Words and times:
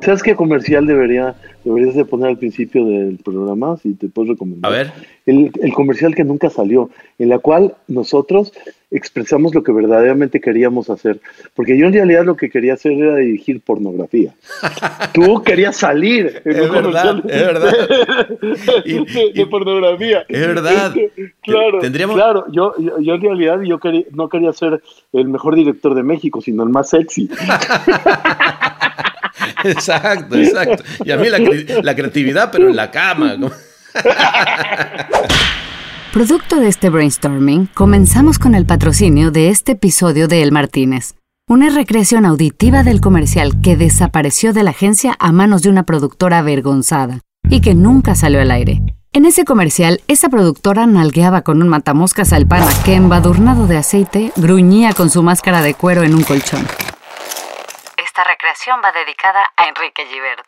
¿Sabes 0.00 0.22
qué 0.22 0.36
comercial 0.36 0.86
debería, 0.86 1.34
deberías 1.64 1.94
de 1.96 2.04
poner 2.04 2.28
al 2.28 2.38
principio 2.38 2.84
del 2.84 3.18
programa? 3.24 3.76
Si 3.78 3.94
te 3.94 4.08
puedo 4.08 4.32
recomendar. 4.32 4.70
A 4.70 4.74
ver. 4.74 4.92
El, 5.26 5.50
el 5.60 5.72
comercial 5.72 6.14
que 6.14 6.22
nunca 6.22 6.48
salió, 6.48 6.90
en 7.18 7.28
la 7.30 7.38
cual 7.40 7.74
nosotros 7.88 8.52
expresamos 8.92 9.52
lo 9.52 9.64
que 9.64 9.72
verdaderamente 9.72 10.40
queríamos 10.40 10.90
hacer. 10.90 11.18
Porque 11.54 11.76
yo 11.76 11.86
en 11.88 11.92
realidad 11.94 12.24
lo 12.24 12.36
que 12.36 12.50
quería 12.50 12.74
hacer 12.74 12.92
era 12.92 13.16
dirigir 13.16 13.60
pornografía. 13.60 14.32
Tú 15.12 15.42
querías 15.42 15.76
salir 15.76 16.40
en 16.44 16.52
Es 16.56 16.60
un 16.68 16.72
verdad, 16.72 17.16
comercial 17.16 17.24
es 17.28 17.46
verdad. 17.46 17.72
Y- 18.84 19.04
de, 19.12 19.32
de 19.34 19.46
pornografía. 19.46 20.24
Es 20.28 20.40
verdad. 20.46 20.94
Claro, 21.42 21.78
Tendríamos- 21.80 22.16
claro. 22.16 22.44
Yo, 22.52 22.74
yo, 22.78 22.98
yo 23.00 23.14
en 23.14 23.20
realidad 23.22 23.60
yo 23.62 23.78
quería, 23.78 24.02
no 24.12 24.28
quería 24.28 24.52
ser 24.52 24.80
el 25.12 25.28
mejor 25.28 25.54
director 25.54 25.94
de 25.94 26.02
México, 26.02 26.40
sino 26.40 26.64
el 26.64 26.70
más 26.70 26.90
sexy. 26.90 27.28
Exacto, 29.70 30.36
exacto. 30.36 30.82
Y 31.04 31.10
a 31.10 31.16
mí 31.16 31.28
la, 31.28 31.38
cre- 31.38 31.82
la 31.82 31.94
creatividad, 31.94 32.50
pero 32.50 32.68
en 32.68 32.76
la 32.76 32.90
cama. 32.90 33.36
Producto 36.12 36.56
de 36.60 36.68
este 36.68 36.88
brainstorming, 36.88 37.66
comenzamos 37.74 38.38
con 38.38 38.54
el 38.54 38.64
patrocinio 38.64 39.30
de 39.30 39.50
este 39.50 39.72
episodio 39.72 40.28
de 40.28 40.42
El 40.42 40.50
Martínez, 40.52 41.14
una 41.48 41.68
recreación 41.68 42.24
auditiva 42.24 42.82
del 42.82 43.00
comercial 43.00 43.60
que 43.60 43.76
desapareció 43.76 44.52
de 44.54 44.62
la 44.62 44.70
agencia 44.70 45.14
a 45.18 45.30
manos 45.32 45.62
de 45.62 45.68
una 45.70 45.82
productora 45.84 46.38
avergonzada 46.38 47.20
y 47.50 47.60
que 47.60 47.74
nunca 47.74 48.14
salió 48.14 48.40
al 48.40 48.50
aire. 48.50 48.80
En 49.12 49.24
ese 49.26 49.44
comercial, 49.44 50.00
esa 50.08 50.28
productora 50.28 50.86
nalgueaba 50.86 51.42
con 51.42 51.62
un 51.62 51.68
matamoscas 51.68 52.32
al 52.32 52.46
pana 52.46 52.68
que, 52.84 52.94
embadurnado 52.94 53.66
de 53.66 53.76
aceite, 53.78 54.32
gruñía 54.36 54.92
con 54.92 55.10
su 55.10 55.22
máscara 55.22 55.62
de 55.62 55.74
cuero 55.74 56.02
en 56.02 56.14
un 56.14 56.22
colchón. 56.22 56.66
Esta 58.16 58.30
recreación 58.30 58.80
va 58.82 58.92
dedicada 58.92 59.42
a 59.58 59.68
Enrique 59.68 60.06
Givert. 60.06 60.46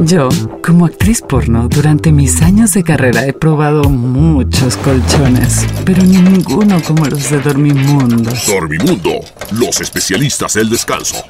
Yo, 0.00 0.28
como 0.64 0.86
actriz 0.86 1.22
porno, 1.22 1.68
durante 1.68 2.10
mis 2.10 2.42
años 2.42 2.72
de 2.72 2.82
carrera 2.82 3.24
he 3.24 3.32
probado 3.32 3.84
muchos 3.84 4.76
colchones, 4.78 5.68
pero 5.86 6.02
ninguno 6.02 6.82
como 6.82 7.04
los 7.04 7.30
de 7.30 7.38
Dormimundo. 7.38 8.32
Dormimundo, 8.48 9.20
los 9.52 9.80
especialistas 9.80 10.54
del 10.54 10.70
descanso. 10.70 11.24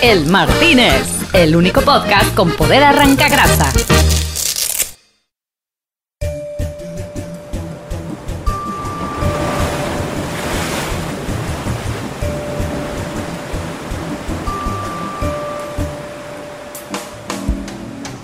El 0.00 0.24
Martínez, 0.30 1.34
el 1.34 1.54
único 1.54 1.82
podcast 1.82 2.34
con 2.34 2.50
poder 2.52 2.82
arranca 2.82 3.28
grasa. 3.28 3.70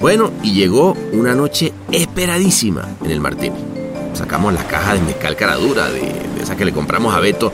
Bueno, 0.02 0.32
y 0.42 0.52
llegó 0.52 0.96
una 1.12 1.32
noche 1.32 1.72
esperadísima 1.92 2.88
en 3.04 3.12
el 3.12 3.20
Martini. 3.20 3.54
Sacamos 4.14 4.52
la 4.52 4.66
caja 4.66 4.94
de 4.94 5.00
mezcal 5.00 5.36
caradura, 5.36 5.88
de, 5.90 6.02
esa 6.42 6.56
que 6.56 6.64
le 6.64 6.72
compramos 6.72 7.14
a 7.14 7.20
Beto, 7.20 7.52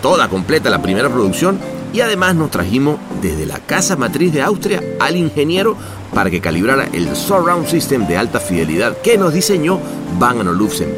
toda 0.00 0.30
completa, 0.30 0.70
la 0.70 0.80
primera 0.80 1.10
producción, 1.10 1.58
y 1.92 2.00
además 2.00 2.34
nos 2.36 2.50
trajimos 2.50 2.96
desde 3.20 3.44
la 3.44 3.58
casa 3.58 3.96
matriz 3.96 4.32
de 4.32 4.40
Austria 4.40 4.82
al 4.98 5.16
ingeniero 5.16 5.76
para 6.14 6.30
que 6.30 6.40
calibrara 6.40 6.88
el 6.94 7.14
Surround 7.14 7.66
System 7.66 8.06
de 8.06 8.16
alta 8.16 8.40
fidelidad 8.40 8.96
que 9.02 9.18
nos 9.18 9.34
diseñó 9.34 9.78
Bang 10.18 10.40
Olufsen. 10.48 10.88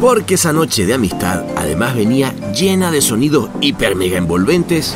Porque 0.00 0.34
esa 0.34 0.52
noche 0.52 0.86
de 0.86 0.94
amistad 0.94 1.44
además 1.56 1.94
venía 1.94 2.34
llena 2.52 2.90
de 2.90 3.00
sonidos 3.00 3.48
hiper 3.60 3.94
mega 3.94 4.18
envolventes 4.18 4.92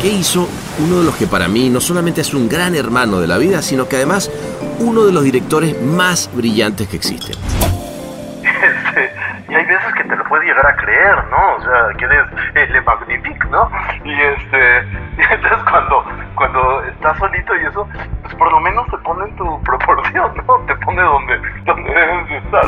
que 0.00 0.08
hizo 0.08 0.48
uno 0.78 1.00
de 1.00 1.04
los 1.04 1.16
que 1.16 1.26
para 1.26 1.48
mí 1.48 1.68
no 1.70 1.80
solamente 1.80 2.20
es 2.20 2.32
un 2.34 2.48
gran 2.48 2.74
hermano 2.74 3.20
de 3.20 3.26
la 3.26 3.38
vida, 3.38 3.62
sino 3.62 3.88
que 3.88 3.96
además 3.96 4.30
uno 4.78 5.04
de 5.04 5.12
los 5.12 5.24
directores 5.24 5.80
más 5.82 6.30
brillantes 6.34 6.88
que 6.88 6.96
existen. 6.96 7.34
Te 10.08 10.16
lo 10.16 10.24
puedes 10.24 10.46
llegar 10.46 10.66
a 10.66 10.76
creer, 10.76 11.16
¿no? 11.30 11.56
O 11.56 11.62
sea, 11.62 11.96
que 11.98 12.04
eres 12.04 12.26
eh, 12.54 12.66
Le 12.72 12.80
Magnifique, 12.80 13.48
¿no? 13.50 13.70
Y 14.04 14.12
este, 14.12 14.78
entonces 15.34 15.58
cuando, 15.70 16.04
cuando 16.34 16.84
estás 16.84 17.18
solito 17.18 17.54
y 17.56 17.66
eso, 17.66 17.88
pues 18.22 18.34
por 18.34 18.50
lo 18.50 18.60
menos 18.60 18.86
te 18.90 18.98
pone 18.98 19.28
en 19.28 19.36
tu 19.36 19.62
proporción, 19.62 20.32
¿no? 20.46 20.56
Te 20.66 20.74
pone 20.76 21.02
donde, 21.02 21.38
donde 21.64 21.92
debes 21.92 22.28
de 22.28 22.36
estar. 22.38 22.64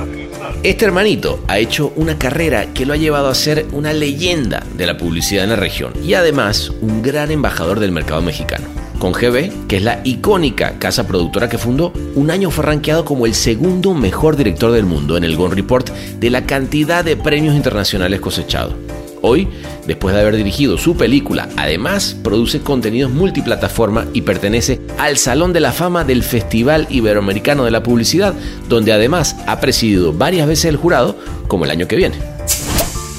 Este 0.62 0.84
hermanito 0.84 1.40
ha 1.48 1.58
hecho 1.58 1.92
una 1.96 2.18
carrera 2.18 2.66
que 2.74 2.86
lo 2.86 2.92
ha 2.92 2.96
llevado 2.96 3.28
a 3.28 3.34
ser 3.34 3.66
una 3.72 3.92
leyenda 3.92 4.60
de 4.74 4.86
la 4.86 4.96
publicidad 4.96 5.44
en 5.44 5.50
la 5.50 5.56
región 5.56 5.92
y 6.02 6.14
además 6.14 6.70
un 6.80 7.02
gran 7.02 7.30
embajador 7.30 7.80
del 7.80 7.92
mercado 7.92 8.22
mexicano. 8.22 8.66
Con 9.00 9.12
GB, 9.12 9.66
que 9.66 9.78
es 9.78 9.82
la 9.82 10.00
icónica 10.04 10.78
casa 10.78 11.06
productora 11.06 11.48
que 11.48 11.56
fundó, 11.56 11.90
un 12.14 12.30
año 12.30 12.50
fue 12.50 12.66
rankeado 12.66 13.06
como 13.06 13.24
el 13.24 13.34
segundo 13.34 13.94
mejor 13.94 14.36
director 14.36 14.72
del 14.72 14.84
mundo 14.84 15.16
en 15.16 15.24
el 15.24 15.38
Gone 15.38 15.54
Report 15.54 15.88
de 15.88 16.28
la 16.28 16.44
cantidad 16.44 17.02
de 17.02 17.16
premios 17.16 17.54
internacionales 17.54 18.20
cosechados. 18.20 18.74
Hoy, 19.22 19.48
después 19.86 20.14
de 20.14 20.20
haber 20.20 20.36
dirigido 20.36 20.76
su 20.76 20.98
película, 20.98 21.48
además 21.56 22.14
produce 22.22 22.60
contenidos 22.60 23.10
multiplataforma 23.10 24.04
y 24.12 24.20
pertenece 24.20 24.82
al 24.98 25.16
Salón 25.16 25.54
de 25.54 25.60
la 25.60 25.72
Fama 25.72 26.04
del 26.04 26.22
Festival 26.22 26.86
Iberoamericano 26.90 27.64
de 27.64 27.70
la 27.70 27.82
Publicidad, 27.82 28.34
donde 28.68 28.92
además 28.92 29.34
ha 29.46 29.60
presidido 29.60 30.12
varias 30.12 30.46
veces 30.46 30.66
el 30.66 30.76
jurado, 30.76 31.16
como 31.48 31.64
el 31.64 31.70
año 31.70 31.88
que 31.88 31.96
viene. 31.96 32.16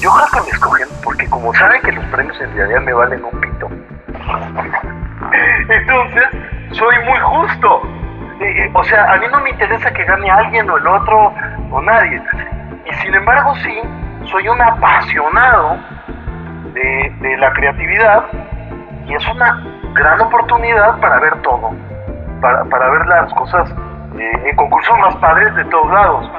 Yo 0.00 0.10
creo 0.10 0.26
que 0.32 0.48
me 0.48 0.56
escogen 0.56 0.88
porque 1.02 1.28
como 1.28 1.52
saben 1.54 1.82
que 1.82 1.90
los 1.90 2.04
premios 2.06 2.36
en 2.40 2.54
realidad 2.54 2.82
me 2.82 2.92
valen 2.92 3.24
un 3.24 3.40
pito. 3.40 3.51
Entonces, 5.72 6.24
soy 6.72 6.94
muy 7.06 7.18
justo. 7.18 7.82
O 8.74 8.84
sea, 8.84 9.12
a 9.12 9.16
mí 9.18 9.26
no 9.30 9.40
me 9.40 9.50
interesa 9.50 9.90
que 9.92 10.04
gane 10.04 10.30
alguien 10.30 10.68
o 10.68 10.76
el 10.76 10.86
otro 10.86 11.32
o 11.70 11.80
nadie. 11.80 12.20
Y 12.84 12.94
sin 13.02 13.14
embargo, 13.14 13.54
sí, 13.62 13.80
soy 14.30 14.48
un 14.48 14.60
apasionado 14.60 15.78
de, 16.74 17.36
la 17.38 17.52
creatividad 17.54 18.24
y 19.06 19.14
es 19.14 19.28
una 19.28 19.64
gran 19.94 20.20
oportunidad 20.20 21.00
para 21.00 21.18
ver 21.20 21.40
todo, 21.42 21.70
para, 22.40 22.64
para 22.64 22.90
ver 22.90 23.06
las 23.06 23.32
cosas 23.34 23.70
eh, 24.18 24.48
en 24.50 24.56
concursos 24.56 24.98
más 24.98 25.16
padres 25.16 25.54
de 25.54 25.64
todos 25.66 25.90
lados. 25.90 26.30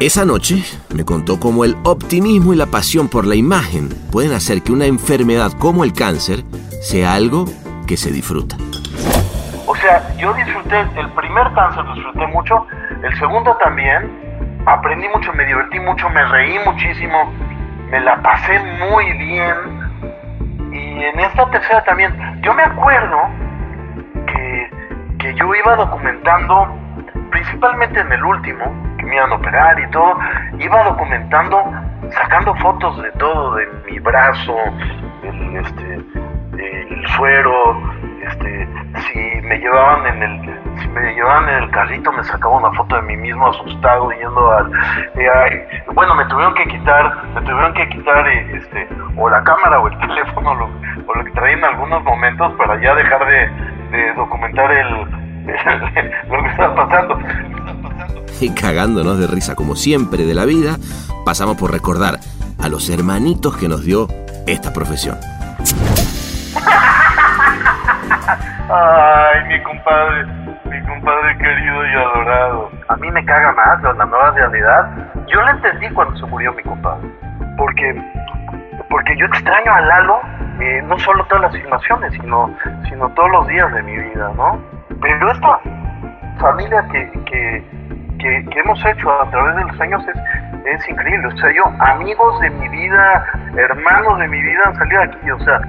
Esa 0.00 0.24
noche 0.24 0.62
me 0.94 1.04
contó 1.04 1.38
cómo 1.40 1.64
el 1.64 1.76
optimismo 1.84 2.52
y 2.52 2.56
la 2.56 2.66
pasión 2.66 3.08
por 3.08 3.26
la 3.26 3.34
imagen 3.34 3.90
pueden 4.10 4.32
hacer 4.32 4.62
que 4.62 4.72
una 4.72 4.86
enfermedad 4.86 5.52
como 5.58 5.84
el 5.84 5.92
cáncer 5.92 6.44
sea 6.80 7.14
algo 7.14 7.46
que 7.86 7.96
se 7.96 8.10
disfruta. 8.10 8.56
O 9.66 9.74
sea, 9.76 10.14
yo 10.16 10.32
disfruté 10.34 10.80
el 10.96 11.08
primer 11.10 11.52
cáncer, 11.52 11.84
disfruté 11.94 12.26
mucho, 12.28 12.66
el 13.02 13.18
segundo 13.18 13.56
también, 13.56 14.10
aprendí 14.66 15.08
mucho, 15.08 15.32
me 15.32 15.44
divertí 15.44 15.80
mucho, 15.80 16.08
me 16.10 16.24
reí 16.26 16.58
muchísimo, 16.64 17.32
me 17.90 18.00
la 18.00 18.20
pasé 18.22 18.58
muy 18.90 19.12
bien. 19.12 19.54
Y 20.72 21.04
en 21.04 21.20
esta 21.20 21.50
tercera 21.50 21.82
también, 21.84 22.14
yo 22.42 22.52
me 22.54 22.62
acuerdo 22.62 23.16
que, 24.26 24.70
que 25.18 25.34
yo 25.34 25.54
iba 25.54 25.76
documentando, 25.76 26.76
principalmente 27.30 28.00
en 28.00 28.12
el 28.12 28.24
último, 28.24 28.64
que 28.98 29.06
me 29.06 29.16
iban 29.16 29.32
a 29.32 29.34
operar 29.36 29.78
y 29.80 29.90
todo, 29.90 30.18
iba 30.58 30.82
documentando, 30.84 31.62
sacando 32.10 32.54
fotos 32.56 33.02
de 33.02 33.10
todo, 33.12 33.54
de 33.56 33.66
mi 33.90 33.98
brazo, 33.98 34.56
el, 35.22 35.56
este, 35.56 36.04
el 36.58 37.06
suero, 37.16 37.80
este, 38.26 38.68
si 39.12 39.18
me 39.42 39.58
llevaban 39.58 40.06
en 40.06 40.22
el 40.22 40.64
si 40.80 40.88
me 40.88 41.14
llevaban 41.14 41.48
en 41.48 41.62
el 41.64 41.70
carrito 41.70 42.10
me 42.12 42.24
sacaba 42.24 42.56
una 42.56 42.72
foto 42.72 42.96
de 42.96 43.02
mí 43.02 43.16
mismo 43.16 43.48
asustado 43.48 44.10
yendo 44.10 44.50
al 44.50 44.70
bueno 45.94 46.14
me 46.14 46.24
tuvieron 46.26 46.54
que 46.54 46.66
quitar 46.66 47.24
me 47.34 47.40
tuvieron 47.42 47.74
que 47.74 47.88
quitar 47.90 48.26
eh, 48.28 48.56
este 48.56 48.88
o 49.16 49.28
la 49.28 49.42
cámara 49.44 49.80
o 49.80 49.88
el 49.88 49.98
teléfono 50.06 50.54
lo, 50.54 50.64
o 51.06 51.14
lo 51.14 51.24
que 51.24 51.30
traía 51.32 51.56
en 51.56 51.64
algunos 51.64 52.02
momentos 52.02 52.52
para 52.54 52.80
ya 52.80 52.94
dejar 52.94 53.24
de, 53.26 53.96
de 53.96 54.14
documentar 54.14 54.70
el, 54.72 55.24
lo 56.30 56.42
que 56.42 56.48
estaba 56.48 56.74
pasando 56.74 57.18
Y 58.40 58.50
cagándonos 58.54 59.18
de 59.18 59.26
risa 59.26 59.54
como 59.54 59.76
siempre 59.76 60.24
de 60.24 60.34
la 60.34 60.44
vida, 60.44 60.76
pasamos 61.24 61.56
por 61.56 61.70
recordar 61.70 62.18
a 62.58 62.68
los 62.68 62.88
hermanitos 62.88 63.56
que 63.56 63.68
nos 63.68 63.84
dio 63.84 64.08
esta 64.46 64.72
profesión. 64.72 65.18
Ay, 68.70 69.44
mi 69.48 69.62
compadre, 69.62 70.24
mi 70.64 70.82
compadre 70.86 71.36
querido 71.38 71.86
y 71.86 71.94
adorado. 71.94 72.70
A 72.88 72.96
mí 72.96 73.10
me 73.10 73.24
caga 73.24 73.52
más 73.52 73.82
la 73.82 73.92
nueva 73.92 74.30
realidad. 74.30 74.90
Yo 75.26 75.42
la 75.42 75.50
entendí 75.52 75.88
cuando 75.90 76.16
se 76.16 76.26
murió 76.26 76.52
mi 76.52 76.62
compadre. 76.62 77.08
Porque, 77.56 77.94
porque 78.88 79.16
yo 79.16 79.26
extraño 79.26 79.72
a 79.72 79.80
Lalo, 79.80 80.20
eh, 80.60 80.82
no 80.86 80.98
solo 80.98 81.24
todas 81.26 81.42
las 81.42 81.52
filmaciones, 81.52 82.12
sino, 82.12 82.54
sino 82.88 83.08
todos 83.10 83.30
los 83.30 83.46
días 83.48 83.72
de 83.72 83.82
mi 83.82 83.96
vida, 83.96 84.30
¿no? 84.36 84.58
Pero 85.00 85.30
esta 85.30 85.60
familia 86.40 86.84
que, 86.90 87.10
que, 87.26 87.64
que, 88.18 88.44
que 88.46 88.60
hemos 88.60 88.84
hecho 88.84 89.10
a 89.20 89.30
través 89.30 89.56
de 89.56 89.64
los 89.64 89.80
años 89.80 90.02
es, 90.08 90.16
es 90.66 90.88
increíble. 90.88 91.26
O 91.28 91.36
sea, 91.36 91.50
yo, 91.52 91.64
amigos 91.80 92.40
de 92.40 92.50
mi 92.50 92.68
vida, 92.68 93.26
hermanos 93.56 94.18
de 94.18 94.28
mi 94.28 94.40
vida 94.40 94.62
han 94.66 94.76
salido 94.76 95.02
aquí. 95.02 95.30
O 95.30 95.40
sea, 95.40 95.60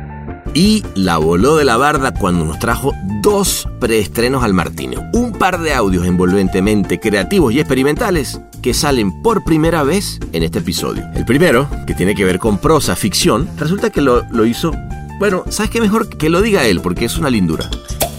Y 0.58 0.86
la 0.96 1.18
voló 1.18 1.58
de 1.58 1.66
la 1.66 1.76
barda 1.76 2.14
cuando 2.14 2.46
nos 2.46 2.60
trajo 2.60 2.94
dos 3.22 3.68
preestrenos 3.82 4.42
al 4.42 4.54
Martínez. 4.54 5.02
Un 5.12 5.34
par 5.34 5.60
de 5.60 5.74
audios 5.74 6.06
envolventemente 6.06 6.98
creativos 6.98 7.52
y 7.52 7.60
experimentales 7.60 8.42
que 8.64 8.74
salen 8.74 9.22
por 9.22 9.44
primera 9.44 9.84
vez 9.84 10.18
en 10.32 10.44
este 10.44 10.60
episodio. 10.60 11.04
El 11.14 11.26
primero, 11.26 11.68
que 11.86 11.94
tiene 11.94 12.16
que 12.16 12.24
ver 12.24 12.40
con 12.40 12.58
prosa, 12.58 12.96
ficción, 12.96 13.50
resulta 13.58 13.90
que 13.90 14.00
lo, 14.00 14.22
lo 14.32 14.46
hizo... 14.46 14.72
Bueno, 15.20 15.44
¿sabes 15.50 15.72
qué 15.72 15.82
mejor 15.82 16.18
que 16.18 16.30
lo 16.30 16.42
diga 16.42 16.64
él? 16.64 16.80
Porque 16.82 17.04
es 17.04 17.18
una 17.18 17.30
lindura. 17.30 17.66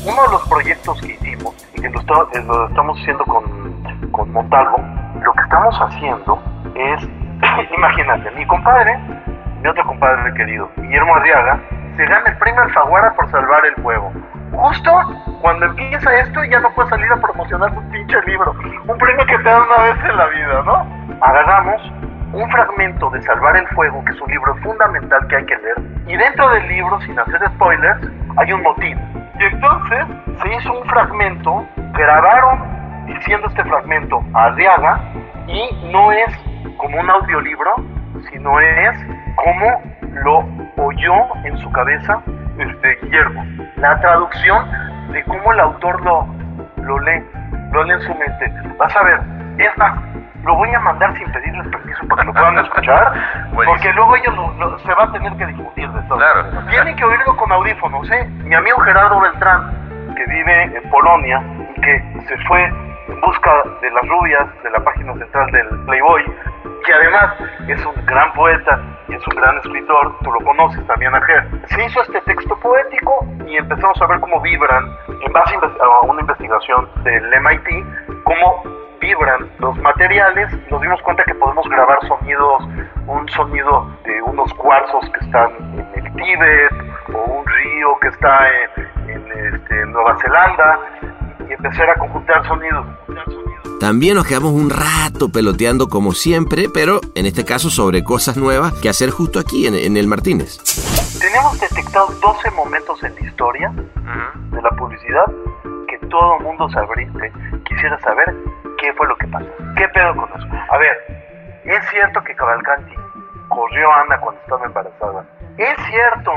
Uno 0.05 0.23
de 0.23 0.29
los 0.33 0.47
proyectos 0.47 1.01
que 1.01 1.15
hicimos 1.15 1.55
y 1.75 1.81
que 1.81 1.89
lo, 1.89 2.01
eh, 2.01 2.69
estamos 2.69 3.01
haciendo 3.01 3.25
con, 3.25 3.45
con 4.11 4.31
Montalvo, 4.31 4.77
lo 5.25 5.33
que 5.33 5.43
estamos 5.43 5.75
haciendo 5.81 6.39
es, 6.75 7.03
imagínate, 7.79 8.31
mi 8.33 8.47
compadre, 8.47 8.95
mi 9.63 9.69
otro 9.71 9.87
compadre 9.87 10.35
querido, 10.35 10.69
Guillermo 10.77 11.15
Arriaga, 11.15 11.63
se 11.97 12.05
gana 12.05 12.25
el 12.27 12.37
premio 12.39 12.63
Alfaguara 12.63 13.15
por 13.15 13.31
salvar 13.31 13.65
el 13.67 13.83
fuego. 13.83 14.13
Justo 14.53 14.91
cuando 15.41 15.67
empieza 15.67 16.15
esto 16.15 16.45
ya 16.45 16.61
no 16.61 16.71
puede 16.75 16.89
salir 16.91 17.11
a 17.13 17.17
promocionar 17.17 17.75
su 17.75 17.83
pinche 17.91 18.21
libro. 18.27 18.55
Un 18.87 18.99
premio 18.99 19.27
que 19.27 19.39
te 19.39 19.45
dan 19.45 19.63
una 19.63 19.83
vez 19.85 20.05
en 20.05 20.17
la 20.17 20.27
vida, 20.27 20.63
¿no? 20.65 21.17
Agarramos 21.21 21.93
un 22.33 22.51
fragmento 22.51 23.09
de 23.11 23.23
Salvar 23.23 23.57
el 23.57 23.67
Fuego, 23.69 24.05
que 24.05 24.13
es 24.13 24.21
un 24.21 24.31
libro 24.31 24.55
fundamental 24.57 25.27
que 25.29 25.37
hay 25.37 25.47
que 25.47 25.57
leer, 25.57 25.77
y 26.07 26.17
dentro 26.17 26.49
del 26.51 26.69
libro, 26.69 27.01
sin 27.03 27.19
hacer 27.19 27.41
spoilers, 27.55 28.09
hay 28.37 28.53
un 28.53 28.63
motín. 28.63 28.99
Y 29.39 29.45
entonces 29.45 30.07
se 30.43 30.55
hizo 30.55 30.73
un 30.79 30.87
fragmento, 30.87 31.67
grabaron 31.95 33.07
diciendo 33.07 33.47
este 33.49 33.65
fragmento 33.65 34.23
a 34.35 34.45
Arriaga, 34.47 35.01
y 35.47 35.91
no 35.93 36.13
es 36.13 36.37
como 36.77 37.01
un 37.01 37.09
audiolibro, 37.09 37.77
sino 38.31 38.61
es 38.61 39.07
como 39.37 39.81
lo 40.25 40.45
oyó 40.77 41.13
en 41.45 41.57
su 41.59 41.71
cabeza 41.73 42.21
este 42.59 42.99
Guillermo. 43.03 43.45
La 43.77 43.99
traducción 44.01 44.65
de 45.13 45.23
cómo 45.25 45.53
el 45.53 45.61
autor 45.61 46.01
lo, 46.03 46.27
lo 46.83 46.99
lee, 47.01 47.23
lo 47.73 47.85
lee 47.85 47.93
en 47.95 48.01
su 48.03 48.15
mente. 48.15 48.53
Vas 48.79 48.95
a 48.97 49.03
ver, 49.03 49.21
es 49.59 49.77
más, 49.79 49.99
lo 50.45 50.55
voy 50.57 50.73
a 50.75 50.81
mandar 50.81 51.15
sin 51.17 51.31
pedirles 51.33 51.67
permiso 51.69 52.07
para 52.09 52.23
que 52.23 52.27
lo 52.29 52.33
puedan 52.33 52.59
escuchar, 52.59 53.13
porque 53.55 53.93
luego 53.93 54.17
ellos 54.17 54.35
lo- 54.37 54.53
lo- 54.55 54.79
se 54.81 54.95
va 54.95 55.05
a 55.05 55.13
tener 55.13 55.33
que 55.37 55.47
discutir 55.47 55.89
de 55.91 56.03
todo. 56.03 56.19
Claro. 56.19 56.45
Tienen 56.71 56.97
que 56.97 57.05
oírlo 57.05 57.37
con 57.37 57.53
audífonos, 57.53 58.11
¿eh? 58.11 58.25
Mi 58.45 58.55
amigo 58.55 58.79
Gerardo 58.81 59.21
Beltrán, 59.21 60.15
que 60.17 60.25
vive 60.27 60.63
en 60.77 60.91
Polonia 60.91 61.43
y 61.77 61.81
que 61.81 62.21
se 62.27 62.37
fue 62.47 62.73
en 63.09 63.21
busca 63.21 63.63
de 63.81 63.91
las 63.91 64.09
rubias 64.09 64.63
de 64.63 64.71
la 64.71 64.81
página 64.81 65.15
central 65.15 65.51
del 65.53 65.69
Playboy, 65.85 66.25
que 66.85 66.93
además 66.93 67.35
es 67.69 67.85
un 67.85 68.07
gran 68.07 68.33
poeta 68.35 68.81
y 69.09 69.15
es 69.15 69.27
un 69.27 69.37
gran 69.37 69.57
escritor, 69.59 70.17
tú 70.23 70.33
lo 70.33 70.41
conoces 70.41 70.87
también 70.87 71.15
a 71.15 71.21
Ger. 71.23 71.47
Se 71.67 71.85
hizo 71.85 72.03
este 72.03 72.21
texto 72.23 72.59
poético 72.61 73.27
y 73.47 73.57
empezamos 73.57 74.01
a 74.01 74.07
ver 74.07 74.21
cómo 74.21 74.41
vibran, 74.41 74.85
en 75.09 75.33
base 75.33 75.57
a 75.57 76.07
una 76.07 76.21
investigación 76.21 76.89
del 77.05 77.25
MIT, 77.41 78.23
cómo 78.25 78.63
vibran 79.01 79.51
los 79.59 79.77
materiales, 79.79 80.51
nos 80.71 80.81
dimos 80.81 81.01
cuenta 81.03 81.25
que 81.25 81.35
podemos 81.35 81.69
grabar 81.69 81.99
sonidos, 82.07 82.65
un 83.07 83.29
sonido 83.29 83.91
de 84.05 84.23
unos 84.23 84.53
cuarzos 84.55 85.09
que 85.11 85.25
están 85.25 85.51
en 85.75 86.05
el 86.05 86.13
Tíbet, 86.15 86.73
o 87.15 87.19
un 87.19 87.47
río 87.47 87.99
que 88.01 88.09
está 88.09 88.49
en, 88.49 89.11
en, 89.11 89.55
este, 89.55 89.87
Nueva 89.87 90.17
Zelanda, 90.19 90.79
y 91.49 91.53
empezar 91.53 91.91
a 91.91 91.95
conjuntar 91.95 92.47
sonidos. 92.47 92.87
También 93.81 94.15
nos 94.15 94.27
quedamos 94.27 94.53
un 94.53 94.71
rato 94.71 95.29
peloteando 95.29 95.89
como 95.89 96.13
siempre, 96.13 96.69
pero 96.73 97.01
en 97.15 97.27
este 97.27 97.45
caso 97.45 97.69
sobre 97.69 98.03
cosas 98.03 98.37
nuevas 98.37 98.73
que 98.75 98.89
hacer 98.89 99.11
justo 99.11 99.39
aquí 99.39 99.67
en, 99.67 99.75
en 99.75 99.97
el 99.97 100.07
Martínez. 100.07 100.59
Tenemos 101.21 101.61
detectado 101.61 102.09
12 102.21 102.51
momentos 102.53 103.03
en 103.03 103.15
la 103.15 103.21
historia 103.21 103.73
de 104.51 104.63
la 104.63 104.71
publicidad 104.71 105.27
que 105.89 105.99
todo 106.09 106.39
el 106.39 106.45
mundo 106.45 106.69
sabría, 106.71 107.11
quisiera 107.65 107.99
saber 108.01 108.35
qué 108.79 108.93
fue 108.95 109.07
lo 109.07 109.17
que 109.17 109.27
pasó. 109.29 109.47
¿Qué 109.77 109.89
pedo 109.89 110.17
con 110.17 110.29
eso? 110.31 110.47
A 110.71 110.79
ver, 110.79 110.97
es 111.65 111.89
cierto 111.91 112.23
que 112.25 112.35
Cavalcanti 112.35 112.95
corrió 113.49 113.93
a 113.93 114.01
Ana 114.03 114.21
cuando 114.21 114.41
estaba 114.41 114.67
embarazada. 114.67 115.25
Es 115.59 115.77
cierto 115.89 116.33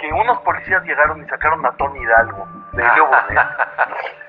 que 0.00 0.12
unos 0.12 0.38
policías 0.38 0.82
llegaron 0.84 1.22
y 1.22 1.28
sacaron 1.28 1.64
a 1.66 1.72
Tony 1.72 2.00
Hidalgo 2.00 2.46
de 2.72 2.82
Leo 2.82 3.10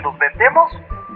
se 0.00 0.02
los 0.02 0.18
vendemos 0.18 0.72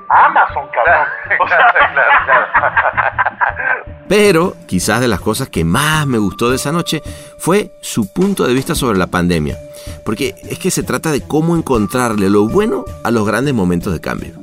a 0.08 0.26
Amazon, 0.26 0.69
cabrón. 0.72 1.06
O 1.40 1.48
sea, 1.48 1.58
Pero 4.08 4.54
quizás 4.66 5.00
de 5.00 5.08
las 5.08 5.20
cosas 5.20 5.48
que 5.48 5.64
más 5.64 6.06
me 6.06 6.19
gustó 6.19 6.50
de 6.50 6.56
esa 6.56 6.72
noche 6.72 7.02
fue 7.38 7.70
su 7.81 8.12
punto 8.12 8.46
de 8.46 8.52
vista 8.52 8.75
sobre 8.75 8.98
la 8.98 9.06
pandemia. 9.06 9.56
Porque 10.04 10.34
es 10.48 10.58
que 10.58 10.70
se 10.70 10.82
trata 10.82 11.10
de 11.10 11.26
cómo 11.26 11.56
encontrarle 11.56 12.28
lo 12.28 12.46
bueno 12.46 12.84
a 13.02 13.10
los 13.10 13.26
grandes 13.26 13.54
momentos 13.54 13.92
de 13.92 14.00
cambio. 14.00 14.34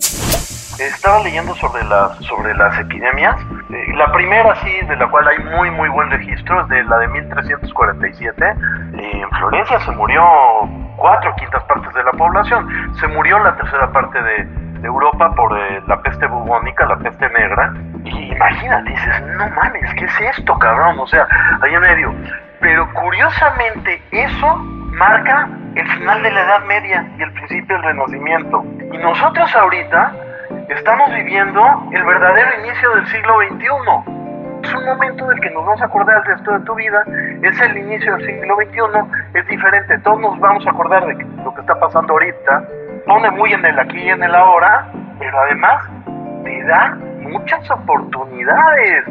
Estaba 0.79 1.21
leyendo 1.21 1.53
sobre 1.55 1.83
las 1.83 2.17
sobre 2.25 2.55
las 2.55 2.79
epidemias. 2.79 3.35
Eh, 3.69 3.95
la 3.95 4.11
primera 4.11 4.55
sí, 4.63 4.71
de 4.87 4.95
la 4.95 5.09
cual 5.11 5.27
hay 5.27 5.37
muy 5.37 5.69
muy 5.69 5.89
buen 5.89 6.09
registro, 6.09 6.63
es 6.63 6.69
de 6.69 6.83
la 6.85 6.97
de 6.97 7.07
1347. 7.07 8.45
Eh, 8.45 9.21
en 9.21 9.29
Florencia 9.29 9.79
se 9.81 9.91
murió 9.91 10.23
cuatro 10.97 11.33
quintas 11.35 11.63
partes 11.63 11.93
de 11.93 12.03
la 12.03 12.11
población. 12.11 12.67
Se 12.99 13.07
murió 13.07 13.39
la 13.39 13.55
tercera 13.55 13.91
parte 13.91 14.21
de, 14.21 14.71
Europa 14.83 15.31
por 15.35 15.55
eh, 15.55 15.79
la 15.87 16.01
peste 16.01 16.25
bubónica, 16.25 16.85
la 16.85 16.97
peste 16.97 17.29
negra. 17.29 17.71
Y 18.03 18.31
imagínate, 18.33 18.89
dices, 18.89 19.21
no 19.37 19.47
mames, 19.49 19.93
¿qué 19.93 20.05
es 20.05 20.21
esto, 20.37 20.57
cabrón? 20.57 20.99
O 20.99 21.05
sea, 21.05 21.27
ahí 21.61 21.71
en 21.71 21.81
medio. 21.81 22.15
Pero 22.59 22.91
curiosamente 22.93 24.01
eso 24.09 24.55
marca 24.57 25.47
el 25.75 25.87
final 25.87 26.23
de 26.23 26.31
la 26.31 26.41
Edad 26.41 26.63
Media 26.65 27.07
y 27.17 27.21
el 27.21 27.31
principio 27.33 27.75
del 27.75 27.85
Renacimiento. 27.85 28.63
Y 28.91 28.97
nosotros 28.97 29.55
ahorita 29.55 30.13
estamos 30.69 31.11
viviendo 31.11 31.61
el 31.91 32.03
verdadero 32.03 32.63
inicio 32.63 32.89
del 32.95 33.07
siglo 33.07 33.37
XXI. 33.39 34.20
Es 34.63 34.73
un 34.73 34.85
momento 34.85 35.25
del 35.27 35.39
que 35.39 35.49
nos 35.51 35.65
vamos 35.65 35.81
a 35.81 35.85
acordar 35.85 36.17
el 36.17 36.35
resto 36.35 36.51
de 36.51 36.59
tu 36.61 36.75
vida. 36.75 37.03
Es 37.41 37.59
el 37.61 37.77
inicio 37.77 38.15
del 38.15 38.25
siglo 38.25 38.55
XXI. 38.57 39.39
Es 39.39 39.47
diferente. 39.47 39.97
Todos 39.99 40.19
nos 40.19 40.39
vamos 40.39 40.65
a 40.67 40.69
acordar 40.69 41.05
de 41.05 41.13
lo 41.43 41.53
que 41.53 41.61
está 41.61 41.79
pasando 41.79 42.13
ahorita. 42.13 42.67
Pone 43.05 43.31
muy 43.31 43.53
en 43.53 43.65
el 43.65 43.79
aquí 43.79 43.97
y 43.97 44.09
en 44.09 44.23
el 44.23 44.35
ahora. 44.35 44.91
Pero 45.19 45.39
además 45.39 45.83
te 46.43 46.63
da 46.63 46.97
muchas 47.21 47.71
oportunidades. 47.71 49.05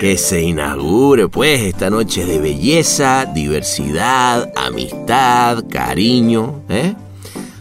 Que 0.00 0.16
se 0.16 0.42
inaugure 0.42 1.28
pues 1.28 1.62
esta 1.62 1.90
noche 1.90 2.24
de 2.24 2.38
belleza, 2.38 3.24
diversidad, 3.24 4.48
amistad, 4.56 5.64
cariño. 5.72 6.62
¿eh? 6.68 6.94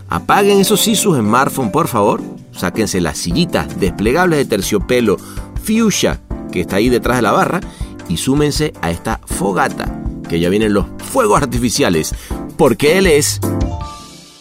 Apaguen 0.10 0.60
eso 0.60 0.78
sí 0.78 0.96
sus 0.96 1.18
smartphones, 1.18 1.72
por 1.72 1.88
favor. 1.88 2.22
Sáquense 2.52 3.02
las 3.02 3.18
sillitas 3.18 3.80
desplegables 3.80 4.40
de 4.40 4.46
terciopelo 4.46 5.18
fuchsia 5.66 6.20
que 6.56 6.62
está 6.62 6.78
ahí 6.78 6.90
detrás 6.90 7.18
de 7.18 7.22
la 7.22 7.34
barra 7.34 7.60
y 8.08 8.18
súmense 8.18 8.74
a 8.82 8.90
esta 8.90 9.20
fogata 9.26 10.02
que 10.28 10.40
ya 10.40 10.50
vienen 10.50 10.74
los 10.74 10.86
fuegos 11.12 11.42
artificiales 11.42 12.16
porque 12.58 12.98
él 12.98 13.08
es 13.08 13.42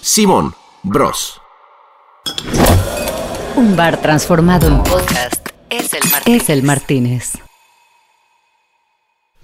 Simón 0.00 0.54
Bros. 0.85 1.40
Un 3.56 3.76
bar 3.76 4.00
transformado 4.00 4.68
en 4.68 4.83
podcast 4.85 5.49
es 5.68 5.92
el 5.92 6.09
Martínez. 6.11 6.42
Es 6.42 6.50
el 6.50 6.62
Martínez. 6.62 7.33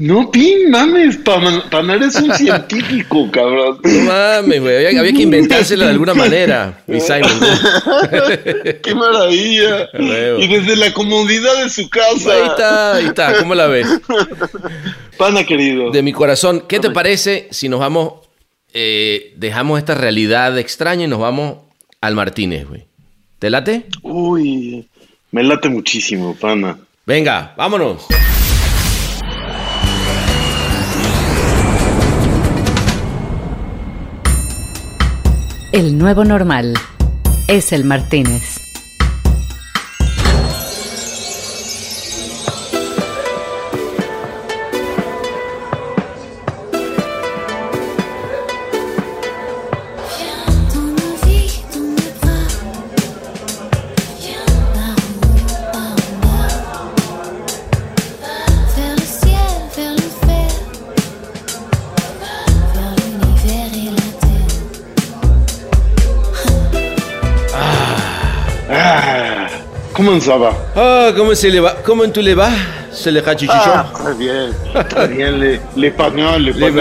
No, 0.03 0.31
pin, 0.31 0.71
mames, 0.71 1.19
Pan- 1.19 1.65
Panar 1.71 2.03
es 2.03 2.15
un 2.17 2.33
científico, 2.35 3.29
cabrón. 3.33 3.81
No 3.85 4.01
mames, 4.05 4.59
güey. 4.63 4.87
Había, 4.87 5.01
había 5.01 5.13
que 5.13 5.23
inventárselo 5.23 5.85
de 5.85 5.91
alguna 5.91 6.15
manera, 6.15 6.83
mi 6.87 6.99
Simon. 7.01 7.31
¡Qué 8.83 8.95
maravilla! 8.95 9.91
Y 10.39 10.47
desde 10.49 10.77
la 10.77 10.91
comodidad 10.95 11.63
de 11.63 11.69
su 11.69 11.91
casa. 11.91 12.33
Ahí 12.33 12.43
está, 12.49 12.95
ahí 12.95 13.05
está. 13.07 13.39
¿Cómo 13.41 13.55
la 13.55 13.67
ves? 13.67 13.87
Pana 15.19 15.45
querido. 15.45 15.91
De 15.91 16.03
mi 16.03 16.15
corazón, 16.15 16.65
¿qué 16.67 16.81
te 16.81 16.89
parece 16.89 17.49
si 17.51 17.69
nos 17.69 17.81
vamos, 17.81 18.15
eh, 18.73 19.35
dejamos 19.37 19.79
esta 19.79 19.95
realidad 19.95 20.57
extraña 20.59 21.05
y 21.05 21.09
nos 21.09 21.21
vamos 21.21 21.59
al 22.01 22.15
Martínez, 22.15 22.67
güey? 22.67 22.87
¿Te 23.39 23.51
late? 23.51 23.85
Uy, 24.01 24.89
me 25.31 25.43
late 25.43 25.69
muchísimo, 25.69 26.35
pana. 26.41 26.79
Venga, 27.05 27.53
vámonos. 27.59 28.07
El 35.73 35.99
nuevo 35.99 36.25
normal 36.25 36.75
es 37.47 37.73
el 37.73 37.85
Martínez. 37.85 38.70
Comment 70.11 70.21
ça 70.21 70.37
va? 70.37 70.53
Ah, 70.75 71.13
¿cómo 71.17 71.35
se 71.35 71.49
le 71.51 71.61
va? 71.61 71.77
¿Cómo 71.85 72.09
tú 72.11 72.21
le 72.21 72.35
va? 72.35 72.51
¿Se 72.93 73.13
le 73.13 73.21
va, 73.21 73.37
chichicho? 73.37 73.53
Ah, 73.57 73.93
très 73.97 74.15
bien, 74.15 74.51
très 74.89 75.09
bien, 75.09 75.39
les, 75.39 75.61
les 75.77 75.93
pagnons, 75.93 76.39
les 76.41 76.57
Le 76.57 76.67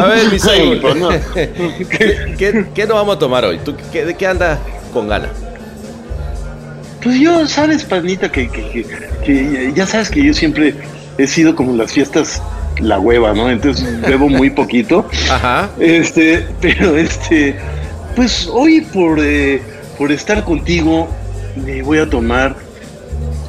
A 0.00 0.06
ver, 0.06 0.30
mi 0.32 1.00
no. 1.00 1.08
¿qué, 1.34 2.34
qué, 2.36 2.66
qué 2.74 2.86
nos 2.86 2.96
vamos 2.96 3.16
a 3.16 3.18
tomar 3.18 3.44
hoy? 3.44 3.58
¿Tú 3.64 3.76
qué, 3.92 4.04
¿De 4.04 4.14
qué 4.14 4.26
andas 4.26 4.58
con 4.92 5.06
ganas? 5.08 5.30
Pues 7.02 7.20
yo, 7.20 7.46
sabes, 7.46 7.84
panita, 7.84 8.30
que, 8.32 8.48
que, 8.48 8.62
que- 8.70 8.86
que 9.24 9.72
ya 9.74 9.86
sabes 9.86 10.10
que 10.10 10.22
yo 10.24 10.34
siempre 10.34 10.74
he 11.18 11.26
sido 11.26 11.54
como 11.54 11.70
en 11.70 11.78
las 11.78 11.92
fiestas 11.92 12.42
la 12.80 12.98
hueva, 12.98 13.32
¿no? 13.34 13.48
Entonces 13.50 14.00
bebo 14.00 14.28
muy 14.28 14.50
poquito. 14.50 15.08
Ajá. 15.30 15.68
Este, 15.78 16.46
pero 16.60 16.96
este, 16.96 17.56
pues 18.16 18.48
hoy 18.50 18.80
por, 18.80 19.18
eh, 19.22 19.62
por 19.96 20.10
estar 20.10 20.44
contigo 20.44 21.08
me 21.56 21.82
voy 21.82 21.98
a 21.98 22.08
tomar 22.08 22.56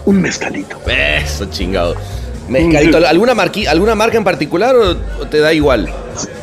un 0.05 0.21
mezcalito. 0.21 0.77
Eso, 0.87 1.45
chingado. 1.45 1.95
Mezcalito, 2.47 2.97
¿alguna, 3.07 3.33
marqui- 3.33 3.67
¿Alguna 3.67 3.95
marca 3.95 4.17
en 4.17 4.23
particular 4.23 4.75
o, 4.75 4.95
te 5.27 5.39
da 5.39 5.51
igual? 5.51 5.89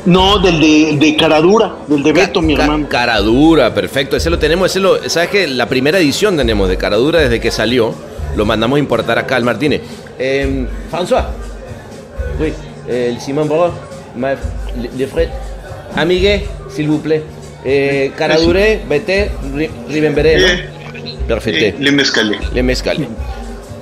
No, 0.05 0.39
del 0.41 0.61
de, 0.61 0.97
de 0.99 1.17
Caradura, 1.17 1.77
del 1.87 2.03
de 2.03 2.13
Beto, 2.13 2.43
mi 2.43 2.55
hermano. 2.55 2.89
Caradura, 2.89 3.73
perfecto. 3.73 4.17
Ese 4.17 4.29
lo 4.29 4.39
tenemos, 4.39 4.71
ese 4.73 4.81
lo, 4.81 5.09
sabes 5.09 5.29
que 5.31 5.47
la 5.47 5.69
primera 5.69 5.99
edición 6.01 6.37
tenemos 6.37 6.69
de 6.69 6.77
Caradura 6.77 7.21
desde 7.21 7.41
que 7.41 7.51
salió. 7.53 7.95
Lo 8.35 8.45
mandamos 8.45 8.77
a 8.77 8.81
importar 8.81 9.19
acá 9.19 9.37
al 9.37 9.45
Martínez. 9.45 9.83
Eh, 10.19 10.67
François. 10.91 11.27
Oui, 12.41 12.53
el 12.89 13.21
Simón 13.21 13.47
Borro. 13.49 13.73
Le, 14.97 15.07
frais. 15.07 15.29
Amigue, 15.95 16.47
s'il 16.75 16.89
vous 16.89 17.01
plaît. 17.01 17.23
Eh, 17.65 18.11
Caradure, 18.17 18.81
Ribemberé, 19.89 20.39
¿no? 20.41 20.82
Eh, 21.23 21.29
Perfecto. 21.29 21.65
Eh, 21.65 21.75
le 21.79 21.93
mezcalé. 21.93 22.39
Le 22.53 22.63
mezcal. 22.63 23.07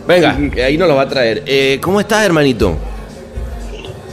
Venga, 0.06 0.36
que 0.52 0.62
ahí 0.64 0.76
nos 0.76 0.88
lo 0.88 0.96
va 0.96 1.02
a 1.02 1.08
traer. 1.08 1.42
Eh, 1.46 1.78
¿Cómo 1.80 2.00
estás, 2.00 2.24
hermanito? 2.24 2.76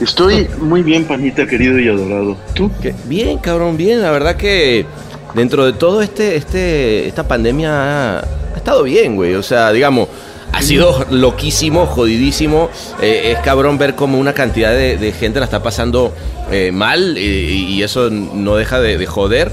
Estoy 0.00 0.48
muy 0.60 0.82
bien, 0.82 1.04
panita, 1.04 1.46
querido 1.46 1.78
y 1.78 1.88
adorado. 1.88 2.36
¿Tú? 2.54 2.70
Que- 2.80 2.94
Bien, 3.06 3.38
cabrón, 3.38 3.76
bien. 3.76 4.00
La 4.00 4.10
verdad 4.12 4.36
que 4.36 4.86
dentro 5.34 5.66
de 5.66 5.72
todo 5.72 6.02
este, 6.02 6.36
este, 6.36 7.08
esta 7.08 7.26
pandemia 7.26 7.70
ha, 7.72 8.18
ha 8.20 8.56
estado 8.56 8.84
bien, 8.84 9.16
güey. 9.16 9.34
O 9.34 9.42
sea, 9.42 9.72
digamos, 9.72 10.08
ha 10.52 10.62
sido 10.62 11.04
loquísimo, 11.10 11.86
jodidísimo. 11.86 12.70
Eh, 13.02 13.32
es 13.34 13.38
cabrón 13.40 13.76
ver 13.76 13.96
cómo 13.96 14.18
una 14.18 14.34
cantidad 14.34 14.70
de, 14.70 14.98
de 14.98 15.10
gente 15.12 15.40
la 15.40 15.46
está 15.46 15.64
pasando 15.64 16.14
eh, 16.52 16.70
mal 16.72 17.16
eh, 17.16 17.20
y 17.20 17.82
eso 17.82 18.08
no 18.10 18.54
deja 18.54 18.80
de, 18.80 18.98
de 18.98 19.06
joder. 19.06 19.50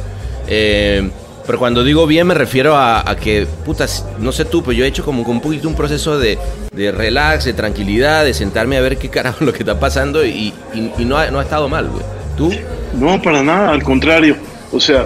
Eh, 0.48 1.10
pero 1.46 1.60
cuando 1.60 1.84
digo 1.84 2.08
bien 2.08 2.28
me 2.28 2.34
refiero 2.34 2.76
a, 2.76 3.08
a 3.10 3.16
que, 3.16 3.46
putas, 3.66 4.06
no 4.20 4.32
sé 4.32 4.46
tú, 4.46 4.62
pero 4.64 4.74
yo 4.74 4.86
he 4.86 4.88
hecho 4.88 5.04
como 5.06 5.22
un 5.24 5.42
poquito 5.42 5.68
un 5.68 5.76
proceso 5.76 6.18
de, 6.18 6.38
de 6.74 6.92
relax, 6.92 7.46
de 7.46 7.54
tranquilidad, 7.54 8.24
de 8.26 8.34
sentarme 8.34 8.78
a 8.78 8.82
ver 8.82 8.98
qué 8.98 9.10
carajo 9.10 9.38
es 9.42 9.46
lo 9.46 9.54
que 9.54 9.60
está 9.60 9.80
pasando 9.80 10.26
y, 10.26 10.54
y- 10.74 10.92
y 10.98 11.06
no, 11.06 11.18
ha, 11.18 11.30
no 11.32 11.40
ha 11.40 11.44
estado 11.44 11.68
mal, 11.70 11.88
güey. 11.90 12.04
¿Tú? 12.38 12.52
No, 13.00 13.22
para 13.22 13.42
nada, 13.44 13.72
al 13.72 13.84
contrario. 13.84 14.36
O 14.72 14.80
sea, 14.80 15.06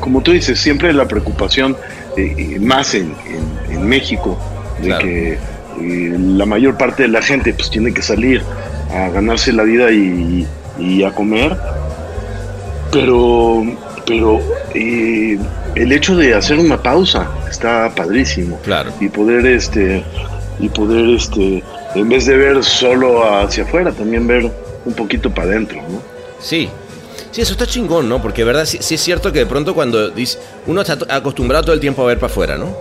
como 0.00 0.22
tú 0.22 0.32
dices, 0.32 0.58
siempre 0.58 0.92
la 0.94 1.06
preocupación, 1.06 1.76
eh, 2.16 2.34
eh, 2.38 2.58
más 2.60 2.94
en, 2.94 3.14
en- 3.26 3.72
en 3.74 3.82
México, 3.86 4.38
de 4.80 4.86
Claro. 4.86 5.04
que 5.04 5.32
eh, 5.34 6.16
la 6.18 6.46
mayor 6.46 6.78
parte 6.78 7.02
de 7.02 7.08
la 7.08 7.20
gente 7.20 7.52
pues 7.52 7.68
tiene 7.70 7.92
que 7.92 8.00
salir 8.02 8.42
a 8.94 9.08
ganarse 9.10 9.52
la 9.52 9.62
vida 9.64 9.90
y, 9.92 10.46
y 10.78 11.02
a 11.04 11.10
comer. 11.12 11.56
Pero, 12.90 13.62
pero 14.10 14.40
eh, 14.74 15.38
el 15.76 15.92
hecho 15.92 16.16
de 16.16 16.34
hacer 16.34 16.58
una 16.58 16.82
pausa 16.82 17.30
está 17.48 17.92
padrísimo. 17.94 18.58
Claro. 18.64 18.92
Y 19.00 19.08
poder, 19.08 19.46
este, 19.46 20.02
y 20.58 20.68
poder, 20.68 21.08
este, 21.10 21.62
en 21.94 22.08
vez 22.08 22.26
de 22.26 22.36
ver 22.36 22.64
solo 22.64 23.24
hacia 23.32 23.62
afuera, 23.62 23.92
también 23.92 24.26
ver 24.26 24.50
un 24.84 24.92
poquito 24.94 25.30
para 25.32 25.48
adentro, 25.52 25.80
¿no? 25.88 26.02
Sí. 26.40 26.68
Sí, 27.30 27.40
eso 27.42 27.52
está 27.52 27.64
chingón, 27.68 28.08
¿no? 28.08 28.20
Porque, 28.20 28.42
verdad, 28.42 28.64
sí, 28.64 28.78
sí 28.80 28.96
es 28.96 29.00
cierto 29.00 29.32
que 29.32 29.38
de 29.38 29.46
pronto 29.46 29.72
cuando 29.76 30.10
dice, 30.10 30.38
uno 30.66 30.80
está 30.80 30.98
acostumbrado 31.14 31.62
todo 31.62 31.74
el 31.74 31.80
tiempo 31.80 32.02
a 32.02 32.06
ver 32.06 32.18
para 32.18 32.32
afuera, 32.32 32.58
¿no? 32.58 32.76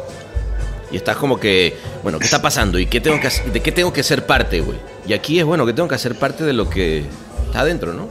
Y 0.92 0.98
estás 0.98 1.18
como 1.18 1.40
que, 1.40 1.78
bueno, 2.02 2.18
¿qué 2.18 2.26
está 2.26 2.42
pasando? 2.42 2.80
¿Y 2.80 2.88
qué 2.88 3.00
tengo 3.00 3.20
que 3.20 3.28
hacer? 3.28 3.52
¿De 3.54 3.60
qué 3.60 3.72
tengo 3.72 3.94
que 3.94 4.02
ser 4.02 4.26
parte, 4.26 4.62
güey? 4.62 4.80
Y 5.06 5.14
aquí 5.14 5.38
es, 5.38 5.46
bueno, 5.46 5.68
que 5.68 5.74
tengo 5.74 5.88
que 5.88 5.94
hacer 5.94 6.16
parte 6.16 6.44
de 6.44 6.54
lo 6.54 6.68
que 6.68 7.04
está 7.46 7.60
adentro, 7.60 7.94
¿no? 7.94 8.08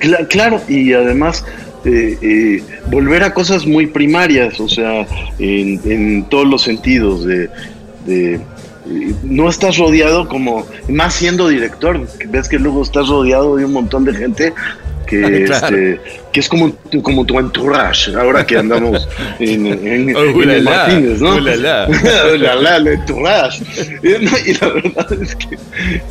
Cla- 0.00 0.26
claro, 0.28 0.60
y 0.68 0.92
además 0.92 1.44
eh, 1.86 2.18
eh, 2.20 2.62
volver 2.90 3.22
a 3.22 3.32
cosas 3.32 3.64
muy 3.64 3.86
primarias, 3.86 4.58
o 4.58 4.68
sea, 4.68 5.06
en, 5.38 6.24
todos 6.24 6.46
los 6.46 6.62
sentidos, 6.62 7.24
de, 7.24 7.48
de, 8.04 8.34
eh, 8.34 8.40
no 9.22 9.48
estás 9.48 9.78
rodeado 9.78 10.28
como, 10.28 10.66
más 10.88 11.14
siendo 11.14 11.46
director, 11.46 12.04
ves 12.28 12.48
que 12.48 12.58
luego 12.58 12.82
estás 12.82 13.08
rodeado 13.08 13.54
de 13.54 13.64
un 13.66 13.72
montón 13.72 14.04
de 14.04 14.14
gente 14.14 14.52
que, 15.06 15.44
Claro. 15.46 15.66
este, 15.76 16.00
que 16.32 16.40
es 16.40 16.48
como, 16.48 16.70
tu- 16.72 17.02
como 17.02 17.24
tu 17.24 17.38
entourage, 17.38 18.14
ahora 18.14 18.44
que 18.46 18.58
andamos 18.58 19.08
en, 19.38 19.66
en, 19.66 20.16
Oh, 20.16 20.22
en 20.24 20.36
ulala, 20.36 20.54
el 20.56 20.62
Martínez, 20.64 21.20
¿no? 21.22 21.36
ulala. 21.36 21.88
Ulala, 22.34 22.76
el 22.78 22.86
entourage. 22.88 23.64
Eh, 24.02 24.28
y 24.46 24.52
la 24.54 24.68
verdad 24.68 25.12
es 25.22 25.36
que 25.36 25.58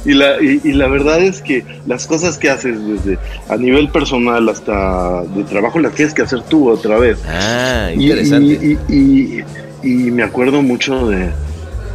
y 0.06 0.14
la, 0.14 0.42
y, 0.42 0.62
y 0.64 0.72
la 0.74 0.88
verdad 0.88 1.22
es 1.22 1.42
que 1.42 1.64
las 1.86 2.08
cosas 2.08 2.38
que 2.38 2.50
haces 2.50 2.78
desde 2.88 3.18
a 3.50 3.58
nivel 3.58 3.90
personal 3.90 4.48
hasta 4.50 5.24
de 5.24 5.44
trabajo 5.44 5.80
las 5.80 5.94
tienes 5.94 6.14
que 6.14 6.22
hacer 6.24 6.42
tú 6.44 6.70
otra 6.70 6.98
vez. 6.98 7.20
Ah, 7.28 7.90
interesante. 7.94 8.78
Y- 8.90 9.44
y 9.84 9.90
me 10.12 10.24
acuerdo 10.24 10.64
mucho 10.64 11.08
de. 11.10 11.30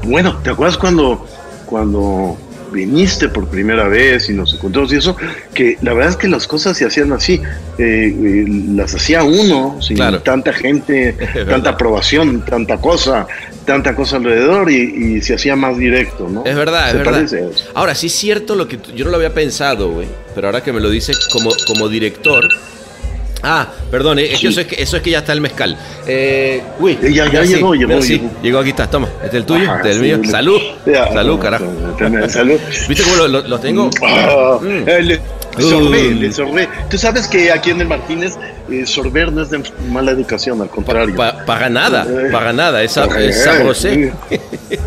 Bueno, 0.05 0.37
¿te 0.45 0.51
acuerdas 0.51 0.79
cuando, 0.79 1.27
cuando 1.67 2.39
viniste 2.71 3.29
por 3.29 3.49
primera 3.49 3.89
vez 3.89 4.29
y 4.31 4.33
nos 4.33 4.55
encontramos 4.55 4.93
y 4.93 4.97
eso? 4.97 5.17
Que 5.55 5.77
la 5.83 5.93
verdad 5.93 6.11
es 6.11 6.17
que 6.17 6.29
las 6.29 6.47
cosas 6.47 6.77
se 6.77 6.85
hacían 6.87 7.13
así. 7.13 7.41
eh, 7.79 8.15
eh, 8.15 8.45
las 8.75 8.95
hacía 8.95 9.23
uno, 9.25 9.79
sin 9.81 9.97
Claro. 9.97 10.21
tanta 10.21 10.53
gente, 10.53 11.17
tanta 11.49 11.71
aprobación, 11.71 12.45
tanta 12.45 12.77
cosa, 12.79 13.27
tanta 13.65 13.95
cosa 13.97 14.17
alrededor 14.17 14.71
y, 14.71 15.17
y 15.17 15.23
se 15.23 15.35
hacía 15.35 15.57
más 15.57 15.79
directo, 15.79 16.29
¿no? 16.29 16.45
Es 16.45 16.55
verdad, 16.57 16.87
es 16.89 16.93
¿Te 16.93 16.99
verdad. 16.99 17.23
eso? 17.23 17.65
Ahora, 17.75 17.95
sí 17.95 18.07
es 18.09 18.13
cierto 18.15 18.55
lo 18.55 18.69
que 18.69 18.79
yo 18.95 19.05
no 19.05 19.11
lo 19.11 19.17
había 19.17 19.33
pensado, 19.35 19.91
güey. 19.91 20.09
Pero 20.35 20.49
ahora 20.49 20.63
que 20.63 20.73
me 20.73 20.81
lo 20.81 20.91
dices 20.91 21.19
como, 21.33 21.51
como 21.67 21.89
director. 21.89 22.49
Ah, 23.43 23.69
perdón, 23.91 24.19
eh, 24.19 24.33
es 24.35 24.41
que 24.41 24.49
eso 24.49 24.61
es 24.61 24.67
que 24.67 24.83
eso 24.83 24.97
es 24.99 25.03
que 25.03 25.11
ya 25.11 25.21
está 25.21 25.33
el 25.33 25.41
mezcal. 25.41 25.75
Eh, 26.07 26.63
uy, 26.79 26.99
ya- 27.11 27.31
ya 27.33 27.43
sí, 27.47 27.55
llegó, 27.55 27.75
llegó, 27.75 27.99
llegó. 28.01 28.31
Llegó, 28.43 28.59
aquí 28.59 28.69
está, 28.71 28.91
toma. 28.91 29.09
Este 29.25 29.29
es 29.29 29.35
el 29.35 29.45
tuyo, 29.47 29.65
Ajá, 29.65 29.77
este 29.77 29.91
es 29.93 29.97
el 29.97 30.03
mío. 30.03 30.31
Salud. 30.31 30.61
Ya, 30.87 31.13
Salud, 31.13 31.35
no, 31.37 31.41
carajo. 31.41 31.67
Salud. 32.29 32.59
¿Viste 32.89 33.05
cómo 33.05 33.17
lo, 33.17 33.29
lo- 33.29 33.43
lo 33.49 33.59
tengo? 33.61 33.91
Ah, 34.03 34.59
Mm. 34.61 34.89
eh, 34.89 35.03
le 35.03 35.21
sorbé, 35.63 36.09
Uh. 36.09 36.15
le 36.15 36.33
sorbé. 36.33 36.69
Tú 36.89 36.97
sabes 36.97 37.27
que 37.29 37.51
aquí 37.53 37.71
en 37.71 37.81
el 37.83 37.87
Martínez 37.89 38.37
eh, 38.71 38.87
sorber 38.87 39.31
no 39.33 39.43
es 39.43 39.51
de 39.51 39.63
mala 39.91 40.13
educación, 40.13 40.61
al 40.63 40.71
contrario. 40.71 41.15
Pa- 41.15 41.45
paga 41.45 41.69
nada, 41.69 42.07
Eh. 42.09 42.29
paga 42.33 42.53
nada, 42.53 42.83
es, 42.83 42.97
es 42.97 43.07
Eh, 43.19 43.33
sabrosé. 43.33 44.13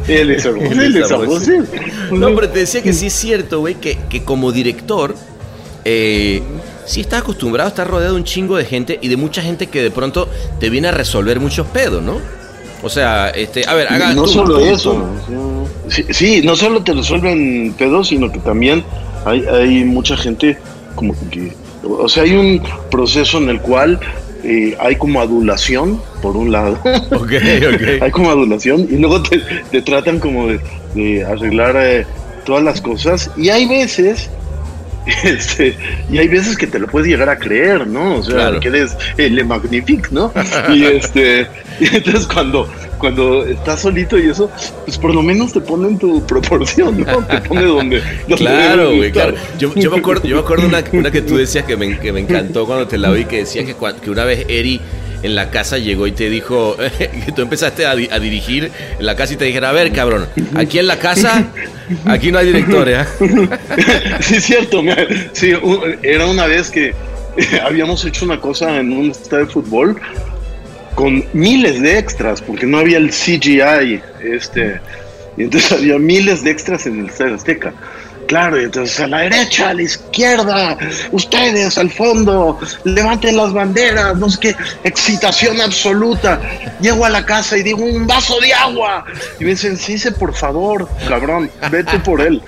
eh, 0.08 0.26
le 0.26 0.40
sabrosé. 0.40 1.08
sabrosé. 1.08 1.62
No, 2.12 2.34
pero 2.34 2.50
te 2.50 2.60
decía 2.60 2.82
que 2.82 2.94
sí 2.94 3.08
es 3.08 3.14
cierto, 3.14 3.60
güey, 3.60 3.76
que, 3.76 3.98
que 4.10 4.24
como 4.24 4.52
director, 4.52 5.16
eh, 5.86 6.42
sí 6.86 7.02
estás 7.02 7.22
acostumbrado 7.22 7.68
a 7.68 7.70
estar 7.70 7.88
rodeado 7.88 8.14
de 8.16 8.20
un 8.20 8.26
chingo 8.26 8.58
de 8.58 8.66
gente 8.66 8.98
y 9.02 9.10
de 9.10 9.18
mucha 9.18 9.42
gente 9.42 9.68
que 9.68 9.82
de 9.84 9.92
pronto 9.92 10.28
te 10.60 10.70
viene 10.70 10.88
a 10.88 10.92
resolver 10.92 11.40
muchos 11.40 11.68
pedos, 11.68 12.02
¿no? 12.02 12.20
O 12.84 12.90
sea, 12.90 13.30
este, 13.30 13.66
a 13.68 13.74
ver, 13.74 13.88
haga 13.92 14.13
no 14.13 14.24
tú, 14.24 14.30
solo 14.30 14.60
tú, 14.60 14.66
eso. 14.66 14.94
tú. 15.25 15.90
Sí, 15.90 16.06
sí, 16.10 16.42
no 16.44 16.56
solo 16.56 16.84
te 16.84 16.94
resuelven 16.94 17.74
pedos, 17.78 18.10
sino 18.10 18.32
que 18.32 18.40
también 18.40 18.84
hay, 19.25 19.46
hay 19.46 19.84
mucha 19.86 20.18
gente 20.18 20.58
como 20.96 21.16
que... 21.30 21.54
O 21.84 22.08
sea, 22.08 22.24
hay 22.24 22.34
un 22.34 22.62
proceso 22.92 23.38
en 23.38 23.50
el 23.50 23.62
cual 23.62 24.00
eh, 24.44 24.75
hay 24.80 24.96
como 24.98 25.22
adulación, 25.22 26.02
por 26.22 26.36
un 26.36 26.52
lado. 26.52 26.78
Ok, 27.12 27.32
ok. 27.74 28.02
hay 28.02 28.12
como 28.12 28.30
adulación 28.30 28.88
y 28.90 28.98
luego 28.98 29.24
te, 29.24 29.42
te 29.72 29.82
tratan 29.82 30.20
como 30.20 30.48
de, 30.48 30.60
de 30.94 31.24
arreglar 31.24 31.75
eh, 31.78 32.06
todas 32.46 32.63
las 32.63 32.82
cosas 32.82 33.32
y 33.38 33.50
hay 33.50 33.66
veces 33.66 34.30
este, 35.24 35.75
y 36.10 36.17
hay 36.17 36.27
veces 36.27 36.57
que 36.57 36.67
te 36.67 36.79
lo 36.79 36.88
puedes 36.88 37.07
llegar 37.10 37.29
a 37.29 37.38
creer, 37.38 37.88
¿no? 37.88 38.15
O 38.17 38.24
sea, 38.24 38.36
Claro. 38.36 38.60
que 38.60 38.69
eres 38.69 38.95
eh, 39.17 39.29
le 39.29 39.43
magnifique, 39.43 40.07
¿no? 40.12 40.31
y 40.74 40.83
este, 40.86 41.48
y 41.79 41.95
entonces 41.95 42.25
cuando, 42.27 42.69
cuando 42.98 43.45
estás 43.45 43.81
solito 43.81 44.17
y 44.17 44.29
eso, 44.29 44.50
pues 44.86 44.98
por 44.98 45.13
lo 45.13 45.22
menos 45.22 45.51
te 45.53 45.60
ponen 45.62 45.98
tu 45.98 46.25
proporción, 46.25 47.01
¿no? 47.01 47.17
Te 47.25 47.41
pone 47.41 47.65
donde, 47.65 48.01
donde 48.27 48.36
Claro, 48.38 48.95
güey, 48.95 49.12
claro. 49.12 49.36
Yo, 49.60 49.74
yo 49.75 49.91
me 49.91 49.98
acuerdo, 49.98 50.24
yo 50.27 50.38
me 50.38 50.41
acuerdo 50.41 50.67
una, 50.67 50.83
una 50.93 51.12
que 51.12 51.22
tú 51.22 51.36
decías 51.38 51.65
que 51.65 51.75
me, 51.75 52.00
que 52.00 52.13
me 52.13 52.22
encantó 52.22 52.65
cuando 52.65 52.88
te 52.88 52.98
la 52.98 53.12
vi, 53.12 53.25
que 53.25 53.38
decía 53.39 53.65
que, 53.65 53.75
que 54.01 54.10
una 54.10 54.24
vez 54.24 54.45
Eri 54.48 54.79
en 55.24 55.36
la 55.36 55.50
casa 55.50 55.77
llegó 55.77 56.06
y 56.08 56.12
te 56.12 56.30
dijo 56.30 56.75
que 56.98 57.32
tú 57.36 57.42
empezaste 57.42 57.86
a, 57.86 57.96
di- 57.96 58.10
a 58.12 58.20
dirigir 58.20 58.72
en 59.00 59.06
la 59.06 59.15
casa 59.15 59.34
y 59.34 59.38
te 59.38 59.46
dijera, 59.46 59.70
a 59.70 59.74
ver, 59.74 59.92
cabrón, 59.92 60.27
aquí 60.56 60.80
en 60.80 60.88
la 60.88 60.98
casa, 61.00 61.48
aquí 62.06 62.32
no 62.32 62.38
hay 62.39 62.48
directores, 62.48 62.98
¿ah?". 63.00 63.08
sí, 64.22 64.39
cierto. 64.42 64.82
Sí, 65.32 65.53
era 66.03 66.25
una 66.27 66.46
vez 66.46 66.70
que 66.70 66.94
habíamos 67.65 68.03
hecho 68.06 68.25
una 68.25 68.39
cosa 68.39 68.80
en 68.80 68.94
un 68.94 69.12
estadio 69.12 69.46
de 69.46 69.51
fútbol 69.51 70.00
con 70.96 71.24
miles 71.34 71.82
de 71.82 71.98
extras, 71.98 72.42
porque 72.42 72.68
no 72.68 72.77
había 72.77 72.98
el 73.00 73.10
CGI, 73.10 74.00
este, 74.24 74.80
y 75.38 75.44
entonces 75.44 75.72
había 75.72 75.98
miles 75.98 76.44
de 76.44 76.51
extras 76.51 76.86
en 76.86 77.00
el 77.00 77.06
Estadio 77.08 77.34
Azteca. 77.34 77.74
Claro, 78.34 78.60
y 78.60 78.63
entonces 78.63 79.00
a 79.00 79.06
la 79.06 79.20
derecha, 79.20 79.70
a 79.70 79.75
la 79.75 79.84
izquierda, 79.84 80.75
ustedes 81.12 81.78
al 81.78 81.92
fondo, 81.92 82.58
levanten 82.84 83.38
las 83.38 83.54
banderas, 83.54 84.18
no 84.18 84.28
sé 84.28 84.40
qué, 84.40 84.56
excitación 84.84 85.62
absoluta. 85.62 86.42
Llego 86.82 87.06
a 87.06 87.12
la 87.12 87.24
casa 87.24 87.60
y 87.60 87.62
digo, 87.62 87.86
un 87.86 88.08
vaso 88.08 88.40
de 88.40 88.52
agua. 88.52 89.06
Y 89.40 89.44
me 89.44 89.52
dicen, 89.52 89.78
sí, 89.78 90.00
por 90.18 90.34
favor, 90.34 90.90
cabrón, 91.08 91.52
vete 91.70 92.00
por 92.00 92.22
él. 92.22 92.42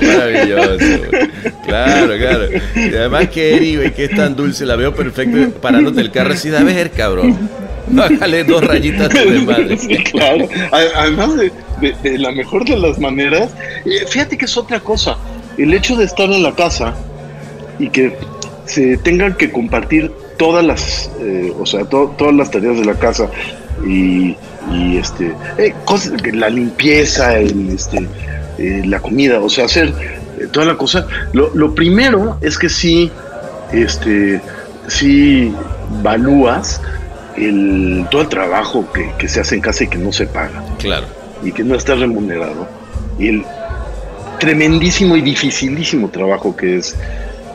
Maravilloso. 0.00 1.02
Claro, 1.66 2.16
claro. 2.16 2.48
Y 2.76 2.96
además 2.96 3.28
que 3.28 3.56
Eri, 3.56 3.90
que 3.90 4.04
es 4.06 4.16
tan 4.16 4.34
dulce, 4.34 4.64
la 4.64 4.76
veo 4.76 4.94
perfecto 4.94 5.60
parándote 5.60 6.00
el 6.00 6.10
carro 6.10 6.32
así, 6.32 6.48
da 6.48 6.62
ver, 6.62 6.90
cabrón. 6.90 7.50
Bájale 7.88 8.44
dos 8.44 8.62
rayitas 8.64 9.08
de 9.10 9.24
desmadre. 9.32 9.76
Sí, 9.78 9.96
claro. 10.04 10.48
Además 10.70 11.36
de, 11.36 11.52
de- 11.80 11.96
de 12.10 12.18
la 12.18 12.32
mejor 12.32 12.64
de 12.64 12.76
las 12.76 12.98
maneras, 12.98 13.50
eh, 13.84 14.04
fíjate 14.08 14.38
que 14.38 14.44
es 14.44 14.56
otra 14.56 14.80
cosa. 14.80 15.16
El 15.58 15.74
hecho 15.74 15.96
de 15.96 16.04
estar 16.04 16.30
en 16.30 16.42
la 16.42 16.54
casa 16.54 16.94
y 17.78 17.88
que 17.90 18.16
se 18.66 18.96
tengan 18.98 19.34
que 19.34 19.50
compartir 19.50 20.10
todas 20.38 20.64
las, 20.64 21.10
eh, 21.20 21.52
o 21.58 21.66
sea, 21.66 21.84
to- 21.84 22.14
todas 22.16 22.34
las 22.34 22.50
tareas 22.50 22.78
de 22.78 22.84
la 22.84 22.94
casa 22.94 23.28
y, 23.86 24.36
y, 24.72 24.96
este, 24.98 25.34
eh, 25.58 25.74
cosas, 25.84 26.12
la 26.32 26.48
limpieza, 26.48 27.38
el, 27.38 27.70
este, 27.70 28.06
eh, 28.58 28.82
la 28.86 29.00
comida, 29.00 29.40
o 29.40 29.50
sea, 29.50 29.64
hacer 29.66 29.92
toda 30.52 30.66
la 30.66 30.76
cosa. 30.76 31.06
Lo, 31.32 31.50
lo 31.54 31.74
primero 31.74 32.38
es 32.40 32.56
que 32.58 32.68
sí, 32.68 33.10
este, 33.72 34.40
sí 34.88 35.52
valúas 36.02 36.80
el, 37.36 38.06
todo 38.10 38.22
el 38.22 38.28
trabajo 38.28 38.90
que, 38.92 39.12
que 39.18 39.28
se 39.28 39.40
hace 39.40 39.54
en 39.56 39.60
casa 39.60 39.84
y 39.84 39.88
que 39.88 39.98
no 39.98 40.12
se 40.12 40.26
paga 40.26 40.62
Claro. 40.78 41.06
y 41.42 41.52
que 41.52 41.64
no 41.64 41.74
está 41.74 41.94
remunerado. 41.94 42.68
Y 43.18 43.28
el 43.28 43.44
tremendísimo 44.38 45.16
y 45.16 45.22
dificilísimo 45.22 46.08
trabajo 46.10 46.56
que 46.56 46.76
es, 46.78 46.96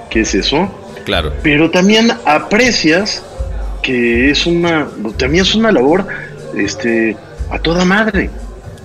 que 0.10 0.22
es 0.22 0.34
eso. 0.36 0.70
Claro. 1.06 1.34
Pero 1.44 1.70
también 1.72 2.12
aprecias 2.26 3.24
que 3.82 4.30
es 4.32 4.46
una, 4.46 4.88
también 5.18 5.44
es 5.44 5.56
una 5.56 5.72
labor 5.72 6.08
este, 6.56 7.16
a 7.50 7.60
toda 7.60 7.86
madre. 7.86 8.30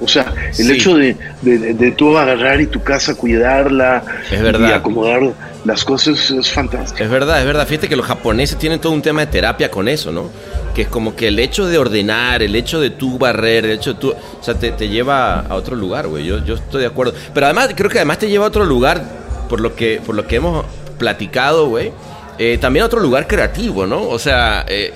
O 0.03 0.09
sea, 0.09 0.33
el 0.49 0.55
Sí. 0.55 0.73
hecho 0.73 0.97
de, 0.97 1.17
de, 1.43 1.75
de- 1.75 1.91
tú 1.93 2.17
agarrar 2.19 2.61
y 2.61 2.67
tu 2.67 2.83
casa 2.83 3.15
cuidarla 3.15 4.03
Es 4.31 4.43
verdad. 4.43 4.69
y 4.69 4.73
acomodar 4.73 5.21
las 5.65 5.85
cosas 5.85 6.31
es 6.31 6.51
fantástico. 6.51 7.03
Es 7.05 7.09
verdad, 7.11 7.41
es 7.41 7.47
verdad. 7.47 7.67
Fíjate 7.67 7.89
que 7.89 7.95
los 7.97 8.07
japoneses 8.07 8.59
tienen 8.59 8.81
todo 8.81 8.93
un 8.93 9.03
tema 9.03 9.21
de 9.21 9.29
terapia 9.29 9.71
con 9.71 9.87
eso, 9.89 10.11
¿no? 10.11 10.29
Que 10.75 10.83
es 10.83 10.89
como 10.89 11.15
que 11.15 11.29
el 11.29 11.39
hecho 11.39 11.67
de 11.67 11.79
ordenar, 11.79 12.43
el 12.43 12.57
hecho 12.57 12.81
de 12.81 12.91
tú 12.91 13.19
barrer, 13.19 13.65
el 13.67 13.73
hecho 13.73 13.93
de 13.95 14.01
tú... 14.01 14.11
O 14.11 14.43
sea, 14.43 14.55
te, 14.55 14.73
te 14.73 14.89
lleva 14.89 15.41
a 15.41 15.55
otro 15.55 15.77
lugar, 15.77 16.09
güey. 16.09 16.25
Yo, 16.25 16.45
yo 16.45 16.55
estoy 16.55 16.81
de 16.81 16.87
acuerdo. 16.89 17.15
Pero 17.33 17.47
además, 17.47 17.71
creo 17.77 17.89
que 17.91 17.99
además 17.99 18.19
te 18.19 18.29
lleva 18.29 18.47
a 18.47 18.49
otro 18.49 18.65
lugar, 18.65 19.03
por 19.49 19.61
lo 19.61 19.77
que, 19.77 20.01
por 20.05 20.15
lo 20.17 20.27
que 20.27 20.37
hemos 20.37 20.65
platicado, 20.99 21.69
güey. 21.69 21.93
eh, 22.39 22.59
también 22.61 22.83
a 22.83 22.87
otro 22.87 22.99
lugar 23.01 23.27
creativo, 23.27 23.87
¿no? 23.87 24.03
O 24.09 24.19
sea... 24.19 24.65
Eh, 24.69 24.93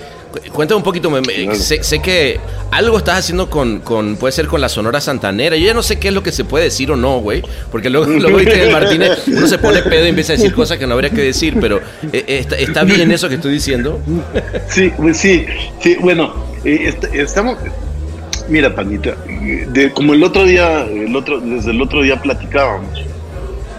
Cuéntame 0.51 0.77
un 0.77 0.83
poquito, 0.83 1.09
me- 1.09 1.55
sé, 1.55 1.83
sé 1.83 1.99
que 2.01 2.39
algo 2.71 2.97
estás 2.97 3.19
haciendo 3.19 3.49
con, 3.49 3.79
con, 3.79 4.15
puede 4.17 4.31
ser 4.31 4.47
con 4.47 4.61
la 4.61 4.69
Sonora 4.69 4.99
Santanera. 5.01 5.55
Yo 5.57 5.65
ya 5.65 5.73
no 5.73 5.83
sé 5.83 5.97
qué 5.99 6.09
es 6.09 6.13
lo 6.13 6.23
que 6.23 6.31
se 6.31 6.43
puede 6.45 6.65
decir 6.65 6.91
o 6.91 6.95
no, 6.95 7.19
güey. 7.19 7.43
Porque 7.71 7.89
luego, 7.89 8.05
luego 8.19 8.39
el 8.39 8.71
Martínez, 8.71 9.27
uno 9.27 9.47
se 9.47 9.57
pone 9.57 9.81
pedo 9.83 10.05
y 10.05 10.09
empieza 10.09 10.33
a 10.33 10.35
decir 10.37 10.53
cosas 10.53 10.77
que 10.77 10.87
no 10.87 10.93
habría 10.93 11.09
que 11.09 11.21
decir, 11.21 11.57
pero 11.59 11.77
eh, 12.11 12.23
eh, 12.27 12.39
está, 12.39 12.55
está 12.57 12.83
bien 12.83 13.11
eso 13.11 13.29
que 13.29 13.35
estoy 13.35 13.53
diciendo. 13.53 13.99
Sí, 14.69 14.91
pues 14.97 15.17
sí, 15.17 15.45
sí, 15.81 15.95
bueno, 15.99 16.33
eh, 16.65 16.85
est- 16.87 17.13
estamos, 17.13 17.57
mira, 18.49 18.73
panita, 18.75 19.15
de, 19.69 19.91
como 19.91 20.13
el 20.13 20.23
otro 20.23 20.43
día, 20.45 20.81
el 20.83 21.15
otro, 21.15 21.39
desde 21.39 21.71
el 21.71 21.81
otro 21.81 22.01
día 22.03 22.21
platicábamos, 22.21 22.99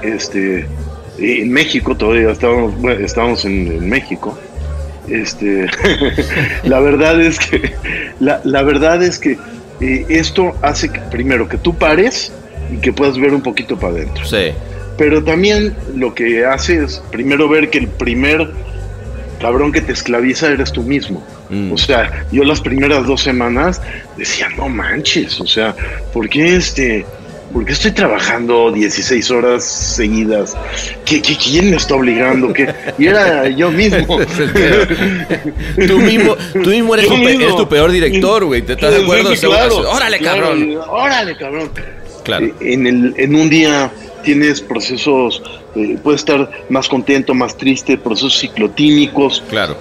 este, 0.02 0.66
en 1.18 1.50
México 1.52 1.96
todavía 1.96 2.30
estábamos, 2.30 2.76
bueno, 2.78 3.04
estábamos 3.04 3.44
en, 3.44 3.66
en 3.68 3.88
México, 3.88 4.38
este, 5.10 5.66
la 6.64 6.80
verdad 6.80 7.20
es 7.20 7.38
que, 7.38 7.74
la, 8.20 8.40
la 8.44 8.62
verdad 8.62 9.02
es 9.02 9.18
que 9.18 9.38
eh, 9.80 10.06
esto 10.08 10.54
hace 10.62 10.90
que, 10.90 11.00
primero, 11.00 11.48
que 11.48 11.58
tú 11.58 11.74
pares 11.74 12.32
y 12.72 12.78
que 12.78 12.92
puedas 12.92 13.18
ver 13.18 13.32
un 13.32 13.42
poquito 13.42 13.78
para 13.78 13.94
adentro 13.94 14.24
Sí, 14.26 14.52
pero 14.96 15.22
también 15.22 15.74
lo 15.94 16.14
que 16.14 16.44
hace 16.44 16.82
es 16.84 17.02
primero 17.10 17.48
ver 17.48 17.70
que 17.70 17.78
el 17.78 17.88
primer 17.88 18.50
cabrón 19.40 19.72
que 19.72 19.80
te 19.80 19.92
esclaviza 19.92 20.48
eres 20.48 20.72
tú 20.72 20.82
mismo. 20.82 21.24
Mm. 21.48 21.72
O 21.72 21.78
sea, 21.78 22.26
yo 22.32 22.44
las 22.44 22.60
primeras 22.60 23.06
dos 23.06 23.22
semanas 23.22 23.80
decía, 24.16 24.48
no 24.56 24.68
manches, 24.68 25.40
o 25.40 25.46
sea, 25.46 25.74
¿por 26.12 26.28
qué 26.28 26.56
este... 26.56 27.06
¿Por 27.52 27.64
qué 27.64 27.72
estoy 27.72 27.92
trabajando 27.92 28.70
16 28.70 29.30
horas 29.30 29.64
seguidas? 29.64 30.54
¿Qué, 31.04 31.22
qué, 31.22 31.36
quién 31.36 31.70
me 31.70 31.76
está 31.76 31.94
obligando? 31.94 32.52
¿Qué? 32.52 32.72
Y 32.98 33.06
era 33.06 33.48
yo 33.48 33.70
mismo. 33.70 34.18
tú 35.86 35.98
mismo, 35.98 36.36
tú 36.52 36.70
mismo 36.70 36.94
eres, 36.94 37.08
tu, 37.08 37.14
eres 37.14 37.54
peor 37.68 37.90
director, 37.90 38.44
güey. 38.44 38.62
¿Te 38.62 38.74
estás 38.74 38.94
de 38.94 39.02
acuerdo? 39.02 39.34
sí, 39.34 39.46
claro, 39.46 39.90
Órale, 39.90 40.18
claro, 40.18 40.42
cabrón. 40.42 40.78
Órale, 40.88 41.36
cabrón. 41.36 41.70
Claro. 42.22 42.48
En, 42.60 42.86
el, 42.86 43.14
en 43.16 43.34
un 43.34 43.48
día 43.48 43.90
tienes 44.22 44.60
procesos, 44.60 45.42
eh, 45.74 45.96
puedes 46.02 46.20
estar 46.20 46.50
más 46.68 46.86
contento, 46.88 47.32
más 47.32 47.56
triste, 47.56 47.96
procesos 47.96 48.38
ciclotímicos, 48.38 49.42
Claro. 49.48 49.76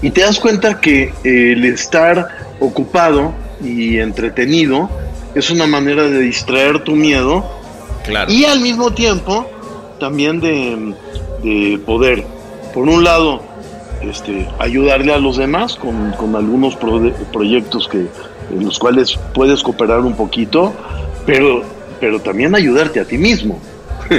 y 0.00 0.10
te 0.10 0.22
das 0.22 0.40
cuenta 0.40 0.80
que 0.80 1.12
eh, 1.22 1.52
el 1.52 1.64
estar 1.64 2.26
ocupado 2.58 3.32
y 3.62 3.98
entretenido 3.98 4.90
es 5.34 5.50
una 5.50 5.66
manera 5.66 6.02
de 6.04 6.20
distraer 6.20 6.80
tu 6.84 6.92
miedo 6.96 7.44
Claro. 8.04 8.30
y 8.32 8.44
al 8.44 8.60
mismo 8.60 8.92
tiempo 8.92 9.48
también 10.00 10.40
de, 10.40 10.94
de 11.42 11.78
poder, 11.78 12.24
por 12.74 12.88
un 12.88 13.04
lado, 13.04 13.40
este, 14.02 14.48
ayudarle 14.58 15.14
a 15.14 15.18
los 15.18 15.36
demás 15.36 15.76
con, 15.76 16.10
con 16.12 16.34
algunos 16.34 16.74
pro- 16.74 17.12
proyectos 17.32 17.86
que, 17.88 18.06
en 18.50 18.64
los 18.64 18.78
cuales 18.80 19.16
puedes 19.32 19.62
cooperar 19.62 20.00
un 20.00 20.14
poquito, 20.16 20.72
pero, 21.24 21.62
pero 22.00 22.20
también 22.20 22.54
ayudarte 22.56 22.98
a 22.98 23.04
ti 23.04 23.16
mismo. 23.18 23.60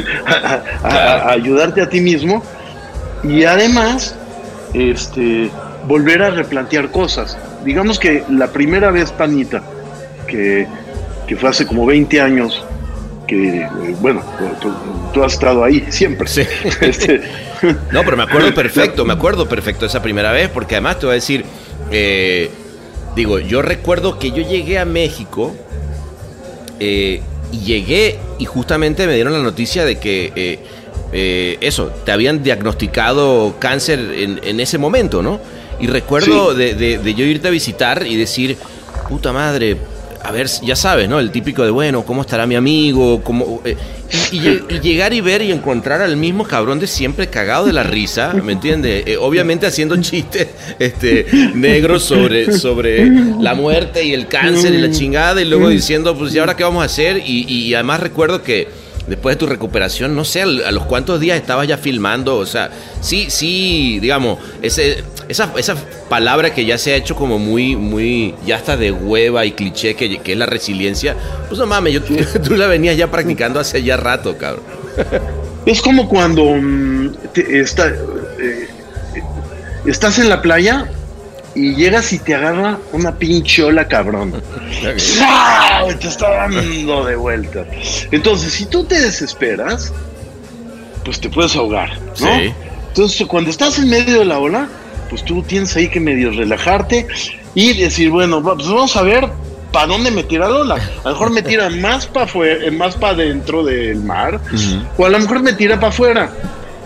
a, 0.84 1.30
ayudarte 1.32 1.82
a 1.82 1.90
ti 1.90 2.00
mismo 2.00 2.42
y 3.24 3.44
además 3.44 4.16
este, 4.74 5.50
volver 5.88 6.22
a 6.24 6.30
replantear 6.30 6.90
cosas. 6.92 7.38
Digamos 7.66 8.00
que 8.00 8.24
la 8.30 8.48
primera 8.48 8.90
vez, 8.92 9.12
Panita, 9.12 9.62
que, 10.28 10.66
que 11.34 11.40
fue 11.40 11.50
hace 11.50 11.66
como 11.66 11.86
20 11.86 12.22
años, 12.22 12.64
que, 13.28 13.62
eh, 13.62 13.68
bueno, 14.02 14.22
tú, 14.62 14.72
tú 15.14 15.24
has 15.24 15.34
estado 15.34 15.64
ahí 15.64 15.84
siempre. 15.90 16.28
Sí. 16.28 16.44
Este, 16.82 17.22
No, 17.92 18.04
pero 18.04 18.18
me 18.18 18.24
acuerdo 18.24 18.54
perfecto, 18.56 19.04
me 19.06 19.14
acuerdo 19.14 19.48
perfecto 19.50 19.86
esa 19.88 20.02
primera 20.02 20.32
vez, 20.32 20.50
porque 20.50 20.76
además 20.76 21.00
te 21.00 21.06
voy 21.08 21.14
a 21.14 21.16
decir, 21.16 21.44
eh, 21.92 22.52
digo, 23.16 23.40
yo 23.40 23.62
recuerdo 23.64 24.20
que 24.20 24.30
yo 24.32 24.44
llegué 24.48 24.78
a 24.78 24.86
México 24.86 25.56
eh, 26.80 27.22
y 27.52 27.60
llegué 27.60 28.20
y 28.40 28.46
justamente 28.46 29.08
me 29.08 29.14
dieron 29.16 29.34
la 29.34 29.40
noticia 29.40 29.86
de 29.86 29.98
que 29.98 30.32
eh, 30.36 30.60
eh, 31.14 31.58
eso, 31.62 31.92
te 32.06 32.12
habían 32.12 32.44
diagnosticado 32.44 33.56
cáncer 33.60 34.00
en, 34.18 34.40
en 34.44 34.60
ese 34.60 34.78
momento, 34.78 35.22
¿no? 35.24 35.40
Y 35.80 35.88
recuerdo 35.88 36.52
Sí. 36.52 36.58
de, 36.58 36.74
de- 36.76 36.98
de 37.00 37.14
yo 37.16 37.26
irte 37.26 37.48
a 37.48 37.52
visitar 37.52 38.06
y 38.06 38.16
decir, 38.18 38.58
puta 39.10 39.32
madre, 39.34 39.78
a 40.24 40.32
ver, 40.32 40.48
ya 40.64 40.76
sabes, 40.76 41.10
¿no? 41.10 41.20
El 41.20 41.32
típico 41.32 41.64
de, 41.64 41.70
bueno, 41.72 42.04
¿cómo 42.06 42.22
estará 42.22 42.46
mi 42.48 42.56
amigo? 42.56 43.22
¿Cómo, 43.24 43.62
eh, 43.66 43.76
y, 44.32 44.38
y 44.38 44.40
lle- 44.42 44.64
y 44.70 44.80
llegar 44.80 45.14
y 45.14 45.22
ver 45.22 45.42
y 45.42 45.52
encontrar 45.52 46.02
al 46.02 46.16
mismo 46.18 46.46
cabrón 46.46 46.80
de 46.80 46.88
siempre 46.88 47.28
cagado 47.28 47.66
de 47.66 47.74
la 47.74 47.84
risa, 47.84 48.34
¿me 48.44 48.54
entiendes? 48.54 49.04
Eh, 49.06 49.18
obviamente 49.18 49.66
haciendo 49.68 49.96
chistes 50.02 50.48
este, 50.80 51.26
negros 51.56 52.04
sobre, 52.04 52.52
sobre 52.58 53.10
la 53.42 53.54
muerte 53.54 54.04
y 54.06 54.14
el 54.14 54.28
cáncer 54.28 54.74
y 54.74 54.78
la 54.78 54.92
chingada 54.92 55.42
y 55.42 55.46
luego 55.46 55.68
diciendo, 55.70 56.18
pues, 56.18 56.34
¿y 56.34 56.40
ahora 56.40 56.56
qué 56.56 56.64
vamos 56.64 56.84
a 56.84 56.86
hacer? 56.86 57.18
Y, 57.26 57.46
y 57.52 57.74
además 57.74 58.00
recuerdo 58.00 58.42
que 58.44 58.68
después 59.08 59.36
de 59.36 59.40
tu 59.40 59.48
recuperación, 59.48 60.16
no 60.16 60.24
sé, 60.24 60.44
a 60.44 60.46
los 60.72 60.86
cuantos 60.86 61.20
días 61.20 61.36
estabas 61.38 61.68
ya 61.68 61.78
filmando, 61.78 62.38
o 62.38 62.46
sea, 62.46 62.70
sí, 63.02 63.26
sí, 63.28 64.00
digamos, 64.00 64.40
ese, 64.62 65.04
esa, 65.30 65.52
esa 65.58 65.76
palabra 66.10 66.54
que 66.54 66.66
ya 66.66 66.78
se 66.78 66.94
ha 66.94 66.96
hecho 66.96 67.16
como 67.16 67.40
muy, 67.40 67.76
muy, 67.76 68.36
ya 68.46 68.58
está 68.58 68.78
de 68.78 68.92
hueva 68.92 69.46
y 69.46 69.52
cliché, 69.54 69.96
que, 69.96 70.20
que 70.20 70.34
es 70.34 70.38
la 70.38 70.46
resiliencia, 70.46 71.16
pues 71.48 71.60
no 71.60 71.66
mames, 71.66 71.94
yo, 71.94 72.02
tú 72.04 72.56
la 72.56 72.68
venías 72.68 72.98
ya 72.98 73.10
practicando 73.10 73.60
hace 73.60 73.82
ya 73.84 73.98
rato, 73.98 74.38
cabrón. 74.38 74.64
es 75.66 75.82
como 75.82 76.08
cuando 76.10 76.44
mm, 76.46 77.14
te- 77.34 77.60
está, 77.60 77.88
eh, 77.90 78.68
estás 79.86 80.20
en 80.20 80.30
la 80.30 80.42
playa 80.42 80.88
y 81.56 81.76
llegas 81.76 82.12
y 82.14 82.20
te 82.20 82.34
agarra 82.34 82.80
una 82.94 83.16
pinchola 83.16 83.88
cabrón. 83.88 84.42
¡Zau! 84.98 85.94
Te 86.00 86.08
está 86.08 86.30
dando 86.32 87.06
de 87.06 87.16
vuelta. 87.16 87.66
Entonces, 88.12 88.54
si 88.54 88.66
tú 88.66 88.84
te 88.86 89.00
desesperas, 89.00 89.94
pues 91.06 91.20
te 91.20 91.30
puedes 91.30 91.56
ahogar, 91.56 91.92
¿no? 92.20 92.40
Sí. 92.40 92.54
Entonces, 92.88 93.28
cuando 93.28 93.50
estás 93.50 93.78
en 93.80 93.90
medio 93.90 94.20
de 94.20 94.26
la 94.26 94.40
ola, 94.40 94.68
pues 95.14 95.24
tú 95.26 95.44
tienes 95.44 95.76
ahí 95.76 95.90
que 95.90 96.00
medio 96.00 96.32
relajarte 96.32 97.06
y 97.54 97.74
decir, 97.80 98.10
bueno, 98.10 98.42
pues 98.42 98.68
vamos 98.68 98.96
a 98.96 99.04
ver 99.04 99.30
para 99.72 99.86
dónde 99.86 100.10
me 100.10 100.24
tira 100.24 100.50
Lola. 100.50 100.80
A 101.04 101.10
lo 101.10 101.12
mejor 101.12 101.30
me 101.30 101.44
tira 101.44 101.70
más 101.70 102.08
para 102.08 102.26
más 102.72 102.96
para 102.96 103.14
dentro 103.14 103.64
del 103.64 103.98
mar, 103.98 104.40
o 104.98 105.06
a 105.06 105.10
lo 105.10 105.20
mejor 105.20 105.44
me 105.44 105.54
tira 105.54 105.76
para 105.76 105.90
afuera. 105.90 106.32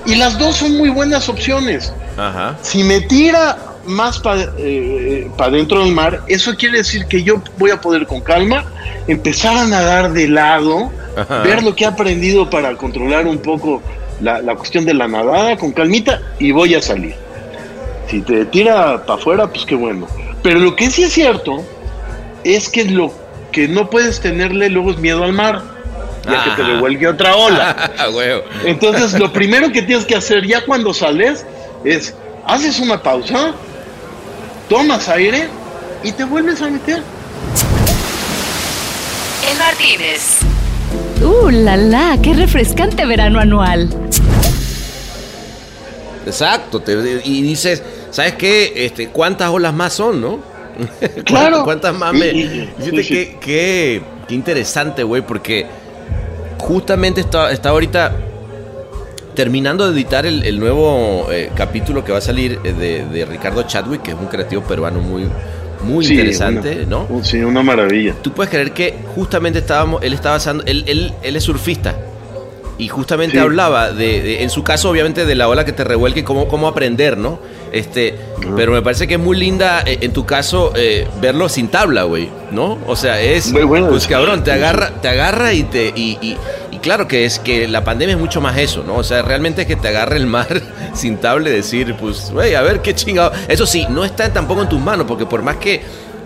Y 0.06 0.16
las 0.16 0.38
dos 0.38 0.58
son 0.58 0.76
muy 0.76 0.90
buenas 0.90 1.30
opciones. 1.30 1.94
Ajá. 2.18 2.58
Si 2.62 2.84
me 2.84 3.00
tira 3.00 3.58
más 3.86 4.20
para 4.20 4.46
dentro 5.50 5.86
del 5.86 5.94
mar, 5.94 6.24
eso 6.28 6.54
quiere 6.58 6.80
decir 6.80 7.06
que 7.06 7.24
yo 7.24 7.42
voy 7.58 7.72
a 7.72 7.80
poder 7.80 8.08
con 8.08 8.20
calma 8.20 8.66
empezar 9.08 9.56
a 9.56 9.66
nadar 9.66 10.12
de 10.12 10.28
lado, 10.28 10.92
Ajá. 11.16 11.44
ver 11.44 11.64
lo 11.64 11.74
que 11.76 11.86
he 11.86 11.88
aprendido 11.88 12.50
para 12.50 12.76
controlar 12.76 13.26
un 13.26 13.38
poco 13.38 13.82
la, 14.20 14.42
la 14.42 14.56
cuestión 14.56 14.84
de 14.84 14.94
la 14.94 15.08
nadada 15.08 15.56
con 15.56 15.72
calmita 15.72 16.22
y 16.40 16.52
voy 16.52 16.76
a 16.76 16.82
salir. 16.82 17.16
Si 18.10 18.22
te 18.22 18.46
tira 18.46 19.06
para 19.06 19.20
afuera, 19.20 19.48
pues 19.48 19.66
qué 19.66 19.76
bueno. 19.76 20.08
Pero 20.44 20.60
lo 20.60 20.76
que 20.76 20.90
sí 20.90 21.04
es 21.04 21.14
cierto 21.14 21.64
es 22.44 22.70
que 22.70 22.86
lo 22.86 23.12
que 23.52 23.68
no 23.68 23.90
puedes 23.90 24.20
tenerle 24.22 24.70
luego 24.70 24.92
es 24.92 24.98
miedo 24.98 25.24
al 25.24 25.34
mar, 25.34 25.62
ya 26.26 26.44
que 26.44 26.50
te 26.52 26.62
Ajá. 26.62 26.74
revuelque 26.74 27.08
otra 27.08 27.36
ola. 27.36 27.92
Entonces, 28.66 29.20
lo 29.20 29.34
primero 29.34 29.72
que 29.72 29.82
tienes 29.82 30.06
que 30.06 30.16
hacer 30.16 30.46
ya 30.46 30.64
cuando 30.66 30.94
sales 30.94 31.46
es, 31.84 32.14
haces 32.46 32.80
una 32.80 33.02
pausa, 33.02 33.54
tomas 34.70 35.10
aire 35.10 35.50
y 36.04 36.12
te 36.12 36.24
vuelves 36.24 36.62
a 36.62 36.70
meter. 36.70 37.02
El 39.52 39.58
Martínez. 39.58 40.38
¡Uh, 41.22 41.50
la 41.50 41.76
la! 41.76 42.18
¡Qué 42.22 42.34
refrescante 42.34 43.06
verano 43.06 43.40
anual! 43.40 43.90
Exacto. 46.26 46.82
te- 46.82 47.22
y 47.24 47.42
dices, 47.42 47.82
¿sabes 48.12 48.34
qué? 48.36 48.74
Este, 48.86 49.10
¿Cuántas 49.10 49.50
olas 49.50 49.74
más 49.74 49.94
son, 49.94 50.22
no? 50.22 50.40
Claro. 51.26 51.64
¿Cuántas 51.64 51.94
más 51.96 52.14
me.? 52.14 52.32
Sí, 52.32 52.70
sí. 52.80 52.92
qué, 53.08 53.38
qué- 53.42 54.02
qué 54.28 54.36
interesante, 54.36 55.04
güey, 55.04 55.22
porque 55.22 55.66
justamente 56.60 57.22
está, 57.22 57.52
está 57.52 57.70
ahorita 57.70 58.14
terminando 59.36 59.86
de 59.90 59.94
editar 59.94 60.26
el, 60.26 60.44
el 60.44 60.60
nuevo 60.60 61.28
eh, 61.32 61.52
capítulo 61.56 62.04
que 62.04 62.12
va 62.12 62.18
a 62.18 62.22
salir 62.22 62.60
eh, 62.64 62.74
de, 62.74 63.06
de 63.06 63.26
Ricardo 63.26 63.64
Chadwick, 63.64 64.02
que 64.02 64.12
es 64.12 64.18
un 64.18 64.26
creativo 64.28 64.64
peruano 64.64 65.00
muy, 65.00 65.26
muy 65.84 66.04
Sí, 66.06 66.14
interesante, 66.14 66.86
una- 66.88 67.06
¿no? 67.08 67.24
Sí, 67.24 67.38
una 67.44 67.62
maravilla. 67.62 68.16
Tú 68.22 68.32
puedes 68.32 68.50
creer 68.50 68.72
que 68.72 68.96
justamente 69.16 69.60
estábamos, 69.60 70.02
él 70.04 70.14
estaba 70.14 70.36
basando, 70.36 70.64
él, 70.66 70.84
él, 70.88 71.14
él 71.22 71.36
es 71.36 71.44
surfista. 71.44 71.96
Y 72.80 72.88
justamente 72.90 73.38
Sí. 73.38 73.40
hablaba 73.40 73.92
de, 73.92 74.22
de- 74.22 74.44
en 74.44 74.50
su 74.50 74.64
caso, 74.64 74.90
obviamente, 74.90 75.26
de 75.26 75.36
la 75.36 75.48
ola 75.50 75.66
que 75.66 75.72
te 75.72 75.84
revuelque 75.84 76.22
y 76.22 76.24
cómo, 76.24 76.48
cómo 76.48 76.68
aprender, 76.68 77.18
¿no? 77.18 77.40
Este, 77.72 78.16
pero 78.56 78.72
me 78.72 78.82
parece 78.82 79.08
que 79.08 79.16
es 79.16 79.20
muy 79.20 79.38
linda, 79.38 79.84
eh, 79.86 80.00
en 80.02 80.14
tu 80.14 80.26
caso, 80.26 80.72
eh, 80.76 81.08
verlo 81.22 81.50
sin 81.50 81.68
tabla, 81.68 82.04
güey, 82.04 82.30
¿no? 82.52 82.78
O 82.88 82.96
sea, 82.96 83.20
es, 83.22 83.52
Muy 83.52 83.64
bueno. 83.64 83.90
pues 83.90 84.08
cabrón, 84.08 84.44
te 84.44 84.52
agarra, 84.52 84.92
te 85.02 85.08
agarra 85.10 85.54
y 85.54 85.64
te, 85.64 85.88
y, 85.96 86.18
y- 86.22 86.38
y 86.72 86.80
claro 86.80 87.08
que 87.08 87.26
es 87.26 87.40
que 87.40 87.68
la 87.68 87.84
pandemia 87.84 88.16
es 88.16 88.22
mucho 88.22 88.40
más 88.40 88.58
eso, 88.58 88.84
¿no? 88.86 88.96
O 88.96 89.04
sea, 89.04 89.22
realmente 89.24 89.62
es 89.64 89.68
que 89.68 89.76
te 89.76 89.88
agarre 89.88 90.18
el 90.18 90.28
mar 90.28 90.48
sin 90.94 91.18
tabla 91.18 91.50
y 91.50 91.54
decir, 91.54 91.96
pues, 92.00 92.30
güey, 92.32 92.56
a 92.56 92.62
ver 92.62 92.82
qué 92.82 92.94
chingado. 92.96 93.32
Eso 93.48 93.66
sí, 93.66 93.86
no 93.90 94.06
está 94.06 94.32
tampoco 94.32 94.62
en 94.64 94.70
tus 94.70 94.80
manos, 94.80 95.06
porque 95.08 95.26
por 95.26 95.42
más 95.42 95.58
que, 95.58 95.82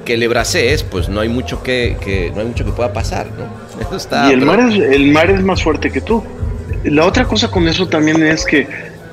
que 0.06 0.18
le 0.18 0.28
bracees, 0.28 0.84
pues 0.84 1.08
no 1.10 1.22
hay 1.22 1.30
mucho 1.30 1.64
que, 1.64 1.98
que, 2.04 2.32
no 2.36 2.42
hay 2.42 2.48
mucho 2.48 2.66
que 2.66 2.72
pueda 2.72 2.92
pasar, 2.94 3.28
¿no? 3.28 3.46
Eso 3.88 3.96
está. 3.96 4.30
y 4.30 4.34
el 4.34 4.42
mar, 4.46 4.60
es, 4.60 4.76
el 4.80 5.12
mar 5.12 5.30
es 5.32 5.42
más 5.42 5.64
fuerte 5.64 5.90
que 5.92 6.02
tú. 6.02 6.24
La 6.84 7.06
otra 7.06 7.26
cosa 7.26 7.50
con 7.50 7.68
eso 7.68 7.88
también 7.88 8.22
es 8.24 8.44
que, 8.46 8.68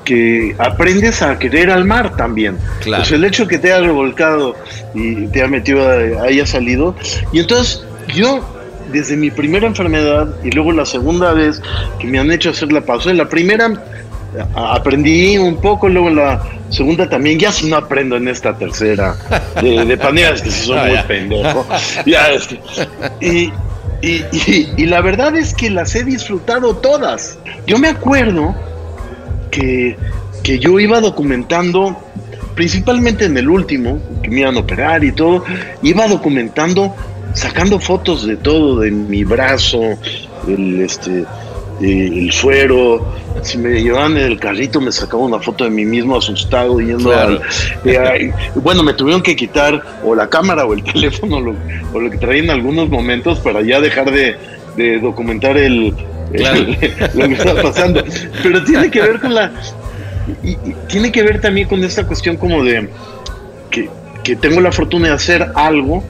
que 0.09 0.55
aprendes 0.57 1.21
a 1.21 1.37
querer 1.37 1.69
al 1.69 1.85
mar 1.85 2.15
también. 2.17 2.57
Claro. 2.81 3.03
Pues 3.03 3.11
el 3.11 3.23
hecho 3.25 3.47
que 3.47 3.59
te 3.59 3.71
haya 3.71 3.85
revolcado 3.85 4.55
y 4.95 5.27
te 5.27 5.41
haya 5.43 5.47
metido, 5.51 5.87
a- 5.87 6.23
haya 6.23 6.47
salido. 6.47 6.95
Y 7.31 7.39
entonces 7.41 7.83
yo, 8.15 8.43
desde 8.91 9.15
mi 9.15 9.29
primera 9.29 9.67
enfermedad 9.67 10.27
y 10.43 10.49
luego 10.49 10.71
la 10.71 10.85
segunda 10.87 11.31
vez 11.33 11.61
que 11.99 12.07
me 12.07 12.17
han 12.17 12.31
hecho 12.31 12.49
hacer 12.49 12.71
la 12.71 12.81
pausa, 12.81 13.11
en 13.11 13.17
la 13.17 13.29
primera 13.29 13.71
aprendí 14.55 15.37
un 15.37 15.57
poco, 15.61 15.87
luego 15.89 16.07
en 16.09 16.15
la 16.15 16.41
segunda 16.69 17.07
también, 17.07 17.37
ya 17.37 17.51
si 17.51 17.67
no 17.69 17.75
aprendo 17.77 18.15
en 18.17 18.27
esta 18.27 18.57
tercera, 18.57 19.15
de, 19.61 19.85
de 19.85 19.97
paneras 19.97 20.41
que 20.41 20.49
soy 20.51 20.75
Ah, 20.77 20.83
muy 20.87 20.93
ya. 20.95 21.07
pendejo. 21.07 21.67
Ya, 22.05 22.29
es 22.31 22.47
que- 22.47 22.59
y, 23.21 23.51
y, 24.01 24.23
y- 24.31 24.73
y 24.77 24.85
la 24.87 25.01
verdad 25.01 25.35
es 25.35 25.53
que 25.53 25.69
las 25.69 25.93
he 25.95 26.03
disfrutado 26.03 26.75
todas. 26.75 27.37
Yo 27.67 27.77
me 27.77 27.89
acuerdo 27.89 28.55
que, 29.51 29.95
que 30.43 30.59
yo 30.59 30.79
iba 30.79 30.99
documentando, 31.01 31.97
principalmente 32.55 33.25
en 33.25 33.37
el 33.37 33.49
último, 33.49 33.99
que 34.21 34.29
me 34.29 34.41
iban 34.41 34.55
a 34.57 34.59
operar 34.59 35.03
y 35.03 35.11
todo, 35.11 35.43
iba 35.81 36.07
documentando, 36.07 36.95
sacando 37.33 37.79
fotos 37.79 38.25
de 38.25 38.37
todo, 38.37 38.79
de 38.79 38.91
mi 38.91 39.23
brazo, 39.23 39.81
el, 40.47 40.81
este, 40.81 41.25
el 41.81 42.31
suero. 42.31 43.13
Si 43.41 43.57
me 43.57 43.81
llevaban 43.81 44.17
en 44.17 44.23
el 44.25 44.39
carrito, 44.39 44.81
me 44.81 44.91
sacaba 44.91 45.23
una 45.23 45.39
foto 45.39 45.63
de 45.63 45.69
mí 45.69 45.85
mismo 45.85 46.17
asustado 46.17 46.79
yendo 46.81 47.09
Claro. 47.11 47.39
al- 47.85 47.89
eh, 47.89 48.33
bueno, 48.55 48.83
me 48.83 48.93
tuvieron 48.93 49.21
que 49.21 49.33
quitar 49.35 49.81
o 50.03 50.13
la 50.13 50.27
cámara 50.27 50.65
o 50.65 50.73
el 50.73 50.83
teléfono 50.93 51.39
lo- 51.39 51.55
o 51.93 51.99
lo 52.01 52.09
que 52.09 52.17
traía 52.17 52.43
en 52.43 52.49
algunos 52.49 52.89
momentos 52.89 53.39
para 53.39 53.61
ya 53.61 53.79
dejar 53.79 54.11
de, 54.11 54.35
de 54.75 54.99
documentar 54.99 55.55
el, 55.57 55.93
Claro. 56.33 56.59
lo 57.15 57.27
que 57.27 57.33
está 57.33 57.61
pasando. 57.61 58.03
Pero 58.43 58.63
tiene 58.63 58.89
que 58.91 59.01
ver 59.01 59.19
con 59.19 59.33
la. 59.33 59.51
y- 60.43 60.51
y 60.51 60.75
tiene 60.87 61.11
que 61.11 61.23
ver 61.23 61.41
también 61.41 61.67
con 61.67 61.83
esta 61.83 62.05
cuestión 62.05 62.37
como 62.37 62.63
de 62.63 62.89
que, 63.71 63.89
que 64.23 64.35
tengo 64.35 64.61
la 64.61 64.71
fortuna 64.71 65.07
de 65.09 65.13
hacer 65.13 65.47
algo 65.55 66.03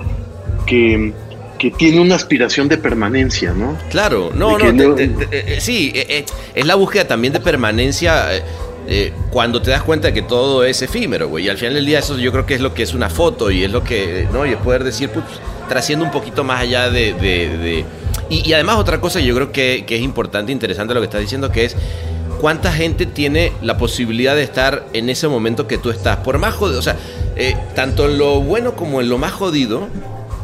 que, 0.66 1.14
que 1.58 1.72
tiene 1.72 2.00
una 2.00 2.16
aspiración 2.16 2.68
de 2.68 2.78
permanencia, 2.78 3.54
¿no? 3.54 3.78
Claro, 3.90 4.32
no, 4.36 4.58
no, 4.58 4.66
te- 4.66 4.74
no- 4.74 4.96
te- 4.96 5.08
te- 5.08 5.24
eh, 5.26 5.44
eh, 5.56 5.62
sí, 5.62 5.92
eh, 5.96 6.26
es 6.54 6.66
la 6.66 6.76
búsqueda 6.76 7.08
también 7.08 7.34
de 7.34 7.40
permanencia 7.40 8.28
eh, 8.88 9.14
cuando 9.30 9.62
te 9.62 9.72
das 9.72 9.84
cuenta 9.84 10.08
de 10.08 10.14
que 10.14 10.22
todo 10.22 10.64
es 10.64 10.82
efímero, 10.82 11.28
güey. 11.30 11.46
Y 11.46 11.50
al 11.50 11.58
final 11.58 11.76
del 11.76 11.86
día 11.86 12.00
eso 12.00 12.18
yo 12.18 12.32
creo 12.32 12.46
que 12.46 12.56
es 12.56 12.62
lo 12.62 12.74
que 12.74 12.84
es 12.84 12.94
una 12.94 13.10
foto 13.10 13.52
y 13.52 13.64
es 13.64 13.72
lo 13.72 13.84
que, 13.84 14.28
¿no? 14.34 14.46
Y 14.46 14.52
es 14.52 14.58
poder 14.58 14.84
decir, 14.84 15.10
pues, 15.10 15.26
trasciende 15.68 16.04
un 16.06 16.12
poquito 16.12 16.44
más 16.44 16.62
allá 16.62 16.90
de... 16.90 17.14
de- 17.14 17.58
de- 17.58 17.86
Y, 18.30 18.48
y 18.48 18.54
además 18.54 18.78
otra 18.78 19.02
cosa 19.02 19.20
yo 19.20 19.34
creo 19.36 19.52
que, 19.52 19.84
que 19.88 19.96
es 19.96 20.02
importante, 20.02 20.52
interesante 20.52 20.94
lo 20.94 21.00
que 21.00 21.06
estás 21.06 21.22
diciendo, 21.22 21.52
que 21.52 21.66
es 21.66 21.76
cuánta 22.40 22.72
gente 22.72 23.06
tiene 23.06 23.52
la 23.62 23.78
posibilidad 23.78 24.36
de 24.36 24.44
estar 24.44 24.86
en 24.94 25.10
ese 25.10 25.28
momento 25.28 25.68
que 25.68 25.78
tú 25.78 25.90
estás. 25.90 26.18
Por 26.18 26.38
más 26.38 26.54
jodido, 26.54 26.80
o 26.80 26.84
sea, 26.84 26.96
eh, 27.36 27.56
tanto 27.76 28.06
en 28.10 28.18
lo 28.18 28.42
bueno 28.42 28.76
como 28.76 29.02
en 29.02 29.10
lo 29.10 29.18
más 29.18 29.32
jodido, 29.32 29.88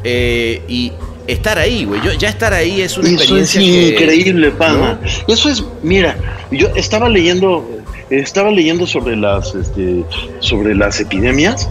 eh, 0.03 0.61
y 0.67 0.91
estar 1.27 1.57
ahí, 1.57 1.85
güey. 1.85 2.01
Yo, 2.03 2.11
ya 2.13 2.29
estar 2.29 2.53
ahí 2.53 2.81
es 2.81 2.97
una 2.97 3.07
Eso 3.07 3.15
es 3.15 3.21
experiencia 3.21 3.61
que- 3.61 3.87
increíble, 3.93 4.51
Pama. 4.51 4.99
¿no? 5.27 5.33
Eso 5.33 5.49
es, 5.49 5.63
mira, 5.83 6.15
yo 6.51 6.67
estaba 6.75 7.07
leyendo, 7.09 7.67
estaba 8.09 8.51
leyendo 8.51 8.85
sobre 8.85 9.15
las, 9.15 9.55
este, 9.55 10.03
sobre 10.39 10.75
las 10.75 10.99
epidemias 10.99 11.67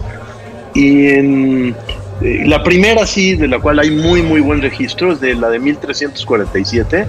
y 0.73 1.07
en 1.07 1.75
eh, 2.21 2.43
la 2.45 2.63
primera 2.63 3.05
sí, 3.05 3.35
de 3.35 3.47
la 3.47 3.59
cual 3.59 3.79
hay 3.79 3.91
muy 3.91 4.21
muy 4.21 4.41
buen 4.41 4.61
registro 4.61 5.11
es 5.11 5.19
de 5.19 5.35
la 5.35 5.49
de 5.49 5.59
1347, 5.59 7.07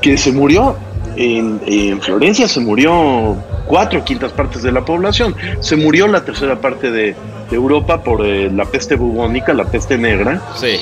que 0.00 0.16
se 0.18 0.32
murió 0.32 0.76
en, 1.16 1.60
en 1.66 2.00
Florencia, 2.00 2.48
se 2.48 2.60
murió 2.60 3.36
cuatro 3.66 4.04
quintas 4.04 4.32
partes 4.32 4.62
de 4.62 4.72
la 4.72 4.84
población, 4.84 5.34
se 5.60 5.76
murió 5.76 6.06
la 6.06 6.24
tercera 6.24 6.60
parte 6.60 6.90
de, 6.90 7.14
de 7.50 7.56
Europa 7.56 8.02
por 8.02 8.26
eh, 8.26 8.50
la 8.50 8.64
peste 8.64 8.96
bubónica, 8.96 9.54
la 9.54 9.64
peste 9.64 9.96
negra. 9.96 10.42
Sí. 10.56 10.76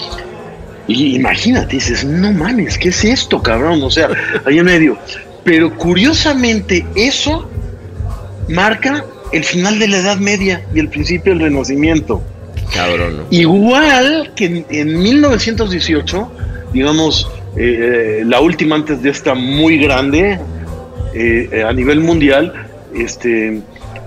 Y 0.88 1.14
imagínate, 1.16 1.76
dices, 1.76 2.04
no 2.04 2.32
mames, 2.32 2.76
¿qué 2.76 2.88
es 2.88 3.04
esto, 3.04 3.40
cabrón? 3.40 3.82
O 3.82 3.90
sea, 3.90 4.08
ahí 4.44 4.58
en 4.58 4.64
medio. 4.64 4.98
Pero 5.44 5.76
curiosamente, 5.76 6.84
eso 6.96 7.48
marca 8.48 9.04
el 9.32 9.44
final 9.44 9.78
de 9.78 9.88
la 9.88 9.98
Edad 9.98 10.16
Media 10.18 10.64
y 10.74 10.80
el 10.80 10.88
principio 10.88 11.32
del 11.32 11.42
Renacimiento. 11.42 12.22
Cabrón. 12.72 13.24
Igual 13.30 14.32
que 14.34 14.44
en, 14.46 14.66
en 14.70 15.02
1918, 15.02 16.32
digamos, 16.72 17.28
eh, 17.56 18.20
eh, 18.20 18.24
la 18.24 18.40
última 18.40 18.76
antes 18.76 19.02
de 19.02 19.10
esta 19.10 19.34
muy 19.34 19.78
grande 19.78 20.38
eh, 21.14 21.64
a 21.66 21.72
nivel 21.72 22.00
mundial, 22.00 22.66
este, 22.94 23.60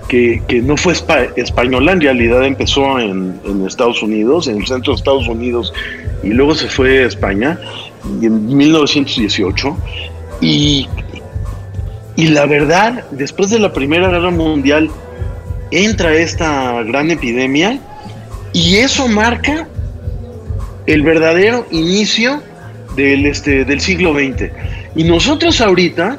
que, 0.08 0.42
que 0.48 0.62
no 0.62 0.78
fue 0.78 0.94
espa- 0.94 1.32
española, 1.36 1.92
en 1.92 2.02
realidad 2.02 2.44
empezó 2.46 3.00
en, 3.00 3.40
Estados 3.68 4.02
Unidos, 4.02 4.48
en 4.48 4.58
el 4.58 4.66
centro 4.68 4.94
de 4.94 4.98
Estados 4.98 5.28
Unidos, 5.28 5.74
y 6.24 6.30
luego 6.30 6.56
se 6.56 6.68
fue 6.68 7.04
a 7.04 7.08
España, 7.08 7.60
en 8.22 8.48
1918. 8.58 9.78
Y, 10.42 10.88
y 12.16 12.28
la 12.30 12.46
verdad, 12.46 13.06
después 13.12 13.50
de 13.52 13.60
la 13.60 13.74
Primera 13.74 14.10
Guerra 14.10 14.32
Mundial, 14.32 14.90
entra 15.72 16.14
esta 16.16 16.82
gran 16.84 17.12
epidemia 17.12 17.80
y 18.56 18.78
eso 18.78 19.08
marca 19.10 19.68
el 20.88 21.02
verdadero 21.04 21.68
inicio 21.72 22.42
del, 22.96 23.26
este, 23.26 23.66
del 23.66 23.82
siglo 23.82 24.14
XX. 24.14 24.50
Y 24.96 25.04
nosotros 25.04 25.60
ahorita 25.60 26.18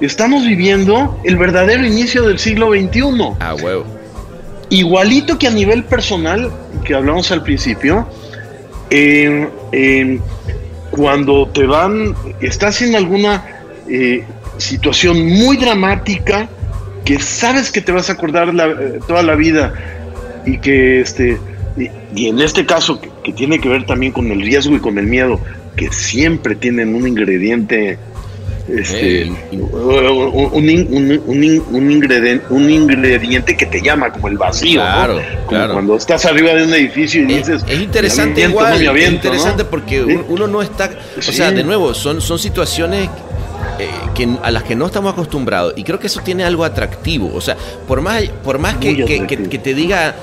estamos 0.00 0.44
viviendo 0.46 1.20
el 1.24 1.36
verdadero 1.36 1.84
inicio 1.84 2.22
del 2.22 2.38
siglo 2.38 2.70
XXI. 2.72 3.02
Ah, 3.40 3.54
huevo. 3.60 3.84
igualito 4.70 5.38
que 5.38 5.48
a 5.48 5.50
nivel 5.50 5.84
personal, 5.84 6.50
que 6.84 6.94
hablamos 6.94 7.30
al 7.32 7.42
principio, 7.42 8.08
eh, 8.90 9.48
eh, 9.72 10.18
cuando 10.90 11.48
te 11.48 11.66
van, 11.66 12.14
estás 12.40 12.80
en 12.82 12.94
alguna 12.94 13.44
eh, 13.88 14.24
situación 14.58 15.26
muy 15.26 15.56
dramática 15.56 16.48
que 17.04 17.18
sabes 17.18 17.70
que 17.72 17.80
te 17.80 17.90
vas 17.92 18.08
a 18.08 18.12
acordar 18.12 18.54
la- 18.54 18.66
eh, 18.68 19.00
toda 19.08 19.22
la 19.22 19.34
vida 19.34 19.74
y 20.46 20.58
que 20.58 21.00
este 21.00 21.38
y, 21.76 22.26
en 22.28 22.40
este 22.40 22.66
caso 22.66 23.00
que, 23.00 23.08
que 23.24 23.32
tiene 23.32 23.58
que 23.58 23.68
ver 23.68 23.84
también 23.86 24.12
con 24.12 24.30
el 24.30 24.40
riesgo 24.42 24.74
y 24.76 24.80
con 24.80 24.98
el 24.98 25.06
miedo 25.06 25.40
que 25.76 25.90
siempre 25.92 26.54
tienen 26.54 26.94
un 26.94 27.06
ingrediente 27.08 27.98
este, 28.68 29.24
un, 29.50 29.60
un 29.62 30.52
un- 30.52 31.22
un 31.26 31.42
in- 31.44 31.62
un 31.72 31.90
ingrediente, 31.90 32.44
un 32.50 32.70
ingrediente 32.70 33.56
que 33.56 33.66
te 33.66 33.82
llama 33.82 34.12
como 34.12 34.28
el 34.28 34.38
vacío, 34.38 34.80
¿no? 34.80 34.86
Claro, 34.86 35.14
Como 35.14 35.48
claro. 35.48 35.72
cuando 35.72 35.96
estás 35.96 36.24
arriba 36.26 36.52
de 36.54 36.64
un 36.64 36.74
edificio 36.74 37.22
y 37.28 37.32
Es, 37.32 37.46
dices 37.48 37.64
es 37.68 37.80
interesante 37.80 38.34
"Me 38.40 38.44
aviento, 38.44 38.50
igual, 38.50 38.70
no 38.72 38.80
es 38.82 38.88
aviento", 38.88 39.10
¿no? 39.10 39.16
interesante 39.34 39.64
porque 39.64 40.04
Sí. 40.06 40.18
uno 40.28 40.46
no 40.46 40.62
está, 40.62 40.90
o 41.18 41.22
Sí. 41.22 41.32
sea, 41.32 41.50
de 41.50 41.64
nuevo, 41.64 41.92
son, 41.92 42.20
son 42.20 42.38
situaciones 42.38 43.08
eh, 43.80 43.88
que, 44.14 44.28
a 44.42 44.50
las 44.52 44.62
que 44.62 44.76
no 44.76 44.86
estamos 44.86 45.12
acostumbrados 45.12 45.74
y 45.76 45.82
creo 45.82 45.98
que 45.98 46.06
eso 46.06 46.20
tiene 46.22 46.44
algo 46.44 46.64
atractivo, 46.64 47.32
o 47.34 47.40
sea, 47.40 47.56
por 47.88 48.00
más, 48.00 48.22
por 48.44 48.58
más 48.60 48.76
que, 48.76 49.04
que 49.50 49.58
te 49.58 49.74
diga, 49.74 50.14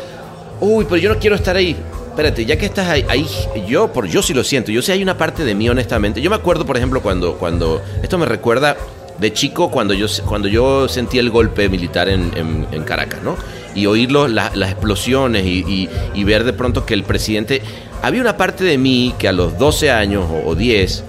uy, 0.61 0.85
pero 0.85 0.97
yo 0.97 1.09
no 1.13 1.19
quiero 1.19 1.35
estar 1.35 1.55
ahí. 1.55 1.75
Espérate, 2.09 2.43
ya 2.45 2.57
que 2.57 2.65
estás 2.65 2.87
ahí, 2.89 3.05
ahí, 3.07 3.25
yo 3.67 3.93
por 3.93 4.05
yo 4.07 4.21
sí 4.21 4.33
lo 4.33 4.43
siento. 4.43 4.71
Yo 4.71 4.81
sé 4.81 4.91
hay 4.91 5.01
una 5.03 5.17
parte 5.17 5.43
de 5.45 5.55
mí 5.55 5.69
honestamente. 5.69 6.21
Yo 6.21 6.29
me 6.29 6.35
acuerdo, 6.35 6.65
por 6.65 6.75
ejemplo, 6.75 7.01
cuando 7.01 7.35
cuando 7.37 7.81
esto 8.03 8.17
me 8.17 8.25
recuerda 8.25 8.75
de 9.19 9.33
chico 9.33 9.69
cuando 9.69 9.93
yo 9.93 10.07
cuando 10.25 10.47
yo 10.47 10.87
sentí 10.89 11.17
el 11.19 11.29
golpe 11.29 11.69
militar 11.69 12.09
en, 12.09 12.31
Caracas, 12.83 13.21
¿no? 13.23 13.35
Y 13.75 13.85
la- 14.27 14.51
las 14.55 14.71
explosiones 14.71 15.45
y 15.45 16.23
ver 16.23 16.43
de 16.43 16.53
pronto 16.53 16.85
que 16.85 16.93
el 16.93 17.03
presidente... 17.03 17.61
Había 18.01 18.21
una 18.21 18.37
parte 18.37 18.63
de 18.63 18.77
mí 18.77 19.13
que 19.19 19.27
a 19.27 19.33
los 19.33 19.57
12 19.57 19.91
años 19.91 20.25
o, 20.29 20.49
o 20.49 20.55
10 20.55 21.03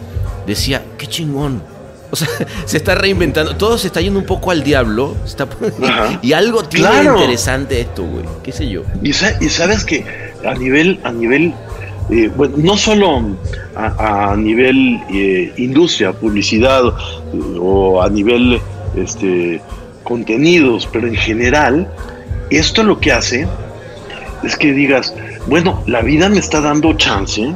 decía, 0.46 0.82
qué 0.98 1.06
chingón. 1.06 1.62
O 2.10 2.16
sea, 2.16 2.28
se 2.64 2.76
está 2.76 2.94
reinventando. 2.94 3.56
Todo 3.56 3.78
se 3.78 3.86
está 3.88 4.00
yendo 4.00 4.18
un 4.18 4.26
poco 4.26 4.50
al 4.50 4.62
diablo. 4.62 5.16
está- 5.24 5.46
y 6.22 6.32
algo 6.32 6.62
tiene 6.64 6.88
Claro. 6.88 7.16
interesante 7.16 7.80
esto, 7.80 8.04
güey. 8.04 8.24
¿Qué 8.42 8.52
sé 8.52 8.68
yo? 8.68 8.82
Y, 9.02 9.12
sa- 9.12 9.36
y 9.40 9.48
sabes 9.48 9.84
que 9.84 10.04
a 10.46 10.54
nivel, 10.54 10.98
a 11.04 11.12
nivel, 11.12 11.54
eh, 12.10 12.30
bueno, 12.34 12.54
no 12.58 12.76
solo 12.76 13.22
a, 13.76 14.32
a 14.32 14.36
nivel 14.36 15.00
eh, 15.12 15.52
industria, 15.58 16.12
publicidad 16.12 16.82
eh, 16.88 17.58
o 17.60 18.02
a 18.02 18.08
nivel 18.08 18.60
este, 18.96 19.60
contenidos, 20.02 20.88
pero 20.92 21.06
en 21.06 21.14
general, 21.14 21.88
esto 22.50 22.82
lo 22.82 22.98
que 22.98 23.12
hace 23.12 23.46
es 24.42 24.56
que 24.56 24.72
digas, 24.72 25.14
bueno, 25.46 25.82
la 25.86 26.00
vida 26.02 26.28
me 26.28 26.38
está 26.38 26.60
dando 26.60 26.94
chance 26.94 27.54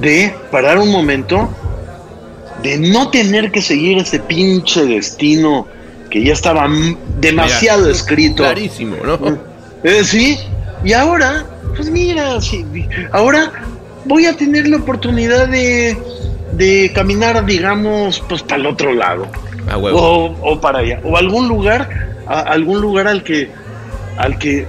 de 0.00 0.34
parar 0.50 0.78
un 0.78 0.90
momento, 0.90 1.48
de 2.62 2.78
no 2.78 3.10
tener 3.10 3.50
que 3.52 3.60
seguir 3.62 3.98
ese 3.98 4.18
pinche 4.20 4.84
destino 4.86 5.66
que 6.10 6.24
ya 6.24 6.32
estaba 6.32 6.68
demasiado 7.20 7.82
Mira, 7.82 7.92
escrito. 7.92 8.42
Clarísimo, 8.42 8.96
¿no? 9.04 9.38
Eh, 9.84 10.02
sí, 10.04 10.38
y 10.84 10.92
ahora, 10.92 11.44
pues 11.76 11.90
mira, 11.90 12.40
sí, 12.40 12.64
ahora 13.12 13.52
voy 14.04 14.26
a 14.26 14.36
tener 14.36 14.66
la 14.68 14.78
oportunidad 14.78 15.48
de, 15.48 15.96
de 16.52 16.90
caminar, 16.94 17.44
digamos, 17.44 18.22
pues 18.28 18.42
para 18.42 18.56
el 18.60 18.66
otro 18.66 18.94
lado, 18.94 19.26
A 19.70 19.76
huevo. 19.76 19.98
o, 20.00 20.52
o 20.52 20.60
para 20.60 20.78
allá, 20.78 21.00
o 21.04 21.16
algún 21.16 21.48
lugar, 21.48 21.88
a- 22.26 22.40
algún 22.40 22.80
lugar 22.80 23.06
al 23.08 23.22
que, 23.22 23.50
al 24.16 24.38
que, 24.38 24.66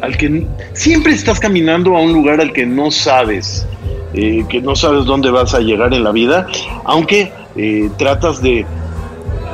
al 0.00 0.16
que 0.16 0.46
siempre 0.74 1.12
estás 1.12 1.38
caminando 1.40 1.96
a 1.96 2.00
un 2.00 2.12
lugar 2.12 2.40
al 2.40 2.52
que 2.52 2.66
no 2.66 2.90
sabes, 2.90 3.66
eh, 4.14 4.44
que 4.48 4.60
no 4.60 4.76
sabes 4.76 5.04
dónde 5.04 5.30
vas 5.30 5.54
a 5.54 5.60
llegar 5.60 5.92
en 5.94 6.04
la 6.04 6.12
vida, 6.12 6.46
aunque 6.84 7.32
eh, 7.56 7.90
tratas 7.98 8.42
de 8.42 8.64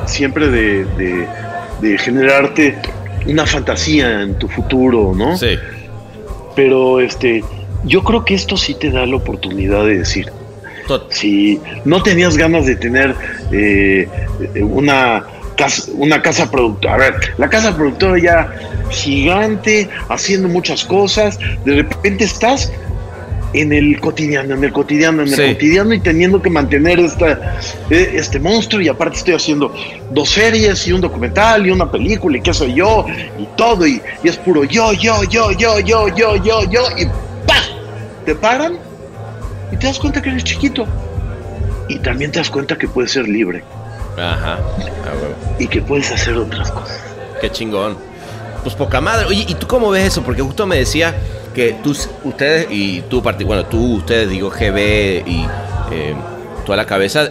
siempre 0.07 0.49
de, 0.49 0.85
de- 0.85 1.27
de 1.81 1.97
generarte 1.99 2.77
una 3.27 3.47
fantasía 3.47 4.23
en 4.23 4.37
tu 4.39 4.49
futuro, 4.49 5.13
¿no? 5.15 5.37
Sí. 5.37 5.57
Pero 6.57 6.99
este, 7.01 7.45
yo 7.85 8.03
creo 8.03 8.25
que 8.25 8.35
esto 8.35 8.57
sí 8.57 8.75
te 8.75 8.91
da 8.91 9.07
la 9.07 9.17
oportunidad 9.17 9.85
de 9.85 9.99
decir, 9.99 10.31
Tot- 10.89 11.11
si 11.11 11.61
no 11.85 12.03
tenías 12.03 12.37
ganas 12.37 12.67
de 12.67 12.75
tener 12.77 13.15
eh, 13.53 14.09
una 14.61 15.25
casa, 15.57 15.91
una 15.95 16.21
casa 16.23 16.51
productora, 16.51 16.95
a 16.95 16.99
ver, 16.99 17.15
la 17.37 17.49
casa 17.49 17.77
productora 17.77 18.19
ya 18.19 18.53
gigante, 18.91 19.89
haciendo 20.09 20.49
muchas 20.49 20.85
cosas, 20.85 21.39
de 21.65 21.75
repente 21.77 22.25
estás 22.25 22.73
en 23.55 23.73
el 23.73 23.99
cotidiano, 24.01 24.55
en 24.55 24.63
el 24.65 24.73
cotidiano, 24.73 25.23
en 25.23 25.29
el 25.29 25.35
Sí. 25.35 25.53
cotidiano 25.55 25.95
y 25.95 26.01
teniendo 26.01 26.43
que 26.43 26.51
mantener 26.51 27.01
esta, 27.01 27.59
eh, 27.89 28.11
este 28.15 28.39
monstruo 28.39 28.81
y 28.83 28.89
aparte 28.89 29.17
estoy 29.19 29.35
haciendo 29.35 29.73
dos 30.11 30.29
series 30.31 30.87
y 30.87 30.93
un 30.93 31.01
documental 31.01 31.67
y 31.67 31.71
una 31.71 31.91
película 31.91 32.37
y 32.37 32.41
qué 32.43 32.53
sé 32.53 32.73
yo 32.75 33.07
y 33.39 33.47
todo 33.57 33.87
y, 33.87 34.03
y 34.23 34.29
es 34.29 34.37
puro 34.37 34.65
yo, 34.65 34.93
yo, 34.93 35.25
yo, 35.25 35.53
yo, 35.53 35.81
yo, 35.81 36.09
yo, 36.15 36.37
yo, 36.37 36.65
yo 36.71 36.83
y 36.99 37.07
¡pah! 37.47 37.63
Te 38.27 38.35
paran 38.35 38.79
y 39.73 39.77
te 39.77 39.87
das 39.87 39.99
cuenta 39.99 40.21
que 40.21 40.29
eres 40.29 40.45
chiquito 40.45 40.87
y 41.89 41.99
también 42.01 42.31
te 42.31 42.39
das 42.41 42.51
cuenta 42.51 42.77
que 42.77 42.87
puedes 42.87 43.13
ser 43.13 43.27
libre 43.27 43.63
Ajá. 44.19 44.55
A 44.55 44.59
huevo. 44.59 45.35
y 45.59 45.67
que 45.69 45.81
puedes 45.81 46.11
hacer 46.13 46.37
otras 46.37 46.71
cosas. 46.71 47.01
Qué 47.41 47.49
chingón. 47.51 47.97
Pues 48.63 48.75
poca 48.75 49.01
madre. 49.01 49.25
Oye, 49.27 49.47
¿y 49.49 49.55
tú 49.55 49.67
cómo 49.69 49.89
ves 49.91 50.09
eso? 50.09 50.23
Porque 50.23 50.43
justo 50.43 50.67
me 50.67 50.77
decía 50.77 51.15
que 51.59 51.75
tú, 51.83 51.91
ustedes 52.23 52.69
y 52.71 53.01
tú, 53.03 53.21
bueno, 53.21 53.67
tú, 53.67 53.95
ustedes, 53.97 54.31
digo, 54.31 54.49
GB 54.49 55.25
y 55.27 55.45
eh, 55.91 56.15
toda 56.65 56.77
la 56.77 56.87
cabeza, 56.87 57.31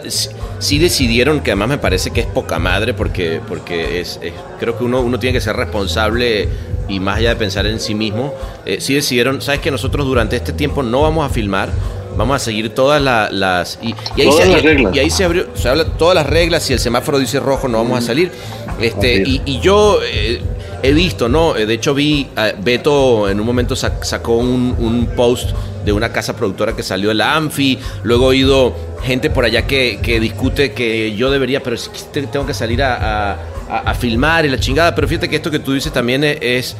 sí, 0.58 0.78
decidieron, 0.78 1.40
que 1.40 1.52
además 1.52 1.68
me 1.70 1.78
parece 1.78 2.10
que 2.10 2.20
es 2.20 2.26
poca 2.26 2.58
madre, 2.58 2.92
porque, 2.92 3.40
porque 3.48 4.00
es, 4.00 4.18
es- 4.22 4.34
creo 4.60 4.76
que 4.76 4.84
uno, 4.84 5.00
uno 5.00 5.18
tiene 5.18 5.32
que 5.32 5.40
ser 5.40 5.56
responsable 5.56 6.46
y 6.88 7.00
más 7.00 7.16
allá 7.18 7.30
de 7.30 7.36
pensar 7.36 7.64
en 7.66 7.80
sí 7.80 7.94
mismo, 7.94 8.34
eh, 8.66 8.78
sí 8.80 8.92
decidieron, 8.94 9.40
sabes 9.40 9.60
que 9.60 9.70
nosotros 9.70 10.06
durante 10.06 10.36
este 10.36 10.52
tiempo 10.52 10.82
no 10.82 11.00
vamos 11.02 11.24
a 11.24 11.32
filmar, 11.32 11.70
vamos 12.14 12.36
a 12.36 12.38
seguir 12.38 12.74
todas 12.74 13.00
la- 13.00 13.30
las... 13.30 13.78
Y, 13.80 13.94
y 14.14 14.20
ahí 14.22 14.28
Todas 14.28 14.44
se, 14.44 14.52
las 14.52 14.62
reglas. 14.62 14.94
y 14.94 14.98
ahí 14.98 15.08
se 15.10 15.24
abrió, 15.24 15.46
se 15.54 15.68
habla 15.70 15.84
todas 15.86 16.14
las 16.14 16.26
reglas, 16.26 16.64
si 16.64 16.74
el 16.74 16.80
semáforo 16.80 17.18
dice 17.18 17.40
rojo 17.40 17.66
no 17.66 17.78
vamos 17.78 17.98
a 17.98 18.02
salir. 18.02 18.30
Este, 18.78 19.22
y 19.24 19.58
yo 19.60 20.00
eh, 20.04 20.42
he 20.82 20.92
visto, 20.92 21.28
¿no? 21.28 21.56
Eh, 21.56 21.66
De 21.66 21.74
hecho 21.74 21.94
vi, 21.94 22.28
Beto 22.62 23.28
en 23.28 23.40
un 23.40 23.46
momento 23.46 23.74
sac- 23.74 24.02
sacó 24.04 24.36
un, 24.36 24.74
un 24.78 25.06
post 25.16 25.50
de 25.84 25.92
una 25.92 26.10
casa 26.12 26.36
productora 26.36 26.74
que 26.76 26.82
salió 26.82 27.08
de 27.08 27.14
la 27.14 27.34
Anfi, 27.36 27.78
luego 28.02 28.26
he 28.26 28.28
oído 28.36 28.74
gente 29.02 29.30
por 29.30 29.44
allá 29.44 29.66
que, 29.66 29.98
que 30.02 30.20
discute 30.20 30.72
que 30.72 31.14
yo 31.16 31.30
debería, 31.30 31.62
pero 31.62 31.76
que 32.12 32.22
tengo 32.22 32.44
que 32.46 32.54
salir 32.54 32.82
a, 32.82 32.94
a- 32.94 33.32
a- 33.70 33.78
a 33.90 33.94
filmar 33.94 34.44
y 34.44 34.48
la 34.50 34.58
chingada, 34.58 34.94
pero 34.94 35.06
fíjate 35.08 35.28
que 35.28 35.36
esto 35.36 35.50
que 35.50 35.58
tú 35.60 35.72
dices 35.72 35.92
también 35.92 36.24
es... 36.24 36.40
es- 36.42 36.76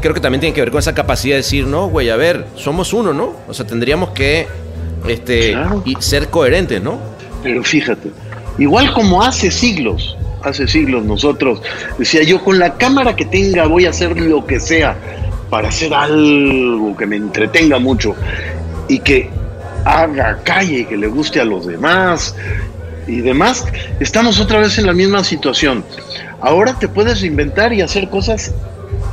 creo 0.00 0.14
que 0.14 0.20
también 0.20 0.40
tiene 0.40 0.54
que 0.54 0.60
ver 0.60 0.70
con 0.70 0.78
esa 0.78 0.94
capacidad 0.94 1.34
de 1.34 1.38
decir, 1.38 1.66
no, 1.66 1.88
güey, 1.88 2.10
a 2.10 2.16
ver, 2.16 2.46
somos 2.56 2.92
uno, 2.92 3.12
¿no? 3.12 3.34
O 3.48 3.54
sea, 3.54 3.66
tendríamos 3.66 4.10
que 4.10 4.46
este, 5.08 5.52
Claro. 5.52 5.82
y 5.84 5.96
ser 6.00 6.28
coherentes, 6.28 6.80
¿no? 6.82 6.98
Pero 7.42 7.64
fíjate, 7.64 8.10
igual 8.58 8.92
como 8.92 9.22
hace 9.22 9.50
siglos, 9.50 10.16
hace 10.42 10.66
siglos 10.66 11.04
nosotros, 11.04 11.62
decía 11.98 12.22
yo, 12.22 12.42
con 12.42 12.58
la 12.58 12.74
cámara 12.74 13.16
que 13.16 13.24
tenga 13.24 13.66
voy 13.66 13.86
a 13.86 13.90
hacer 13.90 14.18
lo 14.18 14.44
que 14.46 14.60
sea 14.60 14.96
para 15.50 15.68
hacer 15.68 15.92
algo 15.92 16.96
que 16.96 17.06
me 17.06 17.16
entretenga 17.16 17.78
mucho 17.78 18.14
y 18.88 18.98
que 19.00 19.30
haga 19.84 20.40
calle, 20.44 20.86
que 20.86 20.96
le 20.96 21.08
guste 21.08 21.40
a 21.40 21.44
los 21.44 21.66
demás 21.66 22.34
y 23.06 23.20
demás, 23.20 23.66
estamos 24.00 24.40
otra 24.40 24.60
vez 24.60 24.78
en 24.78 24.86
la 24.86 24.92
misma 24.92 25.24
situación. 25.24 25.84
Ahora 26.40 26.78
te 26.78 26.88
puedes 26.88 27.22
inventar 27.22 27.72
y 27.72 27.82
hacer 27.82 28.08
cosas 28.08 28.52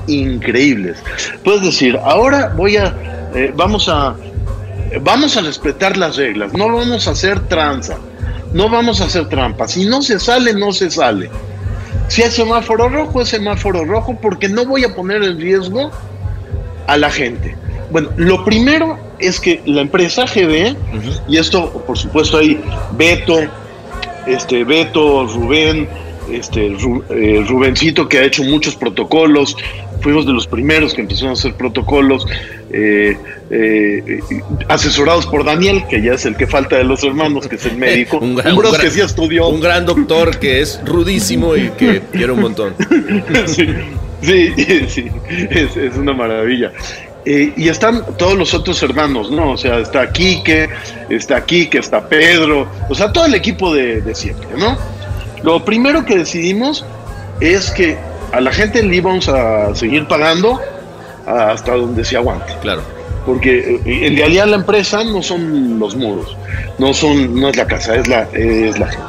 increíbles. 0.08 0.98
Puedes 1.44 1.62
decir, 1.62 1.98
ahora 2.04 2.54
voy 2.56 2.78
a, 2.78 2.96
eh, 3.36 3.54
vamos 3.56 3.90
a, 3.90 4.16
vamos 5.02 5.38
a 5.38 5.42
respetar 5.42 5.98
las 5.98 6.18
reglas, 6.18 6.54
no 6.54 6.74
vamos 6.74 7.08
a 7.08 7.12
hacer 7.12 7.40
tranza, 7.42 7.98
no 8.54 8.70
vamos 8.70 9.02
a 9.02 9.06
hacer 9.06 9.28
trampa. 9.30 9.68
Si 9.68 9.86
no 9.86 10.02
se 10.02 10.20
sale, 10.20 10.54
no 10.54 10.72
se 10.72 10.90
sale. 10.90 11.30
Si 12.08 12.22
es 12.22 12.34
semáforo 12.34 12.90
rojo, 12.90 13.22
es 13.22 13.30
semáforo 13.30 13.86
rojo, 13.86 14.18
porque 14.22 14.50
no 14.50 14.66
voy 14.66 14.84
a 14.84 14.96
poner 14.96 15.24
en 15.24 15.40
riesgo 15.40 15.92
a 16.88 16.98
la 16.98 17.12
gente. 17.12 17.56
Bueno, 17.92 18.10
lo 18.18 18.44
primero 18.44 18.98
es 19.20 19.40
que 19.40 19.62
la 19.66 19.82
empresa 19.82 20.26
GB, 20.26 20.76
y 21.28 21.38
esto 21.38 21.72
por 21.86 21.98
supuesto 21.98 22.38
hay 22.38 22.62
Beto, 22.92 23.40
este 24.28 24.64
Beto, 24.64 25.26
Rubén, 25.26 25.88
este 26.32 26.68
eh, 26.68 27.46
Rubencito 27.48 28.08
que 28.08 28.20
ha 28.20 28.24
hecho 28.24 28.44
muchos 28.44 28.76
protocolos, 28.76 29.56
fuimos 30.02 30.26
de 30.26 30.34
los 30.34 30.48
primeros 30.48 30.94
que 30.94 31.02
empezaron 31.02 31.30
a 31.32 31.34
hacer 31.34 31.54
protocolos, 31.56 32.26
eh, 32.72 33.18
eh, 33.52 34.20
asesorados 34.68 35.26
por 35.28 35.44
Daniel, 35.44 35.84
que 35.90 36.02
ya 36.02 36.14
es 36.14 36.26
el 36.26 36.36
que 36.36 36.48
falta 36.48 36.78
de 36.78 36.84
los 36.84 37.04
hermanos, 37.04 37.48
que 37.48 37.56
es 37.56 37.66
el 37.66 37.78
médico, 37.78 38.18
un, 38.22 38.36
gran- 38.36 38.56
gran- 38.56 38.82
que 38.82 38.92
sí 38.92 39.02
estudió. 39.02 39.48
Un 39.48 39.60
gran 39.62 39.86
doctor 39.86 40.38
que 40.38 40.62
es 40.62 40.80
rudísimo 40.86 41.56
y 41.56 41.70
que 41.70 42.02
quiero 42.12 42.34
un 42.36 42.42
montón. 42.42 42.76
Sí. 43.46 43.68
Sí, 44.22 44.54
sí, 44.90 45.08
es, 45.50 45.78
es 45.78 45.96
una 45.96 46.12
maravilla. 46.14 46.74
Eh, 47.26 47.54
y 47.56 47.70
están 47.70 48.04
todos 48.18 48.38
los 48.38 48.54
otros 48.54 48.82
hermanos, 48.84 49.32
¿no? 49.32 49.52
O 49.52 49.58
sea, 49.58 49.80
está 49.80 50.12
Quique, 50.12 50.68
está 51.10 51.46
Quique, 51.46 51.78
está 51.78 52.08
Pedro, 52.10 52.68
o 52.90 52.96
sea, 52.96 53.14
todo 53.14 53.26
el 53.28 53.34
equipo 53.36 53.74
de, 53.74 54.02
de 54.02 54.14
siempre, 54.16 54.50
¿no? 54.58 54.78
Lo 55.44 55.64
primero 55.64 56.06
que 56.06 56.18
decidimos 56.18 56.86
es 57.40 57.72
que 57.72 57.98
a 58.32 58.42
la 58.42 58.52
gente 58.52 58.84
le 58.84 58.96
íbamos 58.96 59.28
a 59.30 59.74
seguir 59.76 60.08
pagando 60.08 60.60
hasta 61.26 61.76
donde 61.76 62.04
se 62.04 62.18
aguante. 62.18 62.54
Claro. 62.62 62.82
Porque 63.26 63.82
eh, 63.86 64.08
en 64.08 64.18
realidad 64.18 64.48
la 64.48 64.56
empresa 64.58 65.04
no 65.04 65.22
son 65.22 65.80
los 65.80 65.96
muros, 65.96 66.36
no 66.78 66.94
son, 66.94 67.40
no 67.40 67.50
es 67.50 67.58
la 67.58 67.68
casa, 67.68 67.96
es 67.96 68.08
la, 68.08 68.24
es 68.34 68.80
la 68.80 68.88
gente. 68.88 69.04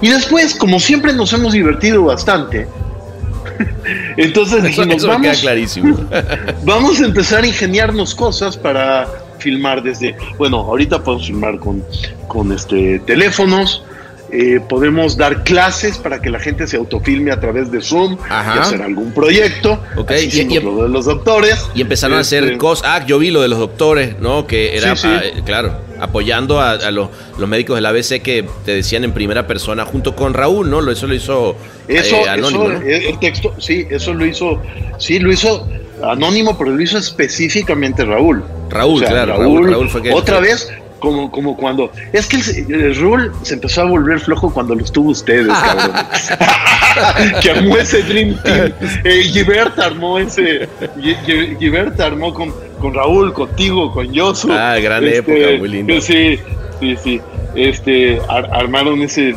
Y 0.00 0.08
después, 0.10 0.54
como 0.54 0.78
siempre 0.78 1.12
nos 1.12 1.32
hemos 1.32 1.52
divertido 1.52 2.04
bastante, 2.04 2.66
entonces 4.16 4.58
Eso, 4.58 4.66
dijimos, 4.66 4.96
eso 4.96 5.06
queda 5.06 5.16
vamos, 5.16 5.40
clarísimo. 5.40 5.96
vamos 6.64 7.00
a 7.00 7.04
empezar 7.04 7.44
a 7.44 7.46
ingeniarnos 7.46 8.14
cosas 8.14 8.56
para 8.56 9.06
filmar 9.38 9.82
desde, 9.82 10.16
bueno, 10.38 10.58
ahorita 10.58 11.02
podemos 11.02 11.26
filmar 11.26 11.58
con, 11.58 11.84
con 12.28 12.52
este, 12.52 12.98
teléfonos, 13.00 13.84
eh, 14.32 14.60
podemos 14.68 15.16
dar 15.16 15.44
clases 15.44 15.98
para 15.98 16.20
que 16.20 16.30
la 16.30 16.38
gente 16.40 16.66
se 16.66 16.76
autofilme 16.76 17.30
a 17.30 17.38
través 17.40 17.70
de 17.70 17.80
Zoom 17.80 18.16
Ajá. 18.28 18.54
y 18.56 18.58
hacer 18.58 18.82
algún 18.82 19.12
proyecto. 19.12 19.80
Ok, 19.96 20.10
Así 20.12 20.42
y- 20.42 20.60
lo 20.60 20.82
de 20.82 20.88
los 20.88 21.04
doctores. 21.04 21.56
Y 21.74 21.80
empezaron 21.82 22.16
a 22.18 22.20
hacer 22.20 22.44
Este, 22.44 22.58
cosas. 22.58 22.86
Ah, 22.88 23.06
yo 23.06 23.18
vi 23.18 23.30
lo 23.30 23.40
de 23.42 23.48
los 23.48 23.58
doctores, 23.58 24.18
¿no? 24.20 24.46
Que 24.46 24.76
era, 24.76 24.96
Sí, 24.96 25.02
sí. 25.02 25.08
ah, 25.10 25.20
eh, 25.24 25.42
claro, 25.44 25.72
apoyando 26.00 26.60
a, 26.60 26.72
a 26.72 26.90
los, 26.90 27.08
los 27.38 27.48
médicos 27.48 27.76
del 27.76 27.86
ABC 27.86 28.20
que 28.22 28.44
te 28.64 28.74
decían 28.74 29.04
en 29.04 29.12
primera 29.12 29.46
persona 29.46 29.84
junto 29.84 30.14
con 30.16 30.34
Raúl, 30.34 30.68
¿no? 30.70 30.90
Eso 30.90 31.06
lo 31.06 31.14
hizo 31.14 31.56
Eso, 31.88 32.16
eh, 32.16 32.28
Anónimo, 32.28 32.64
eso, 32.70 32.72
¿no? 32.80 32.86
eh, 32.86 33.08
el 33.10 33.18
texto, 33.18 33.54
sí, 33.58 33.86
eso 33.90 34.12
lo 34.12 34.26
hizo, 34.26 34.60
sí, 34.98 35.18
lo 35.18 35.32
hizo 35.32 35.68
anónimo, 36.02 36.58
pero 36.58 36.72
lo 36.72 36.82
hizo 36.82 36.98
específicamente 36.98 38.04
Raúl. 38.04 38.42
Raúl, 38.68 39.02
claro, 39.04 39.38
Raúl- 39.38 39.70
Raúl 39.70 39.88
fue 39.88 40.02
que- 40.02 40.12
Otra 40.12 40.40
vez, 40.40 40.68
como, 41.06 41.30
como 41.30 41.56
cuando. 41.56 41.90
Es 42.12 42.26
que 42.26 42.36
el, 42.36 42.74
el 42.74 42.96
Raúl 42.96 43.32
se 43.42 43.54
empezó 43.54 43.82
a 43.82 43.84
volver 43.84 44.18
flojo 44.20 44.52
cuando 44.52 44.74
los 44.74 44.90
tuvo 44.90 45.10
ustedes, 45.10 45.46
cabrón. 45.46 45.92
que 47.42 47.50
armó 47.50 47.76
ese 47.76 48.02
Dream 48.02 48.36
Team. 48.42 48.72
Eh, 49.04 49.22
Gilbert 49.24 49.78
armó 49.78 50.18
ese. 50.18 50.68
Gi- 51.00 51.16
Gi- 51.26 51.56
Gilbert 51.58 52.00
armó 52.00 52.34
con, 52.34 52.52
con 52.80 52.92
Raúl, 52.94 53.32
contigo, 53.32 53.92
con 53.92 54.12
Yosu. 54.12 54.52
Ah, 54.52 54.78
gran 54.80 55.04
época, 55.06 55.38
muy 55.58 55.68
lindo. 55.68 56.00
Sí, 56.00 56.38
sí, 56.80 56.96
sí. 57.02 57.20
Este, 57.54 58.20
ar- 58.28 58.50
armaron 58.52 59.00
ese 59.02 59.34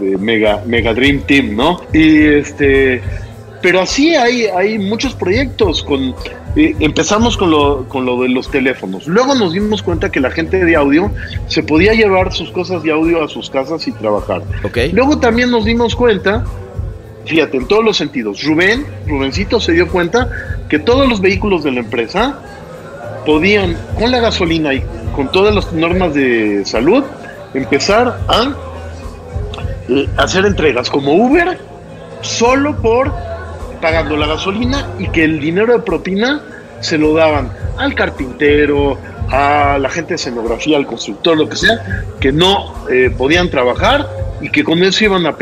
de 0.00 0.16
mega, 0.18 0.62
mega 0.66 0.94
Dream 0.94 1.20
Team, 1.26 1.54
¿no? 1.54 1.80
Y 1.92 2.24
este, 2.24 3.02
pero 3.60 3.80
así 3.82 4.14
hay, 4.14 4.46
hay 4.46 4.78
muchos 4.78 5.14
proyectos 5.14 5.82
con 5.82 6.14
eh, 6.56 6.76
empezamos 6.78 7.36
con 7.36 7.50
lo, 7.50 7.88
con 7.88 8.04
lo 8.04 8.22
de 8.22 8.28
los 8.28 8.50
teléfonos. 8.50 9.06
Luego 9.06 9.34
nos 9.34 9.52
dimos 9.52 9.82
cuenta 9.82 10.10
que 10.10 10.20
la 10.20 10.30
gente 10.30 10.64
de 10.64 10.76
audio 10.76 11.10
se 11.48 11.62
podía 11.62 11.94
llevar 11.94 12.32
sus 12.32 12.50
cosas 12.50 12.82
de 12.82 12.92
audio 12.92 13.24
a 13.24 13.28
sus 13.28 13.50
casas 13.50 13.86
y 13.88 13.92
trabajar. 13.92 14.42
Luego 14.92 15.18
también 15.18 15.50
nos 15.50 15.64
dimos 15.64 15.96
cuenta, 15.96 16.44
fíjate, 17.24 17.56
en 17.56 17.66
todos 17.66 17.84
los 17.84 17.96
sentidos, 17.96 18.42
Rubén, 18.44 18.86
Rubencito 19.06 19.60
se 19.60 19.72
dio 19.72 19.88
cuenta 19.88 20.28
que 20.68 20.78
todos 20.78 21.08
los 21.08 21.20
vehículos 21.20 21.64
de 21.64 21.72
la 21.72 21.80
empresa 21.80 22.38
podían, 23.26 23.76
con 23.98 24.10
la 24.10 24.20
gasolina 24.20 24.74
y 24.74 24.84
con 25.16 25.32
todas 25.32 25.54
las 25.54 25.72
normas 25.72 26.14
de 26.14 26.64
salud, 26.64 27.02
empezar 27.52 28.20
a 28.28 28.54
eh, 29.88 30.08
hacer 30.16 30.46
entregas 30.46 30.88
como 30.88 31.14
Uber 31.14 31.58
solo 32.20 32.76
por 32.80 33.12
pagando 33.84 34.16
la 34.16 34.26
gasolina 34.26 34.88
y 34.98 35.08
que 35.08 35.24
el 35.24 35.38
dinero 35.38 35.74
de 35.74 35.80
propina 35.80 36.40
se 36.80 36.96
lo 36.96 37.12
daban 37.12 37.50
al 37.76 37.94
carpintero, 37.94 38.96
a 39.30 39.76
la 39.78 39.90
gente 39.90 40.10
de 40.10 40.14
escenografía, 40.14 40.78
al 40.78 40.86
constructor, 40.86 41.36
lo 41.36 41.46
que 41.50 41.56
sea, 41.56 42.02
que 42.18 42.32
no 42.32 42.86
eh, 42.90 43.10
podían 43.14 43.50
trabajar 43.50 44.08
y 44.40 44.48
que 44.48 44.64
con 44.64 44.82
eso 44.82 45.04
iban 45.04 45.26
a, 45.26 45.36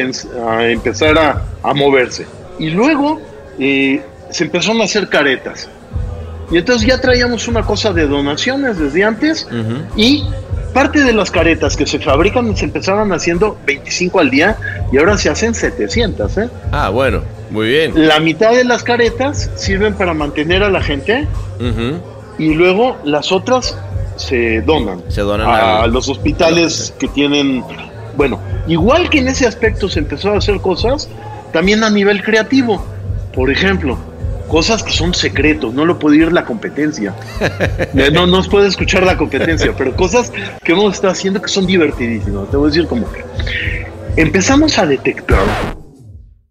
a 0.50 0.66
empezar 0.66 1.16
a, 1.18 1.42
a 1.62 1.72
moverse. 1.72 2.26
Y 2.58 2.70
luego 2.70 3.20
eh, 3.60 4.02
se 4.30 4.42
empezaron 4.42 4.80
a 4.80 4.84
hacer 4.86 5.08
caretas. 5.08 5.68
Y 6.50 6.58
entonces 6.58 6.84
ya 6.88 7.00
traíamos 7.00 7.46
una 7.46 7.62
cosa 7.62 7.92
de 7.92 8.08
donaciones 8.08 8.76
desde 8.76 9.04
antes 9.04 9.46
Ujú. 9.46 9.84
y 9.94 10.24
parte 10.74 11.04
de 11.04 11.12
las 11.12 11.30
caretas 11.30 11.76
que 11.76 11.86
se 11.86 12.00
fabrican 12.00 12.56
se 12.56 12.64
empezaron 12.64 13.12
haciendo 13.12 13.56
25 13.66 14.18
al 14.18 14.30
día 14.30 14.56
y 14.90 14.98
ahora 14.98 15.16
se 15.16 15.30
hacen 15.30 15.54
700. 15.54 16.38
¿eh? 16.38 16.48
Ah, 16.72 16.88
bueno, 16.88 17.22
muy 17.52 17.68
bien. 17.68 17.92
La 18.08 18.18
mitad 18.18 18.52
de 18.52 18.64
las 18.64 18.82
caretas 18.82 19.50
sirven 19.56 19.94
para 19.94 20.14
mantener 20.14 20.62
a 20.62 20.70
la 20.70 20.80
gente 20.82 21.28
y 22.38 22.54
luego 22.54 22.96
las 23.04 23.30
otras 23.30 23.76
se 24.16 24.60
donan 24.62 25.02
Se 25.08 25.20
donan 25.20 25.48
a 25.48 25.86
los 25.86 26.08
hospitales 26.08 26.94
que 26.98 27.08
tienen... 27.08 27.62
Bueno, 28.16 28.40
igual 28.66 29.08
que 29.10 29.18
en 29.18 29.28
ese 29.28 29.46
aspecto 29.46 29.88
se 29.88 29.98
empezó 29.98 30.32
a 30.32 30.38
hacer 30.38 30.60
cosas, 30.60 31.08
también 31.52 31.84
a 31.84 31.90
nivel 31.90 32.22
creativo. 32.22 32.84
Por 33.34 33.50
ejemplo, 33.50 33.98
cosas 34.48 34.82
que 34.82 34.92
son 34.92 35.14
secretos, 35.14 35.72
no 35.72 35.84
lo 35.84 35.98
puede 35.98 36.16
ir 36.16 36.32
la 36.32 36.44
competencia. 36.44 37.14
Eh, 37.94 38.10
No 38.10 38.26
nos 38.26 38.48
puede 38.48 38.68
escuchar 38.68 39.02
la 39.02 39.18
competencia, 39.18 39.74
pero 39.76 39.94
cosas 39.94 40.32
que 40.64 40.72
hemos 40.72 40.94
estado 40.94 41.12
haciendo 41.12 41.42
que 41.42 41.48
son 41.48 41.66
divertidísimas. 41.66 42.50
Te 42.50 42.56
voy 42.56 42.68
a 42.68 42.70
decir 42.72 42.86
como 42.86 43.10
que 43.12 43.22
empezamos 44.16 44.78
a 44.78 44.86
detectar 44.86 45.44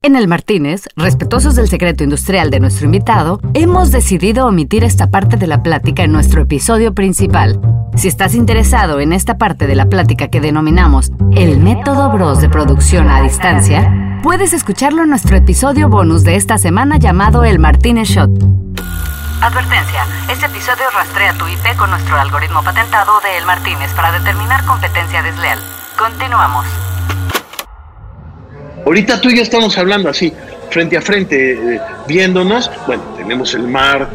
En 0.04 0.16
el 0.16 0.28
Martínez, 0.28 0.90
respetuosos 0.96 1.54
del 1.54 1.70
secreto 1.70 2.04
industrial 2.04 2.50
de 2.50 2.60
nuestro 2.60 2.86
invitado, 2.88 3.40
hemos 3.54 3.92
decidido 3.92 4.48
omitir 4.48 4.84
esta 4.84 5.12
parte 5.12 5.38
de 5.38 5.46
la 5.46 5.62
plática 5.62 6.02
en 6.02 6.12
nuestro 6.12 6.42
episodio 6.42 6.96
principal. 6.96 7.62
Si 7.96 8.08
estás 8.08 8.34
interesado 8.34 9.00
en 9.00 9.14
esta 9.14 9.38
parte 9.38 9.68
de 9.68 9.76
la 9.76 9.86
plática 9.86 10.30
que 10.30 10.42
denominamos 10.42 11.12
el 11.34 11.60
método 11.60 12.10
Bros 12.10 12.42
de 12.42 12.50
producción 12.50 13.12
a 13.12 13.22
distancia, 13.22 14.20
puedes 14.24 14.54
escucharlo 14.54 15.04
en 15.04 15.10
nuestro 15.10 15.38
episodio 15.38 15.88
bonus 15.88 16.24
de 16.24 16.36
esta 16.36 16.58
semana 16.58 16.98
llamado 16.98 17.44
El 17.44 17.60
Martínez 17.60 18.08
Shot. 18.08 18.32
Advertencia, 19.40 20.08
este 20.32 20.48
episodio 20.48 20.86
rastrea 20.96 21.38
tu 21.38 21.48
IP 21.48 21.78
con 21.78 21.92
nuestro 21.92 22.20
algoritmo 22.20 22.64
patentado 22.64 23.20
de 23.22 23.38
El 23.38 23.46
Martínez 23.46 23.94
para 23.94 24.12
determinar 24.12 24.66
competencia 24.66 25.22
desleal. 25.22 25.60
Continuamos. 25.96 26.66
Ahorita 28.86 29.22
tú 29.22 29.30
y 29.30 29.38
yo 29.38 29.44
estamos 29.44 29.78
hablando 29.78 30.10
así, 30.10 30.34
frente 30.70 30.98
a 30.98 31.02
frente, 31.02 31.54
eh, 31.76 31.80
viéndonos. 32.08 32.70
Bueno, 32.88 33.04
tenemos 33.16 33.54
el 33.54 33.64
mar, 33.68 34.10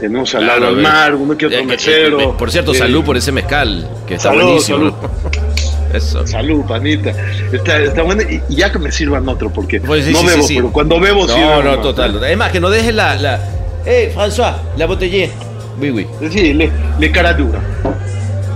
tenemos 0.00 0.34
al 0.34 0.44
Claro, 0.44 0.60
lado 0.60 0.74
del 0.76 0.84
eh, 0.84 0.88
mar, 0.88 1.14
uno 1.14 1.36
que 1.38 1.46
otro 1.46 1.58
eh, 1.58 1.62
eh, 1.62 1.66
mesero. 1.66 2.20
eh, 2.20 2.34
Por 2.38 2.50
cierto, 2.50 2.72
eh, 2.72 2.78
salud 2.78 3.04
por 3.04 3.16
ese 3.16 3.32
mezcal, 3.32 3.88
que 4.06 4.14
está 4.14 4.30
salud, 4.30 4.42
buenísimo. 4.44 4.78
salud. 4.78 4.92
Eso. 5.94 6.26
Salud, 6.26 6.64
panita. 6.66 7.14
Está, 7.50 7.78
está 7.80 8.02
bueno 8.02 8.20
y, 8.22 8.42
y 8.50 8.56
ya 8.56 8.70
que 8.70 8.78
me 8.78 8.92
sirvan 8.92 9.26
otro, 9.26 9.48
porque 9.50 9.80
Pues 9.80 10.04
sí, 10.04 10.12
no 10.12 10.18
sí, 10.20 10.26
bebo, 10.26 10.42
sí, 10.42 10.48
sí. 10.48 10.54
pero 10.56 10.70
cuando 10.72 11.00
bebo 11.00 11.26
sí. 11.26 11.40
No, 11.40 11.62
no, 11.62 11.70
más, 11.76 11.80
total. 11.82 12.22
Es 12.24 12.36
más, 12.36 12.52
que 12.52 12.60
no 12.60 12.68
dejes 12.68 12.94
la. 12.94 13.14
la... 13.16 13.40
Eh, 13.86 14.12
François, 14.14 14.56
la 14.76 14.84
botellé. 14.84 15.30
Oui, 15.80 15.90
oui. 15.90 16.06
¿eh? 16.20 16.28
Sí, 16.30 16.52
le, 16.52 16.70
le 16.98 17.10
cara 17.10 17.32
dura. 17.32 17.60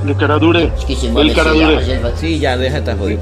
Le 0.05 0.15
cara 0.15 0.37
dure. 0.39 0.71
El 1.17 1.33
cara 1.35 1.53
dure. 1.53 1.81
Sí, 2.21 2.39
ya, 2.39 2.57
deja 2.59 2.79
esta 2.79 2.97
jodida. 2.97 3.21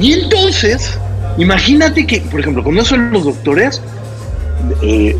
Y 0.00 0.14
entonces, 0.14 0.98
imagínate 1.36 2.06
que, 2.06 2.20
por 2.22 2.40
ejemplo, 2.40 2.64
con 2.64 2.78
eso 2.78 2.96
los 2.96 3.24
doctores 3.24 3.82
eh, 4.82 5.16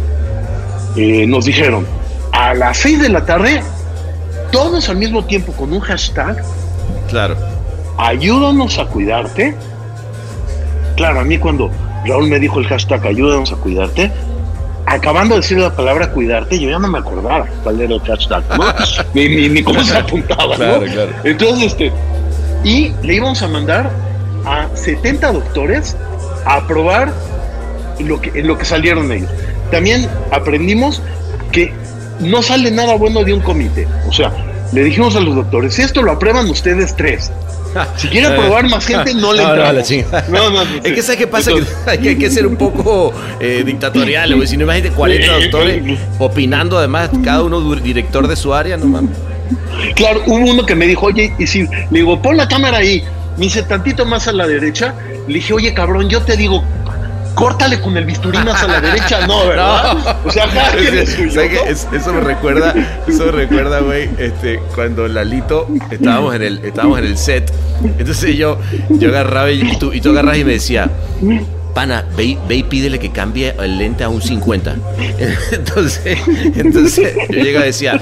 eh, 0.96 1.26
nos 1.26 1.44
dijeron 1.44 1.86
a 2.32 2.54
las 2.54 2.78
6 2.78 3.02
de 3.02 3.08
la 3.10 3.24
tarde, 3.26 3.62
todos 4.50 4.88
al 4.88 4.96
mismo 4.96 5.24
tiempo 5.24 5.52
con 5.52 5.72
un 5.72 5.80
hashtag, 5.80 6.42
Claro. 7.08 7.36
ayúdanos 7.98 8.78
a 8.78 8.86
cuidarte. 8.86 9.54
Claro, 10.96 11.20
a 11.20 11.24
mí 11.24 11.38
cuando 11.38 11.70
Raúl 12.06 12.28
me 12.28 12.38
dijo 12.38 12.60
el 12.60 12.66
hashtag 12.66 13.06
ayúdanos 13.06 13.52
a 13.52 13.56
cuidarte, 13.56 14.10
acabando 14.86 15.34
de 15.34 15.40
decir 15.42 15.58
la 15.58 15.74
palabra 15.74 16.10
cuidarte, 16.10 16.58
yo 16.58 16.70
ya 16.70 16.78
no 16.78 16.88
me 16.88 16.98
acordaba 16.98 17.46
cuál 17.62 17.80
era 17.80 17.94
el 17.94 18.00
hashtag, 18.00 18.42
¿no? 18.56 18.64
ni, 19.14 19.28
ni, 19.28 19.48
ni 19.48 19.62
cómo 19.62 19.82
se 19.84 19.96
apuntaba, 19.96 20.52
¿no? 20.52 20.56
Claro, 20.56 20.84
claro. 20.86 21.10
Entonces, 21.24 21.66
este, 21.72 21.92
y 22.64 22.92
le 23.02 23.14
íbamos 23.16 23.42
a 23.42 23.48
mandar 23.48 23.90
a 24.44 24.68
70 24.74 25.32
doctores 25.32 25.96
a 26.44 26.66
probar 26.66 27.12
lo 28.00 28.20
que, 28.20 28.42
lo 28.42 28.56
que 28.58 28.64
salieron 28.64 29.10
ellos. 29.12 29.30
También 29.70 30.08
aprendimos 30.30 31.02
que 31.52 31.72
no 32.20 32.42
sale 32.42 32.70
nada 32.70 32.94
bueno 32.94 33.24
de 33.24 33.32
un 33.32 33.40
comité. 33.40 33.86
O 34.08 34.12
sea, 34.12 34.32
le 34.72 34.84
dijimos 34.84 35.16
a 35.16 35.20
los 35.20 35.34
doctores, 35.34 35.78
esto 35.78 36.02
lo 36.02 36.12
aprueban 36.12 36.48
ustedes 36.48 36.94
tres. 36.96 37.30
Si 37.96 38.08
quieren 38.08 38.34
probar 38.34 38.68
más 38.68 38.84
gente, 38.84 39.14
no 39.14 39.32
le 39.32 39.42
No, 39.42 39.48
no, 39.48 39.54
entramos. 39.54 39.86
chingada. 39.86 40.24
No, 40.28 40.50
no, 40.50 40.64
no, 40.64 40.70
Es 40.82 40.92
que. 40.92 41.02
¿sabes 41.02 41.18
qué 41.18 41.26
pasa? 41.28 41.52
Que, 41.52 42.08
hay 42.08 42.16
que 42.16 42.28
ser 42.28 42.44
un 42.44 42.56
poco 42.56 43.12
eh, 43.38 43.62
dictatorial, 43.64 44.34
güey. 44.34 44.48
Si 44.48 44.56
no 44.56 44.64
imagínate 44.64 44.92
40 44.92 45.32
doctores 45.32 45.98
opinando, 46.18 46.78
además, 46.78 47.10
cada 47.22 47.44
uno 47.44 47.60
director 47.76 48.26
de 48.26 48.34
su 48.34 48.52
área, 48.52 48.76
no 48.76 48.86
mames. 48.86 49.16
Claro, 49.94 50.22
hubo 50.26 50.50
uno 50.50 50.66
que 50.66 50.74
me 50.74 50.86
dijo, 50.86 51.06
oye, 51.06 51.32
y 51.38 51.46
si 51.46 51.62
le 51.62 51.86
digo, 51.90 52.20
pon 52.20 52.36
la 52.36 52.48
cámara 52.48 52.78
ahí, 52.78 53.04
me 53.36 53.46
hice 53.46 53.62
tantito 53.62 54.04
más 54.04 54.28
a 54.28 54.32
la 54.32 54.46
derecha, 54.46 54.94
le 55.26 55.34
dije, 55.34 55.52
oye, 55.52 55.72
cabrón, 55.74 56.08
yo 56.08 56.20
te 56.22 56.36
digo, 56.36 56.62
córtale 57.34 57.80
con 57.80 57.96
el 57.96 58.04
bisturí 58.04 58.38
más 58.38 58.62
a 58.62 58.66
la 58.66 58.80
derecha, 58.80 59.26
no, 59.26 59.46
¿verdad? 59.48 60.18
O 60.24 60.30
sea, 60.30 60.46
cada 60.48 60.72
quien 60.72 60.98
es 60.98 61.10
suyo, 61.10 61.30
¿Sabes 61.32 61.50
qué? 61.50 61.56
¿no? 61.64 61.70
Es- 61.70 61.88
eso 61.92 62.12
me 62.12 62.20
recuerda, 62.20 62.74
eso 63.06 63.26
me 63.26 63.32
recuerda, 63.32 63.80
güey, 63.80 64.10
este, 64.18 64.60
cuando 64.74 65.06
Lalito 65.08 65.68
estábamos 65.90 66.34
en 66.34 66.42
el, 66.42 66.64
estábamos 66.64 66.98
en 66.98 67.04
el 67.06 67.16
set. 67.16 67.50
Entonces 67.98 68.36
yo, 68.36 68.58
yo 68.90 69.08
agarraba 69.08 69.50
y 69.50 69.76
tú, 69.78 69.92
y 69.92 70.00
tú 70.00 70.10
agarras 70.10 70.36
y 70.36 70.44
me 70.44 70.52
decía, 70.52 70.90
pana, 71.72 72.04
ve, 72.16 72.36
ve 72.48 72.56
y 72.56 72.62
pídele 72.64 72.98
que 72.98 73.10
cambie 73.10 73.54
el 73.58 73.78
lente 73.78 74.04
a 74.04 74.08
un 74.10 74.20
50. 74.20 74.74
Entonces, 75.52 76.18
entonces 76.56 77.14
yo 77.30 77.42
llegaba 77.42 77.64
y 77.64 77.68
decía, 77.68 78.00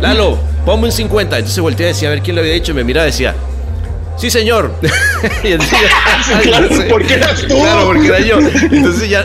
Lalo, 0.00 0.38
ponme 0.64 0.86
un 0.86 0.92
50. 0.92 1.36
Entonces 1.38 1.60
volteé 1.60 1.86
y 1.86 1.88
decía, 1.90 2.08
a 2.08 2.12
ver 2.12 2.22
quién 2.22 2.34
lo 2.36 2.42
había 2.42 2.54
dicho, 2.54 2.72
y 2.72 2.74
me 2.76 2.82
miraba 2.84 3.06
y 3.06 3.10
decía, 3.10 3.34
Sí, 4.20 4.30
señor. 4.30 4.72
Y 5.44 5.48
entonces- 5.52 5.78
Claro, 6.42 6.64
entonces- 6.66 6.86
porque 6.90 7.14
eras 7.14 7.40
tú. 7.42 7.54
Claro, 7.58 7.86
porque 7.86 8.06
era 8.08 8.20
yo. 8.20 8.38
Entonces 8.70 9.08
ya, 9.08 9.24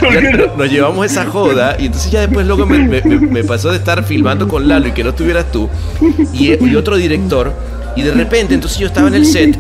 nos 0.58 0.70
llevamos 0.72 1.06
esa 1.06 1.26
joda 1.26 1.76
y 1.80 1.86
entonces 1.88 2.12
ya 2.12 2.22
después 2.22 2.46
luego 2.48 2.66
me, 2.66 2.80
me- 2.80 3.02
me- 3.02 3.20
me 3.20 3.44
pasó 3.44 3.70
de 3.72 3.78
estar 3.78 4.04
filmando 4.04 4.48
con 4.48 4.68
Lalo 4.68 4.88
y 4.88 4.92
que 4.92 5.04
no 5.04 5.12
estuvieras 5.12 5.52
tú 5.52 5.70
y, 6.34 6.54
y 6.66 6.76
otro 6.76 6.96
director 6.98 7.54
y 7.96 8.02
de 8.02 8.12
repente 8.12 8.54
entonces 8.54 8.78
yo 8.80 8.88
estaba 8.88 9.08
en 9.08 9.16
el 9.16 9.26
set 9.26 9.58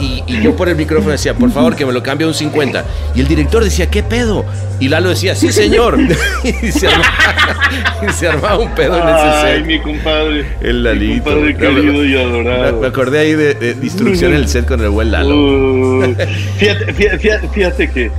y, 0.00 0.22
y 0.26 0.42
yo 0.42 0.54
por 0.56 0.68
el 0.68 0.76
micrófono 0.76 1.12
decía, 1.12 1.34
por 1.34 1.50
favor 1.50 1.74
que 1.76 1.84
me 1.86 1.92
lo 1.92 2.02
cambie 2.02 2.24
a 2.24 2.28
un 2.28 2.34
50 2.34 2.84
y 3.14 3.20
el 3.20 3.28
director 3.28 3.62
decía, 3.64 3.88
¿qué 3.90 4.02
pedo? 4.02 4.44
Y 4.80 4.88
Lalo 4.88 5.08
decía, 5.10 5.34
sí 5.34 5.50
señor. 5.52 5.98
y, 6.44 6.72
se 6.72 6.88
armaba, 6.88 8.06
y 8.08 8.12
se 8.12 8.28
armaba 8.28 8.58
un 8.58 8.74
pedo 8.74 8.96
en 8.96 9.02
ese 9.08 9.26
Ay, 9.26 9.56
set. 9.58 9.66
mi 9.66 9.80
compadre. 9.80 10.46
El 10.60 10.76
Mi 10.76 10.82
Lalito. 10.82 11.24
compadre 11.24 11.52
No, 11.54 11.58
querido 11.58 12.04
y 12.04 12.16
adorado. 12.16 12.80
me 12.80 12.86
acordé 12.86 13.18
ahí 13.18 13.32
de, 13.34 13.54
de 13.54 13.70
instrucción 13.84 14.32
en 14.32 14.38
el 14.38 14.48
set 14.48 14.66
con 14.66 14.80
el 14.80 14.90
buen 14.90 15.10
Lalo. 15.10 15.34
Uh, 15.36 16.14
fíjate, 16.58 16.92
fíjate, 16.94 17.48
fíjate, 17.48 17.90
que, 17.90 18.10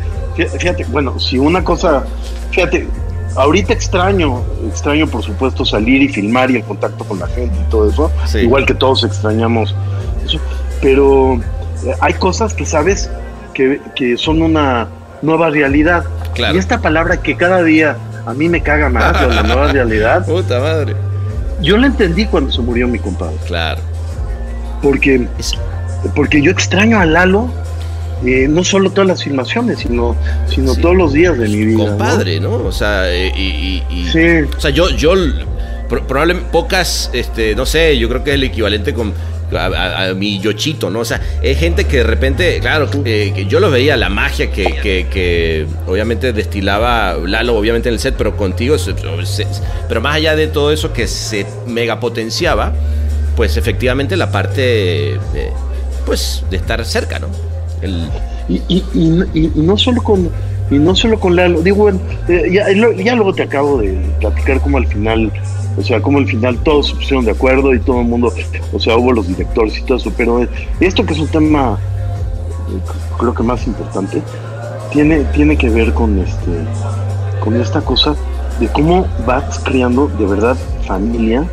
fíjate, 0.59 0.85
bueno, 0.85 1.19
si 1.19 1.37
una 1.37 1.63
cosa, 1.63 2.03
fíjate, 2.51 2.87
ahorita 3.35 3.73
extraño, 3.73 4.41
extraño 4.67 5.07
por 5.07 5.23
supuesto 5.23 5.63
salir 5.63 6.01
y 6.01 6.09
filmar 6.09 6.49
y 6.51 6.57
el 6.57 6.63
contacto 6.63 7.03
con 7.05 7.19
la 7.19 7.27
gente 7.27 7.55
y 7.65 7.69
todo 7.69 7.89
eso, 7.89 8.11
Sí. 8.25 8.39
igual 8.39 8.65
que 8.65 8.73
todos 8.73 9.03
extrañamos 9.03 9.73
eso, 10.25 10.39
pero 10.81 11.39
hay 12.01 12.13
cosas 12.13 12.53
que 12.53 12.65
sabes 12.65 13.09
que, 13.53 13.79
que 13.95 14.17
son 14.17 14.41
una 14.41 14.87
nueva 15.21 15.49
realidad. 15.49 16.03
Claro. 16.33 16.55
Y 16.55 16.59
esta 16.59 16.79
palabra 16.79 17.17
que 17.21 17.35
cada 17.35 17.63
día 17.63 17.97
a 18.25 18.33
mí 18.33 18.47
me 18.49 18.61
caga 18.61 18.89
más, 18.89 19.21
la 19.27 19.43
nueva 19.43 19.67
realidad, 19.73 20.25
Puta 20.25 20.59
madre. 20.59 20.95
yo 21.61 21.77
la 21.77 21.87
entendí 21.87 22.25
cuando 22.25 22.51
se 22.51 22.61
murió 22.61 22.87
mi 22.87 22.99
compadre, 22.99 23.35
Claro. 23.47 23.81
porque 24.81 25.27
porque 26.15 26.41
yo 26.41 26.51
extraño 26.51 26.99
a 26.99 27.05
Lalo, 27.05 27.49
eh, 28.25 28.47
no 28.49 28.63
solo 28.63 28.89
todas 28.91 29.07
las 29.07 29.23
filmaciones, 29.23 29.79
sino, 29.79 30.15
sino 30.47 30.73
Sí. 30.75 30.81
todos 30.81 30.95
los 30.95 31.11
días 31.13 31.37
de 31.37 31.47
mi 31.47 31.65
vida. 31.65 31.77
compadre, 31.89 32.39
¿no? 32.39 32.53
O 32.53 32.71
sea, 32.71 33.09
eh, 33.11 33.31
y, 33.35 33.41
y- 33.41 33.83
y- 33.89 34.09
Sí. 34.09 34.49
o 34.55 34.59
sea, 34.59 34.71
yo, 34.71 34.89
yo 34.91 35.13
pro- 35.89 36.05
probablemente 36.07 36.49
pocas, 36.51 37.09
este, 37.13 37.55
no 37.55 37.65
sé, 37.65 37.97
yo 37.97 38.07
creo 38.07 38.23
que 38.23 38.29
es 38.31 38.35
el 38.35 38.43
equivalente 38.43 38.93
con 38.93 39.13
a, 39.53 39.65
a- 39.65 40.09
a 40.09 40.13
mi 40.13 40.39
yochito, 40.39 40.89
¿no? 40.89 40.99
O 40.99 41.05
sea, 41.05 41.21
es 41.41 41.57
gente 41.57 41.85
que 41.85 41.97
de 41.97 42.03
repente, 42.03 42.59
claro, 42.59 42.89
eh, 43.05 43.31
que 43.35 43.45
yo 43.45 43.59
lo 43.59 43.69
veía, 43.71 43.97
la 43.97 44.09
magia 44.09 44.51
que, 44.51 44.63
que- 44.81 45.07
que 45.11 45.65
obviamente 45.87 46.33
destilaba 46.33 47.15
Lalo, 47.25 47.55
obviamente 47.57 47.89
en 47.89 47.93
el 47.93 47.99
set, 47.99 48.15
pero 48.17 48.35
contigo, 48.37 48.77
se- 48.77 48.93
se- 49.25 49.47
pero 49.87 50.01
más 50.01 50.15
allá 50.15 50.35
de 50.35 50.47
todo 50.47 50.71
eso 50.71 50.93
que 50.93 51.07
se 51.07 51.45
megapotenciaba, 51.67 52.73
pues 53.35 53.57
efectivamente 53.57 54.15
la 54.17 54.31
parte, 54.31 55.13
eh, 55.15 55.19
pues, 56.05 56.43
de 56.49 56.57
estar 56.57 56.83
cerca, 56.85 57.19
¿no? 57.19 57.27
El, 57.81 58.09
Y, 58.49 58.61
y, 58.67 58.83
y- 59.33 59.51
no 59.55 59.77
solo 59.77 60.01
con 60.01 60.29
y 60.71 60.75
no 60.79 60.95
solo 60.95 61.19
con 61.19 61.35
Lalo, 61.35 61.61
digo, 61.61 61.77
bueno, 61.77 61.99
eh, 62.27 62.43
ya, 62.51 62.65
ya 63.03 63.15
luego 63.15 63.33
te 63.33 63.43
acabo 63.43 63.79
de 63.79 63.97
platicar 64.19 64.59
como 64.61 64.77
al 64.77 64.85
final, 64.87 65.31
o 65.79 65.83
sea, 65.83 66.01
como 66.01 66.17
al 66.17 66.27
final 66.27 66.57
todos 66.57 66.89
se 66.89 66.95
pusieron 66.95 67.23
de 67.23 67.31
acuerdo 67.31 67.73
y 67.73 67.79
todo 67.79 68.01
el 68.01 68.07
mundo, 68.07 68.33
o 68.73 68.79
sea, 68.79 68.97
hubo 68.97 69.13
los 69.13 69.27
directores 69.27 69.77
y 69.77 69.81
todo 69.83 69.97
eso, 69.97 70.11
pero 70.15 70.45
esto 70.81 71.05
que 71.05 71.13
es 71.13 71.19
un 71.19 71.27
tema, 71.27 71.79
eh, 72.69 72.91
creo 73.17 73.33
que 73.33 73.43
más 73.43 73.65
importante, 73.65 74.21
tiene, 74.91 75.23
tiene 75.33 75.55
que 75.57 75.69
ver 75.69 75.93
con 75.93 76.19
este, 76.19 76.51
con 77.39 77.59
esta 77.61 77.79
cosa 77.79 78.13
de 78.59 78.67
cómo 78.67 79.07
vas 79.25 79.59
creando 79.63 80.09
de 80.19 80.25
verdad 80.25 80.57
familia, 80.85 81.47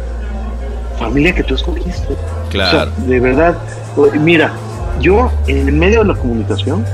familia 0.98 1.32
que 1.32 1.44
tú 1.44 1.54
escogiste. 1.54 2.16
claro. 2.50 2.90
O 2.90 2.96
sea, 2.96 3.06
de 3.06 3.20
verdad, 3.20 3.56
mira, 4.20 4.52
yo 5.00 5.30
en 5.46 5.68
el 5.68 5.72
medio 5.72 6.00
de 6.00 6.06
la 6.06 6.14
comunicación, 6.14 6.84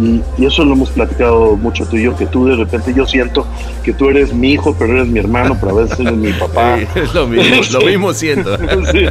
y, 0.00 0.22
y 0.36 0.46
eso 0.46 0.64
lo 0.64 0.72
hemos 0.74 0.90
platicado 0.90 1.56
mucho 1.56 1.86
tú 1.86 1.96
y 1.96 2.02
yo, 2.04 2.16
que 2.16 2.26
tú 2.26 2.46
de 2.46 2.56
repente 2.56 2.92
yo 2.94 3.06
siento 3.06 3.46
que 3.84 3.92
tú 3.92 4.08
eres 4.10 4.32
mi 4.32 4.52
hijo, 4.52 4.74
pero 4.78 4.94
eres 4.94 5.06
mi 5.08 5.18
hermano, 5.20 5.56
pero 5.60 5.78
a 5.78 5.82
veces 5.82 6.00
eres 6.00 6.14
mi 6.14 6.32
papá. 6.40 6.78
Sí, 6.78 6.86
es 7.00 7.14
lo 7.14 7.26
mismo, 7.26 7.56
lo 7.80 7.86
mismo 7.86 8.12
siento. 8.14 8.56
Sí. 8.90 9.06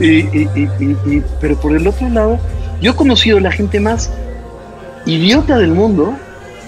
Y, 0.00 0.06
y- 0.06 0.50
y- 0.54 0.70
y- 0.84 0.96
y- 1.16 1.22
pero 1.40 1.56
por 1.56 1.74
el 1.76 1.86
otro 1.86 2.08
lado, 2.08 2.38
yo 2.80 2.92
he 2.92 2.94
conocido 2.94 3.40
la 3.40 3.50
gente 3.52 3.80
más 3.80 4.10
idiota 5.06 5.58
del 5.58 5.72
mundo 5.72 6.14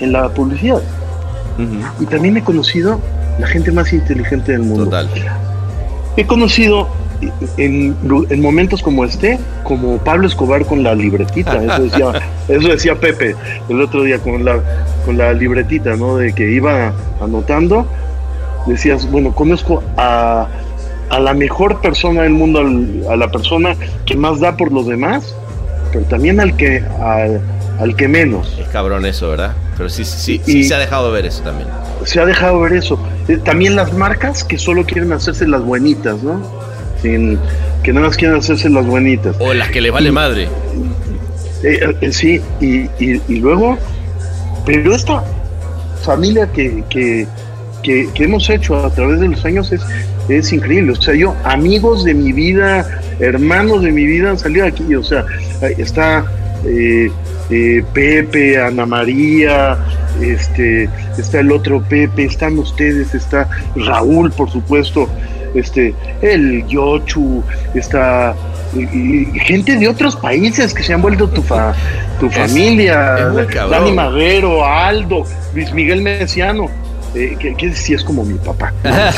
en 0.01 0.13
la 0.13 0.29
publicidad. 0.29 0.81
Y 2.01 2.07
también 2.07 2.37
he 2.39 2.43
conocido 2.43 2.99
la 3.39 3.47
gente 3.47 3.71
más 3.71 3.93
inteligente 3.93 4.53
del 4.53 4.63
mundo. 4.63 4.85
Total. 4.85 5.09
He 6.17 6.27
conocido 6.27 6.89
en, 7.57 7.97
en 8.31 8.41
momentos 8.41 8.83
como 8.83 9.05
este, 9.05 9.39
como 9.65 9.99
Pablo 9.99 10.27
Escobar 10.27 10.65
con 10.65 10.83
la 10.83 10.95
libretita, 10.95 11.57
eso 11.63 11.83
decía, 11.83 12.13
eso 12.49 12.69
decía 12.69 12.95
Pepe 12.95 13.35
el 13.69 13.81
otro 13.81 14.03
día 14.03 14.19
con 14.19 14.45
la, 14.45 14.61
con 15.05 15.17
la 15.19 15.33
libretita, 15.33 15.97
¿no? 15.97 16.17
De 16.17 16.33
que 16.33 16.51
iba 16.51 16.93
anotando, 17.21 17.87
decías, 18.67 19.11
bueno, 19.11 19.33
conozco 19.35 19.83
a, 19.97 20.47
a 21.11 21.21
la 21.21 21.35
mejor 21.35 21.81
persona 21.81 22.23
del 22.23 22.33
mundo, 22.33 22.61
al- 22.61 23.05
a 23.11 23.17
la 23.17 23.29
persona 23.31 23.75
que 24.07 24.17
más 24.17 24.41
da 24.41 24.57
por 24.57 24.73
los 24.73 24.87
demás, 24.87 25.35
pero 25.93 26.05
también 26.07 26.41
al 26.41 26.57
que, 26.57 26.83
al, 27.01 27.41
al 27.81 27.97
que 27.97 28.09
menos. 28.09 28.57
Es 28.61 28.69
cabrón 28.69 29.05
eso, 29.07 29.29
¿verdad? 29.31 29.53
Pero 29.77 29.89
sí, 29.89 30.05
sí, 30.05 30.41
sí 30.45 30.59
Y- 30.61 30.65
se 30.65 30.75
ha 30.75 30.79
dejado 30.79 31.11
ver 31.11 31.27
eso 31.27 31.43
también. 31.43 31.69
se 32.05 32.21
ha 32.21 32.25
dejado 32.27 32.61
ver 32.61 32.75
eso. 32.75 32.99
Eh, 33.29 33.39
También 33.39 33.77
las 33.77 33.93
marcas 33.95 34.45
que 34.45 34.59
solo 34.59 34.85
quieren 34.85 35.13
hacerse 35.13 35.47
las 35.49 35.63
buenitas, 35.63 36.23
¿no? 36.23 36.41
Sin, 37.03 37.39
que 37.83 37.93
nada 37.93 38.07
más 38.09 38.17
quieren 38.17 38.37
hacerse 38.39 38.69
las 38.69 38.87
buenitas. 38.87 39.37
O 39.39 39.55
las 39.55 39.69
que 39.71 39.81
les 39.81 39.93
vale 39.93 40.13
madre. 40.13 40.49
Eh, 41.63 41.81
eh, 42.01 42.13
sí, 42.13 42.41
y, 42.61 42.81
y- 43.03 43.21
y 43.29 43.37
luego, 43.41 43.77
pero 44.65 44.95
esta 44.95 45.23
familia 46.03 46.51
que, 46.53 46.83
que, 46.89 47.27
que- 47.83 48.09
que 48.15 48.25
hemos 48.25 48.49
hecho 48.51 48.77
a 48.85 48.91
través 48.91 49.21
de 49.21 49.29
los 49.29 49.45
años 49.45 49.71
es, 49.73 49.83
es 50.29 50.53
increíble. 50.53 50.93
O 50.93 50.97
sea, 51.01 51.15
yo, 51.15 51.35
amigos 51.45 52.05
de 52.05 52.15
mi 52.15 52.33
vida, 52.33 52.87
hermanos 53.19 53.83
de 53.83 53.93
mi 53.93 54.07
vida 54.07 54.31
han 54.31 54.39
salido 54.39 54.67
aquí. 54.67 54.95
O 54.95 55.03
sea, 55.05 55.25
está 55.79 56.25
eh, 56.67 57.11
eh, 57.51 57.83
Pepe, 57.93 58.61
Ana 58.63 58.87
María, 58.87 59.77
este, 60.23 60.89
está 61.19 61.41
el 61.41 61.51
otro 61.53 61.83
Pepe, 61.83 62.25
están 62.25 62.59
ustedes, 62.59 63.15
está 63.15 63.49
Raúl, 63.77 64.31
por 64.33 64.51
supuesto, 64.51 65.09
este, 65.55 65.95
el 66.23 66.67
Yochu, 66.67 67.43
está 67.75 68.35
y- 68.75 69.29
y 69.35 69.39
gente 69.41 69.77
de 69.77 69.89
otros 69.89 70.17
países 70.17 70.73
que 70.75 70.83
se 70.83 70.93
han 70.95 71.03
vuelto 71.03 71.29
tu, 71.29 71.43
fa- 71.43 71.75
tu 72.21 72.27
Es- 72.27 72.37
familia, 72.37 73.17
es. 73.49 73.55
Dani 73.71 73.93
Madero, 73.93 74.65
Aldo, 74.65 75.25
Luis 75.55 75.73
Miguel 75.73 76.03
Mesiano. 76.03 76.69
Eh, 77.13 77.35
que, 77.41 77.57
que 77.57 77.75
sí 77.75 77.93
es 77.93 78.05
como 78.05 78.25
mi 78.25 78.39
papá. 78.39 78.73
Nada 78.85 79.13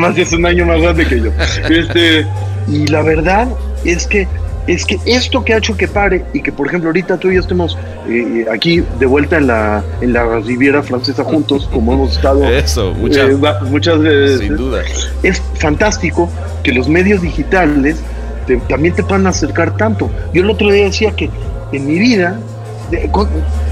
más 0.00 0.18
es 0.22 0.32
un 0.32 0.46
año 0.46 0.66
más 0.66 0.80
grande 0.80 1.06
que 1.06 1.20
yo. 1.20 1.30
Este, 1.68 2.26
y 2.66 2.86
la 2.88 3.02
verdad 3.02 3.48
es 3.84 4.06
que 4.06 4.26
es 4.68 4.84
que 4.84 4.98
esto 5.06 5.44
que 5.44 5.54
ha 5.54 5.58
hecho 5.58 5.76
que 5.76 5.88
pare 5.88 6.24
y 6.32 6.40
que 6.42 6.52
por 6.52 6.68
ejemplo 6.68 6.88
ahorita 6.90 7.16
tú 7.16 7.30
y 7.30 7.34
yo 7.34 7.40
estemos 7.40 7.76
eh, 8.08 8.46
aquí 8.52 8.84
de 9.00 9.06
vuelta 9.06 9.38
en 9.38 9.46
la 9.48 9.82
en 10.00 10.12
la 10.12 10.38
Riviera 10.40 10.82
Francesa 10.82 11.24
juntos 11.24 11.68
como 11.72 11.92
hemos 11.94 12.12
estado 12.16 12.44
Eso, 12.44 12.92
muchas, 12.94 13.28
eh, 13.30 13.34
va- 13.34 13.60
muchas 13.64 13.98
veces 13.98 14.40
sin 14.40 14.56
duda. 14.56 14.82
es 15.22 15.42
fantástico 15.54 16.28
que 16.62 16.72
los 16.72 16.88
medios 16.88 17.20
digitales 17.22 17.96
te- 18.46 18.58
también 18.68 18.94
te 18.94 19.02
puedan 19.02 19.26
acercar 19.26 19.76
tanto. 19.76 20.10
Yo 20.32 20.42
el 20.42 20.50
otro 20.50 20.70
día 20.70 20.84
decía 20.84 21.10
que 21.12 21.28
en 21.72 21.86
mi 21.86 21.98
vida, 21.98 22.38
de- 22.90 23.10
con- 23.10 23.28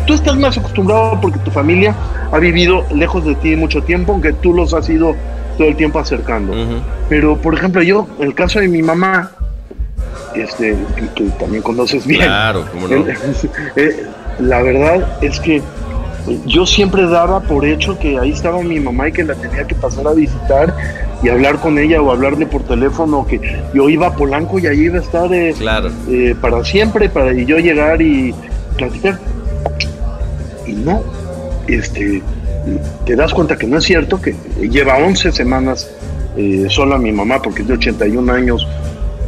tú 0.06 0.12
estás 0.14 0.36
más 0.36 0.56
acostumbrado 0.58 1.18
porque 1.20 1.38
tu 1.40 1.50
familia 1.50 1.94
ha 2.32 2.38
vivido 2.38 2.84
lejos 2.94 3.24
de 3.24 3.34
ti 3.36 3.54
mucho 3.56 3.82
tiempo, 3.82 4.12
aunque 4.12 4.32
tú 4.34 4.52
los 4.52 4.74
has 4.74 4.88
ido 4.90 5.14
todo 5.58 5.68
el 5.68 5.76
tiempo 5.76 5.98
acercando. 5.98 6.52
Pero, 7.08 7.36
por 7.38 7.54
ejemplo, 7.54 7.82
yo, 7.82 8.06
en 8.18 8.26
el 8.28 8.34
caso 8.34 8.60
de 8.60 8.68
mi 8.68 8.82
mamá, 8.82 9.30
este, 10.36 10.76
que, 10.96 11.08
que 11.24 11.30
también 11.38 11.62
conoces 11.62 12.06
bien, 12.06 12.22
Claro, 12.22 12.64
cómo 12.72 12.88
no. 12.88 13.04
eh, 13.76 14.06
la 14.38 14.62
verdad 14.62 15.18
es 15.22 15.40
que 15.40 15.62
yo 16.44 16.66
siempre 16.66 17.06
daba 17.06 17.40
por 17.40 17.64
hecho 17.64 17.98
que 17.98 18.18
ahí 18.18 18.32
estaba 18.32 18.60
mi 18.62 18.80
mamá 18.80 19.08
y 19.08 19.12
que 19.12 19.22
la 19.24 19.34
tenía 19.34 19.64
que 19.64 19.74
pasar 19.76 20.08
a 20.08 20.12
visitar 20.12 20.74
y 21.22 21.28
hablar 21.28 21.58
con 21.60 21.78
ella 21.78 22.02
o 22.02 22.10
hablarle 22.10 22.46
por 22.46 22.62
teléfono, 22.64 23.26
que 23.26 23.40
yo 23.72 23.88
iba 23.88 24.08
a 24.08 24.14
Polanco 24.14 24.58
y 24.58 24.66
ahí 24.66 24.80
iba 24.80 24.98
a 24.98 25.02
estar 25.02 25.32
eh, 25.32 25.54
Claro. 25.56 25.90
eh, 26.08 26.34
para 26.40 26.64
siempre, 26.64 27.08
para 27.08 27.32
y 27.32 27.46
yo 27.46 27.58
llegar 27.58 28.02
y 28.02 28.34
platicar. 28.76 29.18
Y 30.66 30.72
no, 30.72 31.02
este, 31.68 32.22
te 33.04 33.16
das 33.16 33.32
cuenta 33.32 33.56
que 33.56 33.66
no 33.68 33.78
es 33.78 33.84
cierto, 33.84 34.20
que 34.20 34.34
lleva 34.60 34.98
11 34.98 35.30
semanas 35.32 35.88
eh, 36.36 36.66
sola 36.68 36.98
mi 36.98 37.12
mamá 37.12 37.40
porque 37.40 37.62
es 37.62 37.68
de 37.68 37.74
81 37.74 38.32
años 38.32 38.66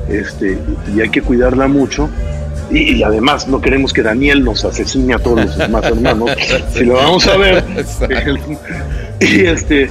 este, 0.08 0.58
y 0.94 1.00
hay 1.00 1.10
que 1.10 1.22
cuidarla 1.22 1.68
mucho. 1.68 2.08
Y, 2.70 2.96
y 2.96 3.02
además 3.02 3.48
no 3.48 3.60
queremos 3.60 3.92
que 3.92 4.02
Daniel 4.02 4.44
nos 4.44 4.64
asesine 4.64 5.14
a 5.14 5.18
todos 5.18 5.46
los 5.46 5.56
demás 5.56 5.84
hermanos, 5.84 6.30
si 6.72 6.84
lo 6.84 6.94
vamos 6.94 7.26
a 7.26 7.36
ver. 7.36 7.64
y, 9.20 9.46
este, 9.46 9.90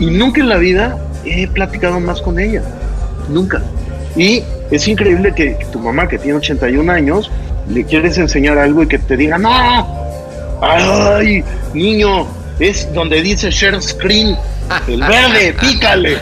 y 0.00 0.06
nunca 0.06 0.40
en 0.40 0.48
la 0.48 0.56
vida 0.56 0.98
he 1.24 1.46
platicado 1.48 2.00
más 2.00 2.20
con 2.20 2.38
ella, 2.38 2.62
nunca. 3.28 3.62
Y 4.16 4.42
es 4.70 4.88
increíble 4.88 5.32
que, 5.34 5.56
que 5.56 5.66
tu 5.66 5.78
mamá, 5.78 6.08
que 6.08 6.18
tiene 6.18 6.38
81 6.38 6.90
años, 6.90 7.30
le 7.68 7.84
quieres 7.84 8.18
enseñar 8.18 8.58
algo 8.58 8.82
y 8.82 8.88
que 8.88 8.98
te 8.98 9.16
diga, 9.16 9.38
no, 9.38 9.86
ay, 10.62 11.44
niño, 11.74 12.26
es 12.58 12.92
donde 12.94 13.22
dice 13.22 13.50
share 13.50 13.80
screen, 13.82 14.36
el 14.88 15.00
verde, 15.00 15.54
pícale. 15.60 16.16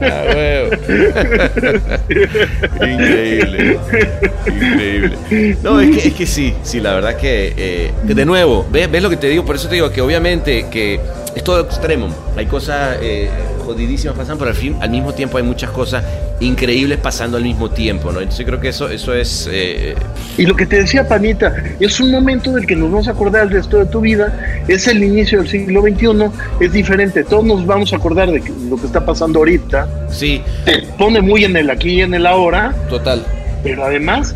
Ah, 0.00 0.68
increíble. 2.80 3.78
Increíble. 4.46 5.56
No, 5.62 5.80
es 5.80 5.96
que, 5.96 6.08
es 6.08 6.14
que 6.14 6.26
sí, 6.26 6.54
sí, 6.62 6.80
la 6.80 6.94
verdad 6.94 7.16
que, 7.16 7.54
eh, 7.56 7.92
de 8.04 8.24
nuevo, 8.24 8.66
¿ves, 8.70 8.90
ves 8.90 9.02
lo 9.02 9.10
que 9.10 9.16
te 9.16 9.28
digo? 9.28 9.44
Por 9.44 9.56
eso 9.56 9.68
te 9.68 9.74
digo 9.74 9.90
que 9.90 10.00
obviamente 10.00 10.66
que 10.70 11.00
es 11.34 11.42
todo 11.44 11.60
extremo. 11.60 12.08
Hay 12.36 12.46
cosas 12.46 12.98
eh, 13.00 13.28
jodidísimas 13.64 14.16
pasando, 14.16 14.38
pero 14.38 14.50
al, 14.50 14.56
fin, 14.56 14.76
al 14.80 14.90
mismo 14.90 15.12
tiempo 15.14 15.38
hay 15.38 15.44
muchas 15.44 15.70
cosas 15.70 16.04
increíbles 16.40 16.98
pasando 16.98 17.36
al 17.36 17.42
mismo 17.44 17.70
tiempo, 17.70 18.10
¿no? 18.12 18.20
Entonces 18.20 18.44
creo 18.44 18.60
que 18.60 18.68
eso, 18.68 18.88
eso 18.88 19.14
es... 19.14 19.48
eh, 19.50 19.94
Y 20.36 20.44
lo 20.44 20.56
que 20.56 20.66
te 20.66 20.76
decía 20.76 21.06
Panita, 21.06 21.54
es 21.78 22.00
un 22.00 22.10
momento 22.10 22.52
del 22.52 22.66
que 22.66 22.74
nos 22.74 22.90
vamos 22.90 23.08
a 23.08 23.12
acordar 23.12 23.44
el 23.44 23.50
resto 23.50 23.78
de 23.78 23.86
tu 23.86 24.00
vida, 24.00 24.62
es 24.68 24.86
el 24.88 25.02
inicio 25.04 25.38
del 25.38 25.48
siglo 25.48 25.82
XXI, 25.82 26.30
es 26.60 26.72
diferente, 26.72 27.22
todos 27.24 27.44
nos 27.44 27.64
vamos 27.64 27.92
a 27.92 27.96
acordar 27.96 28.30
de 28.30 28.42
lo 28.68 28.76
que 28.76 28.86
está 28.86 29.04
pasando 29.04 29.38
ahorita, 29.38 29.88
sí, 30.10 30.42
te 30.64 30.82
pone 30.98 31.20
muy 31.20 31.44
en 31.44 31.56
el 31.56 31.70
aquí 31.70 31.90
y 31.90 32.00
en 32.02 32.14
el 32.14 32.26
ahora, 32.26 32.74
total. 32.88 33.22
pero 33.62 33.84
además 33.84 34.34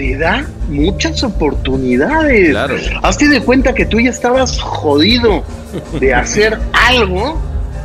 te 0.00 0.16
da 0.16 0.46
muchas 0.70 1.22
oportunidades. 1.22 2.50
Claro. 2.52 2.74
Hazte 3.02 3.28
de 3.28 3.42
cuenta 3.42 3.74
que 3.74 3.84
tú 3.84 4.00
ya 4.00 4.08
estabas 4.08 4.58
jodido 4.58 5.44
de 6.00 6.14
hacer 6.22 6.58
algo. 6.72 7.38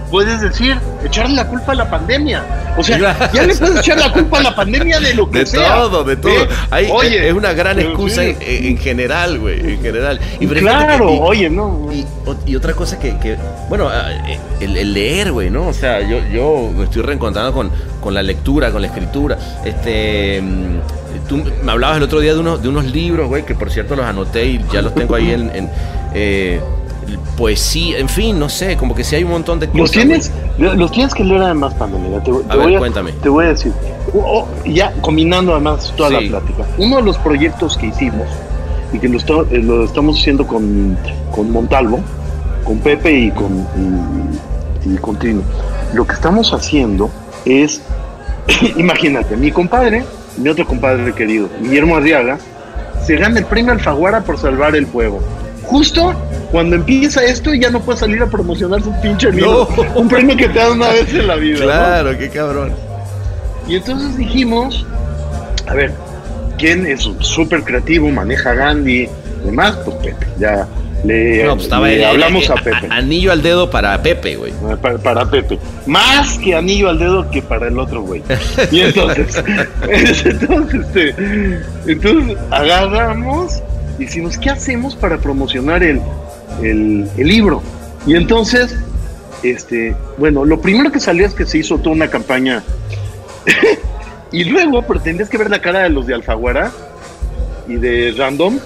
Puedes 0.10 0.40
decir, 0.40 0.78
echarle 1.04 1.36
la 1.36 1.48
culpa 1.48 1.74
a 1.74 1.76
la 1.76 1.90
pandemia. 1.90 2.42
O 2.78 2.84
sea, 2.84 2.98
Claro. 3.00 3.26
ya 3.34 3.44
le 3.44 3.54
puedes 3.56 3.80
echar 3.80 3.98
la 4.00 4.14
culpa 4.14 4.38
a 4.40 4.44
la 4.44 4.56
pandemia 4.56 5.00
de 5.02 5.14
lo 5.14 5.30
que 5.32 5.40
De 5.40 5.46
sea. 5.46 5.76
todo, 5.76 6.04
de 6.06 6.16
todo. 6.16 6.32
¿Eh? 6.44 6.48
Hay- 6.70 6.88
Oye, 6.90 7.28
es 7.28 7.34
una 7.34 7.52
gran 7.52 7.80
excusa 7.80 8.22
sí. 8.22 8.34
en, 8.40 8.66
en 8.66 8.78
general, 8.78 9.40
güey, 9.40 9.60
en 9.74 9.82
general. 9.82 10.20
Y 10.40 10.48
Claro, 10.48 11.12
y- 11.14 11.20
oye, 11.22 11.50
no. 11.50 11.90
Y, 12.46 12.56
otra 12.56 12.74
cosa 12.74 12.98
que, 12.98 13.18
que- 13.18 13.36
bueno, 13.68 13.90
ah, 13.90 14.10
eh, 14.30 14.40
el, 14.62 14.78
el 14.78 14.94
leer, 14.94 15.34
güey, 15.34 15.50
¿no? 15.50 15.68
O 15.68 15.74
sea, 15.74 16.00
yo, 16.00 16.20
yo 16.32 16.72
me 16.74 16.86
estoy 16.86 17.02
reencontrando 17.02 17.52
con, 17.52 17.70
con 18.00 18.14
la 18.14 18.24
lectura, 18.24 18.72
con 18.72 18.82
la 18.84 18.88
escritura. 18.88 19.38
Este, 19.66 20.40
mm, 20.42 21.05
tú 21.28 21.42
me 21.64 21.72
hablabas 21.72 21.98
el 21.98 22.04
otro 22.04 22.20
día 22.20 22.34
de 22.34 22.40
unos, 22.40 22.62
de 22.62 22.70
unos 22.70 22.86
libros, 22.86 23.28
güey, 23.28 23.46
que 23.46 23.56
por 23.56 23.70
cierto 23.72 23.96
los 23.96 24.06
anoté 24.06 24.46
y 24.46 24.66
ya 24.72 24.82
los 24.82 24.94
tengo 24.96 25.16
ahí 25.16 25.32
en, 25.32 25.50
en, 25.56 25.70
eh, 26.14 26.60
poesía, 27.38 28.00
en 28.00 28.10
fin, 28.10 28.40
no 28.40 28.50
sé, 28.50 28.78
como 28.78 28.96
que 28.96 29.04
sí 29.04 29.16
hay 29.16 29.24
un 29.24 29.32
montón 29.32 29.60
de 29.60 29.68
cosas. 29.68 29.80
Los 29.80 29.92
tienes, 29.92 30.32
güey. 30.58 30.76
los 30.78 30.92
tienes 30.92 31.14
que 31.14 31.24
leer 31.24 31.42
además, 31.42 31.74
Pandemia. 31.76 32.20
Te, 32.24 32.32
te 32.32 32.38
A 32.50 32.56
ver, 32.56 32.66
voy 32.66 32.76
a, 32.76 32.80
cuéntame. 32.80 33.12
Te 33.14 33.30
voy 33.30 33.46
a 33.46 33.50
decir. 33.50 33.72
Oh, 34.14 34.48
ya 34.66 34.92
combinando 35.02 35.52
además 35.54 35.94
toda 35.98 36.10
Sí. 36.18 36.30
la 36.30 36.40
plática. 36.40 36.64
Uno 36.78 36.98
de 36.98 37.02
los 37.04 37.18
proyectos 37.18 37.78
que 37.78 37.88
hicimos 37.88 38.28
y 38.94 39.00
que 39.00 39.10
lo, 39.10 39.18
está- 39.18 39.34
eh, 39.52 39.58
lo 39.62 39.84
estamos 39.86 40.20
haciendo 40.20 40.48
con, 40.48 40.98
con 41.32 41.52
Montalvo, 41.52 42.00
con 42.64 42.80
Pepe 42.80 43.12
y 43.20 43.32
con, 43.32 43.68
y, 44.86 44.94
y 44.94 44.98
con 44.98 45.18
Trino. 45.20 45.42
Lo 45.94 46.08
que 46.08 46.14
estamos 46.14 46.54
haciendo 46.54 47.10
es, 47.46 47.82
imagínate, 48.78 49.36
mi 49.36 49.52
compadre, 49.52 50.06
mi 50.38 50.50
otro 50.50 50.66
compadre 50.66 51.14
querido, 51.14 51.50
Guillermo 51.62 51.96
Arriaga, 51.96 52.38
se 53.06 53.16
gana 53.16 53.40
el 53.40 53.46
premio 53.46 53.72
Alfaguara 53.72 54.22
por 54.22 54.38
salvar 54.38 54.76
el 54.76 54.88
fuego. 54.88 55.22
Justo 55.64 56.14
cuando 56.52 56.76
empieza 56.76 57.24
esto 57.24 57.54
ya 57.54 57.70
no 57.70 57.82
puede 57.82 58.00
salir 58.00 58.22
a 58.22 58.28
promocionar 58.28 58.82
su 58.82 58.94
pinche 59.02 59.32
libro. 59.32 59.68
No. 59.76 60.00
Un 60.00 60.08
premio 60.08 60.38
que 60.38 60.48
te 60.48 60.60
dan 60.60 60.74
una 60.74 60.90
vez 60.90 61.14
en 61.14 61.28
la 61.28 61.36
vida. 61.36 61.60
¿no? 61.60 61.66
Claro, 61.66 62.18
qué 62.18 62.30
cabrón. 62.30 62.74
Y 63.68 63.76
entonces 63.76 64.16
dijimos, 64.18 64.86
a 65.68 65.74
ver, 65.74 65.92
¿quién 66.58 66.86
es 66.86 67.10
súper 67.20 67.64
creativo, 67.64 68.10
maneja 68.10 68.54
Gandhi, 68.54 69.10
demás? 69.44 69.76
Pues 69.84 69.98
Pepe, 69.98 70.28
ya 70.38 70.68
le, 71.04 71.44
No, 71.44 71.54
pues 71.54 71.64
estaba 71.66 71.88
le 71.88 71.96
el- 71.98 72.06
hablamos 72.06 72.46
el- 72.46 72.52
a 72.52 72.56
Pepe. 72.56 72.88
Anillo 72.90 73.32
al 73.32 73.42
dedo 73.44 73.70
para 73.70 74.02
Pepe, 74.02 74.36
güey. 74.38 74.54
Para, 74.82 74.98
para 74.98 75.30
Pepe. 75.30 75.60
Más 75.86 76.38
que 76.40 76.56
anillo 76.56 76.90
al 76.90 76.98
dedo 77.00 77.30
que 77.30 77.42
para 77.42 77.68
el 77.68 77.78
otro 77.78 78.02
güey. 78.02 78.24
Y 78.72 78.82
entonces, 78.82 79.36
entonces, 80.26 80.82
este, 80.86 81.16
entonces 81.88 82.38
agarramos 82.52 83.62
y 84.00 84.06
decimos, 84.06 84.38
¿qué 84.38 84.50
hacemos 84.50 84.96
para 84.96 85.18
promocionar 85.18 85.84
el, 85.84 86.02
el, 86.64 87.08
el 87.18 87.28
libro? 87.28 87.62
Y 88.08 88.16
entonces, 88.16 88.76
este, 89.44 89.96
bueno, 90.18 90.44
lo 90.46 90.60
primero 90.62 90.92
que 90.92 91.00
salió 91.00 91.26
es 91.26 91.34
que 91.34 91.46
se 91.46 91.60
hizo 91.60 91.78
toda 91.78 91.96
una 91.96 92.10
campaña. 92.10 92.64
y 94.32 94.44
luego 94.46 94.82
pretendías 94.82 95.30
que 95.30 95.38
ver 95.38 95.50
la 95.50 95.62
cara 95.62 95.80
de 95.84 95.90
los 95.90 96.08
de 96.08 96.14
Alfaguara 96.16 96.72
y 97.68 97.76
de 97.76 98.14
Random 98.18 98.60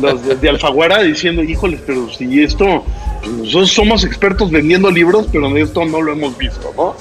los 0.00 0.24
de, 0.24 0.36
de 0.36 0.48
Alfaguara 0.48 1.02
diciendo, 1.02 1.42
híjoles, 1.42 1.80
pero 1.86 2.10
si 2.10 2.42
esto, 2.42 2.84
pues 3.20 3.32
nosotros 3.32 3.72
somos 3.72 4.04
expertos 4.04 4.50
vendiendo 4.50 4.90
libros, 4.90 5.28
pero 5.30 5.54
esto 5.56 5.84
no 5.84 6.02
lo 6.02 6.12
hemos 6.12 6.36
visto, 6.36 6.72
¿no? 6.76 6.94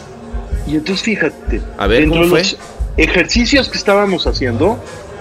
Y 0.67 0.75
entonces 0.75 1.03
fíjate, 1.03 1.61
A 1.77 1.87
ver, 1.87 2.01
dentro 2.01 2.21
¿cómo 2.21 2.35
de 2.35 2.41
los 2.41 2.57
ejercicios 2.97 3.69
que 3.69 3.77
estábamos 3.77 4.27
haciendo, 4.27 4.77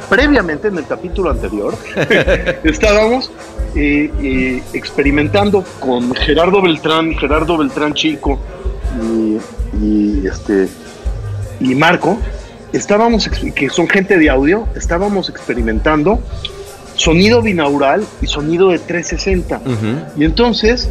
previamente 0.09 0.69
en 0.69 0.79
el 0.79 0.87
capítulo 0.87 1.31
anterior, 1.31 1.75
estábamos 2.65 3.31
eh, 3.75 4.11
eh, 4.23 4.63
experimentando 4.73 5.65
con 5.81 6.15
Gerardo 6.15 6.63
Beltrán, 6.63 7.17
Gerardo 7.17 7.57
Beltrán 7.57 7.95
Chico 7.95 8.39
y, 9.03 9.39
y, 9.85 10.27
este 10.27 10.69
y 11.61 11.75
Marco, 11.75 12.19
estábamos, 12.73 13.29
que 13.29 13.71
son 13.71 13.89
gente 13.89 14.19
de 14.19 14.29
audio, 14.29 14.67
estábamos 14.75 15.29
experimentando 15.29 16.21
sonido 16.97 17.43
binaural 17.43 18.05
y 18.21 18.27
sonido 18.27 18.69
de 18.71 18.79
360. 18.79 19.57
Ujú. 19.59 20.21
Y 20.21 20.25
entonces 20.25 20.89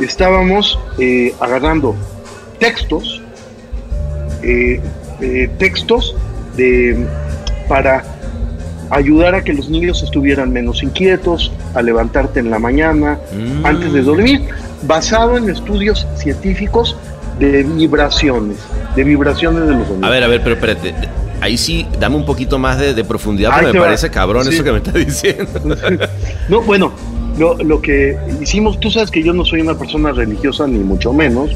estábamos 0.00 0.78
eh, 0.98 1.34
agarrando 1.40 1.94
textos, 2.58 3.20
eh, 4.42 4.80
eh, 5.20 5.50
textos 5.58 6.14
de, 6.56 7.06
para 7.68 8.02
ayudar 8.90 9.34
a 9.34 9.42
que 9.42 9.52
los 9.54 9.68
niños 9.68 10.02
estuvieran 10.02 10.52
menos 10.52 10.82
inquietos, 10.82 11.52
a 11.74 11.80
levantarte 11.82 12.40
en 12.40 12.50
la 12.50 12.58
mañana, 12.58 13.18
Mm. 13.34 13.64
antes 13.64 13.92
de 13.92 14.02
dormir, 14.02 14.42
basado 14.82 15.36
en 15.38 15.48
estudios 15.48 16.06
científicos 16.16 16.96
de 17.38 17.62
vibraciones, 17.62 18.58
de 18.94 19.04
vibraciones 19.04 19.66
de 19.66 19.74
los 19.74 19.86
sonidos. 19.88 20.04
A 20.06 20.10
ver, 20.10 20.24
a 20.24 20.28
ver, 20.28 20.42
pero 20.42 20.54
espérate. 20.56 20.94
Ahí 21.42 21.58
sí, 21.58 21.86
dame 21.98 22.14
un 22.16 22.24
poquito 22.24 22.56
más 22.58 22.78
de, 22.78 22.94
de 22.94 23.04
profundidad 23.04 23.50
porque 23.52 23.72
me 23.72 23.78
va. 23.80 23.86
parece 23.86 24.10
cabrón 24.10 24.44
Sí. 24.44 24.54
eso 24.54 24.62
que 24.64 24.70
me 24.70 24.78
estás 24.78 24.94
diciendo. 24.94 25.60
No, 26.48 26.60
bueno, 26.62 26.92
lo, 27.36 27.56
lo 27.58 27.82
que 27.82 28.16
hicimos, 28.40 28.78
tú 28.78 28.90
sabes 28.90 29.10
que 29.10 29.22
yo 29.24 29.32
no 29.32 29.44
soy 29.44 29.60
una 29.60 29.74
persona 29.76 30.12
religiosa, 30.12 30.66
ni 30.68 30.78
mucho 30.78 31.12
menos, 31.12 31.50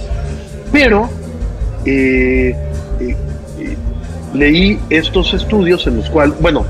pero 0.73 1.09
eh, 1.85 2.55
eh, 3.01 3.17
eh, 3.61 3.77
leí 4.35 4.79
estos 4.91 5.33
estudios 5.35 5.87
en 5.87 5.99
los 5.99 6.11
cuales, 6.11 6.35
bueno, 6.41 6.65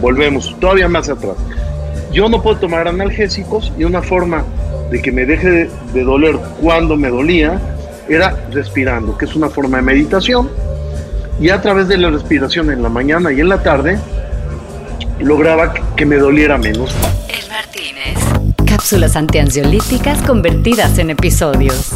volvemos 0.00 0.54
todavía 0.60 0.88
más 0.88 1.08
atrás. 1.08 1.36
Yo 2.12 2.28
no 2.28 2.42
puedo 2.42 2.56
tomar 2.56 2.88
analgésicos 2.88 3.72
y 3.78 3.84
una 3.84 4.02
forma 4.02 4.42
de 4.90 5.00
que 5.00 5.12
me 5.12 5.26
deje 5.26 5.48
de, 5.50 5.70
de 5.94 6.02
doler 6.02 6.36
cuando 6.60 6.96
me 6.96 7.08
dolía 7.08 7.60
era 8.08 8.34
respirando, 8.50 9.16
que 9.16 9.26
es 9.26 9.36
una 9.36 9.48
forma 9.48 9.76
de 9.76 9.82
meditación. 9.84 10.48
Y 11.40 11.50
a 11.50 11.60
través 11.60 11.88
de 11.88 11.96
la 11.98 12.10
respiración 12.10 12.70
en 12.70 12.82
la 12.82 12.88
mañana 12.88 13.32
y 13.32 13.40
en 13.40 13.48
la 13.48 13.62
tarde, 13.62 13.98
lograba 15.20 15.72
que- 15.96 16.04
me 16.06 16.16
doliera 16.16 16.58
menos. 16.58 16.90
El 17.28 17.48
Martínez. 17.48 18.18
Cápsulas 18.66 19.14
antiansiolíticas 19.16 20.22
convertidas 20.22 20.98
en 20.98 21.10
episodios. 21.10 21.92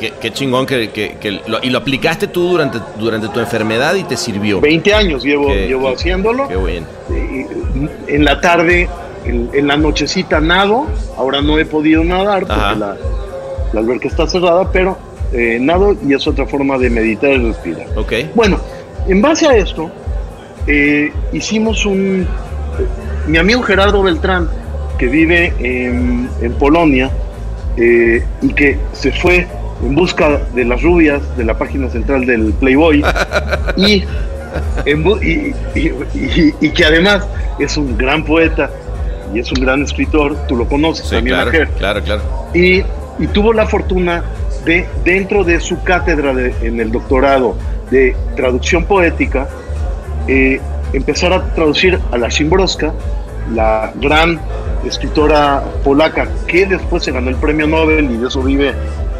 qué, 0.00 0.12
qué 0.20 0.30
chingón 0.32 0.64
que, 0.66 0.90
que- 0.90 1.16
que 1.20 1.40
lo, 1.46 1.58
y 1.62 1.70
lo 1.70 1.78
aplicaste 1.78 2.28
tú 2.28 2.48
durante, 2.50 2.78
durante 2.98 3.28
tu 3.28 3.40
enfermedad 3.40 3.94
y 3.96 4.04
te 4.04 4.16
sirvió. 4.16 4.60
20 4.60 4.94
años 4.94 5.24
llevo, 5.24 5.48
Qué- 5.48 5.66
llevo 5.66 5.88
qué- 5.88 5.94
haciéndolo. 5.94 6.48
Qué 6.48 6.56
bien. 6.56 6.86
Eh, 7.10 7.46
En 8.08 8.24
la 8.24 8.40
tarde, 8.40 8.88
en, 9.24 9.50
en 9.52 9.66
la 9.68 9.76
nochecita 9.76 10.40
nado. 10.40 10.86
Ahora 11.16 11.40
no 11.42 11.58
he 11.58 11.64
podido 11.64 12.02
nadar 12.04 12.40
porque 12.46 12.54
Ajá. 12.60 12.74
la, 12.74 12.96
la 13.72 13.80
alberca 13.80 14.08
está 14.08 14.26
cerrada, 14.26 14.70
pero 14.72 14.96
eh, 15.32 15.58
nado 15.60 15.94
y 16.06 16.14
es 16.14 16.26
otra 16.26 16.46
forma 16.46 16.78
de 16.78 16.90
meditar 16.90 17.30
y 17.32 17.38
respirar. 17.48 17.86
Ok. 17.96 18.12
Bueno, 18.34 18.58
en 19.08 19.20
base 19.22 19.46
a 19.46 19.56
esto, 19.56 19.90
eh, 20.66 21.12
hicimos 21.32 21.84
un... 21.86 22.26
Mi 23.26 23.36
amigo 23.38 23.62
Gerardo 23.62 24.02
Beltrán, 24.02 24.48
que 24.98 25.06
vive 25.06 25.52
en, 25.58 26.28
en 26.40 26.52
Polonia 26.54 27.10
eh, 27.76 28.24
y 28.42 28.48
que 28.54 28.78
se 28.92 29.12
fue 29.12 29.46
en 29.84 29.94
busca 29.94 30.38
de 30.54 30.64
las 30.64 30.82
rubias 30.82 31.20
de 31.36 31.44
la 31.44 31.56
página 31.58 31.88
central 31.90 32.26
del 32.26 32.52
Playboy 32.54 33.04
y, 33.76 34.02
en 34.86 35.04
bu- 35.04 35.22
y, 35.22 35.54
y- 35.78 35.92
y- 36.18 36.54
y 36.60 36.70
que 36.70 36.84
además 36.84 37.26
es 37.58 37.76
un 37.76 37.96
gran 37.96 38.24
poeta 38.24 38.70
y 39.34 39.40
es 39.40 39.52
un 39.52 39.60
gran 39.60 39.82
escritor, 39.82 40.36
tú 40.48 40.56
lo 40.56 40.66
conoces 40.66 41.06
Sí, 41.06 41.16
también, 41.16 41.36
claro, 41.36 41.50
Ajer 41.50 41.68
claro, 41.78 42.02
claro. 42.02 42.22
y, 42.54 42.82
y 43.18 43.26
tuvo 43.28 43.52
la 43.52 43.66
fortuna 43.66 44.22
de, 44.64 44.86
dentro 45.04 45.44
de 45.44 45.60
su 45.60 45.82
cátedra 45.82 46.32
de- 46.34 46.54
en 46.62 46.80
el 46.80 46.90
doctorado 46.92 47.56
de 47.90 48.14
traducción 48.36 48.84
poética, 48.84 49.48
eh, 50.26 50.60
empezar 50.92 51.32
a 51.32 51.42
traducir 51.54 51.98
a 52.12 52.18
la 52.18 52.30
Szymborska, 52.30 52.92
la 53.54 53.92
gran 54.00 54.38
escritora 54.86 55.62
polaca 55.84 56.28
que 56.46 56.66
después 56.66 57.02
se 57.04 57.12
ganó 57.12 57.30
el 57.30 57.36
premio 57.36 57.66
Nobel 57.66 58.10
y 58.10 58.16
de 58.18 58.28
eso 58.28 58.42
vive, 58.42 58.72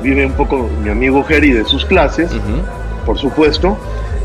vive 0.03 0.26
un 0.26 0.32
poco 0.32 0.68
mi 0.82 0.90
amigo 0.90 1.24
Geri 1.24 1.53
de 1.53 1.64
sus 1.64 1.84
clases, 1.84 2.30
por 3.07 3.18
supuesto. 3.18 3.76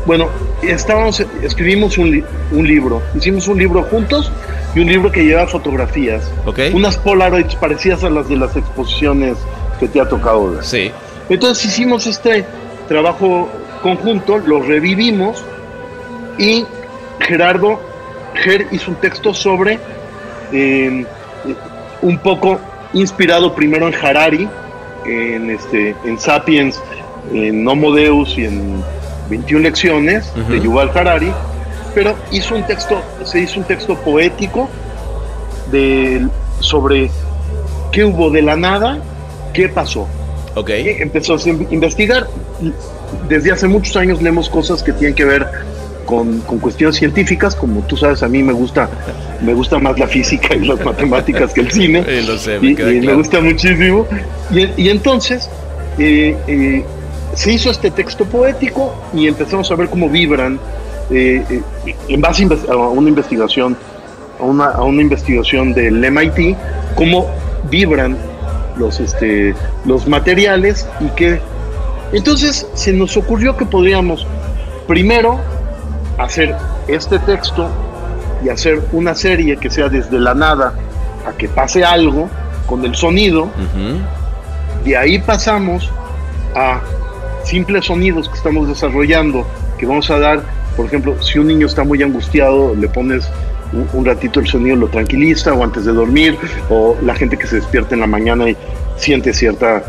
Bueno, 0.06 0.28
estábamos, 0.62 1.24
escribimos 1.42 1.96
un, 1.96 2.10
li- 2.10 2.24
un 2.52 2.66
libro, 2.66 3.00
hicimos 3.14 3.48
un 3.48 3.58
libro 3.58 3.82
juntos 3.84 4.30
y 4.74 4.80
un 4.80 4.86
libro 4.86 5.10
que 5.10 5.24
lleva 5.24 5.46
fotografías 5.46 6.30
unas 6.74 6.98
Polaroids 6.98 7.54
parecidas 7.56 8.04
a 8.04 8.10
las 8.10 8.28
de 8.28 8.36
las 8.36 8.54
exposiciones 8.56 9.38
que 9.84 9.92
te 9.92 10.00
ha 10.00 10.08
tocado 10.08 10.52
ver. 10.52 10.64
Sí. 10.64 10.90
Entonces 11.28 11.64
hicimos 11.66 12.06
este 12.06 12.44
trabajo 12.88 13.48
conjunto, 13.82 14.38
lo 14.38 14.60
revivimos 14.62 15.44
y 16.38 16.64
Gerardo 17.20 17.80
Ger 18.34 18.66
hizo 18.70 18.90
un 18.90 18.96
texto 18.96 19.32
sobre 19.32 19.78
eh, 20.52 21.04
un 22.02 22.18
poco 22.18 22.60
inspirado 22.92 23.54
primero 23.54 23.88
en 23.88 23.94
Harari, 23.94 24.48
en 25.04 25.50
este, 25.50 25.94
en 26.04 26.18
Sapiens, 26.18 26.80
en 27.32 27.66
Homo 27.66 27.92
Deus 27.92 28.36
y 28.36 28.44
en 28.46 28.82
21 29.30 29.62
lecciones 29.62 30.32
de. 30.48 30.60
Yuval 30.60 30.90
Harari, 30.94 31.32
pero 31.94 32.14
hizo 32.30 32.54
un 32.54 32.64
texto, 32.64 33.00
se 33.24 33.40
hizo 33.40 33.60
un 33.60 33.66
texto 33.66 33.96
poético 33.96 34.68
de, 35.70 36.26
sobre 36.60 37.10
qué 37.92 38.04
hubo 38.04 38.30
de 38.30 38.42
la 38.42 38.56
nada, 38.56 38.98
qué 39.54 39.68
pasó. 39.70 40.06
Ok. 40.54 40.68
Y 40.70 40.88
empezó 41.02 41.34
a 41.36 41.48
in- 41.48 41.66
investigar. 41.70 42.26
Desde 43.28 43.52
hace 43.52 43.66
muchos 43.66 43.96
años 43.96 44.20
leemos 44.20 44.50
cosas 44.50 44.82
que 44.82 44.92
tienen 44.92 45.14
que 45.14 45.24
ver 45.24 45.46
con, 46.04 46.40
con 46.40 46.58
cuestiones 46.58 46.96
científicas, 46.96 47.54
como 47.54 47.80
tú 47.82 47.96
sabes, 47.96 48.22
a 48.22 48.28
mí 48.28 48.42
me 48.42 48.52
gusta, 48.52 48.88
me 49.40 49.54
gusta 49.54 49.78
más 49.78 49.98
la 49.98 50.06
física 50.06 50.54
y 50.54 50.66
las 50.66 50.84
matemáticas 50.84 51.52
que 51.54 51.62
el 51.62 51.70
cine. 51.72 52.04
Eh, 52.06 52.22
lo 52.26 52.36
sé, 52.36 52.58
me 52.60 52.70
y, 52.72 53.00
me 53.00 53.14
gusta 53.14 53.40
muchísimo. 53.40 54.06
Y, 54.50 54.68
y 54.82 54.88
entonces 54.90 55.48
eh, 55.98 56.36
eh, 56.46 56.84
se 57.34 57.52
hizo 57.52 57.70
este 57.70 57.90
texto 57.90 58.24
poético 58.26 58.94
y 59.14 59.26
empezamos 59.28 59.70
a 59.70 59.76
ver 59.76 59.88
cómo 59.88 60.08
vibran 60.10 60.58
eh, 61.10 61.42
en 62.08 62.20
base 62.20 62.46
a 62.68 62.76
una 62.76 63.08
investigación, 63.08 63.76
a 64.38 64.42
una, 64.44 64.66
a 64.66 64.82
una 64.82 65.00
investigación 65.02 65.72
del 65.72 65.94
MIT, 66.10 66.56
cómo 66.96 67.30
vibran 67.70 68.16
los, 68.76 69.00
este, 69.00 69.54
los 69.84 70.06
materiales 70.06 70.88
y 71.00 71.08
que 71.10 71.40
entonces 72.12 72.66
se 72.74 72.92
nos 72.92 73.16
ocurrió 73.16 73.56
que 73.56 73.64
podríamos 73.66 74.26
primero 74.86 75.38
hacer 76.18 76.54
este 76.86 77.18
texto 77.20 77.68
y 78.44 78.48
hacer 78.50 78.80
una 78.92 79.14
serie 79.14 79.56
que 79.56 79.70
sea 79.70 79.88
desde 79.88 80.18
la 80.20 80.34
nada 80.34 80.74
a 81.26 81.32
que 81.32 81.48
pase 81.48 81.84
algo 81.84 82.28
con 82.66 82.84
el 82.84 82.94
sonido, 82.94 83.44
Ujú. 83.44 84.84
de 84.84 84.96
ahí 84.96 85.18
pasamos 85.18 85.90
a 86.54 86.80
simples 87.44 87.86
sonidos 87.86 88.28
que 88.28 88.36
estamos 88.36 88.68
desarrollando, 88.68 89.46
que 89.78 89.86
vamos 89.86 90.10
a 90.10 90.18
dar, 90.18 90.42
por 90.76 90.86
ejemplo, 90.86 91.20
si 91.22 91.38
un 91.38 91.46
niño 91.48 91.66
está 91.66 91.84
muy 91.84 92.02
angustiado, 92.02 92.74
le 92.74 92.88
pones 92.88 93.28
un, 93.74 93.88
un 93.92 94.04
ratito 94.04 94.40
el 94.40 94.46
sonido, 94.46 94.76
lo 94.76 94.88
tranquiliza, 94.88 95.52
o 95.52 95.62
antes 95.64 95.84
de 95.84 95.92
dormir, 95.92 96.36
o 96.70 96.96
la 97.02 97.14
gente 97.14 97.36
que 97.36 97.46
se 97.46 97.56
despierta 97.56 97.94
en 97.94 98.00
la 98.00 98.06
mañana 98.06 98.48
y 98.48 98.56
siente 98.96 99.32
cierta, 99.32 99.82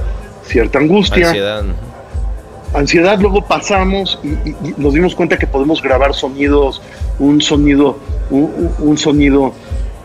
cierta 0.45 0.79
angustia 0.79 1.27
Ansiedad. 1.27 1.63
ansiedad, 2.73 3.19
luego 3.19 3.41
pasamos 3.45 4.19
y, 4.23 4.27
y- 4.49 4.55
y 4.63 4.73
nos 4.77 4.93
dimos 4.93 5.15
cuenta 5.15 5.38
que 5.38 5.47
podemos 5.47 5.81
grabar 5.81 6.13
sonidos, 6.13 6.81
un 7.19 7.41
sonido, 7.41 7.97
un, 8.29 8.97
sonido 8.97 9.53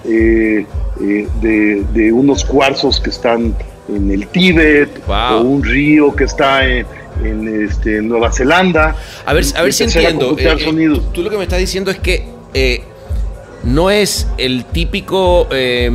eh, 0.04 0.64
eh, 1.02 1.28
de, 1.40 1.84
de 1.92 2.12
unos 2.12 2.44
cuarzos 2.44 3.00
que 3.00 3.10
están 3.10 3.54
en 3.88 4.10
el 4.10 4.26
Tíbet, 4.28 5.04
Wow. 5.06 5.16
o 5.38 5.40
un 5.42 5.64
río 5.64 6.14
que 6.14 6.24
está 6.24 6.64
en, 6.66 6.86
en, 7.24 7.64
este, 7.68 8.00
Nueva 8.02 8.30
Zelanda. 8.30 8.94
A 9.26 9.32
ver, 9.32 9.44
a 9.56 9.62
ver 9.62 9.72
si 9.72 9.84
entiendo. 9.84 10.36
Eh, 10.38 10.56
tú, 10.64 11.00
tú 11.12 11.22
lo 11.22 11.30
que 11.30 11.36
me 11.36 11.42
estás 11.42 11.58
diciendo 11.58 11.90
es 11.90 11.98
que 11.98 12.24
eh, 12.54 12.84
no 13.64 13.90
es 13.90 14.26
el 14.38 14.64
típico 14.64 15.46
eh, 15.50 15.90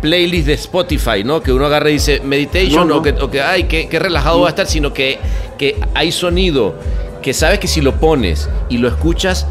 playlist 0.00 0.46
de 0.46 0.52
Spotify, 0.54 1.24
¿no? 1.24 1.40
Que 1.40 1.52
uno 1.52 1.66
agarra 1.66 1.90
y 1.90 1.94
dice 1.94 2.20
meditation 2.24 2.86
No, 2.88 2.94
no. 2.94 3.00
O, 3.00 3.02
que, 3.02 3.10
o 3.12 3.30
que, 3.30 3.40
ay, 3.40 3.64
qué, 3.64 3.88
qué 3.88 3.98
relajado 3.98 4.40
va 4.40 4.48
a 4.48 4.50
estar, 4.50 4.66
sino 4.66 4.92
que, 4.92 5.18
que 5.56 5.80
hay 5.94 6.12
sonido 6.12 6.74
que 7.22 7.32
sabes 7.34 7.58
que 7.58 7.66
si 7.66 7.80
lo 7.80 7.94
pones 7.96 8.48
y 8.68 8.78
lo 8.78 8.88
escuchas, 8.88 9.46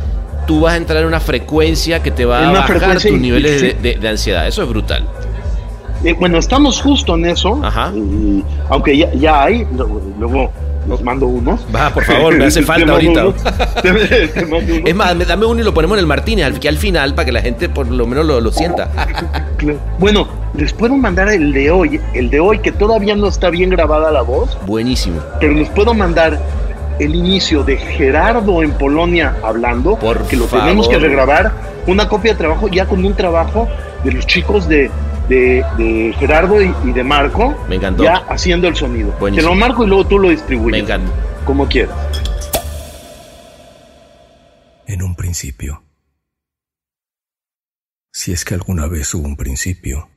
tú 0.46 0.62
vas 0.62 0.74
a 0.74 0.78
entrar 0.78 1.02
en 1.02 1.08
una 1.08 1.20
frecuencia 1.20 2.02
que 2.02 2.12
te 2.12 2.26
va 2.26 2.48
a 2.48 2.52
bajar 2.52 3.02
tus 3.02 3.12
niveles 3.20 3.60
sí. 3.60 3.68
de, 3.68 3.74
de- 3.74 3.96
de 3.96 4.08
ansiedad. 4.10 4.48
Eso 4.48 4.64
es 4.64 4.70
brutal. 4.70 5.06
Eh, 6.04 6.14
bueno, 6.14 6.38
estamos 6.38 6.80
justo 6.80 7.16
en 7.16 7.26
eso, 7.26 7.60
Ajá. 7.64 7.92
y- 7.96 8.44
aunque 8.70 8.96
ya, 8.98 9.12
ya 9.16 9.44
hay, 9.44 9.66
luego, 10.20 10.52
les 10.88 11.02
mando 11.04 11.28
unos. 11.28 11.62
Va, 11.76 11.90
por 11.94 12.04
favor, 12.04 12.36
me 12.38 12.46
hace 12.46 12.62
falta 12.64 12.92
ahorita. 12.94 13.28
unos. 13.28 13.44
Te- 13.82 14.28
te 14.30 14.46
mando 14.46 14.74
unos. 14.76 14.90
Es 14.90 14.96
más, 14.96 15.28
dame 15.28 15.46
uno 15.46 15.62
y 15.62 15.64
lo 15.64 15.74
ponemos 15.74 15.98
en 15.98 16.02
el 16.02 16.08
Martínez, 16.08 16.46
al- 16.46 16.60
que 16.60 16.70
al 16.70 16.78
final, 16.78 17.14
para 17.16 17.26
que 17.26 17.32
la 17.32 17.42
gente 17.42 17.70
por 17.70 17.88
lo 17.88 18.06
menos 18.08 18.26
lo, 18.26 18.40
lo 18.42 18.52
sienta. 18.52 18.90
Bueno, 20.00 20.28
les 20.56 20.74
puedo 20.74 20.96
mandar 20.96 21.30
el 21.30 21.52
de 21.54 21.72
hoy, 21.72 22.00
el 22.14 22.30
de 22.30 22.40
hoy 22.40 22.60
que 22.60 22.72
todavía 22.72 23.16
no 23.16 23.28
está 23.28 23.50
bien 23.50 23.70
grabada 23.70 24.12
la 24.12 24.22
voz, 24.22 24.58
Buenísimo. 24.66 25.20
pero 25.40 25.54
les 25.54 25.70
puedo 25.70 25.94
mandar 25.94 26.40
el 27.00 27.14
inicio 27.16 27.64
de 27.64 27.78
Gerardo 27.78 28.64
en 28.64 28.72
Polonia 28.72 29.36
hablando, 29.44 29.96
Por 29.98 30.24
que 30.28 30.36
lo 30.36 30.46
favor. 30.48 30.66
tenemos 30.66 30.88
que 30.90 30.98
regrabar, 30.98 31.52
una 31.86 32.08
copia 32.08 32.32
de 32.34 32.38
trabajo 32.40 32.68
ya 32.68 32.86
con 32.86 33.04
un 33.06 33.14
trabajo 33.14 33.68
de 34.04 34.12
los 34.14 34.26
chicos 34.26 34.68
de, 34.68 34.90
de, 35.28 35.64
de 35.78 36.14
Gerardo 36.18 36.62
y, 36.62 36.74
y 36.86 36.92
de 36.94 37.04
Marco, 37.04 37.56
Me 37.68 37.76
encantó. 37.76 38.04
ya 38.04 38.16
haciendo 38.30 38.68
el 38.68 38.76
sonido. 38.76 39.12
Buenísimo. 39.20 39.50
Te 39.50 39.56
lo 39.56 39.60
marco 39.60 39.84
y 39.84 39.88
luego 39.88 40.08
tú 40.08 40.20
lo 40.20 40.30
distribuyes. 40.30 40.72
Me 40.72 40.80
encanta. 40.80 41.12
Como 41.46 41.68
quieras. 41.68 41.96
En 44.88 45.02
un 45.04 45.16
principio. 45.16 45.84
Si 48.12 48.32
es 48.32 48.46
que 48.46 48.54
alguna 48.56 48.88
vez 48.88 49.14
hubo 49.14 49.28
un 49.28 49.36
principio. 49.38 50.10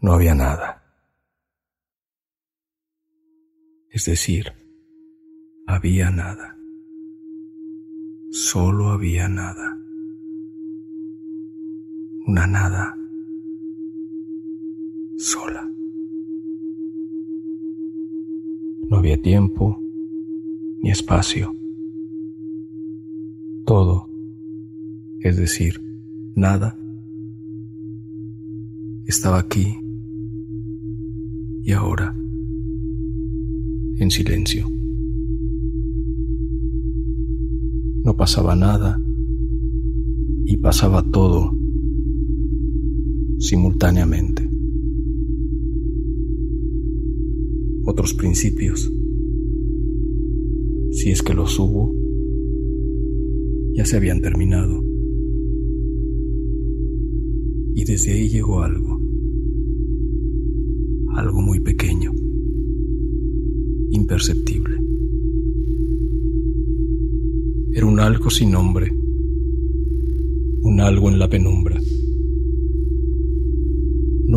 No 0.00 0.12
había 0.12 0.34
nada. 0.34 0.82
Es 3.90 4.04
decir, 4.04 4.52
había 5.66 6.10
nada. 6.10 6.56
Solo 8.30 8.90
había 8.90 9.28
nada. 9.28 9.77
Una 12.28 12.46
nada 12.46 12.94
sola. 15.16 15.66
No 18.90 18.98
había 18.98 19.16
tiempo 19.22 19.80
ni 20.82 20.90
espacio. 20.90 21.50
Todo, 23.64 24.10
es 25.20 25.38
decir, 25.38 25.80
nada, 26.36 26.78
estaba 29.06 29.38
aquí 29.38 29.78
y 31.62 31.72
ahora, 31.72 32.14
en 33.96 34.10
silencio. 34.10 34.66
No 38.04 38.14
pasaba 38.18 38.54
nada 38.54 39.00
y 40.44 40.58
pasaba 40.58 41.02
todo 41.10 41.57
simultáneamente. 43.38 44.48
Otros 47.84 48.14
principios, 48.14 48.92
si 50.92 51.10
es 51.10 51.22
que 51.22 51.34
los 51.34 51.58
hubo, 51.58 51.94
ya 53.74 53.84
se 53.84 53.96
habían 53.96 54.20
terminado. 54.20 54.84
Y 57.74 57.84
desde 57.84 58.12
ahí 58.12 58.28
llegó 58.28 58.62
algo, 58.62 59.00
algo 61.14 61.40
muy 61.40 61.60
pequeño, 61.60 62.12
imperceptible, 63.90 64.78
Era 67.78 67.86
un 67.86 68.00
algo 68.00 68.28
sin 68.28 68.50
nombre. 68.50 68.92
Un 70.62 70.80
algo 70.80 71.10
en 71.10 71.18
la 71.20 71.28
penumbra. 71.28 71.80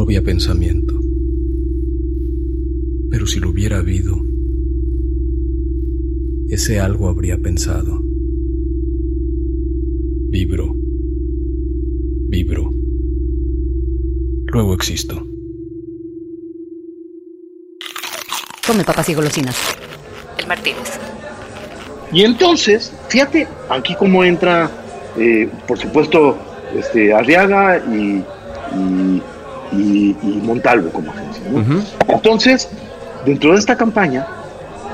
No 0.02 0.06
había 0.06 0.24
pensamiento. 0.24 1.00
Pero 3.12 3.28
si 3.28 3.40
lo 3.40 3.52
hubiera 3.52 3.78
habido, 3.78 4.16
ese 6.50 6.80
algo 6.80 7.08
habría 7.08 7.38
pensado. 7.38 8.02
Vibro. 10.32 10.74
Vibro. 12.30 12.74
Luego 14.48 14.74
existo. 14.74 15.24
Come 18.66 18.84
papas 18.84 19.08
y 19.10 19.14
golosinas. 19.14 19.56
El 20.40 20.48
Martínez. 20.48 21.00
Y 22.12 22.24
entonces, 22.24 22.92
fíjate, 23.08 23.48
aquí 23.70 23.94
cómo 23.94 24.24
entra, 24.24 24.68
eh, 25.16 25.48
por 25.68 25.78
supuesto, 25.78 26.40
este, 26.76 27.14
Arriaga 27.14 27.78
y, 27.78 28.24
y, 29.72 30.16
y- 30.22 30.42
Montalvo 30.44 30.90
como 30.92 31.12
agencia. 31.12 31.44
¿no? 31.50 31.64
Entonces, 32.14 32.70
dentro 33.26 33.54
de 33.54 33.60
esta 33.60 33.76
campaña, 33.78 34.28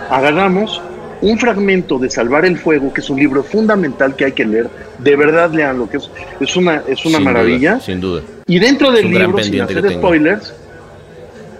agarramos 0.09 0.81
un 1.21 1.37
fragmento 1.39 1.97
de 1.97 2.09
Salvar 2.11 2.45
el 2.45 2.57
Fuego, 2.57 2.93
que 2.93 3.01
es 3.01 3.09
un 3.09 3.17
libro 3.19 3.43
fundamental 3.43 4.15
que 4.15 4.25
hay 4.25 4.31
que 4.33 4.45
leer. 4.45 4.69
De 4.99 5.15
verdad, 5.15 5.51
leanlo, 5.51 5.89
que 5.89 5.97
es, 5.97 6.09
es 6.39 6.55
una, 6.55 6.83
es 6.87 7.03
una 7.05 7.17
Sin 7.17 7.19
duda, 7.19 7.19
maravilla. 7.21 7.79
sin 7.79 7.99
duda. 8.01 8.21
Y 8.45 8.59
dentro 8.59 8.91
del 8.91 9.09
libro, 9.09 9.41
sin 9.43 9.61
hacer 9.61 9.89
spoilers, 9.93 10.53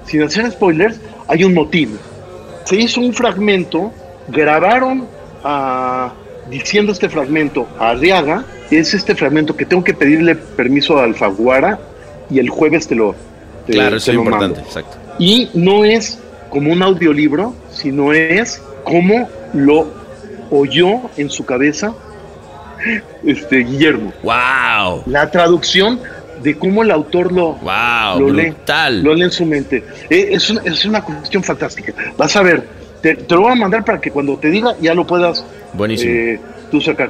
sin 0.06 0.22
hacer 0.24 0.52
spoilers, 0.52 1.00
hay 1.28 1.44
un 1.44 1.54
motivo. 1.54 1.98
Se 2.66 2.76
hizo 2.76 3.02
un 3.02 3.14
fragmento, 3.14 3.92
grabaron 4.28 5.06
a- 5.44 6.14
diciendo 6.50 6.92
este 6.92 7.10
fragmento 7.10 7.68
a 7.80 7.90
Arriaga, 7.90 8.46
es 8.72 8.94
este 8.94 9.16
fragmento 9.16 9.56
que 9.56 9.66
tengo 9.66 9.84
que 9.84 9.94
pedirle 9.94 10.36
permiso 10.36 10.98
a 11.00 11.04
Alfaguara 11.04 11.80
y 12.30 12.40
el 12.40 12.50
jueves 12.50 12.88
te 12.88 12.96
lo 12.96 13.16
te- 13.66 13.74
Claro, 13.74 13.98
eso 13.98 14.12
es 14.12 14.16
lo 14.18 14.24
mando. 14.24 14.46
importante, 14.46 14.68
exacto. 14.68 14.98
Y 15.20 15.50
no 15.54 15.84
es 15.86 16.20
como 16.50 16.72
un 16.72 16.82
audiolibro, 16.84 17.54
sino 17.72 18.14
es 18.14 18.62
como 18.84 19.30
lo 19.54 19.88
oyó 20.50 21.02
en 21.18 21.30
su 21.30 21.46
cabeza 21.46 21.94
este 23.26 23.58
Guillermo. 23.58 24.14
¡Wow! 24.24 25.04
La 25.08 25.30
traducción 25.30 26.00
de 26.44 26.58
cómo 26.58 26.84
el 26.84 26.92
autor 26.92 27.32
lo, 27.32 27.54
¡Wow! 27.56 28.20
lo 28.20 28.30
lee, 28.30 28.52
brutal. 28.52 29.04
lo 29.04 29.14
lee 29.16 29.24
en 29.24 29.32
su 29.32 29.46
mente. 29.46 29.84
Eh, 30.10 30.30
es, 30.32 30.50
una, 30.50 30.62
es 30.64 30.86
una 30.86 31.02
cuestión 31.04 31.44
fantástica. 31.44 31.94
Vas 32.18 32.36
a 32.36 32.44
ver, 32.44 32.68
te, 33.02 33.16
te 33.16 33.36
lo 33.36 33.42
voy 33.42 33.52
a 33.52 33.56
mandar 33.56 33.84
para 33.84 34.00
que 34.00 34.12
cuando 34.12 34.38
te 34.38 34.50
diga 34.50 34.76
ya 34.80 34.94
lo 34.94 35.06
puedas 35.06 35.44
Buenísimo. 35.74 36.12
eh, 36.14 36.40
tú 36.72 36.80
sacar. 36.80 37.10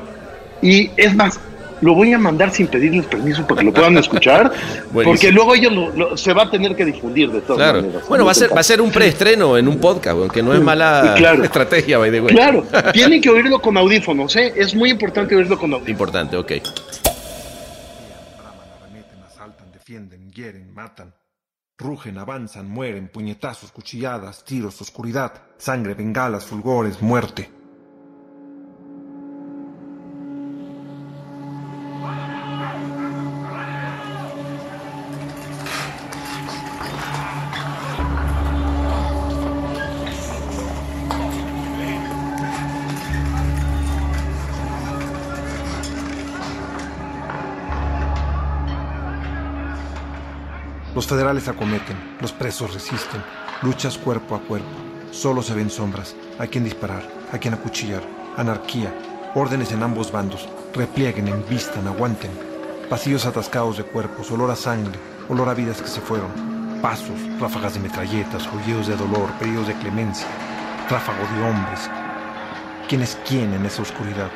Y 0.61 0.89
es 0.97 1.13
más, 1.13 1.39
lo 1.81 1.93
voy 1.93 2.13
a 2.13 2.17
mandar 2.17 2.51
sin 2.51 2.67
pedirles 2.67 3.05
permiso 3.05 3.45
para 3.47 3.59
que 3.59 3.65
lo 3.65 3.73
puedan 3.73 3.97
escuchar, 3.97 4.51
porque 4.93 5.31
luego 5.31 5.53
ellos 5.55 5.71
lo- 5.73 5.91
lo- 5.91 6.17
se 6.17 6.33
va 6.33 6.43
a 6.43 6.49
tener 6.51 6.75
que 6.75 6.85
difundir 6.85 7.31
de 7.31 7.41
todas 7.41 7.57
Claro. 7.57 7.81
maneras. 7.81 8.07
Bueno, 8.09 8.25
va 8.25 8.31
a 8.31 8.35
ser, 8.35 8.55
va 8.55 8.59
a 8.61 8.63
ser 8.63 8.81
un 8.81 8.91
preestreno 8.91 9.57
en 9.57 9.67
un 9.67 9.77
podcast, 9.79 10.17
aunque 10.17 10.41
no 10.41 10.53
es 10.53 10.61
mala 10.61 11.13
Claro. 11.17 11.43
estrategia, 11.43 11.97
by 11.97 12.11
the 12.11 12.21
way. 12.21 12.33
Claro, 12.35 12.63
tienen 12.93 13.21
que 13.21 13.29
oírlo 13.29 13.59
con 13.61 13.77
audífonos, 13.77 14.35
¿eh? 14.35 14.53
Es 14.55 14.73
muy 14.75 14.89
importante 14.89 15.35
oírlo 15.35 15.57
con 15.57 15.71
audífonos. 15.73 15.89
Importante, 15.89 16.37
ok. 16.37 16.51
Arremeten, 18.81 19.23
asaltan, 19.25 19.71
defienden, 19.71 20.31
hieren, 20.31 20.73
matan. 20.73 21.13
Rugen, 21.79 22.17
avanzan, 22.17 22.67
mueren, 22.67 23.07
puñetazos, 23.07 23.71
cuchilladas, 23.71 24.43
tiros, 24.43 24.81
oscuridad, 24.81 25.33
sangre, 25.59 25.93
bengalas, 25.93 26.43
fulgores, 26.45 27.01
muerte. 27.03 27.51
Los 51.07 51.15
federales 51.15 51.47
acometen, 51.47 52.17
los 52.19 52.33
presos 52.33 52.73
resisten, 52.73 53.23
luchas 53.61 53.97
cuerpo 53.97 54.35
a 54.35 54.41
cuerpo. 54.41 54.67
Solo 55.09 55.41
se 55.41 55.53
ven 55.53 55.69
sombras, 55.69 56.13
a 56.37 56.47
quien 56.47 56.65
disparar, 56.65 57.01
a 57.31 57.37
quien 57.37 57.53
acuchillar, 57.53 58.03
anarquía, 58.35 58.93
órdenes 59.33 59.71
en 59.71 59.83
ambos 59.83 60.11
bandos, 60.11 60.49
replieguen, 60.73 61.29
envistan, 61.29 61.87
aguanten. 61.87 62.31
Pasillos 62.89 63.25
atascados 63.25 63.77
de 63.77 63.85
cuerpos, 63.85 64.29
olor 64.31 64.51
a 64.51 64.57
sangre, 64.57 64.99
olor 65.29 65.47
a 65.47 65.53
vidas 65.53 65.81
que 65.81 65.87
se 65.87 66.01
fueron. 66.01 66.29
Pasos, 66.81 67.21
ráfagas 67.39 67.75
de 67.75 67.79
metralletas, 67.79 68.45
aullidos 68.47 68.87
de 68.87 68.97
dolor, 68.97 69.31
pedidos 69.39 69.69
de 69.69 69.75
clemencia, 69.75 70.27
tráfago 70.89 71.19
de 71.19 71.49
hombres. 71.49 71.89
¿Quién 72.89 73.01
es 73.01 73.17
quién 73.25 73.53
en 73.53 73.65
esa 73.65 73.81
oscuridad? 73.81 74.29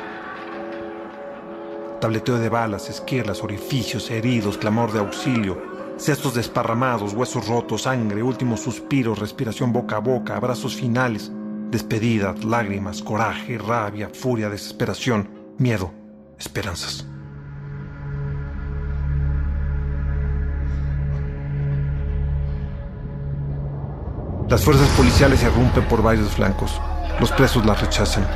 Tableteo 2.00 2.38
de 2.38 2.48
balas, 2.48 2.88
esquirlas, 2.88 3.42
orificios, 3.42 4.10
heridos, 4.10 4.56
clamor 4.56 4.90
de 4.90 5.00
auxilio, 5.00 5.71
cestos 6.02 6.34
desparramados, 6.34 7.14
huesos 7.14 7.46
rotos, 7.46 7.82
sangre, 7.82 8.22
últimos 8.22 8.60
suspiros, 8.60 9.18
respiración 9.18 9.72
boca 9.72 9.96
a 9.96 10.00
boca, 10.00 10.36
abrazos 10.36 10.74
finales, 10.74 11.30
despedidas, 11.70 12.44
lágrimas, 12.44 13.02
coraje, 13.02 13.56
rabia, 13.56 14.10
furia, 14.12 14.48
desesperación, 14.48 15.28
miedo, 15.58 15.92
esperanzas. 16.38 17.06
Las 24.48 24.62
fuerzas 24.62 24.88
policiales 24.96 25.40
se 25.40 25.46
irrumpen 25.46 25.84
por 25.84 26.02
varios 26.02 26.28
flancos. 26.32 26.78
Los 27.20 27.30
presos 27.32 27.64
las 27.64 27.80
rechazan. 27.80 28.26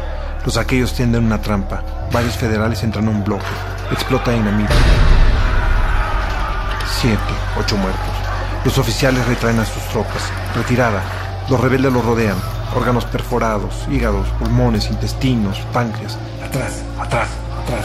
Los 0.47 0.57
aquellos 0.57 0.95
tienden 0.95 1.25
una 1.25 1.43
trampa. 1.43 2.09
Varios 2.13 2.37
federales 2.37 2.83
entran 2.85 3.09
a 3.09 3.11
un 3.11 3.25
bloque. 3.25 3.45
Explota 3.91 4.31
dinamita. 4.31 4.75
Siete, 7.01 7.19
ocho 7.59 7.77
muertos. 7.77 8.01
Los 8.65 8.79
oficiales 8.79 9.27
retraen 9.27 9.61
a 9.61 9.67
sus 9.67 9.83
tropas. 9.91 10.23
Retirada. 10.55 11.03
Los 11.51 11.61
rebeldes 11.61 11.93
los 11.93 12.03
rodean. 12.03 12.37
Órganos 12.75 13.05
perforados, 13.05 13.87
hígados, 13.91 14.27
pulmones, 14.39 14.89
intestinos, 14.91 15.59
páncreas. 15.75 16.17
Atrás, 16.43 16.83
atrás, 16.99 17.29
atrás. 17.63 17.85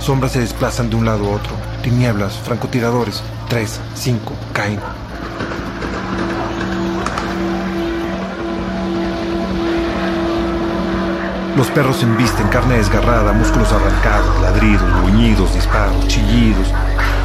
Sombras 0.00 0.32
se 0.32 0.40
desplazan 0.40 0.88
de 0.88 0.96
un 0.96 1.04
lado 1.04 1.26
a 1.26 1.36
otro. 1.36 1.52
Tinieblas, 1.82 2.38
francotiradores. 2.38 3.22
Tres, 3.50 3.80
cinco, 3.94 4.32
caen. 4.54 4.80
Los 11.56 11.68
perros 11.68 12.02
embisten 12.02 12.48
carne 12.48 12.76
desgarrada, 12.76 13.32
músculos 13.32 13.72
arrancados, 13.72 14.40
ladridos, 14.42 14.90
gruñidos, 15.00 15.54
disparos, 15.54 16.06
chillidos, 16.06 16.68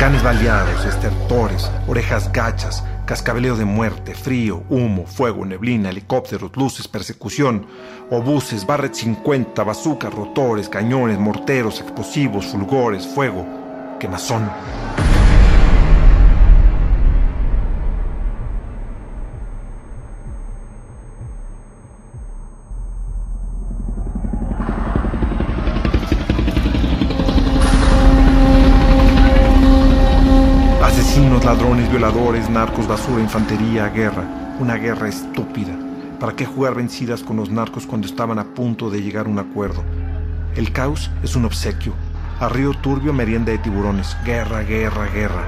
canes 0.01 0.23
baleados, 0.23 0.83
estertores, 0.83 1.69
orejas 1.87 2.31
gachas, 2.33 2.83
cascabeleo 3.05 3.55
de 3.55 3.65
muerte, 3.65 4.15
frío, 4.15 4.63
humo, 4.67 5.05
fuego, 5.05 5.45
neblina, 5.45 5.91
helicópteros, 5.91 6.57
luces, 6.57 6.87
persecución, 6.87 7.67
obuses, 8.09 8.65
Barret 8.65 8.95
50, 8.95 9.63
bazucas, 9.63 10.11
rotores, 10.11 10.69
cañones, 10.69 11.19
morteros, 11.19 11.79
explosivos, 11.81 12.47
fulgores, 12.47 13.05
fuego, 13.05 13.45
quemazón. 13.99 14.49
Narcos, 32.51 32.87
basura, 32.87 33.21
infantería, 33.21 33.87
guerra. 33.89 34.23
Una 34.59 34.75
guerra 34.75 35.07
estúpida. 35.07 35.73
¿Para 36.19 36.35
qué 36.35 36.45
jugar 36.45 36.75
vencidas 36.75 37.23
con 37.23 37.37
los 37.37 37.49
narcos 37.49 37.87
cuando 37.87 38.07
estaban 38.07 38.39
a 38.39 38.43
punto 38.43 38.89
de 38.89 39.01
llegar 39.01 39.25
a 39.25 39.29
un 39.29 39.39
acuerdo? 39.39 39.83
El 40.55 40.71
caos 40.71 41.09
es 41.23 41.35
un 41.35 41.45
obsequio. 41.45 41.93
A 42.39 42.49
río 42.49 42.73
turbio 42.73 43.13
merienda 43.13 43.51
de 43.51 43.57
tiburones. 43.57 44.17
Guerra, 44.25 44.63
guerra, 44.63 45.05
guerra. 45.07 45.45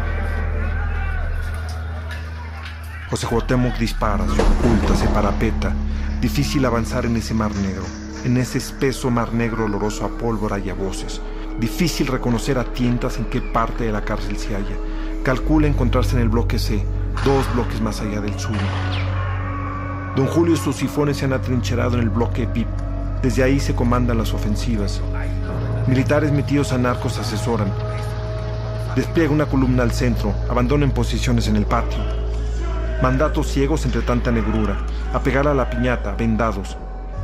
José 3.10 3.28
Cuauhtémoc 3.28 3.78
dispara, 3.78 4.26
se 4.26 4.41
oculta, 4.41 4.95
se 4.95 5.08
parapeta. 5.08 5.74
Difícil 6.22 6.66
avanzar 6.66 7.06
en 7.06 7.18
ese 7.18 7.34
mar 7.34 7.54
negro, 7.56 7.84
en 8.24 8.38
ese 8.38 8.58
espeso 8.58 9.12
mar 9.12 9.34
negro 9.34 9.66
oloroso 9.66 10.06
a 10.06 10.18
pólvora 10.18 10.58
y 10.58 10.70
a 10.70 10.74
voces. 10.74 11.22
Difícil 11.60 12.08
reconocer 12.08 12.58
a 12.58 12.64
tientas 12.64 13.18
en 13.18 13.26
qué 13.26 13.41
parte 13.41 13.84
de 13.84 13.91
la 13.91 14.06
cárcel 14.06 14.38
se 14.38 14.56
halla. 14.56 14.78
Calcula 15.24 15.67
encontrarse 15.67 16.17
en 16.17 16.21
el 16.21 16.28
bloque 16.28 16.59
C, 16.59 16.84
dos 17.24 17.45
bloques 17.53 17.80
más 17.80 18.01
allá 18.01 18.19
del 18.19 18.38
suyo. 18.38 18.59
Don 20.17 20.28
Julio 20.28 20.53
y 20.53 20.57
sus 20.57 20.76
sifones 20.76 21.15
se 21.15 21.24
han 21.24 21.32
atrincherado 21.32 21.95
en 21.95 22.01
el 22.01 22.09
bloque 22.09 22.45
VIP. 22.45 22.67
Desde 23.21 23.41
ahí 23.41 23.61
se 23.61 23.74
comandan 23.74 24.17
las 24.17 24.34
ofensivas. 24.34 24.99
Militares 25.88 26.34
metidos 26.34 26.74
a 26.74 26.78
narcos 26.78 27.19
asesoran. 27.19 27.71
Despliega 28.97 29.32
una 29.32 29.45
columna 29.45 29.84
al 29.84 29.93
centro, 29.93 30.34
abandonen 30.49 30.91
posiciones 30.91 31.47
en 31.47 31.55
el 31.55 31.65
patio. 31.65 31.99
Mandatos 33.01 33.47
ciegos 33.47 33.86
entre 33.86 34.01
tanta 34.01 34.30
negrura. 34.30 34.78
A 35.13 35.21
pegar 35.21 35.47
a 35.47 35.53
la 35.53 35.69
piñata, 35.69 36.15
vendados. 36.15 36.76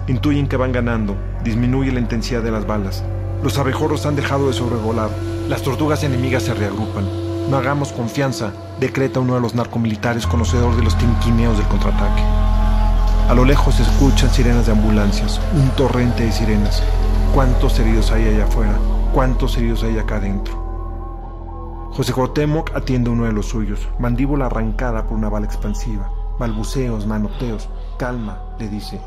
Intuyen 0.08 0.48
que 0.48 0.56
van 0.56 0.72
ganando. 0.72 1.18
Disminuye 1.44 1.92
la 1.92 2.00
intensidad 2.00 2.42
de 2.44 2.52
las 2.52 2.66
balas. 2.66 3.04
Los 3.44 3.58
abejorros 3.58 4.06
han 4.06 4.16
dejado 4.16 4.48
de 4.48 4.54
sobrevolar. 4.54 5.10
Las 5.50 5.64
tortugas 5.64 6.02
enemigas 6.06 6.44
se 6.44 6.54
reagrupan. 6.54 7.29
No 7.50 7.58
hagamos 7.58 7.92
confianza, 7.92 8.54
decreta 8.80 9.20
uno 9.20 9.34
de 9.34 9.42
los 9.42 9.56
narcomilitares 9.56 10.28
conocedor 10.28 10.76
de 10.76 10.84
los 10.84 10.96
tinquineos 10.96 11.58
del 11.58 11.66
contraataque. 11.66 12.22
A 13.28 13.34
lo 13.34 13.44
lejos 13.44 13.74
se 13.74 13.82
escuchan 13.82 14.30
sirenas 14.30 14.68
de 14.68 14.74
ambulancias, 14.74 15.42
un 15.56 15.68
torrente 15.72 16.26
de 16.26 16.32
sirenas. 16.32 16.84
¿Cuántos 17.34 17.80
heridos 17.80 18.12
hay 18.12 18.28
allá 18.28 18.46
afuera? 18.46 18.78
¿Cuántos 19.16 19.58
heridos 19.58 19.82
hay 19.82 19.98
acá 19.98 20.18
adentro? 20.18 21.90
José 21.92 22.14
Cuauhtémoc 22.14 22.76
atiende 22.76 23.10
a 23.10 23.14
uno 23.14 23.26
de 23.26 23.34
los 23.34 23.48
suyos, 23.48 23.88
mandíbula 23.98 24.46
arrancada 24.46 25.08
por 25.08 25.18
una 25.18 25.30
bala 25.30 25.48
expansiva. 25.48 26.12
Balbuceos, 26.38 27.08
manoteos. 27.08 27.68
Calma, 27.98 28.44
le 28.60 28.70
dice. 28.70 29.02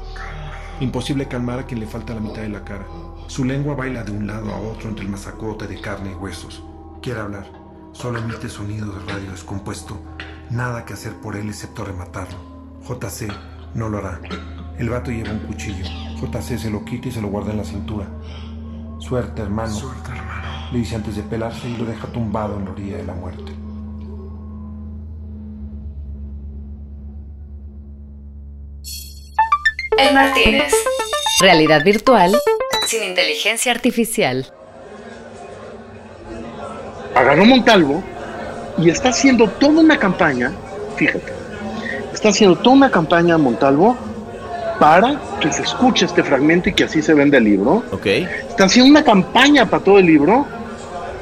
Imposible 0.80 1.28
calmar 1.28 1.61
a 1.61 1.66
quien 1.66 1.78
le 1.78 1.86
falta 1.86 2.12
la 2.12 2.20
mitad 2.20 2.43
de 2.43 2.49
la 2.49 2.64
cara. 2.64 2.86
Su 3.28 3.45
lengua 3.45 3.76
baila 3.76 4.03
de 4.03 4.11
un 4.11 4.26
lado 4.26 4.53
a 4.53 4.59
otro 4.59 4.88
entre 4.88 5.05
el 5.05 5.12
masacote 5.12 5.68
de 5.68 5.80
carne 5.80 6.11
y 6.11 6.14
huesos. 6.14 6.61
Quiere 7.01 7.20
hablar. 7.20 7.62
Solo 7.93 8.18
emite 8.18 8.49
sonido 8.49 8.93
de 8.93 9.12
radio 9.12 9.30
descompuesto. 9.30 10.01
Nada 10.51 10.84
que 10.84 10.95
hacer 10.95 11.14
por 11.14 11.36
él 11.36 11.49
excepto 11.49 11.84
rematarlo. 11.84 12.38
JC 12.82 13.28
no 13.74 13.88
lo 13.88 13.99
hará. 13.99 14.20
El 14.78 14.88
vato 14.88 15.11
lleva 15.11 15.30
un 15.32 15.40
cuchillo. 15.40 15.84
JC 16.20 16.59
se 16.59 16.70
lo 16.70 16.84
quita 16.84 17.09
y 17.09 17.12
se 17.12 17.20
lo 17.20 17.28
guarda 17.28 17.53
en 17.53 17.59
la 17.59 17.64
cintura. 17.64 18.07
Suerte, 18.99 19.43
hermano. 19.43 19.72
Suerte, 19.72 20.11
hermano. 20.11 20.72
Le 20.72 20.78
dice 20.78 20.97
antes 20.97 21.16
de 21.16 21.22
pelarse 21.22 21.68
y 21.68 21.76
lo 21.76 21.84
deja 21.84 22.07
tumbado 22.09 22.59
en 22.59 22.64
la 22.64 22.70
orilla 22.70 22.97
de 22.97 23.05
la 23.05 23.14
muerte. 23.14 23.53
El 29.99 30.14
Martínez. 30.14 30.72
Realidad 31.40 31.84
virtual 31.84 32.36
sin 32.86 33.05
inteligencia 33.05 33.72
artificial. 33.72 34.53
Agarró 37.15 37.45
Montalvo 37.45 38.03
y 38.79 38.89
está 38.91 39.11
haciendo 39.11 39.49
toda 39.49 39.81
una 39.81 39.99
campaña, 39.99 40.53
fíjate, 40.97 41.33
está 42.13 42.31
haciendo 42.31 42.57
toda 42.57 42.77
una 42.77 42.91
campaña 42.91 43.37
Montalvo 43.39 43.97
para 44.79 45.21
que 45.41 45.53
se 45.53 45.63
escuche 45.63 46.07
este 46.07 46.23
fragmento 46.23 46.69
y 46.69 46.73
que 46.73 46.85
así 46.85 47.03
se 47.03 47.15
venda 47.15 47.39
el 47.39 47.45
libro. 47.45 47.83
Ok. 47.93 48.07
Está 48.07 48.65
haciendo 48.65 48.91
una 48.91 49.05
campaña 49.05 49.67
para 49.67 49.83
todo 49.85 49.99
el 49.99 50.07
libro, 50.07 50.47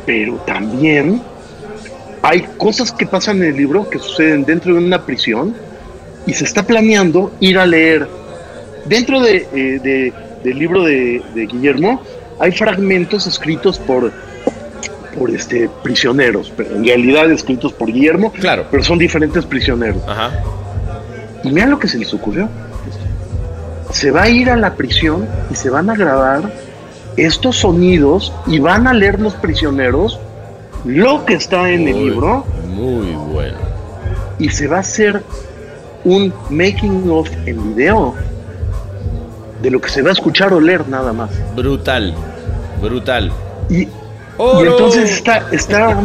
pero 0.07 0.35
también 0.47 1.21
hay 2.23 2.43
cosas 2.57 2.93
que 2.93 3.07
pasan 3.07 3.39
en 3.39 3.51
el 3.51 3.57
libro 3.57 3.89
que 3.91 3.99
suceden 3.99 4.45
dentro 4.45 4.75
de 4.75 4.79
una 4.85 5.03
prisión 5.05 5.55
y 6.27 6.33
se 6.35 6.45
está 6.45 6.63
planeando 6.63 7.33
ir 7.41 7.59
a 7.59 7.67
leer. 7.67 8.07
Dentro 8.87 9.21
de, 9.21 9.47
eh, 9.53 9.81
de- 9.83 10.13
del 10.43 10.59
libro 10.59 10.85
de, 10.85 11.23
de 11.35 11.47
Guillermo 11.47 12.01
hay 12.39 12.53
fragmentos 12.53 13.27
escritos 13.27 13.79
por, 13.79 14.11
por 15.17 15.31
este, 15.31 15.69
prisioneros, 15.83 16.53
pero 16.57 16.77
en 16.77 16.85
realidad 16.85 17.31
escritos 17.31 17.73
por 17.73 17.93
Guillermo, 17.93 18.33
Claro. 18.33 18.67
pero 18.71 18.83
son 18.83 18.99
diferentes 18.99 19.45
prisioneros. 19.47 20.03
Ajá. 20.09 20.31
Y 21.45 21.51
mira 21.51 21.67
lo 21.67 21.79
que 21.79 21.89
se 21.89 21.99
les 21.99 22.13
ocurrió. 22.15 22.49
Se 23.93 24.11
va 24.11 24.23
a 24.23 24.29
ir 24.29 24.51
a 24.51 24.57
la 24.57 24.75
prisión 24.75 25.27
y 25.51 25.55
se 25.57 25.69
van 25.71 25.91
a 25.91 25.95
grabar 25.97 26.43
estos 27.17 27.57
sonidos 27.57 28.33
y 28.47 28.59
van 28.61 28.87
a 28.87 28.95
leer 28.95 29.21
los 29.21 29.35
prisioneros 29.35 30.19
lo 30.85 31.25
que 31.27 31.35
está 31.35 31.69
en 31.71 31.89
el 31.89 31.95
Muy- 31.97 32.05
libro 32.11 32.45
Muy 32.69 33.07
bueno. 33.33 33.59
y 34.39 34.49
se 34.49 34.67
va 34.69 34.79
a 34.79 34.81
hacer 34.81 35.23
un 36.05 36.33
making 36.49 37.11
of 37.11 37.29
en 37.47 37.75
video 37.75 38.15
de 39.61 39.71
lo 39.71 39.81
que 39.81 39.91
se 39.91 40.01
va 40.03 40.09
a 40.11 40.13
escuchar 40.13 40.53
o 40.55 40.61
leer 40.61 40.89
nada 40.89 41.13
más. 41.13 41.31
Brutal. 41.55 42.15
Brutal. 42.81 43.31
Y, 43.69 43.87
y 44.39 44.67
entonces 44.67 45.11
está, 45.11 45.47
está, 45.53 46.01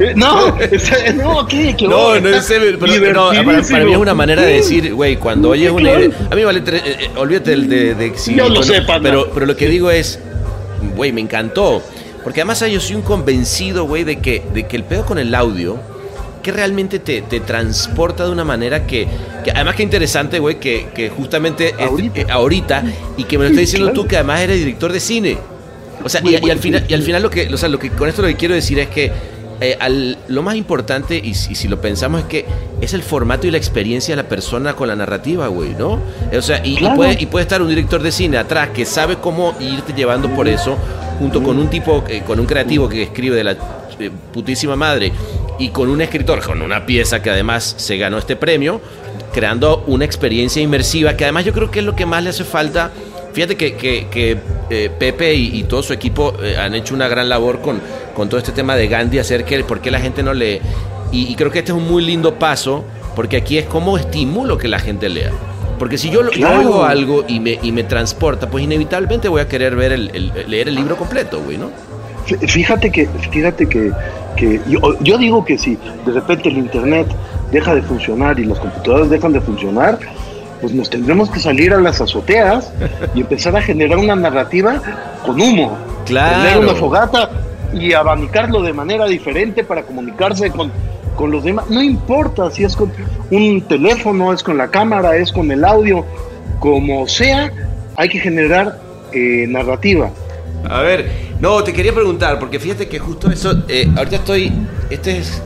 eh, 0.00 0.12
no, 0.16 0.58
está- 0.60 1.12
no, 1.12 1.46
¿qué? 1.46 1.74
¿Qué? 1.76 1.86
No, 1.86 2.18
no 2.18 2.40
serio, 2.42 2.78
pero 2.80 3.12
no, 3.12 3.28
para, 3.44 3.62
para 3.62 3.84
mí 3.84 3.92
es 3.92 3.98
una 3.98 4.14
manera 4.14 4.42
de 4.42 4.54
decir, 4.54 4.94
güey, 4.94 5.16
cuando 5.16 5.50
oyes 5.50 5.70
una 5.70 5.90
idea- 5.92 6.10
A 6.30 6.34
mí 6.34 6.44
vale. 6.44 6.64
tre- 6.64 6.82
eh, 6.84 6.96
eh, 7.00 7.10
olvídate 7.16 7.50
del 7.50 7.68
de, 7.68 7.94
de 7.94 8.12
si- 8.16 8.34
Yo 8.34 8.48
lo 8.48 8.62
sé. 8.62 8.82
Pero, 9.02 9.30
pero 9.34 9.44
lo 9.46 9.56
que 9.56 9.68
digo 9.68 9.90
es, 9.90 10.18
güey, 10.96 11.12
me 11.12 11.20
encantó. 11.20 11.82
Porque 12.22 12.40
además 12.40 12.60
yo 12.70 12.80
soy 12.80 12.96
un 12.96 13.02
convencido, 13.02 13.84
güey, 13.84 14.04
de 14.04 14.16
que, 14.20 14.42
de 14.54 14.66
que 14.66 14.76
el 14.76 14.84
pedo 14.84 15.04
con 15.04 15.18
el 15.18 15.34
audio, 15.34 15.76
que 16.42 16.52
realmente 16.52 16.98
te, 16.98 17.20
te 17.20 17.40
transporta 17.40 18.24
de 18.24 18.30
una 18.30 18.44
manera 18.44 18.86
que, 18.86 19.06
que 19.44 19.50
además 19.50 19.74
que 19.76 19.82
interesante, 19.82 20.38
güey, 20.38 20.58
que, 20.58 20.88
que 20.94 21.10
justamente 21.10 21.74
Ahorita. 21.78 22.20
eh, 22.20 22.26
ahorita, 22.30 22.84
y 23.18 23.24
que 23.24 23.36
me 23.36 23.44
lo 23.44 23.50
estás 23.50 23.60
diciendo 23.66 23.88
Claro. 23.90 24.02
tú, 24.02 24.08
que 24.08 24.16
además 24.16 24.40
eres 24.40 24.58
director 24.58 24.90
de 24.90 25.00
cine. 25.00 25.38
O 26.02 26.08
sea, 26.08 26.20
y, 26.30 26.34
y 26.46 26.50
al 26.50 26.58
final, 26.58 26.84
y 26.88 26.94
al 26.94 27.02
final 27.02 27.22
lo 27.22 27.30
que, 27.30 27.52
o 27.52 27.56
sea, 27.56 27.68
lo 27.68 27.78
que 27.78 27.90
con 27.90 28.08
esto 28.08 28.22
lo 28.22 28.28
que 28.28 28.36
quiero 28.36 28.54
decir 28.54 28.78
es 28.78 28.88
que 28.88 29.12
eh, 29.60 29.76
al- 29.80 30.18
lo 30.28 30.42
más 30.42 30.56
importante, 30.56 31.16
y 31.22 31.34
si, 31.34 31.54
si 31.54 31.68
lo 31.68 31.80
pensamos, 31.80 32.22
es 32.22 32.26
que 32.26 32.44
es 32.80 32.92
el 32.92 33.02
formato 33.02 33.46
y 33.46 33.50
la 33.52 33.56
experiencia 33.56 34.14
de 34.16 34.22
la 34.22 34.28
persona 34.28 34.74
con 34.74 34.88
la 34.88 34.96
narrativa, 34.96 35.46
güey, 35.46 35.70
¿no? 35.78 36.00
O 36.36 36.42
sea, 36.42 36.60
y, 36.64 36.74
puede, 36.96 37.10
y 37.22 37.26
puede 37.26 37.42
estar 37.44 37.62
un 37.62 37.68
director 37.68 38.02
de 38.02 38.10
cine 38.10 38.36
atrás 38.36 38.70
que 38.70 38.84
sabe 38.84 39.16
cómo 39.16 39.54
irte 39.60 39.92
llevando 39.94 40.28
por 40.30 40.48
eso, 40.48 40.76
junto 41.20 41.42
con 41.42 41.58
un 41.58 41.68
tipo, 41.70 42.04
eh, 42.08 42.22
con 42.26 42.40
un 42.40 42.46
creativo 42.46 42.88
que 42.88 43.04
escribe 43.04 43.36
de 43.36 43.44
la 43.44 43.52
eh, 44.00 44.10
putísima 44.32 44.74
madre, 44.76 45.12
y 45.58 45.68
con 45.68 45.88
un 45.88 46.00
escritor, 46.00 46.42
con 46.42 46.60
una 46.60 46.84
pieza 46.84 47.22
que 47.22 47.30
además 47.30 47.74
se 47.78 47.96
ganó 47.96 48.18
este 48.18 48.34
premio, 48.34 48.80
creando 49.32 49.84
una 49.86 50.04
experiencia 50.04 50.60
inmersiva, 50.60 51.16
que 51.16 51.24
además 51.24 51.44
yo 51.44 51.52
creo 51.52 51.70
que 51.70 51.78
es 51.78 51.84
lo 51.84 51.94
que 51.94 52.06
más 52.06 52.22
le 52.24 52.30
hace 52.30 52.44
falta. 52.44 52.90
Fíjate 53.34 53.56
que, 53.56 53.74
que- 53.74 54.06
que, 54.10 54.38
eh, 54.70 54.90
Pepe 54.98 55.34
y, 55.34 55.58
y 55.58 55.64
todo 55.64 55.82
su 55.82 55.92
equipo 55.92 56.32
eh, 56.42 56.56
han 56.56 56.74
hecho 56.74 56.94
una 56.94 57.08
gran 57.08 57.28
labor 57.28 57.60
con, 57.60 57.80
con 58.14 58.28
todo 58.28 58.38
este 58.38 58.52
tema 58.52 58.76
de 58.76 58.86
Gandhi 58.88 59.18
acerca 59.18 59.56
de 59.56 59.64
por 59.64 59.80
qué 59.80 59.90
la 59.90 60.00
gente 60.00 60.22
no 60.22 60.32
lee. 60.32 60.60
Y, 61.12 61.30
y 61.30 61.34
creo 61.34 61.50
que 61.50 61.58
este 61.58 61.72
es 61.72 61.76
un 61.78 61.86
muy 61.86 62.04
lindo 62.04 62.36
paso, 62.38 62.84
porque 63.14 63.36
aquí 63.36 63.58
es 63.58 63.66
como 63.66 63.98
estimulo 63.98 64.56
que 64.56 64.68
la 64.68 64.78
gente 64.78 65.08
lea. 65.08 65.30
Porque 65.78 65.98
si 65.98 66.08
yo, 66.10 66.22
lo- 66.22 66.30
Claro. 66.30 66.60
oigo 66.60 66.84
algo 66.84 67.24
y 67.26 67.40
me, 67.40 67.58
y 67.60 67.72
me 67.72 67.82
transporta, 67.82 68.48
pues 68.48 68.62
inevitablemente 68.64 69.28
voy 69.28 69.40
a 69.40 69.48
querer 69.48 69.74
ver 69.74 69.92
el, 69.92 70.10
el- 70.14 70.32
leer 70.50 70.68
el 70.68 70.76
libro 70.76 70.96
completo, 70.96 71.40
güey, 71.42 71.58
¿no? 71.58 71.70
Fí- 72.26 72.38
Fíjate 72.48 72.90
que, 72.90 73.08
fíjate 73.32 73.68
que, 73.68 73.90
que 74.36 74.60
yo, 74.68 74.78
yo 75.00 75.18
digo 75.18 75.44
que 75.44 75.58
si 75.58 75.76
de 76.06 76.12
repente 76.12 76.48
el 76.48 76.58
internet 76.58 77.08
deja 77.50 77.74
de 77.74 77.82
funcionar 77.82 78.38
y 78.38 78.44
las 78.44 78.58
computadoras 78.60 79.10
dejan 79.10 79.32
de 79.32 79.40
funcionar, 79.40 79.98
pues 80.64 80.72
nos 80.72 80.88
tendremos 80.88 81.28
que 81.28 81.40
salir 81.40 81.74
a 81.74 81.78
las 81.78 82.00
azoteas 82.00 82.72
y 83.14 83.20
empezar 83.20 83.54
a 83.54 83.60
generar 83.60 83.98
una 83.98 84.16
narrativa 84.16 84.80
con 85.22 85.38
humo. 85.38 85.76
Claro. 86.06 86.42
Tener 86.42 86.58
una 86.58 86.74
fogata 86.74 87.28
y 87.74 87.92
abanicarlo 87.92 88.62
de 88.62 88.72
manera 88.72 89.04
diferente 89.04 89.62
para 89.62 89.82
comunicarse 89.82 90.50
con, 90.50 90.72
con 91.16 91.30
los 91.30 91.44
demás. 91.44 91.68
No 91.68 91.82
importa 91.82 92.50
si 92.50 92.64
es 92.64 92.74
con 92.76 92.90
un 93.30 93.60
teléfono, 93.68 94.32
es 94.32 94.42
con 94.42 94.56
la 94.56 94.68
cámara, 94.68 95.18
es 95.18 95.30
con 95.32 95.50
el 95.52 95.66
audio, 95.66 96.06
como 96.60 97.06
sea, 97.08 97.52
hay 97.96 98.08
que 98.08 98.20
generar 98.20 98.80
eh, 99.12 99.44
narrativa. 99.46 100.12
A 100.66 100.80
ver, 100.80 101.10
no, 101.40 101.62
te 101.62 101.74
quería 101.74 101.92
preguntar, 101.92 102.38
porque 102.38 102.58
fíjate 102.58 102.88
que 102.88 102.98
justo 102.98 103.30
eso, 103.30 103.64
eh, 103.68 103.86
ahorita 103.94 104.16
estoy, 104.16 104.50
este 104.88 105.18
es, 105.18 105.42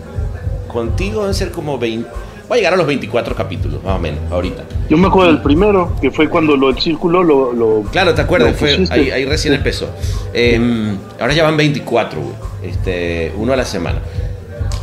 contigo 0.68 1.22
deben 1.22 1.34
ser 1.34 1.50
como 1.50 1.76
20, 1.76 2.08
voy 2.49 2.57
a 2.57 2.61
llegar 2.61 2.74
a 2.74 2.76
los 2.76 2.86
24 2.86 3.34
capítulos, 3.34 3.82
más 3.84 3.96
o 3.96 3.99
menos, 3.99 4.20
ahorita. 4.30 4.64
Yo 4.88 4.96
me 4.96 5.07
acuerdo 5.09 5.32
del 5.32 5.42
primero, 5.42 5.92
que 6.01 6.11
fue 6.11 6.28
cuando 6.28 6.57
lo 6.57 6.72
del 6.72 6.80
círculo 6.82 7.22
lo... 7.22 7.53
lo 7.53 7.82
Claro, 7.92 8.14
¿te 8.14 8.22
acuerdas? 8.22 8.57
Fue, 8.57 8.78
ahí, 8.90 9.11
ahí 9.11 9.24
recién 9.26 9.55
empezó. 9.55 9.88
Eh, 10.32 10.59
ahora 11.20 11.34
ya 11.34 11.44
van 11.44 11.57
24, 11.57 12.20
güey, 12.20 12.34
este, 12.70 13.32
uno 13.36 13.53
a 13.53 13.57
la 13.57 13.64
semana. 13.64 13.99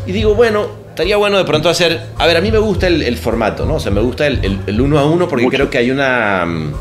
Y 0.06 0.12
digo, 0.12 0.36
bueno, 0.36 0.68
estaría 0.90 1.18
bueno 1.18 1.38
de 1.38 1.46
pronto 1.46 1.68
hacer, 1.70 2.00
a 2.18 2.28
ver, 2.28 2.38
a 2.38 2.42
mí 2.42 2.52
me 2.52 2.60
gusta 2.60 2.86
el, 2.88 3.02
el 3.02 3.18
formato, 3.18 3.66
¿no? 3.66 3.76
O 3.76 3.80
sea, 3.80 3.92
me 3.92 4.02
gusta 4.02 4.28
el, 4.28 4.44
el- 4.46 4.60
el 4.68 4.82
uno 4.82 5.00
a 5.00 5.06
uno 5.06 5.28
porque 5.28 5.46
Mucho. 5.46 5.56
creo 5.58 5.70
que 5.70 5.78
hay 5.80 5.90
una... 5.92 6.46
mm, 6.46 6.72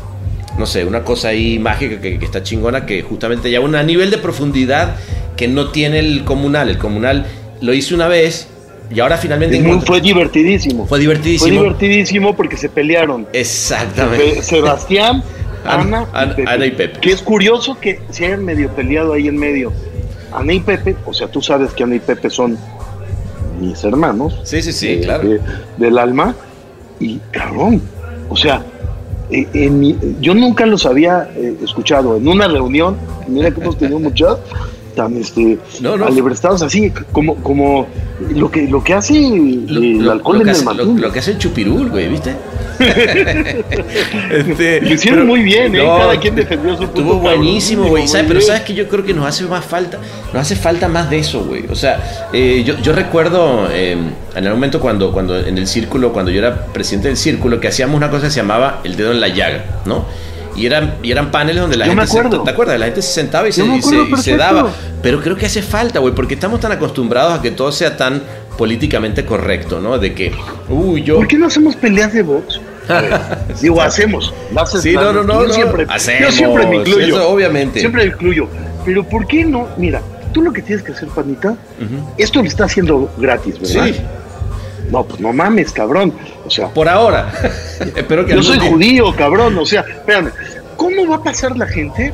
no 0.59 0.65
sé, 0.65 0.85
una 0.85 1.03
cosa 1.03 1.29
ahí 1.29 1.59
mágica 1.59 1.99
que, 1.99 2.17
que 2.19 2.23
está 2.25 2.41
chingona, 2.43 2.85
que 2.85 3.01
justamente 3.01 3.49
ya 3.51 3.59
un 3.59 3.71
nivel 3.85 4.09
de 4.11 4.17
profundidad 4.19 4.95
que 5.35 5.47
no 5.49 5.69
tiene 5.71 5.99
el 5.99 6.23
comunal. 6.23 6.69
El 6.69 6.77
comunal 6.77 7.25
lo 7.59 7.73
hice 7.73 7.93
una 7.93 8.07
vez 8.07 8.47
y 8.89 8.99
ahora 8.99 9.17
finalmente 9.17 9.61
fue 9.85 9.99
divertidísimo. 10.01 10.85
Fue 10.85 10.99
divertidísimo. 10.99 11.47
Fue 11.47 11.57
divertidísimo 11.63 12.35
porque 12.35 12.57
se 12.57 12.69
pelearon. 12.69 13.27
Exactamente. 13.33 14.41
Sebastián, 14.41 15.23
Ana- 15.65 16.07
Ana, 16.13 16.31
y 16.31 16.35
Pepe. 16.35 16.49
Ana 16.51 16.65
y 16.65 16.71
Pepe. 16.71 16.99
Que 16.99 17.11
es 17.11 17.21
curioso 17.21 17.77
que 17.79 17.99
se 18.11 18.25
hayan 18.27 18.45
medio 18.45 18.69
peleado 18.69 19.13
ahí 19.13 19.27
en 19.27 19.37
medio. 19.37 19.71
Ana 20.31 20.53
y 20.53 20.59
Pepe, 20.59 20.95
o 21.05 21.13
sea, 21.13 21.27
tú 21.27 21.41
sabes 21.41 21.71
que 21.71 21.83
Ana 21.83 21.95
y 21.95 21.99
Pepe 21.99 22.29
son 22.29 22.57
mis 23.59 23.83
hermanos. 23.83 24.39
Sí, 24.43 24.61
sí, 24.61 24.71
sí, 24.73 24.87
eh, 24.89 25.01
claro. 25.03 25.27
de- 25.29 25.39
del 25.77 25.97
alma. 25.97 26.35
Y 26.99 27.19
cabrón, 27.31 27.81
o 28.29 28.35
sea, 28.37 28.63
eh, 29.31 29.47
en 29.53 29.79
mi- 29.79 29.97
yo 30.21 30.33
nunca 30.35 30.65
los 30.65 30.85
había 30.85 31.29
eh, 31.35 31.55
escuchado 31.63 32.15
en 32.17 32.27
una 32.27 32.47
reunión, 32.47 32.97
mira 33.27 33.49
que 33.51 33.59
hemos 33.61 33.77
tenido 33.77 33.99
muchas, 33.99 34.37
tan 34.95 35.15
este, 35.17 35.59
No, 35.81 35.97
no. 35.97 36.05
alebrestados 36.05 36.61
así, 36.61 36.91
como, 37.11 37.35
como 37.35 37.87
lo 38.33 38.49
que, 38.49 38.67
lo 38.67 38.83
que 38.83 38.93
hace 38.93 39.13
Lo, 39.13 39.79
el 39.81 39.99
lo- 40.05 40.11
alcohol 40.13 40.37
lo 40.37 40.41
en 40.41 40.45
que 40.45 40.51
el 40.51 40.55
hace, 40.55 40.65
lo- 40.65 40.73
Martín. 40.73 41.01
lo 41.01 41.11
que 41.11 41.19
hace 41.19 41.31
el 41.31 41.37
chupirul, 41.37 41.89
güey, 41.89 42.07
¿viste? 42.09 42.33
Este, 44.31 44.81
Lo 44.81 44.93
hicieron 44.93 45.19
pero- 45.21 45.25
muy 45.25 45.43
bien, 45.43 45.75
¿eh? 45.75 45.83
no, 45.83 45.97
Cada 45.97 46.19
quien 46.19 46.35
defendió 46.35 46.71
su 46.73 46.83
punto. 46.83 46.99
Estuvo 46.99 47.19
buenísimo, 47.19 47.87
güey. 47.87 48.07
¿sabes? 48.07 48.25
Pero 48.27 48.41
sabes 48.41 48.61
que 48.61 48.73
yo 48.73 48.87
creo 48.87 49.05
que 49.05 49.13
nos 49.13 49.25
hace 49.25 49.43
más 49.45 49.65
falta, 49.65 49.99
nos 50.33 50.41
hace 50.41 50.55
falta 50.55 50.87
más 50.87 51.09
de 51.09 51.19
eso, 51.19 51.43
güey. 51.45 51.65
O 51.69 51.75
sea, 51.75 52.27
eh, 52.33 52.63
yo, 52.65 52.77
yo 52.79 52.93
recuerdo 52.93 53.67
eh, 53.71 53.91
en 54.35 54.43
el 54.43 54.51
momento 54.51 54.79
cuando, 54.79 55.11
cuando 55.11 55.37
en 55.39 55.57
el 55.57 55.67
círculo, 55.67 56.11
cuando 56.13 56.31
yo 56.31 56.39
era 56.39 56.65
presidente 56.67 57.07
del 57.07 57.17
círculo, 57.17 57.59
que 57.59 57.67
hacíamos 57.67 57.95
una 57.95 58.09
cosa 58.09 58.25
que 58.25 58.31
se 58.31 58.37
llamaba 58.37 58.81
el 58.83 58.95
dedo 58.95 59.11
en 59.11 59.21
la 59.21 59.27
llaga, 59.29 59.63
¿no? 59.85 60.05
Y 60.55 60.65
eran, 60.65 60.95
y 61.03 61.11
eran 61.11 61.31
paneles 61.31 61.61
donde 61.61 61.75
la 61.77 61.85
Yo 61.85 61.93
me 61.95 62.01
gente 62.03 62.13
se, 62.13 62.19
acuerdo. 62.19 62.43
¿te 62.43 62.51
acuerdas? 62.51 62.79
La 62.79 62.85
gente 62.85 63.01
se 63.01 63.11
sentaba 63.13 63.47
y 63.47 63.51
se, 63.51 63.59
Yo 63.61 63.65
me 63.67 63.77
y 63.77 63.81
se- 63.81 63.87
acuerdo 63.89 64.03
y 64.03 64.07
se 64.21 64.31
perfecto. 64.31 64.55
daba. 64.55 64.71
Pero 65.01 65.21
creo 65.21 65.35
que 65.35 65.45
hace 65.45 65.61
falta, 65.61 65.99
güey, 65.99 66.13
porque 66.15 66.33
estamos 66.35 66.59
tan 66.59 66.71
acostumbrados 66.71 67.37
a 67.37 67.41
que 67.41 67.51
todo 67.51 67.71
sea 67.71 67.97
tan 67.97 68.21
políticamente 68.57 69.25
correcto, 69.25 69.79
¿no? 69.81 69.97
De 69.99 70.13
que, 70.13 70.31
uy, 70.69 71.03
yo. 71.03 71.15
¿Por 71.17 71.27
qué 71.27 71.37
no 71.37 71.47
hacemos 71.47 71.75
peleas 71.75 72.13
de 72.13 72.21
box? 72.21 72.59
Digo, 73.61 73.81
hacemos. 73.81 74.33
Sí, 74.81 74.93
no, 74.93 75.11
no, 75.11 75.23
no, 75.23 75.41
yo 75.41 75.47
no. 75.47 75.53
Siempre, 75.53 75.85
yo 75.85 75.91
Hacemos, 75.91 76.33
siempre 76.35 76.67
me 76.67 76.75
incluyo. 76.77 77.15
eso 77.17 77.29
obviamente. 77.29 77.79
Siempre 77.79 78.03
me 78.05 78.09
incluyo. 78.11 78.47
Pero 78.85 79.03
¿por 79.03 79.25
qué 79.27 79.43
no? 79.43 79.67
Mira, 79.77 80.01
tú 80.31 80.41
lo 80.41 80.53
que 80.53 80.61
tienes 80.61 80.83
que 80.85 80.91
hacer, 80.91 81.07
panita, 81.09 81.55
esto 82.17 82.41
lo 82.41 82.47
está 82.47 82.65
haciendo 82.65 83.11
gratis, 83.17 83.59
¿verdad? 83.59 83.85
Sí. 83.87 83.95
No, 84.91 85.03
pues 85.03 85.19
no 85.19 85.33
mames, 85.33 85.71
cabrón. 85.71 86.13
O 86.45 86.49
sea, 86.49 86.67
Por 86.69 86.87
ahora. 86.87 87.31
Espero 87.95 88.25
que 88.25 88.33
yo 88.35 88.43
soy 88.43 88.59
día- 88.59 88.69
judío, 88.69 89.15
cabrón. 89.15 89.57
O 89.57 89.65
sea, 89.65 89.81
espérame, 89.81 90.31
¿cómo 90.77 91.07
va 91.07 91.17
a 91.17 91.23
pasar 91.23 91.57
la 91.57 91.67
gente? 91.67 92.13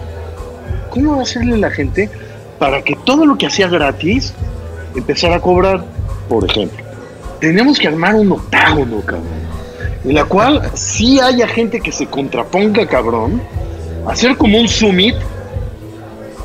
¿Cómo 0.89 1.13
va 1.13 1.19
a 1.19 1.24
hacerle 1.24 1.57
la 1.57 1.69
gente 1.72 2.09
para 2.59 2.82
que 2.82 2.95
todo 3.05 3.26
lo 3.26 3.38
que 3.38 3.47
hacía 3.47 3.67
gratis 3.67 4.34
empezara 4.95 5.36
a 5.38 5.39
cobrar? 5.41 5.84
Por 6.30 6.49
ejemplo, 6.49 6.84
tenemos 7.39 7.78
que 7.80 7.88
armar 7.88 8.15
un 8.15 8.32
octágono, 8.32 9.01
cabrón. 9.01 9.41
En 10.03 10.15
la 10.15 10.24
cual 10.26 10.61
sí 10.74 11.19
haya 11.19 11.47
gente 11.47 11.80
que 11.80 11.91
se 11.91 12.07
contraponga, 12.07 12.86
cabrón. 12.88 13.41
Hacer 14.07 14.36
como 14.36 14.59
un 14.59 14.67
summit 14.67 15.15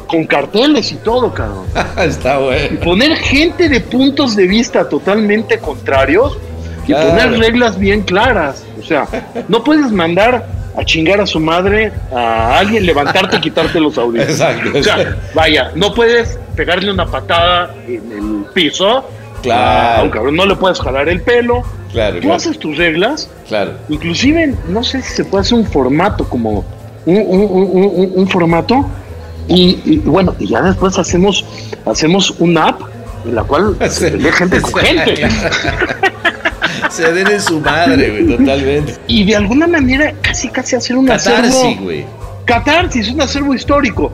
con 0.07 0.25
carteles 0.27 0.93
y 0.93 0.97
todo, 0.97 1.33
cabrón. 1.33 1.65
Está 1.99 2.41
Y 2.41 2.45
bueno. 2.45 2.81
poner 2.81 3.17
gente 3.17 3.69
de 3.69 3.81
puntos 3.81 4.37
de 4.37 4.47
vista 4.47 4.89
totalmente 4.89 5.59
contrarios 5.59 6.39
y 6.85 6.87
Claro. 6.93 7.11
poner 7.11 7.39
reglas 7.39 7.79
bien 7.79 8.03
claras. 8.03 8.65
O 8.81 8.85
sea, 8.85 9.07
no 9.49 9.65
puedes 9.65 9.91
mandar 9.91 10.47
a 10.77 10.85
chingar 10.85 11.21
a 11.21 11.27
su 11.27 11.41
madre 11.41 11.91
a 12.15 12.59
alguien, 12.59 12.85
levantarte 12.87 13.39
y 13.39 13.41
quitarte 13.41 13.81
los 13.81 13.97
audífonos. 13.99 14.31
Exacto. 14.41 14.79
O 14.79 14.83
sea, 14.83 15.17
vaya, 15.35 15.71
no 15.75 15.93
puedes 15.95 16.39
pegarle 16.55 16.91
una 16.93 17.07
patada 17.07 17.75
en 17.89 18.13
el 18.13 18.45
piso. 18.53 19.05
Claro. 19.43 20.01
A 20.01 20.05
un 20.05 20.11
cabrón, 20.11 20.37
no 20.37 20.45
le 20.47 20.55
puedes 20.57 20.79
jalar 20.81 21.09
el 21.09 21.23
pelo. 21.23 21.63
Claro, 21.93 22.17
Tú 22.17 22.21
claro. 22.23 22.37
haces 22.37 22.59
tus 22.59 22.77
reglas. 22.77 23.31
Claro. 23.49 23.73
Inclusive, 23.89 24.55
no 24.69 24.85
sé 24.85 25.01
si 25.03 25.15
se 25.15 25.25
puede 25.25 25.43
hacer 25.43 25.59
un 25.59 25.67
formato 25.67 26.29
como 26.29 26.65
un- 27.07 27.17
un- 27.27 27.71
un- 27.73 28.13
un 28.15 28.29
formato 28.29 28.87
y, 29.49 29.81
y, 29.85 29.99
bueno, 29.99 30.35
y 30.39 30.49
ya 30.49 30.63
después 30.63 30.99
hacemos 30.99 31.45
hacemos 31.85 32.35
una 32.39 32.69
app 32.69 32.81
en 33.25 33.35
la 33.35 33.45
cual 33.45 33.77
se 33.91 34.11
gente 34.33 34.61
con 34.61 34.75
gente. 34.83 35.29
Se 36.91 37.13
den 37.13 37.27
en 37.27 37.41
su 37.41 37.61
madre, 37.61 38.11
güey, 38.11 38.37
totalmente. 38.37 38.95
Y 39.07 39.25
de 39.25 39.37
alguna 39.37 39.67
manera 39.67 40.13
casi 40.23 40.49
casi 40.49 40.77
hacer 40.77 40.97
un 40.97 41.07
Catarsis, 41.07 41.55
acervo 41.55 41.83
güey. 41.83 42.05
catarsis, 42.45 43.11
un 43.11 43.21
acervo 43.21 43.55
histórico. 43.55 44.13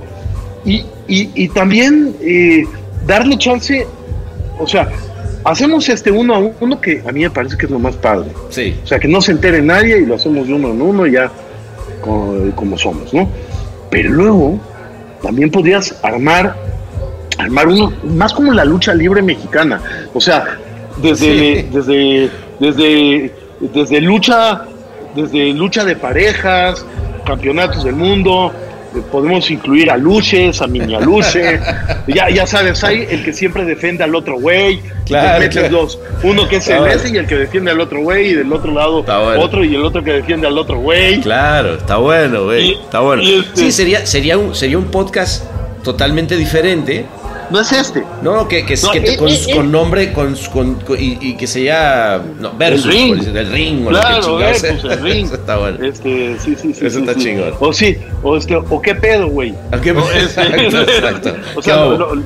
Y, 0.64 0.84
y, 1.06 1.30
y 1.34 1.48
también 1.48 2.16
eh, 2.20 2.64
darle 3.06 3.36
chance, 3.36 3.86
o 4.58 4.66
sea, 4.66 4.88
hacemos 5.44 5.88
este 5.88 6.10
uno 6.10 6.34
a 6.34 6.38
uno 6.60 6.80
que 6.80 7.02
a 7.06 7.12
mí 7.12 7.20
me 7.20 7.30
parece 7.30 7.56
que 7.56 7.66
es 7.66 7.72
lo 7.72 7.78
más 7.78 7.96
padre. 7.96 8.30
Sí. 8.50 8.74
O 8.82 8.86
sea, 8.86 8.98
que 8.98 9.08
no 9.08 9.20
se 9.20 9.32
entere 9.32 9.60
nadie 9.60 10.00
y 10.00 10.06
lo 10.06 10.14
hacemos 10.16 10.46
de 10.46 10.54
uno 10.54 10.70
en 10.70 10.82
uno 10.82 11.06
ya 11.06 11.30
como, 12.00 12.50
como 12.54 12.78
somos, 12.78 13.12
¿no? 13.12 13.28
Pero 13.90 14.10
luego 14.10 14.58
también 15.22 15.50
podrías 15.50 15.94
armar, 16.02 16.56
armar 17.38 17.68
uno, 17.68 17.92
más 18.04 18.32
como 18.32 18.52
la 18.52 18.64
lucha 18.64 18.94
libre 18.94 19.22
mexicana. 19.22 19.80
O 20.12 20.20
sea, 20.20 20.58
desde, 21.00 21.62
Sí. 21.62 21.68
desde, 21.72 22.30
desde, 22.58 23.32
desde 23.60 24.00
lucha, 24.00 24.62
desde 25.14 25.52
lucha 25.52 25.84
de 25.84 25.96
parejas, 25.96 26.84
campeonatos 27.24 27.84
del 27.84 27.94
mundo, 27.94 28.52
podemos 29.10 29.50
incluir 29.50 29.90
a 29.90 29.96
Luches, 29.96 30.60
a 30.62 30.66
Miñaluche, 30.66 31.60
ya, 32.06 32.28
ya 32.30 32.46
sabes, 32.46 32.82
hay 32.84 33.06
el 33.10 33.24
que 33.24 33.32
siempre 33.32 33.64
defiende 33.64 34.04
al 34.04 34.14
otro 34.14 34.38
güey, 34.38 34.80
Claro, 35.06 35.40
metes 35.40 35.58
claro. 35.58 35.76
dos, 35.78 35.98
uno 36.22 36.48
que 36.48 36.56
es 36.56 36.68
el 36.68 36.86
ese 36.86 37.10
y 37.10 37.16
el 37.16 37.26
que 37.26 37.36
defiende 37.36 37.70
al 37.70 37.80
otro 37.80 38.00
güey, 38.02 38.28
y 38.30 38.34
del 38.34 38.52
otro 38.52 38.72
lado 38.72 39.02
bueno. 39.02 39.40
otro 39.40 39.64
y 39.64 39.74
el 39.74 39.84
otro 39.84 40.02
que 40.04 40.12
defiende 40.12 40.46
al 40.46 40.56
otro 40.58 40.78
güey. 40.78 41.20
Claro, 41.20 41.74
está 41.74 41.96
bueno, 41.96 42.44
güey. 42.44 42.72
Está 42.74 43.00
bueno. 43.00 43.22
este- 43.22 43.60
Sí, 43.60 43.72
sería, 43.72 44.06
sería, 44.06 44.38
un, 44.38 44.54
sería 44.54 44.78
un 44.78 44.86
podcast 44.86 45.44
totalmente 45.82 46.36
diferente. 46.36 47.06
No 47.50 47.60
es 47.60 47.70
este. 47.72 48.02
No, 48.22 48.48
que, 48.48 48.64
que, 48.64 48.74
No, 48.82 48.90
que 48.92 49.00
te- 49.00 49.14
eh, 49.14 49.16
con, 49.16 49.28
eh, 49.28 49.38
eh. 49.48 49.54
con 49.56 49.70
nombre 49.72 50.12
con, 50.12 50.34
con- 50.52 50.74
con- 50.76 50.98
y, 50.98 51.18
y 51.20 51.36
que 51.36 51.46
sea 51.46 52.22
no, 52.40 52.52
versus, 52.56 52.86
El 52.86 52.92
ring. 52.92 53.08
por 53.08 53.16
decir, 53.18 53.32
del 53.32 53.52
ring 53.52 53.86
o 53.86 53.90
lo 53.90 53.98
que 54.00 54.06
Claro, 54.06 54.22
chingados 54.22 54.56
eh, 54.56 54.60
sea. 54.60 54.78
pues 54.80 54.84
el 54.92 55.02
ring. 55.04 55.26
Eso 55.26 55.34
está 55.34 55.56
bueno. 55.58 55.84
Este, 55.84 56.36
sí, 56.38 56.56
sí, 56.60 56.72
sí. 56.74 56.86
Eso 56.86 56.90
sí, 56.98 57.00
está 57.04 57.14
sí. 57.14 57.20
chingón. 57.20 57.54
O 57.60 57.72
sí, 57.72 57.98
o 58.22 58.36
este, 58.36 58.56
o 58.56 58.80
qué 58.82 58.94
pedo, 58.94 59.28
güey. 59.28 59.54
¿A 59.70 59.80
qué- 59.80 59.92
O 59.92 60.10
este- 60.12 60.42
Exacto, 60.42 60.80
exacto. 60.92 61.36
o 61.56 61.62
sea, 61.62 61.74
¿Qué 61.74 61.80
hubo? 61.80 61.96
lo- 61.96 62.14
lo- 62.14 62.24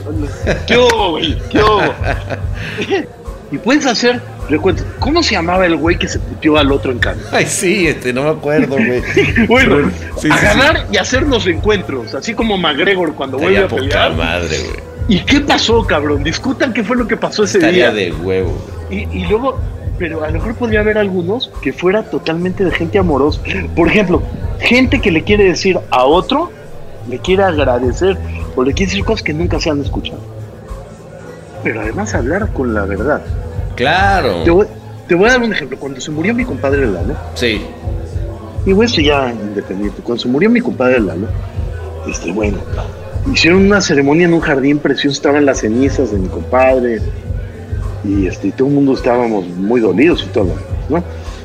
¿qué 0.67 0.79
hubo, 0.79 1.11
güey? 1.11 1.39
¿Qué 1.51 1.59
hubo? 1.63 1.83
y 3.53 3.59
puedes 3.59 3.87
hacer, 3.87 4.21
recuerdo, 4.49 4.85
¿cómo 4.99 5.23
se 5.23 5.33
llamaba 5.37 5.67
el 5.67 5.77
güey 5.77 5.97
que 5.99 6.09
se 6.09 6.19
puteó 6.19 6.59
al 6.59 6.73
otro 6.73 6.91
en 6.91 6.99
Cannes? 6.99 7.27
Ay, 7.33 7.47
sí, 7.47 7.87
este, 7.87 8.13
no 8.13 8.25
me 8.25 8.31
acuerdo, 8.31 8.75
güey. 8.77 9.03
Bueno, 9.47 9.91
sí, 10.19 10.29
a 10.31 10.37
sí, 10.37 10.39
sí. 10.41 10.47
ganar 10.47 10.87
y 10.93 10.97
hacernos 10.97 11.47
encuentros, 11.47 12.15
así 12.15 12.35
como 12.35 12.59
McGregor 12.59 13.15
cuando 13.15 13.39
vuelve 13.39 13.59
a 13.65 13.69
pelear. 13.69 14.15
madre, 14.15 14.59
güey. 14.59 14.96
¿Y 15.09 15.21
qué 15.21 15.41
pasó, 15.41 15.85
cabrón? 15.87 16.23
Discutan 16.25 16.73
qué 16.73 16.83
fue 16.83 16.97
lo 16.97 17.07
que 17.07 17.17
pasó 17.17 17.45
ese 17.45 17.59
Estaría 17.59 17.91
día. 17.93 18.07
de 18.07 18.13
huevo. 18.13 18.53
Y, 18.91 19.07
y 19.17 19.27
luego, 19.27 19.57
pero 19.99 20.25
a 20.25 20.29
lo 20.29 20.35
mejor 20.35 20.55
podría 20.57 20.81
haber 20.81 20.99
algunos 20.99 21.51
que 21.63 21.73
fuera 21.73 22.03
totalmente 22.03 22.65
de 22.65 22.71
gente 22.73 22.99
amorosa. 22.99 23.41
Por 23.77 23.89
ejemplo, 23.89 24.23
gente 24.59 25.01
que 25.01 25.11
le 25.13 25.23
quiere 25.23 25.45
decir 25.45 25.79
a 25.91 26.05
otro, 26.05 26.51
le 27.09 27.19
quiere 27.19 27.45
agradecer 27.45 28.17
o 28.57 28.65
le 28.65 28.73
quiere 28.73 28.91
decir 28.91 29.05
cosas 29.05 29.23
que 29.23 29.33
nunca 29.33 29.61
se 29.61 29.71
han 29.71 29.81
escuchado. 29.81 30.19
Pero 31.63 31.81
además 31.81 32.15
hablar 32.15 32.53
con 32.53 32.75
la 32.75 32.85
verdad. 32.85 33.23
Claro. 33.77 34.43
Te 34.45 34.51
voy, 34.51 34.67
te 35.07 35.15
voy 35.15 35.29
a 35.29 35.33
dar 35.33 35.43
un 35.43 35.53
ejemplo. 35.53 35.79
Cuando 35.79 36.01
se 36.01 36.11
murió 36.11 36.35
mi 36.35 36.45
compadre 36.45 36.87
Lalo, 36.87 37.15
Sí. 37.35 37.61
y 38.65 38.73
bueno, 38.73 38.89
esto 38.89 39.01
ya 39.01 39.33
independiente, 39.33 40.03
cuando 40.03 40.23
se 40.23 40.29
murió 40.29 40.51
mi 40.51 40.61
compadre 40.61 40.99
Lalo, 41.01 41.29
este, 42.09 42.33
bueno, 42.33 42.59
hicieron 43.33 43.67
una 43.67 43.81
ceremonia 43.81 44.27
en 44.27 44.35
un 44.35 44.41
jardín 44.41 44.79
precioso, 44.79 45.15
estaban 45.15 45.47
las 45.47 45.59
cenizas 45.59 46.13
de 46.13 46.19
mi 46.19 46.29
compadre, 46.29 47.01
y 48.05 48.27
este, 48.27 48.49
y 48.49 48.53
todo 48.53 48.69
el 48.69 48.75
mundo 48.75 48.93
estábamos 48.93 49.47
muy 49.49 49.81
dolidos 49.81 50.25
y 50.29 50.33
todo, 50.33 50.55
¿no? 50.89 51.03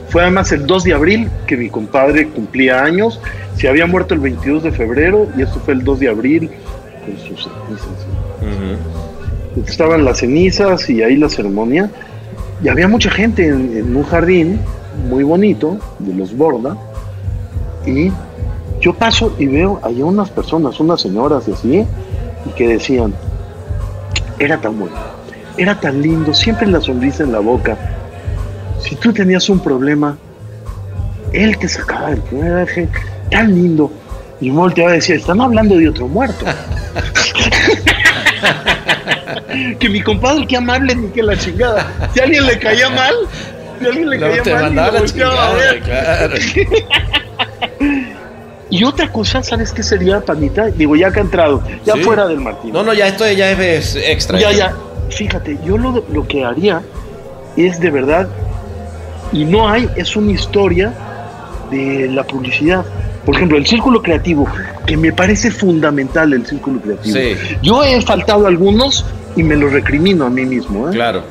Fue 0.09 0.21
además 0.21 0.51
el 0.51 0.67
2 0.67 0.83
de 0.83 0.93
abril 0.93 1.29
que 1.47 1.55
mi 1.55 1.69
compadre 1.69 2.27
cumplía 2.27 2.83
años, 2.83 3.19
se 3.55 3.67
había 3.67 3.87
muerto 3.87 4.13
el 4.13 4.19
22 4.19 4.63
de 4.63 4.71
febrero, 4.71 5.27
y 5.37 5.41
esto 5.41 5.59
fue 5.63 5.73
el 5.73 5.83
2 5.83 5.99
de 5.99 6.09
abril 6.09 6.51
con 7.05 7.17
sus 7.17 7.43
cenizas. 7.43 8.07
Estaban 9.67 10.05
las 10.05 10.19
cenizas 10.19 10.89
y 10.89 11.01
ahí 11.01 11.15
la 11.15 11.29
ceremonia, 11.29 11.89
y 12.63 12.67
había 12.67 12.87
mucha 12.87 13.09
gente 13.09 13.47
en, 13.47 13.75
en 13.75 13.95
un 13.95 14.03
jardín 14.03 14.59
muy 15.09 15.23
bonito, 15.23 15.77
de 15.99 16.13
los 16.13 16.35
Borda, 16.35 16.77
y 17.85 18.11
yo 18.81 18.93
paso 18.93 19.33
y 19.37 19.45
veo 19.45 19.79
allá 19.83 20.03
unas 20.03 20.31
personas, 20.31 20.79
unas 20.79 21.01
señoras 21.01 21.47
y 21.47 21.51
así, 21.51 21.85
y 22.45 22.49
que 22.55 22.67
decían, 22.67 23.13
era 24.39 24.59
tan 24.59 24.79
bueno, 24.79 24.95
era 25.57 25.79
tan 25.79 26.01
lindo, 26.01 26.33
siempre 26.33 26.67
la 26.67 26.81
sonrisa 26.81 27.23
en 27.23 27.31
la 27.31 27.39
boca. 27.39 27.77
Si 28.79 28.95
tú 28.95 29.13
tenías 29.13 29.47
un 29.49 29.59
problema, 29.59 30.17
él 31.31 31.57
te 31.57 31.69
sacaba 31.69 32.09
del 32.09 32.21
problema, 32.21 32.65
tan 33.29 33.53
lindo. 33.53 33.91
Y 34.39 34.49
me 34.49 34.57
volteaba 34.57 34.93
y 34.93 34.95
decía, 34.95 35.15
están 35.15 35.39
hablando 35.39 35.77
de 35.77 35.87
otro 35.87 36.07
muerto. 36.07 36.45
que 39.79 39.89
mi 39.89 40.01
compadre, 40.01 40.47
qué 40.47 40.57
amable 40.57 40.95
ni 40.95 41.09
que 41.09 41.21
la 41.21 41.37
chingada. 41.37 41.85
Si 42.13 42.19
a 42.19 42.23
alguien 42.23 42.47
le 42.47 42.57
caía 42.57 42.89
mal, 42.89 43.13
si 43.79 43.85
a 43.85 43.89
alguien 43.89 44.09
le 44.09 44.17
No, 44.17 44.27
caía 44.27 44.41
te 44.41 44.53
mal, 44.53 44.63
mandaba 44.63 44.91
la 44.91 44.99
a 44.99 45.05
chingada, 45.05 45.79
claro. 45.85 46.35
Y 48.71 48.83
otra 48.85 49.11
cosa, 49.11 49.43
¿sabes 49.43 49.71
qué 49.73 49.83
sería, 49.83 50.21
Panita? 50.21 50.67
Digo, 50.67 50.95
ya 50.95 51.11
que 51.11 51.19
ha 51.19 51.23
entrado, 51.23 51.61
ya 51.85 51.93
Sí. 51.93 51.99
fuera 52.03 52.25
del 52.27 52.39
Martín. 52.39 52.71
No, 52.73 52.83
no, 52.83 52.93
ya 52.93 53.07
esto 53.07 53.29
ya 53.29 53.51
es 53.51 53.95
extra. 53.95 54.39
Ya, 54.39 54.51
ya. 54.51 54.73
Fíjate, 55.09 55.59
yo 55.65 55.77
lo, 55.77 56.03
lo 56.11 56.25
que 56.27 56.43
haría 56.45 56.81
es 57.57 57.79
de 57.81 57.91
verdad, 57.91 58.27
y 59.33 59.43
no 59.43 59.67
hay, 59.69 59.89
es 59.97 60.15
una 60.15 60.31
historia 60.31 60.93
de 61.69 62.07
la 62.09 62.23
publicidad. 62.23 62.85
Por 63.25 63.35
ejemplo, 63.35 63.57
el 63.57 63.67
círculo 63.67 64.01
creativo, 64.01 64.47
que 64.85 64.95
me 64.97 65.11
parece 65.11 65.51
fundamental 65.51 66.33
el 66.33 66.45
círculo 66.45 66.79
creativo. 66.81 67.15
Sí. 67.17 67.33
Yo 67.61 67.83
he 67.83 68.01
faltado 68.01 68.45
a 68.45 68.47
algunos 68.49 69.05
y 69.35 69.43
me 69.43 69.55
lo 69.55 69.67
recrimino 69.69 70.25
a 70.25 70.29
mí 70.29 70.45
mismo. 70.45 70.87
¿eh? 70.89 70.91
Claro. 70.93 71.23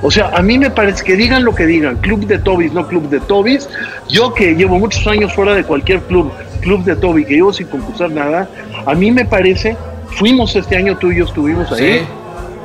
O 0.00 0.10
sea, 0.10 0.28
a 0.28 0.42
mí 0.42 0.58
me 0.58 0.70
parece 0.70 1.02
que 1.04 1.16
digan 1.16 1.44
lo 1.44 1.54
que 1.54 1.66
digan, 1.66 1.96
club 1.96 2.24
de 2.26 2.38
Tobis, 2.38 2.72
no 2.72 2.86
club 2.86 3.08
de 3.08 3.18
Tobis. 3.20 3.68
Yo 4.08 4.32
que 4.32 4.54
llevo 4.54 4.78
muchos 4.78 5.04
años 5.08 5.32
fuera 5.34 5.54
de 5.54 5.64
cualquier 5.64 6.00
club, 6.02 6.30
club 6.60 6.84
de 6.84 6.94
Toby, 6.94 7.24
que 7.24 7.34
llevo 7.34 7.52
sin 7.52 7.66
concursar 7.66 8.10
nada, 8.10 8.48
a 8.86 8.94
mí 8.94 9.10
me 9.10 9.24
parece, 9.24 9.76
fuimos 10.16 10.54
este 10.54 10.76
año 10.76 10.96
tú 10.98 11.10
y 11.10 11.16
yo 11.18 11.24
estuvimos 11.24 11.70
ahí, 11.72 11.98
Sí. 11.98 12.06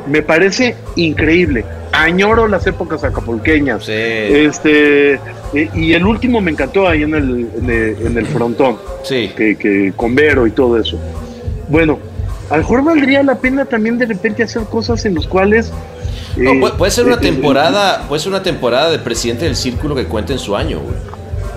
me 0.07 0.21
parece 0.21 0.75
increíble. 0.95 1.65
Añoro 1.91 2.47
las 2.47 2.65
épocas 2.67 3.03
acapulqueñas. 3.03 3.86
Sí. 3.86 3.91
Este, 3.93 5.13
eh, 5.13 5.69
y 5.73 5.93
el 5.93 6.05
último 6.05 6.39
me 6.41 6.51
encantó 6.51 6.88
ahí 6.88 7.03
en 7.03 7.15
el, 7.15 7.49
en 7.57 7.69
el, 7.69 8.07
en 8.07 8.17
el 8.17 8.25
frontón, 8.27 8.77
Sí. 9.03 9.31
que, 9.36 9.55
que 9.55 9.91
con 9.95 10.13
Vero 10.13 10.45
y 10.45 10.51
todo 10.51 10.79
eso. 10.79 10.99
Bueno, 11.67 11.97
a 12.49 12.57
lo 12.57 12.61
mejor 12.63 12.84
valdría 12.84 13.23
la 13.23 13.36
pena 13.36 13.65
también 13.65 13.97
de 13.97 14.05
repente 14.05 14.43
hacer 14.43 14.63
cosas 14.65 15.03
en 15.05 15.15
los 15.15 15.25
cuales... 15.27 15.71
No, 16.38 16.59
puede, 16.59 16.73
puede 16.75 16.91
ser 16.91 17.05
una 17.05 17.19
temporada, 17.19 18.05
puede 18.07 18.19
ser 18.19 18.29
una 18.31 18.41
temporada 18.43 18.89
de 18.89 18.99
presidente 18.99 19.45
del 19.45 19.55
círculo 19.55 19.95
que 19.95 20.05
cuente 20.05 20.34
en 20.34 20.39
su 20.39 20.55
año, 20.55 20.79
güey. 20.79 20.95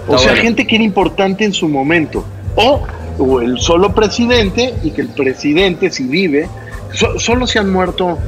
O 0.09 0.19
sea, 0.19 0.29
bueno. 0.33 0.43
gente 0.43 0.67
que 0.67 0.75
era 0.77 0.85
importante 0.85 1.45
en 1.45 1.53
su 1.53 1.69
momento. 1.69 2.25
O, 2.57 2.83
o 3.19 3.41
el 3.41 3.59
solo 3.59 3.95
presidente 3.95 4.75
y 4.85 4.91
que 4.91 5.01
el 5.03 5.09
presidente, 5.09 5.91
si 5.91 6.05
vive, 6.05 6.49
so- 6.93 7.19
solo 7.19 7.47
se 7.47 7.59
han 7.59 7.73
muerto, 7.73 8.19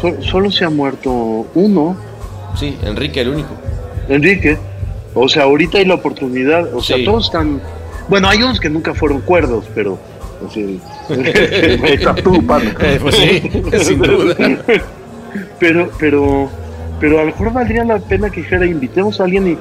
so- 0.00 0.20
solo 0.22 0.50
se 0.50 0.64
ha 0.64 0.70
muerto 0.70 1.46
uno, 1.54 1.96
Sí, 2.58 2.76
Enrique 2.82 3.20
el 3.20 3.28
único. 3.28 3.50
Enrique. 4.08 4.58
O 5.14 5.28
sea, 5.28 5.44
ahorita 5.44 5.78
hay 5.78 5.84
la 5.84 5.94
oportunidad, 5.94 6.74
o 6.74 6.82
sea, 6.82 6.96
Sí. 6.96 7.04
todos 7.04 7.26
están... 7.26 7.60
Bueno, 8.08 8.28
hay 8.28 8.42
unos 8.42 8.58
que 8.58 8.68
nunca 8.70 8.94
fueron 8.94 9.20
cuerdos, 9.20 9.66
pero... 9.74 9.98
así, 10.48 10.80
ahí 11.10 11.92
está 11.92 12.14
tú, 12.16 12.44
Pablo. 12.44 12.70
Eh, 12.80 12.98
pues 13.00 13.14
sí, 13.14 13.42
sin 13.84 13.98
duda. 14.00 14.34
Pero, 15.58 15.90
pero, 15.98 16.48
pero 17.00 17.18
a 17.18 17.20
lo 17.22 17.26
mejor 17.26 17.52
valdría 17.52 17.84
la 17.84 17.98
pena 17.98 18.30
que 18.30 18.42
dijera, 18.42 18.66
invitemos 18.66 19.20
a 19.20 19.24
alguien 19.24 19.58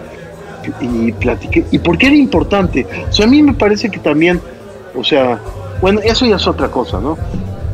y, 0.81 0.85
y 0.85 1.11
platique. 1.13 1.65
¿Y 1.71 1.79
por 1.79 1.97
qué 1.97 2.07
era 2.07 2.15
importante? 2.15 2.85
O 3.09 3.11
sea, 3.11 3.25
a 3.25 3.29
mí 3.29 3.41
me 3.41 3.53
parece 3.53 3.89
que 3.89 3.99
también, 3.99 4.39
o 4.95 5.03
sea, 5.03 5.39
bueno, 5.81 5.99
eso 6.03 6.25
ya 6.25 6.35
es 6.35 6.47
otra 6.47 6.69
cosa, 6.69 6.99
¿no? 6.99 7.17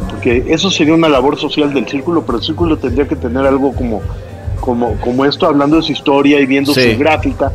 Porque 0.09 0.45
eso 0.47 0.69
sería 0.69 0.93
una 0.93 1.09
labor 1.09 1.37
social 1.37 1.73
del 1.73 1.87
círculo, 1.87 2.25
pero 2.25 2.37
el 2.37 2.43
círculo 2.43 2.77
tendría 2.77 3.07
que 3.07 3.15
tener 3.15 3.45
algo 3.45 3.73
como, 3.73 4.01
como, 4.59 4.93
como 5.01 5.25
esto, 5.25 5.45
hablando 5.47 5.77
de 5.77 5.83
su 5.83 5.91
historia 5.91 6.39
y 6.39 6.45
viendo 6.45 6.73
Sí. 6.73 6.93
su 6.93 6.99
gráfica, 6.99 7.51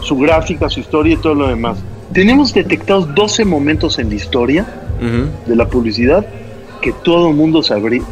su 0.00 0.16
gráfica, 0.18 0.68
su 0.68 0.80
historia 0.80 1.14
y 1.14 1.16
todo 1.16 1.34
lo 1.34 1.48
demás. 1.48 1.78
Tenemos 2.12 2.52
detectados 2.52 3.12
12 3.14 3.44
momentos 3.44 3.98
en 3.98 4.08
la 4.10 4.14
historia 4.16 4.66
de 5.46 5.56
la 5.56 5.66
publicidad 5.66 6.24
que 6.80 6.92
todo 6.92 7.30
el 7.30 7.34
mundo 7.36 7.62
sabría, 7.62 8.02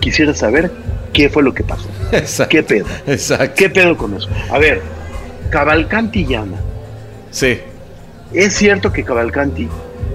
quisiera 0.00 0.34
saber 0.34 0.70
qué 1.14 1.30
fue 1.30 1.42
lo 1.42 1.54
que 1.54 1.62
pasó. 1.64 1.88
Exacto. 2.12 2.50
¿Qué 2.50 2.62
pedo? 2.62 2.84
Exacto. 3.06 3.54
¿Qué 3.56 3.70
pedo 3.70 3.96
con 3.96 4.14
eso? 4.14 4.28
A 4.50 4.58
ver, 4.58 4.82
Cavalcanti 5.48 6.26
y 6.28 6.34
Ana. 6.34 6.58
Sí. 7.30 7.58
¿Es 8.34 8.54
cierto 8.54 8.92
que 8.92 9.02
Cavalcanti 9.04 9.68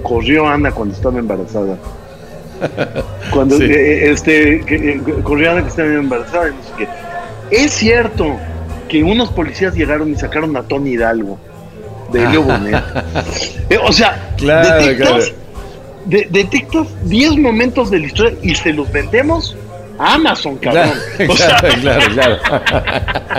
corrió 0.03 0.47
a 0.47 0.53
Ana 0.53 0.71
cuando 0.71 0.93
estaba 0.93 1.17
embarazada? 1.19 1.77
Cuando 3.31 3.55
Sí. 3.57 3.63
eh, 3.63 4.11
este 4.11 4.61
que, 4.65 4.75
eh, 4.75 5.01
corrió 5.23 5.49
a 5.49 5.53
Ana 5.53 5.61
que 5.63 5.69
estaba 5.69 5.87
embarazada 5.93 6.49
y 6.49 6.51
no 6.51 6.63
sé 6.63 6.69
qué. 6.77 6.87
¿Es 7.63 7.71
cierto 7.71 8.37
que 8.89 9.01
unos 9.03 9.29
policías 9.31 9.73
llegaron 9.75 10.11
y 10.11 10.15
sacaron 10.17 10.57
a 10.57 10.63
Tony 10.63 10.91
Hidalgo 10.91 11.39
de 12.11 12.23
Helio 12.23 12.43
Bonet? 12.43 12.83
Eh, 13.69 13.77
o 13.81 13.93
sea, 13.93 14.33
Claro, 14.37 14.75
detectas, 14.83 15.07
claro. 15.07 15.25
de- 16.05 16.27
detectas 16.31 16.87
10 17.05 17.37
momentos 17.37 17.89
de 17.91 17.99
la 17.99 18.07
historia 18.07 18.37
y 18.41 18.53
se 18.55 18.73
los 18.73 18.91
vendemos 18.91 19.55
Amazon, 19.99 20.57
cabrón. 20.57 20.91
Claro, 21.17 21.31
O 21.33 21.35
sea, 21.35 21.57
claro, 21.57 22.01
claro, 22.13 22.37
claro. 22.43 22.61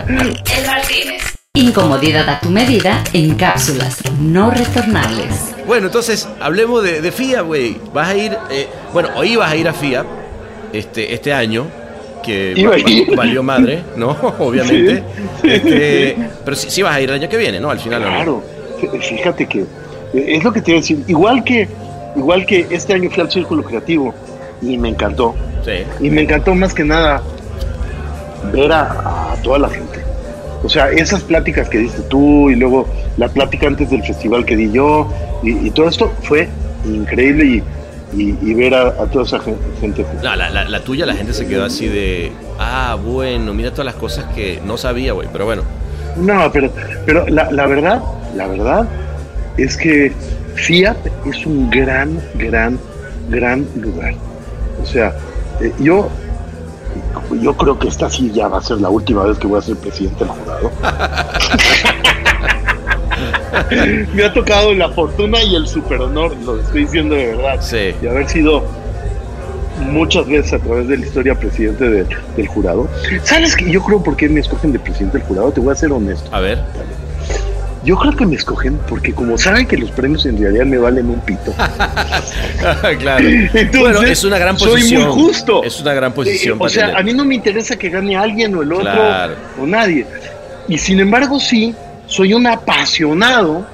El 0.08 0.66
Martínez. 0.66 1.22
Incomodidad 1.54 2.28
a 2.28 2.38
tu 2.40 2.48
medida 2.50 3.02
en 3.12 3.34
cápsulas 3.34 3.98
no 4.20 4.50
retornables. 4.52 5.52
Bueno, 5.66 5.86
entonces, 5.86 6.28
hablemos 6.40 6.82
de, 6.84 7.00
de 7.00 7.11
FIA, 7.12 7.40
güey. 7.40 7.76
Vas 7.92 8.08
a 8.11 8.16
ir, 8.16 8.36
eh, 8.50 8.68
bueno, 8.92 9.08
hoy 9.16 9.34
vas 9.36 9.50
a 9.50 9.56
ir 9.56 9.66
a 9.68 9.72
FIA 9.72 10.04
este, 10.72 11.12
este 11.12 11.32
año, 11.32 11.66
que 12.22 12.54
Iba 12.56 12.70
va- 12.72 13.16
valió 13.16 13.42
madre, 13.42 13.82
¿no? 13.96 14.11
Obviamente. 14.38 15.02
Este, 15.42 16.16
pero 16.44 16.56
sí, 16.56 16.70
sí 16.70 16.82
vas 16.82 16.94
a 16.94 17.00
ir 17.00 17.08
el 17.11 17.16
año 17.16 17.28
que 17.28 17.36
viene, 17.36 17.58
¿no? 17.58 17.70
Al 17.70 17.80
final. 17.80 18.00
¿no? 18.02 18.08
Claro, 18.08 18.44
fíjate 19.00 19.46
que 19.46 19.61
eh, 19.61 19.66
es 20.14 20.44
lo 20.44 20.52
que 20.52 20.62
te 20.62 20.70
iba 20.70 20.78
a 20.78 20.82
decir. 20.82 21.02
Igual 21.08 21.42
que, 21.42 21.68
igual 22.14 22.46
que 22.46 22.66
este 22.70 22.94
año 22.94 23.11
fui 23.11 23.22
al 23.22 23.30
Círculo 23.30 23.64
Creativo 23.64 24.14
y 24.62 24.76
me 24.78 24.88
encantó. 24.90 25.34
Sí. 25.64 25.84
Y 26.04 26.11
me 26.11 26.22
encantó 26.22 26.54
más 26.54 26.72
que 26.74 26.84
nada 26.84 27.22
ver 28.52 28.72
a, 28.72 29.32
a 29.32 29.36
toda 29.42 29.58
la 29.58 29.68
gente. 29.68 30.00
O 30.62 30.68
sea, 30.68 30.90
esas 30.90 31.22
pláticas 31.22 31.68
que 31.68 31.78
diste 31.78 32.02
tú 32.02 32.50
y 32.50 32.56
luego 32.56 32.86
la 33.16 33.28
plática 33.28 33.66
antes 33.66 33.90
del 33.90 34.02
festival 34.02 34.44
que 34.44 34.56
di 34.56 34.70
yo 34.70 35.11
y, 35.42 35.66
y 35.66 35.70
todo 35.70 35.88
esto 35.88 36.12
fue 36.22 36.48
increíble 36.84 37.44
y, 37.44 37.62
y- 38.20 38.36
y 38.42 38.54
ver 38.54 38.74
a, 38.74 38.88
a 38.88 39.06
toda 39.06 39.24
esa 39.24 39.38
gen- 39.40 39.56
gente. 39.80 40.04
No, 40.22 40.34
la, 40.36 40.50
la- 40.50 40.64
la 40.64 40.80
tuya, 40.84 41.06
la 41.06 41.14
gente 41.14 41.32
se 41.32 41.46
quedó 41.46 41.64
así 41.64 41.86
de. 41.88 42.32
Ah, 42.58 42.96
bueno, 43.02 43.54
mira 43.54 43.70
todas 43.70 43.86
las 43.86 43.94
cosas 43.94 44.26
que 44.34 44.61
no 44.66 44.76
sabía, 44.76 45.12
güey. 45.12 45.28
Pero 45.32 45.44
bueno, 45.46 45.62
No, 46.16 46.50
pero, 46.52 46.70
pero 47.06 47.26
la, 47.28 47.50
la 47.50 47.66
verdad, 47.66 48.02
la 48.34 48.46
verdad 48.46 48.86
es 49.56 49.76
que 49.76 50.12
Fiat 50.56 50.96
es 51.26 51.46
un 51.46 51.70
gran, 51.70 52.20
gran, 52.34 52.78
gran 53.30 53.64
lugar. 53.80 54.14
O 54.82 54.86
sea, 54.86 55.14
eh, 55.60 55.72
yo, 55.78 56.08
yo 57.40 57.56
creo 57.56 57.78
que 57.78 57.88
esta 57.88 58.08
sí 58.10 58.30
ya 58.32 58.48
va 58.48 58.58
a 58.58 58.62
ser 58.62 58.78
la 58.80 58.88
última 58.88 59.24
vez 59.24 59.38
que 59.38 59.46
voy 59.46 59.58
a 59.58 59.62
ser 59.62 59.76
presidente 59.76 60.24
del 60.24 60.32
jurado. 60.34 60.70
Me 64.14 64.24
ha 64.24 64.32
tocado 64.32 64.72
la 64.74 64.88
fortuna 64.90 65.42
y 65.42 65.54
el 65.54 65.66
superhonor, 65.66 66.34
lo 66.44 66.61
estoy 66.61 66.84
diciendo 66.84 67.14
de 67.14 67.36
verdad, 67.36 67.58
sí. 67.61 67.92
de 68.00 68.08
haber 68.11 68.28
sido 68.28 68.64
muchas 69.82 70.26
veces 70.26 70.52
a 70.54 70.58
través 70.58 70.88
de 70.88 70.96
la 70.98 71.07
historia 71.07 71.34
presidente 71.34 71.88
de- 71.88 72.07
del 72.36 72.46
jurado. 72.48 72.88
¿Sabes 73.22 73.54
que 73.57 73.70
yo 73.70 73.82
creo 73.82 74.02
por 74.02 74.16
qué 74.16 74.28
me 74.28 74.40
escogen 74.40 74.72
de 74.72 74.78
presidente 74.78 75.18
del 75.18 75.26
jurado? 75.26 75.52
Te 75.52 75.61
voy 75.61 75.72
a 75.72 75.74
ser 75.76 75.92
honesto. 75.92 76.28
A 76.34 76.40
ver. 76.40 76.58
Yo 77.82 77.96
creo 77.96 78.14
que 78.14 78.26
me 78.26 78.36
escogen 78.36 78.78
porque 78.88 79.14
como 79.14 79.38
saben 79.38 79.66
que 79.66 79.78
los 79.78 79.90
premios 79.90 80.26
en 80.26 80.38
realidad 80.38 80.66
me 80.66 80.76
valen 80.76 81.08
un 81.08 81.20
pito. 81.20 81.54
claro. 82.98 83.26
Entonces, 83.26 83.80
bueno, 83.80 84.02
es 84.02 84.22
una 84.24 84.38
gran 84.38 84.58
soy 84.58 84.72
posición. 84.80 85.02
muy 85.08 85.12
justo. 85.12 85.64
Es 85.64 85.80
una 85.80 85.94
gran 85.94 86.12
posición 86.12 86.57
Eh, 86.57 86.58
para 86.58 86.66
o 86.66 86.68
sea, 86.68 86.86
tener. 86.86 87.00
a 87.00 87.02
mí 87.02 87.12
no 87.14 87.24
me 87.24 87.34
interesa 87.36 87.76
que 87.76 87.88
gane 87.88 88.16
alguien 88.16 88.54
o 88.54 88.62
el 88.62 88.72
otro 88.72 88.82
Claro. 88.92 89.34
o 89.61 89.66
nadie. 89.66 90.07
Y 90.68 90.76
sin 90.78 91.00
embargo, 91.00 91.40
sí, 91.40 91.74
soy 92.07 92.34
un 92.34 92.46
apasionado 92.46 93.66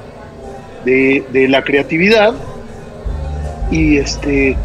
de, 0.85 1.25
de 1.33 1.49
la 1.49 1.63
creatividad 1.63 2.33
y 3.73 3.97
este 3.99 4.57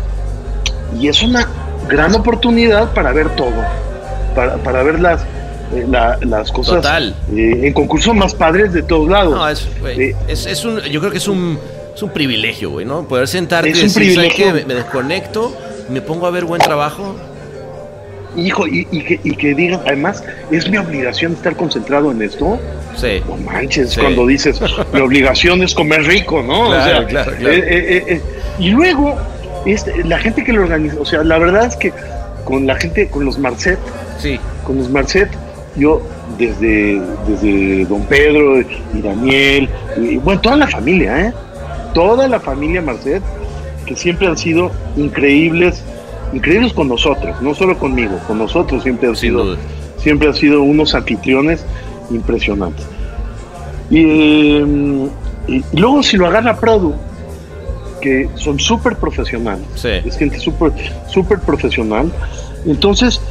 y 1.00 1.08
es 1.08 1.24
una 1.24 1.48
gran 1.90 2.14
oportunidad 2.14 2.94
para 2.94 3.12
ver 3.12 3.30
todo, 3.36 3.54
para, 4.36 4.58
para 4.58 4.84
ver 4.84 5.00
las, 5.00 5.22
eh, 5.74 5.86
la- 5.90 6.18
las 6.22 6.52
cosas 6.52 6.76
Total. 6.76 7.16
eh, 7.36 7.62
en 7.64 7.74
concursos 7.74 8.14
más 8.16 8.34
padres 8.34 8.74
de 8.74 8.84
todos 8.84 9.10
lados. 9.10 9.34
No, 9.36 9.48
es, 9.50 9.68
güey, 9.80 10.02
Eh, 10.12 10.16
es, 10.28 10.46
es 10.46 10.64
un, 10.66 10.80
yo 10.82 11.00
creo 11.00 11.12
que 11.12 11.18
es 11.18 11.28
un, 11.28 11.58
es 11.96 12.02
un 12.04 12.10
privilegio, 12.12 12.70
güey, 12.72 12.86
¿no? 12.86 13.08
Poder 13.08 13.28
sentarte 13.28 13.70
Es 13.70 13.78
y 13.78 13.82
un 13.82 13.88
decir, 13.88 14.14
¿sabes 14.16 14.34
privilegio. 14.34 14.46
qué? 14.48 14.54
Me, 14.54 14.66
me 14.66 14.74
desconecto, 14.76 15.56
me 15.90 16.02
pongo 16.02 16.26
a 16.28 16.32
ver 16.32 16.46
buen 16.46 16.62
trabajo. 16.62 17.16
Hijo, 18.38 18.66
y, 18.66 18.88
y 18.92 19.02
que, 19.02 19.20
y 19.26 19.36
que 19.36 19.54
digan, 19.54 19.82
además, 19.86 20.24
es 20.52 20.70
mi 20.70 20.78
obligación 20.78 21.34
estar 21.34 21.54
concentrado 21.58 22.12
en 22.12 22.22
esto. 22.22 22.58
Sí. 22.96 23.22
No 23.28 23.36
manches, 23.36 23.92
Sí. 23.92 24.00
cuando 24.00 24.26
dices, 24.26 24.62
mi 24.94 25.02
obligación 25.02 25.62
es 25.64 25.74
comer 25.76 26.04
rico, 26.04 26.42
¿no? 26.42 26.68
Claro, 26.68 26.82
o 26.82 26.86
sea, 27.00 27.06
claro, 27.08 27.32
claro. 27.38 27.54
eh, 27.54 27.64
eh, 27.68 28.04
eh, 28.08 28.22
y 28.58 28.70
luego, 28.70 29.18
este, 29.66 30.06
la 30.06 30.18
gente 30.18 30.46
que 30.46 30.54
lo 30.54 30.62
organiza, 30.62 30.96
o 31.00 31.06
sea, 31.06 31.24
la 31.26 31.38
verdad 31.40 31.66
es 31.66 31.76
que 31.76 31.92
con 32.46 32.66
la 32.66 32.76
gente, 32.76 33.10
con 33.10 33.26
los 33.26 33.38
Marcet, 33.38 33.78
Sí. 34.18 34.40
con 34.64 34.78
los 34.78 34.90
Marcet, 34.90 35.30
yo 35.76 36.02
desde, 36.38 37.02
desde 37.28 37.86
Don 37.86 38.02
Pedro 38.04 38.62
y 38.62 39.02
Daniel, 39.02 39.70
y 39.98 40.18
bueno, 40.18 40.42
toda 40.42 40.58
la 40.58 40.68
familia, 40.68 41.28
¿eh? 41.28 41.34
Toda 41.94 42.28
la 42.28 42.40
familia 42.40 42.82
Marcet, 42.82 43.22
que 43.86 43.96
siempre 43.96 44.28
han 44.28 44.38
sido 44.38 44.72
increíbles, 44.98 45.84
increíbles 46.34 46.74
con 46.74 46.88
nosotros, 46.88 47.42
no 47.42 47.54
solo 47.54 47.78
conmigo, 47.78 48.18
con 48.28 48.38
nosotros 48.38 48.84
siempre 48.84 49.10
han 49.10 49.16
Sin 49.16 49.32
sido 49.32 49.44
duda. 49.46 49.58
siempre 49.98 50.28
han 50.28 50.36
sido 50.36 50.62
unos 50.62 50.94
anfitriones 50.96 51.66
impresionantes. 52.10 52.86
Y, 53.90 54.00
eh, 54.06 55.10
y 55.48 55.64
luego 55.78 56.02
si 56.04 56.18
lo 56.18 56.28
agarra 56.28 56.58
Produ, 56.58 56.94
que 58.02 58.30
son 58.36 58.60
súper 58.60 58.96
profesionales, 58.96 59.66
Sí. 59.76 59.90
es 60.06 60.18
gente 60.18 60.40
súper 60.40 60.72
súper 61.08 61.40
profesional, 61.40 62.12
entonces 62.66 63.22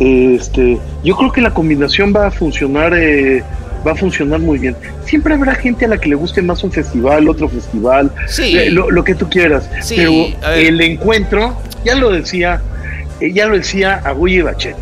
este, 0.00 0.78
yo 1.04 1.16
creo 1.16 1.30
que 1.30 1.40
la 1.40 1.52
combinación 1.52 2.12
va 2.14 2.26
a 2.26 2.30
funcionar 2.30 2.94
eh, 2.96 3.42
va 3.86 3.92
a 3.92 3.94
funcionar 3.94 4.40
muy 4.40 4.58
bien. 4.58 4.76
Siempre 5.04 5.34
habrá 5.34 5.54
gente 5.54 5.84
a 5.84 5.88
la 5.88 5.98
que 5.98 6.08
le 6.08 6.14
guste 6.14 6.42
más 6.42 6.62
un 6.64 6.72
festival, 6.72 7.28
otro 7.28 7.48
festival, 7.48 8.10
Sí. 8.26 8.56
eh, 8.58 8.70
lo, 8.70 8.90
lo 8.90 9.04
que 9.04 9.14
tú 9.14 9.28
quieras. 9.30 9.68
Sí, 9.82 9.96
Pero 9.96 10.54
el 10.54 10.80
encuentro, 10.80 11.56
ya 11.84 11.94
lo 11.94 12.10
decía, 12.10 12.60
eh, 13.20 13.32
ya 13.32 13.46
lo 13.46 13.56
decía 13.56 14.02
Bachet. 14.44 14.76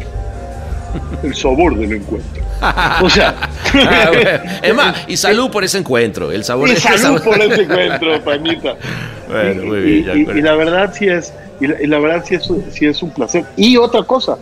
El 1.23 1.35
sabor 1.35 1.77
del 1.77 1.93
encuentro. 1.93 2.43
O 3.03 3.11
sea, 3.11 3.35
Ah, 3.74 4.11
bueno. 4.12 4.31
Es 4.62 4.74
más, 4.74 4.97
y 5.07 5.16
salud 5.16 5.51
por 5.51 5.62
ese 5.62 5.78
encuentro. 5.78 6.32
El 6.32 6.43
sabor 6.45 6.69
y 6.70 6.77
salud 6.77 6.99
sabor- 7.20 7.23
por 7.24 7.40
ese 7.40 7.62
encuentro, 7.62 8.20
panita. 8.24 8.74
Bueno, 9.28 9.62
Y- 9.62 9.66
muy 9.66 9.81
bien, 9.81 10.05
ya, 10.07 10.15
y- 10.35 10.39
y 10.39 10.43
la 10.43 10.55
verdad 10.57 10.93
sí 10.97 11.07
es, 11.07 11.32
y 11.61 11.66
la, 11.66 11.81
y 11.82 11.86
la 11.86 11.99
verdad 12.01 12.24
sí 12.27 12.35
es, 12.35 12.51
sí 12.73 12.86
es 12.86 13.03
un 13.03 13.11
placer. 13.11 13.45
Y 13.57 13.77
otra 13.77 14.03
cosa, 14.03 14.39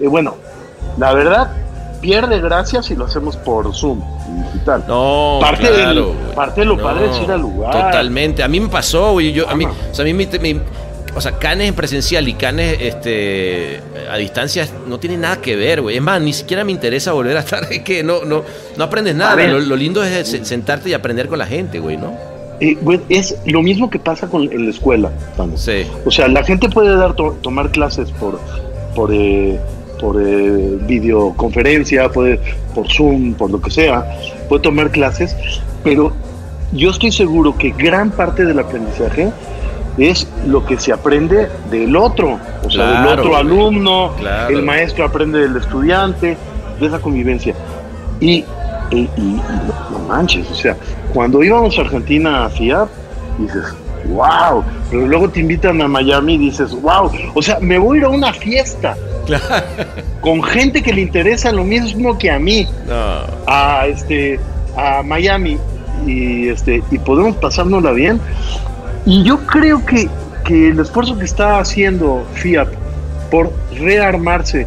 eh, 0.00 0.08
bueno, 0.08 0.36
la 0.98 1.12
verdad 1.14 1.50
pierde 2.00 2.40
gracia 2.40 2.82
si 2.82 2.96
lo 2.96 3.04
hacemos 3.04 3.36
por 3.36 3.74
Zoom 3.74 4.00
digital. 4.52 4.84
No, 4.88 5.38
parte, 5.40 5.68
claro, 5.68 6.06
del- 6.14 6.34
parte 6.34 6.60
de 6.60 6.66
lo 6.66 6.76
No, 6.76 6.82
padre 6.82 7.10
es 7.10 7.20
ir 7.20 7.30
al 7.30 7.40
lugar. 7.42 7.72
Totalmente. 7.72 8.42
A 8.42 8.48
mí 8.48 8.58
me 8.60 8.68
pasó, 8.68 9.12
güey. 9.12 9.32
Yo, 9.32 9.48
a 9.48 9.54
mí, 9.54 9.64
o 9.66 9.94
sea, 9.94 10.02
a 10.04 10.06
mí 10.06 10.14
me, 10.14 10.26
me- 10.38 10.60
o 11.14 11.20
sea, 11.20 11.32
canes 11.38 11.68
en 11.68 11.74
presencial 11.74 12.26
y 12.28 12.34
canes 12.34 12.76
este, 12.80 13.80
a 14.10 14.16
distancia 14.16 14.66
no 14.86 14.98
tiene 15.00 15.16
nada 15.18 15.36
que 15.40 15.56
ver, 15.56 15.82
güey. 15.82 15.96
Es 15.96 16.02
más, 16.02 16.20
ni 16.22 16.32
siquiera 16.32 16.64
me 16.64 16.70
interesa 16.72 17.12
volver 17.12 17.36
a 17.36 17.40
estar. 17.40 17.64
Es 17.70 17.80
que 17.82 18.02
no, 18.02 18.24
no, 18.24 18.42
no 18.76 18.84
aprendes 18.84 19.14
nada. 19.16 19.36
Lo, 19.48 19.58
lo 19.60 19.76
lindo 19.76 20.02
es 20.04 20.28
se- 20.28 20.44
sentarte 20.44 20.88
y 20.88 20.94
aprender 20.94 21.28
con 21.28 21.38
la 21.38 21.46
gente, 21.46 21.80
güey, 21.80 21.96
¿no? 21.96 22.12
Eh, 22.60 22.76
güey, 22.80 23.00
es 23.08 23.36
lo 23.46 23.62
mismo 23.62 23.90
que 23.90 23.98
pasa 23.98 24.28
con, 24.28 24.44
en 24.52 24.64
la 24.66 24.70
escuela. 24.70 25.10
Tano. 25.36 25.56
Sí. 25.56 25.86
O 26.06 26.10
sea, 26.10 26.28
la 26.28 26.44
gente 26.44 26.68
puede 26.68 26.94
dar 26.96 27.14
to- 27.14 27.36
tomar 27.42 27.70
clases 27.70 28.10
por 28.12 28.38
por 28.94 29.10
eh, 29.12 29.58
por 30.00 30.16
eh, 30.20 30.78
videoconferencia, 30.86 32.08
puede 32.10 32.40
por 32.74 32.88
Zoom, 32.90 33.34
por 33.34 33.50
lo 33.50 33.60
que 33.60 33.70
sea, 33.70 34.04
puede 34.48 34.62
tomar 34.62 34.90
clases, 34.90 35.36
pero 35.84 36.12
yo 36.72 36.90
estoy 36.90 37.12
seguro 37.12 37.56
que 37.56 37.70
gran 37.70 38.10
parte 38.10 38.44
del 38.44 38.58
aprendizaje 38.58 39.30
es 39.98 40.26
lo 40.46 40.64
que 40.64 40.78
se 40.78 40.92
aprende 40.92 41.48
del 41.70 41.94
otro, 41.96 42.38
o 42.64 42.70
sea, 42.70 43.02
del 43.02 43.18
otro 43.18 43.36
alumno, 43.36 44.12
Claro. 44.18 44.56
el 44.56 44.64
maestro 44.64 45.04
aprende 45.04 45.40
del 45.40 45.56
estudiante, 45.56 46.36
de 46.78 46.86
esa 46.86 46.98
convivencia. 47.00 47.54
Y, 48.20 48.44
y, 48.90 48.96
y- 48.96 49.08
y 49.16 49.40
no, 49.66 49.98
no 49.98 49.98
manches, 50.08 50.48
o 50.50 50.54
sea, 50.54 50.76
cuando 51.12 51.42
íbamos 51.42 51.76
a 51.78 51.82
Argentina 51.82 52.46
a 52.46 52.50
FIAP, 52.50 52.88
dices, 53.38 53.64
wow, 54.08 54.62
pero 54.90 55.06
luego 55.06 55.28
te 55.28 55.40
invitan 55.40 55.80
a 55.82 55.88
Miami 55.88 56.34
y 56.34 56.38
dices, 56.38 56.70
wow, 56.80 57.10
o 57.34 57.42
sea, 57.42 57.58
me 57.60 57.78
voy 57.78 57.98
a 57.98 58.00
ir 58.00 58.04
a 58.06 58.08
una 58.10 58.32
fiesta 58.32 58.96
con 60.20 60.42
gente 60.42 60.82
que 60.82 60.92
le 60.92 61.00
interesa 61.02 61.52
lo 61.52 61.64
mismo 61.64 62.18
que 62.18 62.30
a 62.30 62.38
mí, 62.38 62.66
No. 62.86 63.22
a 63.46 63.86
este, 63.86 64.38
a 64.76 65.02
Miami 65.02 65.58
y 66.06 66.48
este, 66.48 66.82
y 66.90 66.98
podemos 66.98 67.36
pasárnosla 67.36 67.92
bien. 67.92 68.20
Y 69.06 69.22
yo 69.24 69.38
creo 69.46 69.84
que, 69.84 70.08
que 70.44 70.68
el 70.68 70.80
esfuerzo 70.80 71.18
que 71.18 71.24
está 71.24 71.58
haciendo 71.58 72.24
FIAP 72.34 72.68
por 73.30 73.52
rearmarse, 73.78 74.66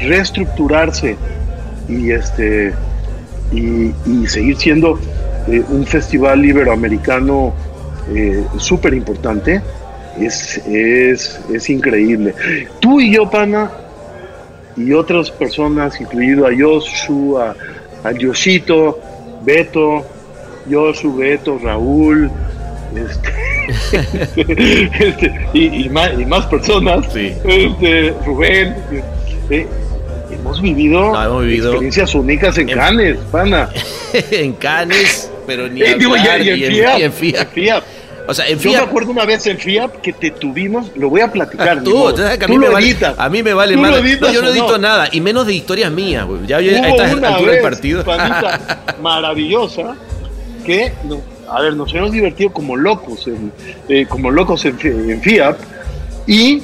reestructurarse 0.00 1.16
y 1.88 2.10
este 2.12 2.72
y, 3.52 3.92
y 4.06 4.26
seguir 4.26 4.56
siendo 4.56 4.98
eh, 5.48 5.62
un 5.68 5.86
festival 5.86 6.44
iberoamericano 6.44 7.52
eh, 8.14 8.42
súper 8.58 8.94
importante 8.94 9.60
es, 10.18 10.58
es, 10.66 11.40
es 11.52 11.70
increíble. 11.70 12.34
Tú 12.80 13.00
y 13.00 13.12
yo, 13.12 13.28
Pana, 13.30 13.70
y 14.76 14.92
otras 14.92 15.30
personas, 15.30 16.00
incluido 16.00 16.46
a 16.46 16.52
Yosu, 16.52 17.38
a, 17.38 17.54
a 18.02 18.12
Yoshito, 18.12 18.98
Beto, 19.42 20.04
Yosu, 20.68 21.16
Beto, 21.16 21.58
Raúl, 21.62 22.30
este, 22.94 23.32
este, 24.36 25.48
y, 25.52 25.84
y 25.84 25.88
más, 25.88 26.10
y 26.18 26.24
más 26.26 26.46
personas, 26.46 27.06
Sí. 27.12 27.32
este, 27.44 28.14
Rubén, 28.26 28.74
eh, 29.50 29.66
hemos 30.30 30.60
vivido, 30.60 31.12
No, 31.12 31.24
hemos 31.24 31.44
vivido- 31.44 31.68
experiencias 31.70 32.14
únicas 32.14 32.58
en 32.58 32.68
en- 32.68 32.76
Cannes, 32.76 33.18
pana. 33.30 33.68
en 34.30 34.52
Canes, 34.54 35.30
pero 35.46 35.68
ni 35.68 35.82
Eh, 35.82 35.94
digo, 35.98 36.14
hablar, 36.14 36.40
y 36.42 36.50
en 36.50 36.58
y 36.58 36.64
en- 36.64 37.12
FIAP, 37.12 37.82
O 38.26 38.32
sea, 38.32 38.46
en 38.48 38.58
Yo 38.58 38.70
FIAP 38.70 38.82
me 38.84 38.88
acuerdo 38.88 39.10
una 39.10 39.24
vez 39.26 39.46
en 39.46 39.58
FIAP 39.58 40.00
que 40.00 40.12
te 40.14 40.30
tuvimos, 40.30 40.90
lo 40.96 41.10
voy 41.10 41.20
a 41.20 41.30
platicar. 41.30 41.78
ni 41.78 41.84
Tú, 41.84 42.10
tú 42.10 42.16
sabes 42.16 42.38
que 42.38 42.44
a 42.44 42.48
Tú 42.48 42.54
mí, 42.54 42.58
me 42.58 42.68
vale, 42.70 42.86
editas. 42.86 43.14
a 43.18 43.28
mí 43.28 43.42
me 43.42 43.52
vale 43.52 43.74
¿Tú 43.74 43.80
madre. 43.80 43.96
lo 44.00 44.06
editas 44.06 44.28
No, 44.28 44.34
yo 44.34 44.42
no 44.42 44.48
edito 44.48 44.78
nada, 44.78 45.08
y 45.12 45.20
menos 45.20 45.46
de 45.46 45.54
historias 45.54 45.92
mías, 45.92 46.24
güey. 46.24 46.46
Ya 46.46 46.60
yo 46.60 46.70
a 46.76 46.80
Hubo 46.80 46.86
esta 47.02 47.16
una 47.16 47.28
altura 47.28 47.50
vez, 47.52 47.62
del 47.62 47.70
partido. 47.70 48.04
maravillosa, 49.02 49.94
que, 50.64 50.92
no, 51.04 51.20
a 51.50 51.60
ver, 51.60 51.74
nos 51.76 51.92
hemos 51.94 52.12
divertido 52.12 52.50
como 52.52 52.76
locos, 52.76 53.26
en, 53.26 53.52
eh, 53.88 54.06
como 54.08 54.30
locos 54.30 54.64
en, 54.64 54.78
en 54.82 55.20
FIAP, 55.20 55.58
y 56.26 56.62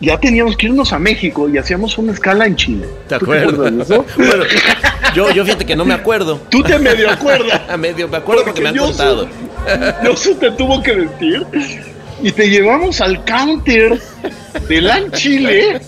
ya 0.00 0.18
teníamos 0.18 0.56
que 0.56 0.66
irnos 0.66 0.92
a 0.92 0.98
México 0.98 1.48
y 1.48 1.58
hacíamos 1.58 1.96
una 1.98 2.12
escala 2.12 2.46
en 2.46 2.56
Chile. 2.56 2.86
¿Te 3.08 3.18
¿Tú 3.18 3.24
acuerdas? 3.26 3.76
de 3.76 3.82
eso? 3.82 4.04
bueno, 4.16 4.44
yo, 5.14 5.30
yo 5.32 5.44
fíjate 5.44 5.64
que 5.64 5.76
no 5.76 5.84
me 5.84 5.94
acuerdo. 5.94 6.40
Tú 6.50 6.62
te 6.62 6.78
medio 6.78 7.10
acuerdas. 7.16 7.62
A 7.68 7.76
medio 7.76 8.08
me 8.08 8.16
acuerdo 8.18 8.44
porque, 8.44 8.62
me 8.62 8.68
han 8.70 8.74
yo 8.74 8.84
contado. 8.86 9.28
Yo 10.04 10.16
sé, 10.16 10.34
te 10.34 10.50
tuvo 10.52 10.82
que 10.82 10.94
decir. 10.94 11.46
Y 12.22 12.32
te 12.32 12.48
llevamos 12.48 13.00
al 13.00 13.24
counter 13.24 14.00
de 14.68 14.80
LAN 14.80 15.10
Chile. 15.12 15.80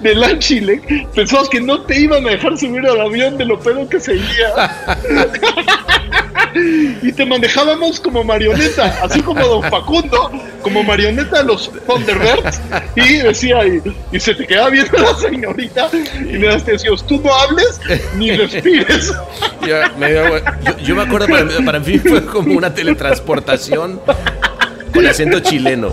De 0.00 0.14
LAN 0.14 0.38
Chile. 0.38 1.06
Pensamos 1.14 1.48
que 1.48 1.60
no 1.60 1.82
te 1.82 2.00
iban 2.00 2.26
a 2.26 2.30
dejar 2.30 2.58
subir 2.58 2.86
al 2.86 3.00
avión 3.00 3.38
de 3.38 3.44
lo 3.44 3.58
pedo 3.58 3.88
que 3.88 4.00
seguía. 4.00 4.52
Y 7.02 7.12
te 7.12 7.26
manejábamos 7.26 8.00
como 8.00 8.24
marioneta, 8.24 8.98
así 9.02 9.20
como 9.20 9.46
Don 9.46 9.62
Facundo, 9.70 10.30
como 10.62 10.82
marioneta 10.82 11.38
de 11.38 11.44
los 11.44 11.70
Thunderbirds. 11.86 12.60
Y 12.94 13.18
decía, 13.18 13.66
y, 13.66 13.82
y 14.12 14.20
se 14.20 14.34
te 14.34 14.46
quedaba 14.46 14.70
viendo 14.70 14.96
la 14.98 15.14
señorita 15.14 15.90
y 16.20 16.32
le 16.38 16.56
decías, 16.58 17.04
tú 17.06 17.20
no 17.22 17.32
hables 17.34 17.80
ni 18.16 18.32
respires. 18.32 19.12
Yo 19.66 19.76
me, 19.98 20.12
yo, 20.14 20.78
yo 20.82 20.96
me 20.96 21.02
acuerdo, 21.02 21.26
para, 21.28 21.44
mí- 21.44 21.64
para 21.64 21.78
mí 21.80 21.98
fue 21.98 22.24
como 22.24 22.56
una 22.56 22.72
teletransportación 22.72 24.00
con 24.94 25.06
acento 25.06 25.40
chileno. 25.40 25.92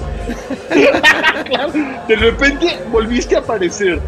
Claro, 1.46 1.74
de 2.08 2.16
repente 2.16 2.80
volviste 2.92 3.36
a 3.36 3.40
aparecer 3.40 4.00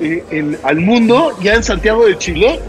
eh, 0.00 0.24
en, 0.30 0.58
al 0.62 0.76
mundo, 0.76 1.36
ya 1.42 1.54
en 1.54 1.62
Santiago 1.64 2.06
de 2.06 2.18
Chile. 2.18 2.60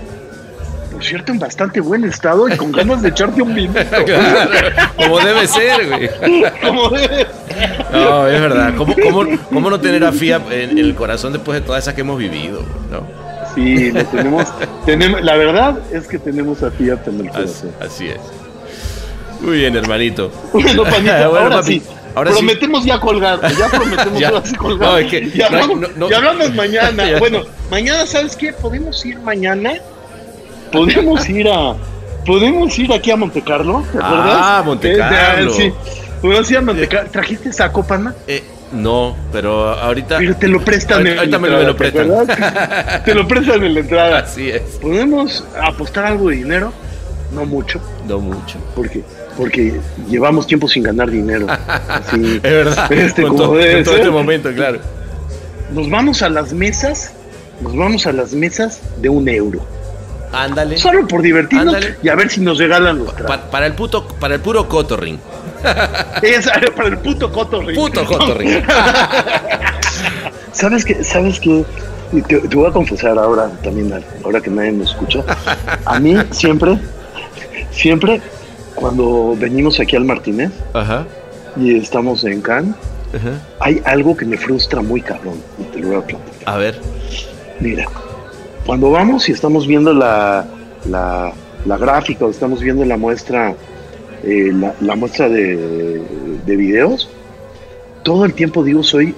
Por 0.97 1.05
cierto, 1.05 1.31
en 1.31 1.37
bastante 1.39 1.79
buen 1.79 2.03
estado 2.05 2.49
y 2.49 2.57
con 2.57 2.71
ganas 2.71 3.03
de 3.03 3.09
echarte 3.09 3.39
un 3.41 3.53
vino. 3.53 3.73
Claro, 4.05 4.49
como 4.95 5.19
debe 5.19 5.45
ser, 5.47 5.87
güey. 5.87 6.09
Como 6.65 6.89
debe. 6.89 7.27
No, 7.93 8.27
es 8.27 8.41
verdad. 8.41 8.73
¿Cómo, 8.75 8.95
cómo, 8.95 9.25
cómo 9.53 9.69
no 9.69 9.79
tener 9.79 10.03
a 10.03 10.11
FIAP 10.11 10.51
en 10.51 10.77
el 10.79 10.95
corazón 10.95 11.33
después 11.33 11.59
de 11.61 11.65
todas 11.65 11.83
esas 11.83 11.93
que 11.93 12.01
hemos 12.01 12.17
vivido? 12.17 12.63
¿no? 12.91 13.07
Sí, 13.53 13.91
lo 13.91 14.03
tenemos, 14.05 14.47
tenemos. 14.87 15.21
La 15.21 15.35
verdad 15.35 15.77
es 15.91 16.07
que 16.07 16.17
tenemos 16.17 16.63
a 16.63 16.71
Fiat 16.71 17.07
en 17.07 17.19
el 17.21 17.27
Así, 17.29 17.37
corazón. 17.37 17.71
así 17.79 18.07
es. 18.07 18.19
Muy 19.41 19.57
bien, 19.57 19.75
hermanito. 19.75 20.31
Bueno, 20.51 20.83
panita, 20.83 21.27
Bueno, 21.29 21.43
ahora 21.45 21.55
papi, 21.57 21.79
sí. 21.79 21.83
ahora 22.15 22.31
sí. 22.31 22.37
prometemos 22.37 22.85
ya 22.85 22.99
colgar, 22.99 23.39
ya 23.55 23.67
prometemos 23.69 24.19
Ya. 24.19 24.29
ahora 24.29 24.41
sí 24.45 24.55
colgar. 24.55 24.89
No, 24.89 24.97
es 24.97 25.07
que 25.11 25.17
y, 25.19 25.21
no 25.25 25.31
hay- 25.33 25.41
hablamos, 25.43 25.79
no- 25.79 25.87
no- 25.95 26.09
y 26.09 26.13
hablamos 26.13 26.53
mañana. 26.55 27.03
Bueno, 27.19 27.43
mañana, 27.69 28.05
¿sabes 28.07 28.35
qué? 28.35 28.51
Podemos 28.53 29.05
ir 29.05 29.19
mañana. 29.19 29.73
Podemos 30.71 31.27
ir 31.29 31.47
a. 31.49 31.75
Podemos 32.25 32.77
ir 32.77 32.91
aquí 32.91 33.09
a 33.11 33.15
Montecarlo, 33.15 33.83
¿te 33.91 33.97
Ah, 34.01 34.07
acuerdas? 34.59 34.65
Montecarlo. 34.65 35.51
Eh, 35.51 35.55
sí. 35.55 35.73
Podemos 36.21 36.51
ir 36.51 36.57
a 36.57 36.61
Montecarlo. 36.61 37.09
¿Trajiste 37.09 37.53
saco, 37.53 37.83
pana? 37.83 38.13
Eh, 38.27 38.43
no, 38.73 39.15
pero 39.31 39.69
ahorita. 39.69 40.17
Pero 40.17 40.35
te 40.35 40.47
lo 40.49 40.59
prestan 40.63 40.97
Ahorita- 40.97 41.11
en 41.13 41.19
ahorita 41.19 41.37
la 41.37 41.41
me 41.41 41.49
lo- 41.49 41.57
me 41.57 41.63
lo 41.63 41.71
entrada, 41.71 42.25
¿te 42.25 42.35
prestan. 42.35 43.03
te 43.05 43.15
lo 43.15 43.27
prestan 43.27 43.63
en 43.63 43.73
la 43.75 43.79
entrada. 43.79 44.19
Así 44.19 44.49
es. 44.49 44.61
¿Podemos 44.81 45.45
apostar 45.61 46.05
algo 46.05 46.29
de 46.29 46.35
dinero? 46.37 46.73
No 47.33 47.45
mucho. 47.45 47.79
No 48.07 48.19
mucho. 48.19 48.57
porque 48.75 49.03
porque 49.37 49.79
llevamos 50.09 50.47
tiempo 50.47 50.67
sin 50.67 50.81
ganar 50.83 51.09
dinero. 51.11 51.45
Así, 51.87 52.37
Es 52.37 52.41
verdad. 52.41 52.91
este, 52.91 53.21
con, 53.21 53.37
como 53.37 53.51
con 53.51 53.83
todo 53.83 53.95
este 53.95 54.09
momento, 54.09 54.51
claro. 54.53 54.79
Nos 55.71 55.89
vamos 55.89 56.21
a 56.23 56.29
las 56.29 56.51
mesas, 56.53 57.13
nos 57.61 57.75
vamos 57.75 58.07
a 58.07 58.11
las 58.11 58.33
mesas 58.33 58.81
de 58.99 59.09
un 59.09 59.29
euro. 59.29 59.59
Ándale. 60.31 60.77
Solo 60.77 61.07
por 61.07 61.21
divertirnos 61.21 61.73
Ándale. 61.75 61.95
y 62.03 62.09
a 62.09 62.15
ver 62.15 62.29
si 62.29 62.41
nos 62.41 62.57
regalan 62.57 62.99
los 62.99 63.15
tragos. 63.15 63.37
Pa- 63.37 63.49
para 63.49 63.65
el 63.65 63.73
puto, 63.73 64.07
para 64.07 64.35
el 64.35 64.41
puro 64.41 64.67
cotorring. 64.67 65.17
Es 66.21 66.47
para 66.75 66.87
el 66.89 66.97
puto 66.99 67.31
cotorring. 67.31 67.75
Puto 67.75 68.05
cotorring. 68.05 68.63
¿Sabes 70.51 70.85
qué? 70.85 71.03
¿Sabes 71.03 71.39
qué? 71.39 71.63
Te, 72.27 72.39
te 72.39 72.55
voy 72.55 72.67
a 72.67 72.71
confesar 72.71 73.17
ahora 73.17 73.49
también, 73.63 73.93
ahora 74.23 74.39
que 74.41 74.49
nadie 74.49 74.71
me 74.71 74.83
escucha. 74.85 75.23
A 75.85 75.99
mí 75.99 76.15
siempre, 76.31 76.77
siempre, 77.71 78.21
cuando 78.75 79.35
venimos 79.37 79.79
aquí 79.79 79.95
al 79.95 80.05
Martínez 80.05 80.51
Ajá. 80.73 81.05
y 81.57 81.77
estamos 81.77 82.23
en 82.23 82.41
Cannes, 82.41 82.75
ajá. 83.13 83.41
hay 83.59 83.81
algo 83.85 84.15
que 84.15 84.25
me 84.25 84.37
frustra 84.37 84.81
muy 84.81 85.01
cabrón 85.01 85.41
y 85.59 85.63
te 85.65 85.79
lo 85.79 85.87
voy 85.89 85.97
a 85.97 86.01
platicar. 86.01 86.31
A 86.45 86.57
ver. 86.57 86.79
Mira, 87.59 87.87
cuando 88.67 88.91
vamos 88.91 89.29
y 89.29 89.31
estamos 89.31 89.65
viendo 89.65 89.93
la, 89.93 90.45
la, 90.89 91.31
la 91.65 91.77
gráfica 91.77 92.25
o 92.25 92.29
estamos 92.29 92.61
viendo 92.61 92.83
la 92.83 92.97
muestra, 92.97 93.55
eh, 94.25 94.51
la, 94.53 94.75
la 94.81 94.95
muestra 94.97 95.29
de, 95.29 96.01
de 96.45 96.55
videos, 96.57 97.09
todo 98.03 98.25
el 98.25 98.33
tiempo 98.33 98.65
digo, 98.65 98.83
soy 98.83 99.15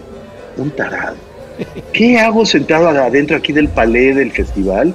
un 0.55 0.69
tarado. 0.69 1.15
¿Qué 1.93 2.19
hago 2.19 2.45
sentado 2.45 2.89
adentro 2.89 3.35
aquí 3.37 3.51
del 3.51 3.69
palé 3.69 4.13
del 4.13 4.31
festival? 4.31 4.93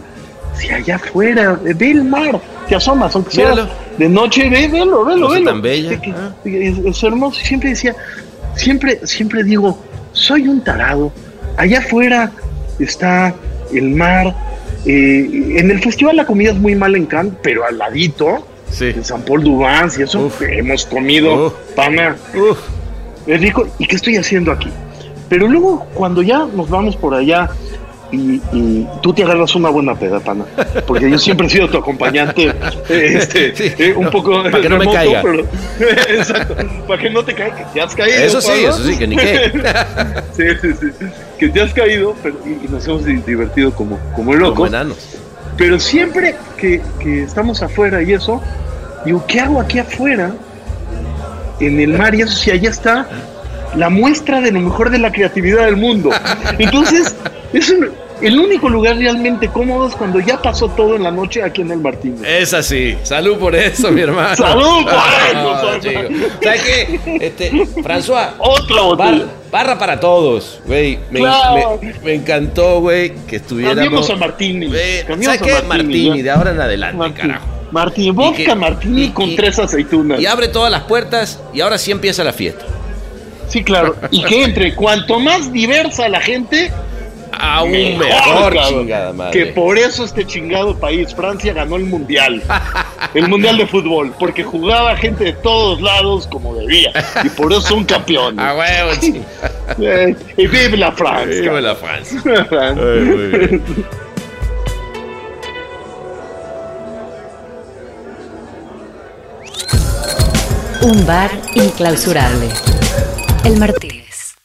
Si 0.56 0.70
allá 0.70 0.96
afuera, 0.96 1.58
ve 1.64 1.90
el 1.90 2.04
mar, 2.04 2.40
te 2.68 2.76
asomas, 2.76 3.12
aunque 3.16 3.32
sea 3.32 3.50
Míralo. 3.50 3.68
de 3.98 4.08
noche, 4.08 4.48
ve, 4.48 4.68
velo, 4.68 5.04
velo, 5.04 5.30
velo. 5.30 5.50
tan 5.50 5.62
bella. 5.62 6.00
Ah. 6.16 6.32
es, 6.44 6.78
es 6.78 7.02
hermoso. 7.02 7.40
Siempre 7.40 7.70
decía, 7.70 7.96
siempre, 8.54 9.04
siempre 9.04 9.42
digo, 9.42 9.76
soy 10.12 10.46
un 10.46 10.62
tarado. 10.62 11.10
Allá 11.56 11.80
afuera 11.80 12.30
está 12.78 13.34
el 13.72 13.90
mar. 13.90 14.34
eh, 14.86 15.56
en 15.56 15.70
el 15.70 15.80
festival 15.82 16.14
la 16.16 16.26
comida 16.26 16.50
es 16.50 16.58
muy 16.58 16.74
mal 16.74 16.94
en 16.94 17.06
Cannes, 17.06 17.32
pero 17.42 17.64
al 17.64 17.78
ladito, 17.78 18.46
Sí. 18.70 18.86
en 18.86 19.02
San 19.04 19.22
Paul 19.22 19.42
Duvance 19.42 20.00
y 20.00 20.04
eso, 20.04 20.26
Uf. 20.26 20.42
hemos 20.42 20.84
comido 20.84 21.46
Uf. 21.46 21.52
pana. 21.74 22.16
Uf. 22.34 22.58
Es 23.26 23.40
rico. 23.40 23.66
¿Y 23.78 23.86
qué 23.86 23.96
estoy 23.96 24.16
haciendo 24.16 24.52
aquí? 24.52 24.68
Pero 25.30 25.48
luego, 25.48 25.86
cuando 25.94 26.20
ya 26.20 26.40
nos 26.54 26.68
vamos 26.68 26.96
por 26.96 27.14
allá 27.14 27.48
y, 28.12 28.40
y 28.52 28.86
tú 29.02 29.12
te 29.12 29.24
agarras 29.24 29.54
una 29.56 29.70
buena 29.70 29.94
peda, 29.94 30.20
pana, 30.20 30.44
porque 30.86 31.10
yo 31.10 31.18
siempre 31.18 31.46
he 31.46 31.50
sido 31.50 31.68
tu 31.68 31.78
acompañante, 31.78 32.52
este, 32.88 33.54
Sí, 33.56 33.72
eh, 33.78 33.92
un 33.96 34.04
no, 34.04 34.10
poco 34.10 34.42
para 34.44 34.60
que 34.60 34.68
no 34.68 34.76
me 34.78 34.84
remoto, 34.84 34.92
caiga. 34.98 35.22
pero- 35.22 35.46
exacto, 36.18 36.54
para 36.86 37.02
que 37.02 37.10
no 37.10 37.24
te 37.24 37.34
caiga, 37.34 37.56
que 37.56 37.64
te 37.74 37.80
has 37.80 37.94
caído. 37.94 38.16
Eso 38.18 38.40
sí, 38.40 38.48
pana. 38.48 38.68
eso 38.68 38.84
sí, 38.84 38.96
que 38.98 39.06
ni 39.06 39.16
qué. 39.16 39.52
sí, 40.36 40.42
sí, 40.60 40.68
sí, 40.80 41.06
que 41.38 41.48
te 41.48 41.60
has 41.60 41.72
caído, 41.74 42.14
pero 42.22 42.36
y, 42.46 42.66
y 42.66 42.68
nos 42.68 42.86
hemos 42.86 43.04
di- 43.04 43.16
divertido 43.26 43.72
como, 43.72 43.98
como 44.14 44.14
Como 44.16 44.34
locos. 44.34 44.68
enanos. 44.68 44.98
Pero 45.56 45.78
siempre 45.80 46.34
que, 46.56 46.82
que 47.00 47.22
estamos 47.22 47.62
afuera 47.62 48.02
y 48.02 48.12
eso, 48.12 48.40
digo, 49.04 49.24
¿qué 49.26 49.40
hago 49.40 49.60
aquí 49.60 49.78
afuera? 49.78 50.32
En 51.60 51.80
el 51.80 51.94
mar 51.96 52.14
y 52.14 52.22
eso, 52.22 52.32
si 52.36 52.50
allá 52.50 52.70
está 52.70 53.06
la 53.76 53.88
muestra 53.90 54.40
de 54.40 54.50
lo 54.52 54.60
mejor 54.60 54.90
de 54.90 54.98
la 54.98 55.10
creatividad 55.12 55.64
del 55.64 55.76
mundo. 55.76 56.10
Entonces, 56.58 57.14
es 57.52 57.70
un- 57.70 57.90
el 58.22 58.38
único 58.38 58.68
lugar 58.68 58.96
realmente 58.96 59.48
cómodo 59.48 59.88
es 59.88 59.94
cuando 59.94 60.20
ya 60.20 60.40
pasó 60.40 60.68
todo 60.68 60.94
en 60.96 61.02
la 61.02 61.10
noche 61.10 61.42
aquí 61.42 61.62
en 61.62 61.72
el 61.72 61.78
Martínez. 61.80 62.20
Es 62.26 62.54
así. 62.54 62.96
Salud 63.02 63.36
por 63.38 63.54
eso, 63.54 63.90
mi 63.90 64.00
hermano. 64.02 64.36
Salud 64.36 64.84
por 64.84 64.92
Ah, 64.94 65.72
eso, 65.80 65.82
salud. 65.92 66.22
¿Sabes 66.42 66.62
qué? 66.62 67.00
Este, 67.20 67.50
François. 67.82 68.28
Otra 68.38 68.82
bar- 68.96 69.26
barra 69.50 69.78
para 69.78 69.98
todos, 70.00 70.60
güey. 70.64 70.98
Me, 71.10 71.20
Claro. 71.20 71.78
me- 71.82 71.94
me 72.04 72.14
encantó, 72.14 72.80
güey, 72.80 73.12
que 73.26 73.36
estuviéramos. 73.36 73.82
Cambiamos 73.82 74.10
a 74.10 74.16
Cambiamos 75.06 75.36
¿Sabes 75.38 75.42
qué? 75.42 75.62
Ya. 76.18 76.22
de 76.22 76.30
ahora 76.30 76.50
en 76.52 76.60
adelante, 76.60 76.96
Martini. 76.96 77.28
carajo. 77.28 77.46
Martini, 77.72 78.10
vodka 78.12 78.54
y- 79.02 79.10
con 79.10 79.28
y- 79.30 79.36
tres 79.36 79.58
aceitunas. 79.58 80.20
Y 80.20 80.26
abre 80.26 80.46
todas 80.48 80.70
las 80.70 80.82
puertas 80.82 81.40
y 81.52 81.60
ahora 81.60 81.76
sí 81.76 81.90
empieza 81.90 82.22
la 82.22 82.32
fiesta. 82.32 82.64
Sí, 83.48 83.62
claro. 83.62 83.96
Y 84.10 84.24
que 84.24 84.44
entre 84.44 84.74
cuanto 84.74 85.20
más 85.20 85.52
diversa 85.52 86.08
la 86.08 86.20
gente, 86.20 86.70
Aún 87.40 87.98
Mejor, 87.98 88.54
mejor, 88.54 88.68
chingada 88.68 89.12
madre. 89.12 89.32
Que 89.32 89.52
por 89.52 89.78
eso 89.78 90.04
este 90.04 90.24
chingado 90.24 90.76
país, 90.78 91.14
Francia, 91.14 91.52
ganó 91.52 91.76
el 91.76 91.84
mundial. 91.84 92.42
El 93.14 93.28
mundial 93.28 93.58
de 93.58 93.66
fútbol. 93.66 94.12
Porque 94.18 94.42
jugaba 94.42 94.96
gente 94.96 95.24
de 95.24 95.32
todos 95.34 95.80
lados 95.80 96.26
como 96.26 96.54
debía. 96.54 96.92
Y 97.22 97.28
por 97.28 97.52
eso 97.52 97.60
son 97.60 97.84
campeones. 97.84 98.44
A 98.44 98.56
huevo, 98.56 98.90
chico. 99.00 99.20
Eh, 99.80 100.16
y 100.36 100.46
vive 100.46 100.76
la 100.76 100.90
Francia. 100.90 101.40
Viva 101.40 101.60
la 101.60 101.74
Francia. 101.76 102.20
Francia. 102.20 102.74
Ay, 102.76 103.00
muy 103.00 103.26
bien. 103.26 103.64
Un 110.82 111.06
bar 111.06 111.30
inclausurable. 111.54 112.48
El 113.44 113.58
Martínez. 113.58 114.36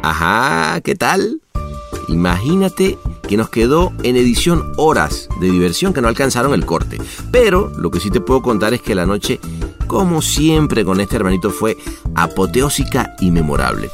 Ajá, 0.00 0.80
¿qué 0.82 0.94
tal? 0.94 1.42
Imagínate 2.06 2.96
que 3.26 3.36
nos 3.36 3.50
quedó 3.50 3.92
en 4.04 4.14
edición 4.14 4.74
horas 4.76 5.28
de 5.40 5.50
diversión 5.50 5.92
que 5.92 6.00
no 6.00 6.06
alcanzaron 6.06 6.54
el 6.54 6.66
corte. 6.66 6.98
Pero 7.32 7.72
lo 7.76 7.90
que 7.90 7.98
sí 7.98 8.10
te 8.10 8.20
puedo 8.20 8.42
contar 8.42 8.72
es 8.74 8.80
que 8.80 8.94
la 8.94 9.06
noche, 9.06 9.40
como 9.88 10.22
siempre 10.22 10.84
con 10.84 11.00
este 11.00 11.16
hermanito, 11.16 11.50
fue 11.50 11.76
apoteósica 12.14 13.16
y 13.18 13.32
memorable. 13.32 13.90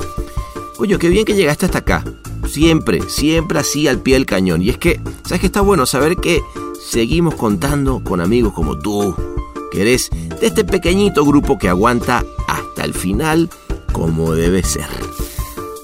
Oye, 0.77 0.99
qué 0.99 1.09
bien 1.09 1.25
que 1.25 1.35
llegaste 1.35 1.65
hasta 1.65 1.79
acá. 1.79 2.05
Siempre, 2.47 3.01
siempre 3.09 3.61
así 3.61 3.89
al 3.89 4.01
pie 4.01 4.17
del 4.17 4.27
cañón. 4.27 4.61
Y 4.61 4.69
es 4.69 4.77
que, 4.77 5.01
¿sabes 5.25 5.41
que 5.41 5.47
está 5.47 5.63
bueno 5.63 5.87
saber 5.87 6.17
que 6.17 6.43
seguimos 6.95 7.35
contando 7.35 8.05
con 8.05 8.21
amigos 8.21 8.53
como 8.53 8.79
tú, 8.79 9.17
que 9.73 9.81
eres 9.81 10.11
de 10.41 10.47
este 10.47 10.63
pequeñito 10.63 11.25
grupo 11.25 11.59
que 11.59 11.69
aguanta 11.69 12.25
hasta 12.47 12.85
el 12.85 12.95
final 12.95 13.51
como 13.93 14.33
debe 14.33 14.63
ser? 14.63 14.87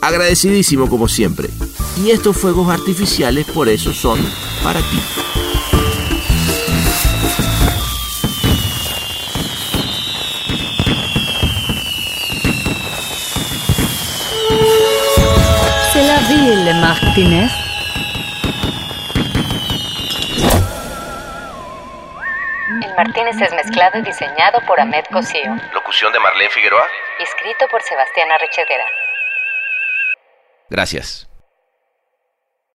Agradecidísimo 0.03 0.89
como 0.89 1.09
siempre. 1.09 1.51
Y 2.05 2.11
estos 2.11 2.37
fuegos 2.37 2.69
artificiales 2.69 3.45
por 3.47 3.69
eso 3.69 3.93
son 3.93 4.21
para 4.63 4.79
ti. 4.79 5.01
Martínez. 16.81 17.60
Martínez 23.01 23.41
es 23.41 23.51
mezclado 23.55 23.99
y 23.99 24.03
diseñado 24.03 24.61
por 24.67 24.79
Ahmed 24.79 25.07
Cosío. 25.11 25.57
Locución 25.73 26.13
de 26.13 26.19
Marlene 26.19 26.51
Figueroa. 26.51 26.87
Escrito 27.19 27.67
por 27.71 27.81
Sebastián 27.81 28.31
Arrechedera. 28.31 28.85
Gracias. 30.69 31.30